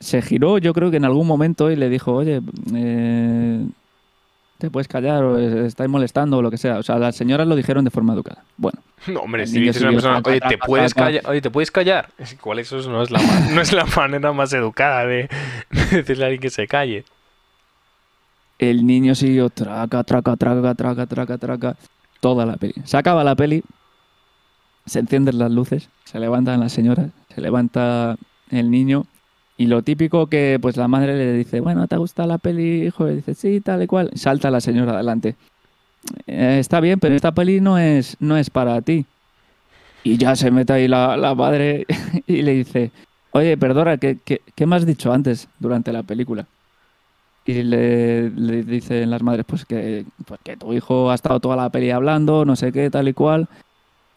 Se 0.00 0.20
giró, 0.22 0.58
yo 0.58 0.74
creo 0.74 0.90
que 0.90 0.98
en 0.98 1.04
algún 1.06 1.26
momento 1.26 1.70
y 1.70 1.76
le 1.76 1.88
dijo, 1.88 2.12
oye, 2.12 2.42
eh, 2.74 3.66
te 4.58 4.70
puedes 4.70 4.88
callar 4.88 5.22
o 5.24 5.38
es- 5.38 5.52
estáis 5.54 5.90
molestando 5.90 6.38
o 6.38 6.42
lo 6.42 6.50
que 6.50 6.56
sea. 6.58 6.78
O 6.78 6.82
sea, 6.82 6.98
las 6.98 7.14
señoras 7.16 7.46
lo 7.46 7.54
dijeron 7.56 7.84
de 7.84 7.90
forma 7.90 8.14
educada. 8.14 8.42
Bueno, 8.56 8.78
No, 9.06 9.20
hombre, 9.20 9.46
si 9.46 9.60
dices 9.60 9.82
a 9.82 9.86
una 9.88 9.92
persona, 9.92 10.22
oye, 10.24 10.40
¿te 10.40 10.58
puedes 10.66 10.94
callar? 10.94 11.22
Oye, 11.28 11.40
¿te 11.40 11.50
puedes 11.50 11.70
callar? 11.70 12.08
Es 12.18 12.32
igual 12.32 12.58
eso 12.58 12.76
no 12.90 13.02
es 13.02 13.10
la, 13.10 13.20
no 13.52 13.60
es 13.60 13.72
la 13.72 13.84
manera 13.84 14.32
más 14.32 14.52
educada 14.52 15.04
de, 15.06 15.28
de 15.70 15.84
decirle 15.98 16.24
a 16.24 16.26
alguien 16.28 16.40
que 16.40 16.50
se 16.50 16.66
calle. 16.66 17.04
el 18.58 18.86
niño 18.86 19.14
siguió 19.14 19.50
traca, 19.50 20.02
traca, 20.04 20.36
traca, 20.36 20.74
traca, 20.74 21.06
traca, 21.06 21.38
traca, 21.38 21.76
toda 22.20 22.46
la 22.46 22.56
peli. 22.56 22.74
Se 22.84 22.96
acaba 22.96 23.22
la 23.22 23.34
peli, 23.36 23.62
se 24.86 25.00
encienden 25.00 25.38
las 25.38 25.50
luces, 25.50 25.90
se 26.04 26.18
levantan 26.18 26.60
las 26.60 26.72
señoras, 26.72 27.10
se 27.34 27.40
levanta 27.42 28.16
el 28.50 28.70
niño 28.70 29.04
y 29.56 29.66
lo 29.66 29.82
típico 29.82 30.26
que 30.26 30.58
pues 30.60 30.76
la 30.76 30.88
madre 30.88 31.16
le 31.16 31.32
dice, 31.32 31.60
bueno, 31.60 31.86
¿te 31.88 31.96
gusta 31.96 32.26
la 32.26 32.38
peli, 32.38 32.86
hijo? 32.86 33.08
Y 33.08 33.16
dice, 33.16 33.34
sí, 33.34 33.60
tal 33.60 33.82
y 33.82 33.86
cual. 33.86 34.10
Salta 34.14 34.50
la 34.50 34.60
señora 34.60 34.92
adelante. 34.92 35.34
"Eh, 36.26 36.58
está 36.60 36.80
bien, 36.80 37.00
pero 37.00 37.14
esta 37.14 37.32
peli 37.32 37.60
no 37.60 37.78
es, 37.78 38.16
no 38.20 38.36
es 38.36 38.50
para 38.50 38.80
ti. 38.82 39.06
Y 40.04 40.18
ya 40.18 40.36
se 40.36 40.50
mete 40.50 40.72
ahí 40.72 40.88
la, 40.88 41.16
la 41.16 41.34
madre 41.34 41.84
y 42.26 42.42
le 42.42 42.52
dice, 42.52 42.90
oye, 43.32 43.56
perdona, 43.56 43.96
¿qué, 43.96 44.18
qué, 44.24 44.40
qué 44.54 44.66
me 44.66 44.76
has 44.76 44.86
dicho 44.86 45.12
antes 45.12 45.48
durante 45.58 45.92
la 45.92 46.02
película? 46.02 46.46
Y 47.44 47.62
le, 47.62 48.30
le 48.30 48.62
dicen 48.64 49.08
las 49.10 49.22
madres, 49.22 49.44
pues 49.46 49.64
que, 49.64 50.04
pues 50.26 50.40
que 50.42 50.56
tu 50.56 50.72
hijo 50.72 51.10
ha 51.10 51.14
estado 51.14 51.38
toda 51.40 51.56
la 51.56 51.70
peli 51.70 51.90
hablando, 51.90 52.44
no 52.44 52.56
sé 52.56 52.72
qué, 52.72 52.90
tal 52.90 53.08
y 53.08 53.12
cual. 53.14 53.48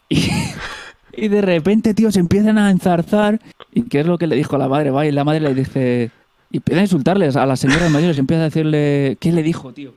Y, 0.08 0.28
y 1.16 1.28
de 1.28 1.40
repente, 1.42 1.94
tío, 1.94 2.10
se 2.12 2.20
empiezan 2.20 2.58
a 2.58 2.70
enzarzar. 2.70 3.40
¿Y 3.72 3.82
qué 3.82 4.00
es 4.00 4.06
lo 4.06 4.18
que 4.18 4.26
le 4.26 4.36
dijo 4.36 4.56
la 4.58 4.68
madre? 4.68 4.90
Va, 4.90 5.06
y 5.06 5.12
la 5.12 5.24
madre 5.24 5.40
le 5.40 5.54
dice... 5.54 6.10
Y 6.52 6.56
empieza 6.56 6.80
a 6.80 6.84
insultarles 6.84 7.36
a 7.36 7.46
las 7.46 7.60
señoras 7.60 7.90
mayores, 7.90 8.18
empieza 8.18 8.42
a 8.42 8.44
decirle... 8.46 9.16
¿Qué 9.20 9.30
le 9.32 9.42
dijo, 9.42 9.72
tío? 9.72 9.92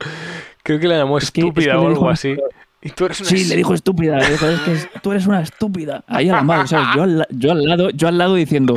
Creo 0.62 0.78
que 0.78 0.86
la 0.88 0.96
llamó 0.98 1.18
Es 1.18 1.30
que- 1.30 1.40
es 1.40 1.46
estúpida 1.48 1.72
que 1.72 1.78
o 1.78 1.88
algo 1.88 2.08
así. 2.08 2.36
Y 2.86 2.90
tú 2.90 3.06
eres 3.06 3.18
una 3.20 3.30
Sí, 3.30 3.46
le 3.46 3.56
dijo 3.56 3.72
estúpida. 3.72 4.18
Le 4.18 4.28
dijo, 4.32 4.46
es 4.46 4.60
que 4.60 4.72
es- 4.72 4.88
tú 5.02 5.10
eres 5.12 5.26
una 5.26 5.40
estúpida. 5.40 6.04
Ahí 6.06 6.28
a 6.28 6.34
la 6.34 6.42
madre, 6.42 6.68
¿sabes? 6.68 6.86
Yo 6.94 7.02
al, 7.02 7.18
la- 7.18 7.26
yo 7.30 7.50
al 7.52 7.64
lado, 7.64 7.88
yo 7.90 8.08
al 8.08 8.18
lado 8.18 8.34
diciendo, 8.34 8.76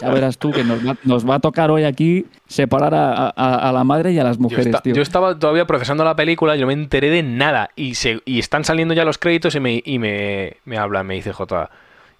ya 0.00 0.10
verás 0.10 0.38
tú 0.38 0.52
que 0.52 0.62
nos 0.62 0.86
va, 0.86 0.96
nos 1.02 1.28
va 1.28 1.34
a 1.34 1.40
tocar 1.40 1.70
hoy 1.72 1.82
aquí 1.82 2.24
separar 2.46 2.94
a, 2.94 3.26
a- 3.34 3.68
a 3.68 3.72
la 3.72 3.82
madre 3.82 4.12
y 4.12 4.18
a 4.20 4.24
las 4.24 4.36
Yo, 4.36 4.42
mujeres, 4.42 4.66
esta- 4.66 4.80
tío. 4.80 4.94
yo 4.94 5.02
estaba 5.02 5.36
todavía 5.36 5.66
procesando 5.66 6.04
la 6.04 6.14
película 6.14 6.56
y 6.56 6.60
no 6.60 6.68
me 6.68 6.72
enteré 6.72 7.10
de 7.10 7.24
nada. 7.24 7.70
Y, 7.74 7.96
se, 7.96 8.20
y 8.24 8.38
están 8.38 8.64
saliendo 8.64 8.94
ya 8.94 9.04
los 9.04 9.18
créditos 9.18 9.56
y 9.56 9.60
me, 9.60 9.82
y 9.84 9.98
me, 9.98 10.58
me 10.64 10.78
habla, 10.78 11.02
me 11.02 11.14
dice 11.14 11.32
J. 11.32 11.68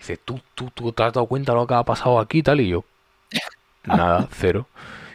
Dice, 0.00 0.16
¿Tú, 0.16 0.40
tú, 0.56 0.70
tú 0.74 0.90
te 0.90 1.04
has 1.04 1.12
dado 1.12 1.26
cuenta 1.26 1.52
de 1.52 1.58
lo 1.58 1.66
que 1.68 1.74
ha 1.74 1.84
pasado 1.84 2.18
aquí 2.18 2.38
y 2.38 2.42
tal. 2.42 2.60
Y 2.60 2.68
yo, 2.70 2.84
nada, 3.84 4.26
cero. 4.32 4.66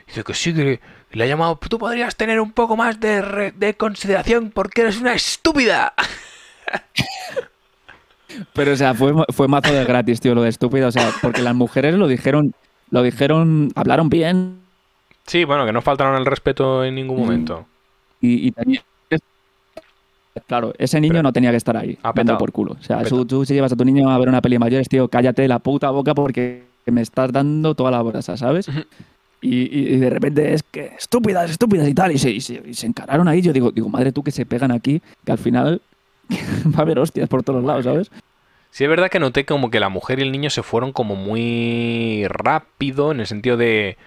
Dice 0.07 0.23
que 0.23 0.34
sí, 0.34 0.53
que 0.53 0.79
le 1.11 1.23
ha 1.23 1.27
llamado, 1.27 1.57
tú 1.69 1.77
podrías 1.79 2.15
tener 2.15 2.39
un 2.39 2.51
poco 2.51 2.75
más 2.77 2.99
de, 2.99 3.21
re- 3.21 3.51
de 3.51 3.75
consideración 3.75 4.51
porque 4.51 4.81
eres 4.81 4.99
una 4.99 5.13
estúpida. 5.13 5.93
Pero, 8.53 8.73
o 8.73 8.75
sea, 8.75 8.93
fue, 8.93 9.13
fue 9.34 9.47
mazo 9.47 9.73
de 9.73 9.85
gratis, 9.85 10.19
tío, 10.19 10.35
lo 10.35 10.41
de 10.43 10.49
estúpida. 10.49 10.88
O 10.88 10.91
sea, 10.91 11.11
porque 11.21 11.41
las 11.41 11.55
mujeres 11.55 11.95
lo 11.95 12.07
dijeron, 12.07 12.53
lo 12.91 13.01
dijeron, 13.01 13.71
hablaron 13.75 14.09
bien 14.09 14.59
Sí, 15.25 15.43
bueno, 15.43 15.65
que 15.65 15.73
no 15.73 15.81
faltaron 15.81 16.15
el 16.15 16.25
respeto 16.25 16.84
en 16.85 16.95
ningún 16.95 17.19
momento. 17.19 17.65
y, 18.21 18.47
y 18.47 18.51
tenía- 18.51 18.81
Claro, 20.45 20.71
ese 20.77 21.01
niño 21.01 21.13
Pero- 21.13 21.23
no 21.23 21.34
tenía 21.34 21.49
que 21.51 21.57
estar 21.57 21.75
ahí, 21.75 21.97
Ha 22.03 22.09
dando 22.09 22.13
petado. 22.21 22.38
por 22.38 22.51
culo. 22.51 22.77
O 22.79 22.84
sea, 22.84 23.03
tú, 23.03 23.43
si 23.43 23.55
llevas 23.55 23.71
a 23.71 23.75
tu 23.75 23.84
niño 23.84 24.09
a 24.11 24.17
ver 24.19 24.29
una 24.29 24.39
peli 24.41 24.55
de 24.55 24.59
mayores, 24.59 24.88
tío, 24.88 25.07
cállate 25.07 25.47
la 25.47 25.57
puta 25.59 25.89
boca 25.89 26.13
porque 26.13 26.63
me 26.85 27.01
estás 27.01 27.31
dando 27.31 27.73
toda 27.73 27.89
la 27.91 28.01
brasa, 28.03 28.38
¿sabes? 28.38 28.67
Y, 29.39 29.97
de 29.97 30.09
repente 30.09 30.53
es 30.53 30.64
que 30.64 30.93
estúpidas, 30.97 31.49
estúpidas 31.51 31.88
y 31.88 31.93
tal. 31.93 32.11
Y 32.11 32.18
se, 32.18 32.31
y 32.31 32.41
se, 32.41 32.61
y 32.65 32.73
se 32.73 32.88
encararon 32.88 33.27
ahí. 33.27 33.41
Yo 33.41 33.53
digo, 33.53 33.72
digo, 33.72 33.88
madre 33.89 34.11
tú 34.11 34.23
que 34.23 34.31
se 34.31 34.45
pegan 34.45 34.72
aquí, 34.72 35.01
que 35.26 35.31
al 35.31 35.38
final 35.38 35.81
va 36.30 36.80
a 36.80 36.81
haber 36.81 36.99
hostias 36.99 37.30
por 37.30 37.43
todos 37.43 37.64
lados, 37.64 37.85
¿sabes? 37.85 38.11
Sí, 38.72 38.84
es 38.84 38.89
verdad 38.89 39.09
que 39.09 39.19
noté 39.19 39.45
como 39.45 39.69
que 39.72 39.80
la 39.80 39.89
mujer 39.89 40.19
y 40.19 40.23
el 40.23 40.31
niño 40.31 40.49
se 40.49 40.61
fueron 40.64 40.91
como 40.91 41.15
muy 41.15 42.26
rápido 42.27 43.11
en 43.11 43.19
el 43.22 43.27
sentido 43.27 43.57
de. 43.57 43.97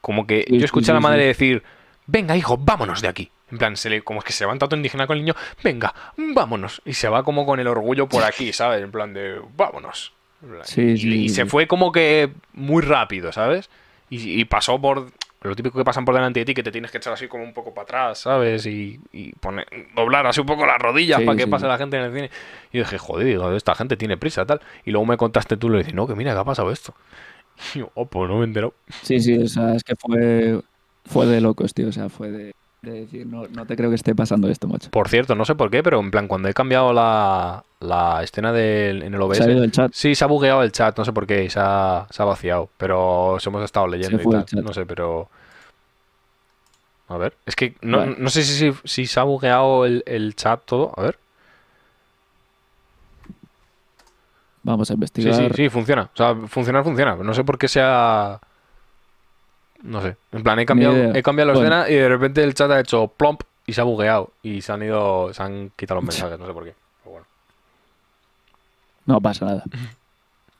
Como 0.00 0.26
que 0.26 0.44
Sí, 0.46 0.54
yo 0.54 0.58
sí, 0.60 0.64
escuché 0.66 0.90
a 0.90 0.94
la 0.94 1.00
madre 1.00 1.22
sí. 1.22 1.26
decir: 1.28 1.62
Venga, 2.06 2.36
hijo, 2.36 2.56
vámonos 2.58 3.00
de 3.00 3.08
aquí. 3.08 3.30
En 3.50 3.58
plan, 3.58 3.76
se 3.76 3.88
le, 3.90 4.02
como 4.02 4.20
es 4.20 4.24
que 4.24 4.32
se 4.32 4.44
levanta 4.44 4.66
todo 4.66 4.76
indígena 4.76 5.06
con 5.06 5.16
el 5.16 5.24
niño: 5.24 5.34
Venga, 5.62 5.94
vámonos. 6.16 6.82
Y 6.84 6.92
se 6.94 7.08
va 7.08 7.22
como 7.22 7.46
con 7.46 7.58
el 7.58 7.66
orgullo 7.66 8.06
por 8.08 8.22
aquí, 8.22 8.52
¿sabes? 8.52 8.82
En 8.82 8.90
plan 8.90 9.12
de: 9.14 9.40
Vámonos. 9.56 10.12
En 10.42 10.50
plan, 10.50 10.62
Sí, 10.64 10.82
y, 10.82 10.96
sí, 10.98 11.08
y 11.24 11.28
se 11.30 11.46
fue 11.46 11.66
como 11.66 11.90
que 11.90 12.30
muy 12.52 12.82
rápido, 12.82 13.32
¿sabes? 13.32 13.70
Y, 14.10 14.40
y 14.40 14.44
pasó 14.44 14.80
por. 14.80 15.06
Lo 15.42 15.54
típico 15.54 15.76
que 15.76 15.84
pasan 15.84 16.06
por 16.06 16.14
delante 16.14 16.40
de 16.40 16.46
ti, 16.46 16.54
que 16.54 16.62
te 16.62 16.72
tienes 16.72 16.90
que 16.90 16.96
echar 16.96 17.12
así 17.12 17.28
como 17.28 17.44
un 17.44 17.52
poco 17.52 17.74
para 17.74 17.82
atrás, 17.82 18.20
¿sabes? 18.20 18.64
Y, 18.64 18.98
y 19.12 19.32
poner, 19.32 19.66
doblar 19.94 20.26
así 20.26 20.40
un 20.40 20.46
poco 20.46 20.64
las 20.64 20.78
rodillas 20.78 21.18
Sí, 21.18 21.26
para 21.26 21.36
que 21.36 21.44
sí, 21.44 21.50
pase 21.50 21.66
la 21.66 21.76
gente 21.76 21.98
en 21.98 22.04
el 22.04 22.14
cine. 22.14 22.30
Y 22.72 22.78
yo 22.78 22.84
dije, 22.84 22.96
joder, 22.96 23.26
digo, 23.26 23.52
esta 23.52 23.74
gente 23.74 23.98
tiene 23.98 24.16
prisa, 24.16 24.46
tal. 24.46 24.62
Y 24.86 24.90
luego 24.90 25.04
me 25.04 25.18
contaste 25.18 25.58
tú 25.58 25.68
le 25.68 25.78
dices, 25.78 25.92
no, 25.92 26.06
que 26.06 26.14
mira, 26.14 26.32
que 26.32 26.38
ha 26.38 26.44
pasado 26.44 26.70
esto. 26.70 26.94
Y 27.74 27.80
yo, 27.80 27.90
oh, 27.92 28.06
pues 28.06 28.28
no 28.28 28.36
me 28.36 28.40
he 28.40 28.44
enterado. 28.44 28.72
Sí, 29.02 29.20
sí, 29.20 29.36
o 29.36 29.46
sea, 29.46 29.74
es 29.74 29.84
que 29.84 29.94
fue, 29.96 30.62
fue 31.04 31.26
de 31.26 31.42
locos, 31.42 31.74
tío. 31.74 31.88
O 31.88 31.92
sea, 31.92 32.08
fue 32.08 32.30
de, 32.30 32.54
de 32.84 33.00
decir, 33.00 33.26
no, 33.26 33.46
no 33.48 33.66
te 33.66 33.76
creo 33.76 33.88
que 33.90 33.96
esté 33.96 34.14
pasando 34.14 34.48
esto, 34.48 34.68
macho. 34.68 34.90
Por 34.90 35.08
cierto, 35.08 35.34
no 35.34 35.44
sé 35.44 35.54
por 35.54 35.70
qué, 35.70 35.82
pero 35.82 36.00
en 36.00 36.10
plan, 36.10 36.28
cuando 36.28 36.48
he 36.48 36.54
cambiado 36.54 36.92
la, 36.92 37.64
la 37.80 38.22
escena 38.22 38.52
del, 38.52 39.02
en 39.02 39.14
el 39.14 39.20
OBS, 39.22 39.38
Se 39.38 39.44
ha 39.44 39.50
ido 39.50 39.64
el 39.64 39.72
chat. 39.72 39.92
sí, 39.94 40.14
se 40.14 40.24
ha 40.24 40.26
bugueado 40.26 40.62
el 40.62 40.72
chat, 40.72 40.96
no 40.98 41.04
sé 41.04 41.12
por 41.12 41.26
qué, 41.26 41.44
y 41.44 41.50
se 41.50 41.60
ha, 41.60 42.06
se 42.10 42.22
ha 42.22 42.26
vaciado. 42.26 42.68
Pero 42.76 43.36
se 43.40 43.48
hemos 43.48 43.62
estado 43.64 43.86
leyendo 43.86 44.20
y 44.22 44.30
tal. 44.30 44.64
No 44.64 44.72
sé, 44.72 44.86
pero. 44.86 45.28
A 47.08 47.18
ver, 47.18 47.34
es 47.44 47.54
que 47.54 47.74
no, 47.82 47.98
Vale. 47.98 48.16
no 48.18 48.30
sé 48.30 48.42
si, 48.42 48.54
si, 48.72 48.78
si 48.84 49.06
se 49.06 49.20
ha 49.20 49.24
bugueado 49.24 49.84
el, 49.84 50.02
el 50.06 50.34
chat 50.34 50.62
todo. 50.64 50.92
A 50.96 51.02
ver. 51.02 51.18
Vamos 54.62 54.90
a 54.90 54.92
Sí, 54.92 54.94
investigar. 54.94 55.34
sí, 55.34 55.48
sí, 55.54 55.68
funciona. 55.68 56.02
O 56.14 56.16
sea, 56.16 56.34
funcionar 56.48 56.82
funciona. 56.84 57.16
No 57.16 57.34
sé 57.34 57.44
por 57.44 57.58
qué 57.58 57.68
sea. 57.68 58.40
No 59.84 60.02
sé. 60.02 60.16
En 60.32 60.42
plan, 60.42 60.58
he 60.58 60.66
cambiado, 60.66 60.94
he 61.14 61.22
cambiado 61.22 61.52
la 61.52 61.58
Bueno. 61.58 61.76
escena 61.80 61.90
y 61.94 62.00
de 62.00 62.08
repente 62.08 62.42
el 62.42 62.54
chat 62.54 62.70
ha 62.70 62.80
hecho 62.80 63.06
plomp 63.08 63.42
y 63.66 63.72
se 63.74 63.80
ha 63.80 63.84
bugueado. 63.84 64.32
Y 64.42 64.60
se 64.62 64.72
han 64.72 64.82
ido. 64.82 65.32
Se 65.32 65.42
han 65.42 65.70
quitado 65.76 66.00
los 66.00 66.04
mensajes, 66.08 66.38
no 66.38 66.46
sé 66.46 66.52
por 66.52 66.64
qué. 66.64 66.74
Pero 67.02 67.10
bueno. 67.12 67.26
No 69.06 69.20
pasa 69.20 69.44
nada. 69.46 69.64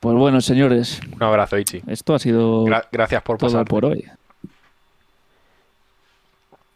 Pues 0.01 0.15
bueno, 0.17 0.41
señores, 0.43 1.01
Un 1.15 1.23
abrazo, 1.23 1.57
Ichi. 1.59 1.83
esto 1.87 2.15
ha 2.15 2.19
sido 2.19 2.65
Gra- 2.67 2.87
gracias 2.93 3.23
por 3.23 3.39
todo 3.39 3.49
pasar. 3.51 3.65
por 3.67 3.87
hoy. 3.87 4.05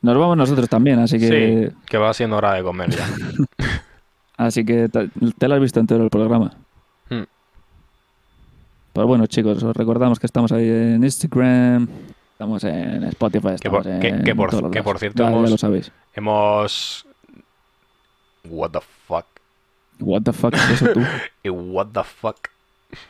Nos 0.00 0.16
vamos 0.16 0.36
nosotros 0.36 0.68
también, 0.68 0.98
así 1.00 1.18
que, 1.18 1.28
Sí, 1.70 1.76
que 1.86 1.98
va 1.98 2.14
siendo 2.14 2.36
hora 2.36 2.54
de 2.54 2.62
comer 2.62 2.88
ya. 2.90 3.06
así 4.36 4.64
que 4.64 4.88
te, 4.88 5.10
te 5.36 5.48
lo 5.48 5.54
has 5.56 5.60
visto 5.60 5.80
entero 5.80 6.04
el 6.04 6.10
programa. 6.10 6.52
Hmm. 7.10 7.24
Pues 8.92 9.06
bueno, 9.06 9.26
chicos, 9.26 9.62
os 9.62 9.76
recordamos 9.76 10.18
que 10.20 10.26
estamos 10.26 10.52
ahí 10.52 10.68
en 10.68 11.02
Instagram, 11.04 11.88
estamos 12.38 12.62
en 12.62 13.02
Spotify, 13.02 13.56
Que 13.60 13.68
por- 13.68 13.82
que- 13.82 13.98
que 13.98 14.22
que 14.22 14.98
cierto 14.98 15.24
Ya- 15.24 15.30
ya 15.30 15.36
hemos- 15.36 15.50
lo 15.50 15.58
sabéis. 15.58 15.90
Hemos. 16.14 17.04
What 18.48 18.70
the 18.70 18.78
fuck. 19.08 19.26
What 19.98 20.22
the 20.22 20.32
fuck, 20.32 20.54
eso 20.54 20.86
tú. 20.92 21.00
Eh, 21.42 21.50
What 21.50 21.88
the 21.92 22.04
fuck. 22.04 22.36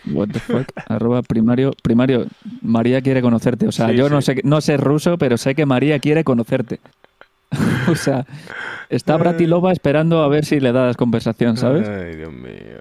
What 0.07 0.29
the 0.29 0.41
fuck. 0.41 0.67
Arroba 0.89 1.21
primario. 1.21 1.73
Primario, 1.83 2.27
María 2.63 3.03
quiere 3.03 3.21
conocerte. 3.21 3.69
O 3.69 3.73
sea, 3.73 3.91
Sí, 3.91 3.97
yo 3.97 4.09
no 4.09 4.23
sé 4.23 4.41
no 4.45 4.63
sé 4.63 4.79
ruso, 4.79 5.19
pero 5.19 5.37
sé 5.37 5.55
que 5.55 5.67
María 5.67 5.99
quiere 5.99 6.25
conocerte. 6.25 6.81
o 7.91 7.95
sea, 7.97 8.25
está 8.89 9.17
Bratilova 9.19 9.73
esperando 9.73 10.23
a 10.23 10.29
ver 10.29 10.47
si 10.47 10.59
le 10.59 10.73
das 10.73 10.97
conversación, 10.97 11.59
¿sabes? 11.59 11.87
Ay, 11.87 12.17
Dios 12.17 12.33
mío. 12.33 12.81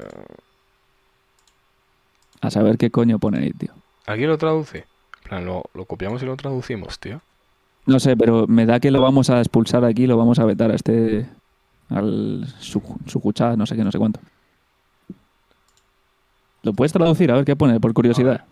A 2.39 2.49
saber 2.51 2.77
qué 2.77 2.89
coño 2.89 3.19
pone 3.19 3.39
ahí, 3.39 3.51
tío. 3.51 3.71
¿Alguien 4.05 4.29
lo 4.29 4.37
traduce? 4.37 4.85
Plan, 5.27 5.45
lo, 5.45 5.63
lo 5.73 5.85
copiamos 5.85 6.21
y 6.23 6.25
lo 6.25 6.35
traducimos, 6.35 6.99
tío. 6.99 7.21
No 7.85 7.99
sé, 7.99 8.15
pero 8.17 8.47
me 8.47 8.65
da 8.65 8.79
que 8.79 8.91
lo 8.91 9.01
vamos 9.01 9.29
a 9.29 9.39
expulsar 9.39 9.83
aquí, 9.85 10.07
lo 10.07 10.17
vamos 10.17 10.39
a 10.39 10.45
vetar 10.45 10.71
a 10.71 10.75
este. 10.75 11.25
al 11.89 12.45
su, 12.59 12.81
Sujuchá, 13.05 13.55
no 13.55 13.65
sé 13.65 13.75
qué, 13.75 13.83
no 13.83 13.91
sé 13.91 13.97
cuánto. 13.97 14.19
¿Lo 16.63 16.73
puedes 16.73 16.91
traducir? 16.91 17.31
A 17.31 17.35
ver 17.35 17.45
qué 17.45 17.55
pone, 17.55 17.79
por 17.79 17.93
curiosidad. 17.93 18.43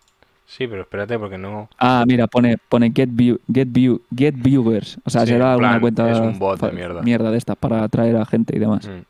Sí, 0.47 0.67
pero 0.67 0.83
espérate 0.83 1.17
porque 1.17 1.37
no... 1.39 1.67
Ah, 1.79 2.03
mira, 2.07 2.27
pone, 2.27 2.57
pone 2.69 2.91
get, 2.95 3.09
view, 3.11 3.39
get, 3.51 3.67
view, 3.71 3.99
get 4.15 4.35
viewers. 4.37 4.97
O 5.03 5.09
sea, 5.09 5.21
Sí, 5.21 5.27
será 5.33 5.57
plan, 5.57 5.71
una 5.71 5.81
cuenta 5.81 6.09
es 6.11 6.19
un 6.19 6.37
bot 6.37 6.59
de 6.61 6.67
fa- 6.67 7.01
mierda. 7.03 7.31
de 7.31 7.37
estas 7.37 7.57
para 7.57 7.83
atraer 7.83 8.15
a 8.15 8.25
gente 8.25 8.55
y 8.55 8.59
demás. 8.59 8.87
Mm. 8.87 9.01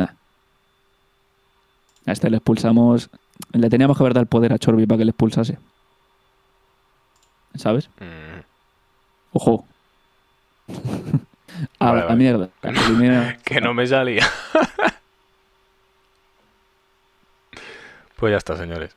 Nah. 0.00 0.08
A 2.06 2.12
este 2.12 2.30
le 2.30 2.38
expulsamos. 2.38 3.10
Le 3.52 3.68
teníamos 3.68 3.96
que 3.98 4.02
haber 4.02 4.14
dado 4.14 4.22
el 4.22 4.28
poder 4.28 4.52
a 4.54 4.58
Chorby 4.58 4.86
para 4.86 4.98
que 4.98 5.04
le 5.04 5.10
expulsase. 5.10 5.58
¿Sabes? 7.54 7.88
Mm. 8.00 8.40
Ojo. 9.32 9.66
a 11.78 11.92
Vale, 11.92 12.14
mierda. 12.16 12.48
Elimina- 12.62 13.38
Que 13.44 13.60
no 13.60 13.74
me 13.74 13.86
salía. 13.86 14.26
pues 18.16 18.30
ya 18.30 18.36
está, 18.38 18.56
señores. 18.56 18.96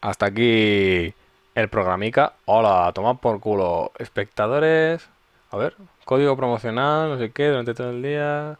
Hasta 0.00 0.26
aquí 0.26 1.14
el 1.54 1.68
programica. 1.68 2.34
Hola, 2.46 2.90
toma 2.94 3.14
por 3.14 3.40
culo. 3.40 3.92
Espectadores. 3.98 5.08
A 5.50 5.56
ver, 5.58 5.76
código 6.04 6.36
promocional, 6.36 7.10
no 7.10 7.18
sé 7.18 7.30
qué, 7.30 7.48
durante 7.48 7.74
todo 7.74 7.90
el 7.90 8.02
día. 8.02 8.58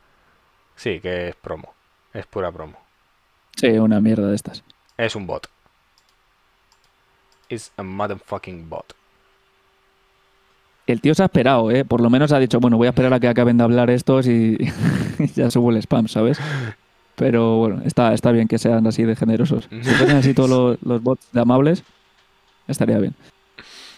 Sí, 0.76 1.00
que 1.00 1.28
es 1.30 1.36
promo. 1.36 1.72
Es 2.12 2.26
pura 2.26 2.52
promo. 2.52 2.78
Sí, 3.56 3.68
una 3.78 4.00
mierda 4.00 4.26
de 4.28 4.34
estas. 4.36 4.62
Es 4.98 5.16
un 5.16 5.26
bot. 5.26 5.48
It's 7.52 7.70
a 7.76 7.82
motherfucking 7.82 8.70
bot. 8.70 8.94
El 10.86 11.02
tío 11.02 11.14
se 11.14 11.22
ha 11.22 11.26
esperado, 11.26 11.70
¿eh? 11.70 11.84
Por 11.84 12.00
lo 12.00 12.08
menos 12.08 12.32
ha 12.32 12.38
dicho, 12.38 12.58
bueno, 12.60 12.78
voy 12.78 12.86
a 12.86 12.90
esperar 12.90 13.12
a 13.12 13.20
que 13.20 13.28
acaben 13.28 13.58
de 13.58 13.64
hablar 13.64 13.90
estos 13.90 14.26
y, 14.26 14.56
ya 15.34 15.50
subo 15.50 15.70
el 15.70 15.76
spam, 15.76 16.08
¿sabes? 16.08 16.38
Pero 17.14 17.58
bueno, 17.58 17.82
está, 17.84 18.14
está 18.14 18.32
bien 18.32 18.48
que 18.48 18.58
sean 18.58 18.86
así 18.86 19.02
de 19.02 19.16
generosos. 19.16 19.68
Si 19.70 19.90
fuesen 19.90 20.16
así 20.16 20.32
todos 20.32 20.48
los, 20.48 20.82
los 20.82 21.02
bots 21.02 21.28
de 21.30 21.40
amables, 21.42 21.84
estaría 22.68 22.98
bien. 22.98 23.14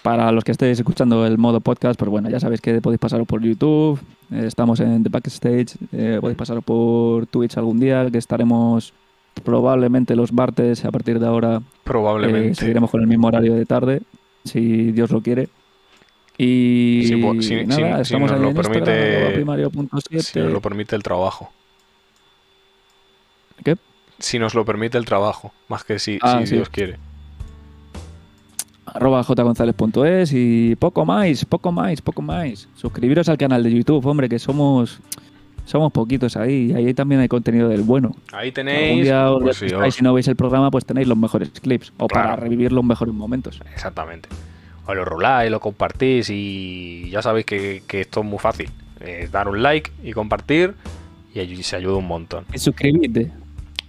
Para 0.03 0.33
los 0.33 0.43
que 0.43 0.51
estéis 0.51 0.81
escuchando 0.81 1.25
el 1.25 1.39
modo 1.39 1.61
podcast, 1.61 1.97
pues 1.97 2.11
bueno, 2.11 2.29
ya 2.29 2.41
sabéis 2.41 2.61
que 2.61 2.81
podéis 2.81 2.99
pasaros 2.99 3.27
por 3.27 3.41
YouTube, 3.41 4.01
eh, 4.33 4.47
estamos 4.47 4.81
en 4.81 5.05
The 5.05 5.11
Backstage, 5.11 5.77
eh, 5.93 6.19
podéis 6.21 6.37
pasaros 6.37 6.65
por 6.65 7.27
Twitch 7.29 7.57
algún 7.57 7.79
día, 7.79 8.11
que 8.11 8.19
estaremos 8.19 8.93
probablemente 9.43 10.15
los 10.17 10.33
martes 10.33 10.85
a 10.85 10.91
partir 10.93 11.19
de 11.19 11.27
ahora 11.27 11.61
Probablemente. 11.85 12.49
eh, 12.51 12.55
seguiremos 12.55 12.91
con 12.91 13.01
el 13.01 13.07
mismo 13.07 13.27
horario 13.29 13.55
de 13.55 13.67
tarde, 13.67 14.03
si 14.45 14.93
Dios 14.93 15.11
lo 15.11 15.21
quiere. 15.23 15.49
Y 16.37 17.03
Si 17.07 17.15
nada, 17.17 17.41
si- 17.41 17.49
si 17.49 17.55
estamos 18.15 18.31
nos 18.33 18.41
lo 18.41 18.53
permite- 18.55 19.17
arroba 19.19 19.35
primario.7. 19.35 20.23
Si 20.23 20.39
nos 20.41 20.53
lo 20.53 20.61
permite 20.61 20.97
el 20.97 21.03
trabajo. 21.03 21.53
¿Qué? 23.65 23.77
Si 24.19 24.39
nos 24.39 24.55
lo 24.55 24.65
permite 24.65 24.99
el 24.99 25.05
trabajo. 25.05 25.53
Más 25.69 25.85
que 25.85 25.99
si, 25.99 26.19
Ah, 26.23 26.43
sí. 26.45 26.55
Dios 26.57 26.69
quiere. 26.69 26.97
arroba 28.87 29.25
jgonzalez.es 29.25 30.33
y 30.33 30.77
poco 30.77 31.05
más, 31.05 31.45
poco 31.45 31.73
más, 31.73 32.01
poco 32.01 32.23
más. 32.23 32.69
Suscribiros 32.77 33.29
al 33.29 33.39
canal 33.39 33.63
de 33.63 33.73
YouTube, 33.73 34.05
hombre, 34.07 34.29
que 34.29 34.39
somos 34.39 35.01
somos 35.65 35.93
poquitos 35.93 36.37
ahí 36.37 36.71
y 36.71 36.75
ahí 36.75 36.95
también 36.95 37.21
hay 37.21 37.29
contenido 37.29 37.69
del 37.69 37.83
bueno. 37.83 38.15
Ahí 38.33 38.49
Algún 38.49 38.55
tenéis. 38.55 39.03
día 39.05 39.31
os 39.31 39.43
pues 39.43 39.57
sí, 39.57 39.65
despistáis 39.67 39.95
os- 39.95 40.01
y 40.01 40.05
no 40.05 40.15
veis 40.15 40.29
el 40.29 40.37
programa, 40.37 40.71
pues 40.71 40.85
tenéis 40.85 41.09
los 41.09 41.17
mejores 41.19 41.51
clips 41.51 41.93
o 41.99 42.07
para 42.07 42.37
revivir 42.37 42.73
los 42.73 42.85
mejores 42.85 43.15
momentos. 43.15 43.61
Exactamente. 43.73 44.29
O 44.87 44.95
lo 44.95 45.05
roláis, 45.05 45.51
lo 45.51 45.61
compartís 45.61 46.29
y 46.31 47.09
ya 47.11 47.23
sabéis 47.23 47.47
que, 47.47 47.83
que 47.87 48.03
esto 48.03 48.21
es 48.21 48.27
muy 48.27 48.39
fácil. 48.39 48.71
Es 49.01 49.33
dar 49.33 49.49
un 49.49 49.63
like 49.63 49.91
y 50.03 50.13
compartir 50.13 50.75
y 51.35 51.41
allí 51.41 51.63
se 51.63 51.77
ayuda 51.77 51.97
un 51.97 52.07
montón. 52.07 52.45
Y 52.53 52.59
suscribite. 52.59 53.33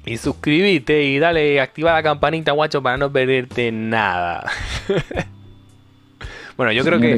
Y 0.06 0.18
suscríbete 0.18 1.04
y 1.04 1.20
dale, 1.20 1.60
activa 1.60 1.92
la 1.94 2.04
campanita, 2.04 2.52
guacho, 2.54 2.82
para 2.82 2.96
no 2.98 3.12
perderte 3.12 3.72
nada. 3.72 4.50
bueno, 6.58 6.72
yo 6.72 6.84
creo 6.84 7.00
que 7.00 7.18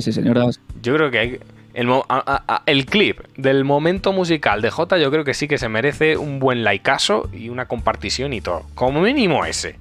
yo 0.82 0.96
creo 0.96 1.12
que 1.12 1.20
hay 1.20 1.40
el, 1.78 1.86
mo- 1.88 2.06
a- 2.10 2.24
a- 2.48 2.56
a- 2.56 2.64
el 2.66 2.86
clip 2.88 3.20
del 3.38 3.64
momento 3.64 4.12
musical 4.12 4.62
de 4.64 4.72
Jota, 4.72 4.98
yo 4.98 5.12
creo 5.12 5.24
que 5.24 5.34
sí 5.36 5.48
que 5.48 5.58
se 5.60 5.70
merece 5.70 6.18
un 6.18 6.40
buen 6.40 6.64
likeazo 6.64 7.30
y 7.32 7.50
una 7.50 7.68
compartición 7.68 8.34
y 8.34 8.42
todo. 8.42 8.64
Como 8.76 9.00
mínimo 9.02 9.46
ese. 9.46 9.76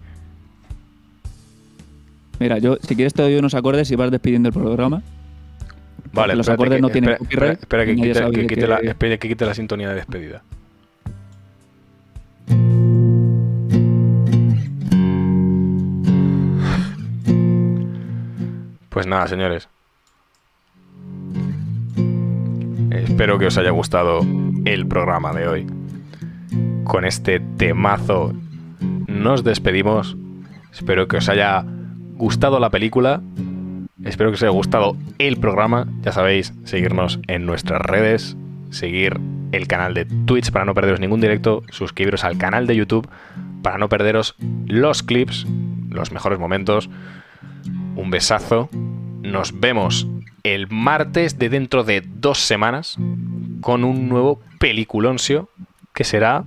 mira, 2.38 2.58
yo 2.58 2.76
si 2.82 2.94
quieres 2.94 3.14
te 3.14 3.22
doy 3.22 3.34
unos 3.36 3.54
acordes 3.54 3.90
y 3.90 3.96
vas 3.96 4.10
despidiendo 4.10 4.48
el 4.50 4.52
programa. 4.52 5.02
Vale, 6.12 6.36
los 6.36 6.48
acordes 6.50 6.76
que- 6.76 6.82
no 6.82 6.90
tienen 6.90 7.10
espera, 7.10 7.18
copyright, 7.18 7.60
espera, 7.62 7.82
espera 7.82 7.86
que, 7.86 8.40
quite, 8.42 8.54
que 8.60 8.66
la, 8.66 8.76
espera 8.78 9.16
que 9.18 9.28
quite 9.28 9.46
la 9.46 9.54
sintonía 9.54 9.88
de 9.88 9.94
despedida. 9.94 10.42
Pues 18.90 19.06
nada, 19.06 19.26
señores. 19.28 19.68
Espero 23.04 23.38
que 23.38 23.46
os 23.46 23.58
haya 23.58 23.70
gustado 23.70 24.20
el 24.64 24.86
programa 24.86 25.32
de 25.32 25.48
hoy. 25.48 25.66
Con 26.84 27.04
este 27.04 27.40
temazo 27.40 28.32
nos 29.06 29.44
despedimos. 29.44 30.16
Espero 30.72 31.06
que 31.06 31.18
os 31.18 31.28
haya 31.28 31.64
gustado 32.14 32.58
la 32.58 32.70
película. 32.70 33.22
Espero 34.04 34.30
que 34.30 34.34
os 34.34 34.42
haya 34.42 34.50
gustado 34.50 34.96
el 35.18 35.36
programa. 35.36 35.86
Ya 36.02 36.12
sabéis, 36.12 36.54
seguirnos 36.64 37.20
en 37.26 37.44
nuestras 37.44 37.80
redes, 37.82 38.36
seguir 38.70 39.20
el 39.52 39.66
canal 39.66 39.94
de 39.94 40.04
Twitch 40.04 40.50
para 40.50 40.64
no 40.64 40.74
perderos 40.74 41.00
ningún 41.00 41.20
directo, 41.20 41.62
suscribiros 41.70 42.24
al 42.24 42.38
canal 42.38 42.66
de 42.66 42.76
YouTube 42.76 43.08
para 43.62 43.78
no 43.78 43.88
perderos 43.88 44.36
los 44.66 45.02
clips, 45.02 45.46
los 45.90 46.12
mejores 46.12 46.38
momentos. 46.38 46.88
Un 47.96 48.10
besazo. 48.10 48.68
Nos 49.26 49.58
vemos 49.58 50.06
el 50.44 50.68
martes 50.70 51.36
de 51.36 51.48
dentro 51.48 51.82
de 51.82 52.00
dos 52.00 52.38
semanas 52.38 52.96
con 53.60 53.82
un 53.82 54.08
nuevo 54.08 54.40
peliculoncio 54.60 55.50
que 55.92 56.04
será 56.04 56.44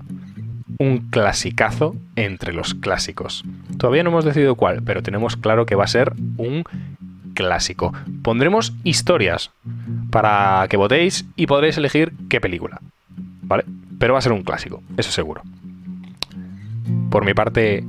un 0.80 1.10
clasicazo 1.10 1.98
entre 2.16 2.54
los 2.54 2.74
clásicos. 2.74 3.44
Todavía 3.78 4.04
no 4.04 4.12
hemos 4.12 4.24
decidido 4.24 4.56
cuál, 4.56 4.82
pero 4.82 5.04
tenemos 5.04 5.36
claro 5.36 5.66
que 5.66 5.76
va 5.76 5.84
a 5.84 5.88
ser 5.88 6.14
un 6.38 6.64
clásico. 7.34 7.94
Pondremos 8.24 8.74
historias 8.86 9.52
para 10.10 10.66
que 10.70 10.78
votéis 10.78 11.26
y 11.36 11.48
podréis 11.48 11.78
elegir 11.78 12.14
qué 12.30 12.40
película. 12.40 12.80
¿Vale? 13.42 13.66
Pero 14.00 14.14
va 14.14 14.20
a 14.20 14.22
ser 14.22 14.32
un 14.32 14.44
clásico, 14.44 14.82
eso 14.96 15.12
seguro. 15.12 15.42
Por 17.10 17.26
mi 17.26 17.34
parte, 17.34 17.84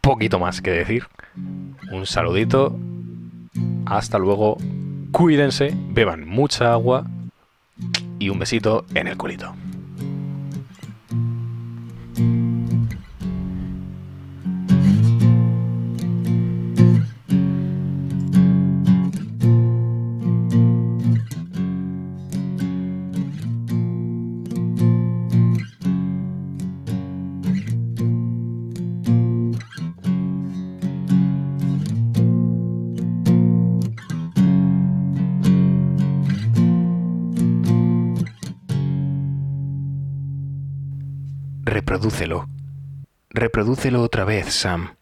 poquito 0.00 0.38
más 0.38 0.62
que 0.62 0.70
decir. 0.70 1.04
Un 1.92 2.06
saludito. 2.06 2.74
Hasta 3.86 4.18
luego. 4.18 4.56
Cuídense, 5.12 5.74
beban 5.90 6.28
mucha 6.28 6.72
agua 6.72 7.06
y 8.18 8.28
un 8.28 8.38
besito 8.38 8.84
en 8.94 9.08
el 9.08 9.16
culito. 9.16 9.54
Reprodúcelo 43.38 44.02
otra 44.02 44.24
vez, 44.24 44.52
Sam. 44.52 44.97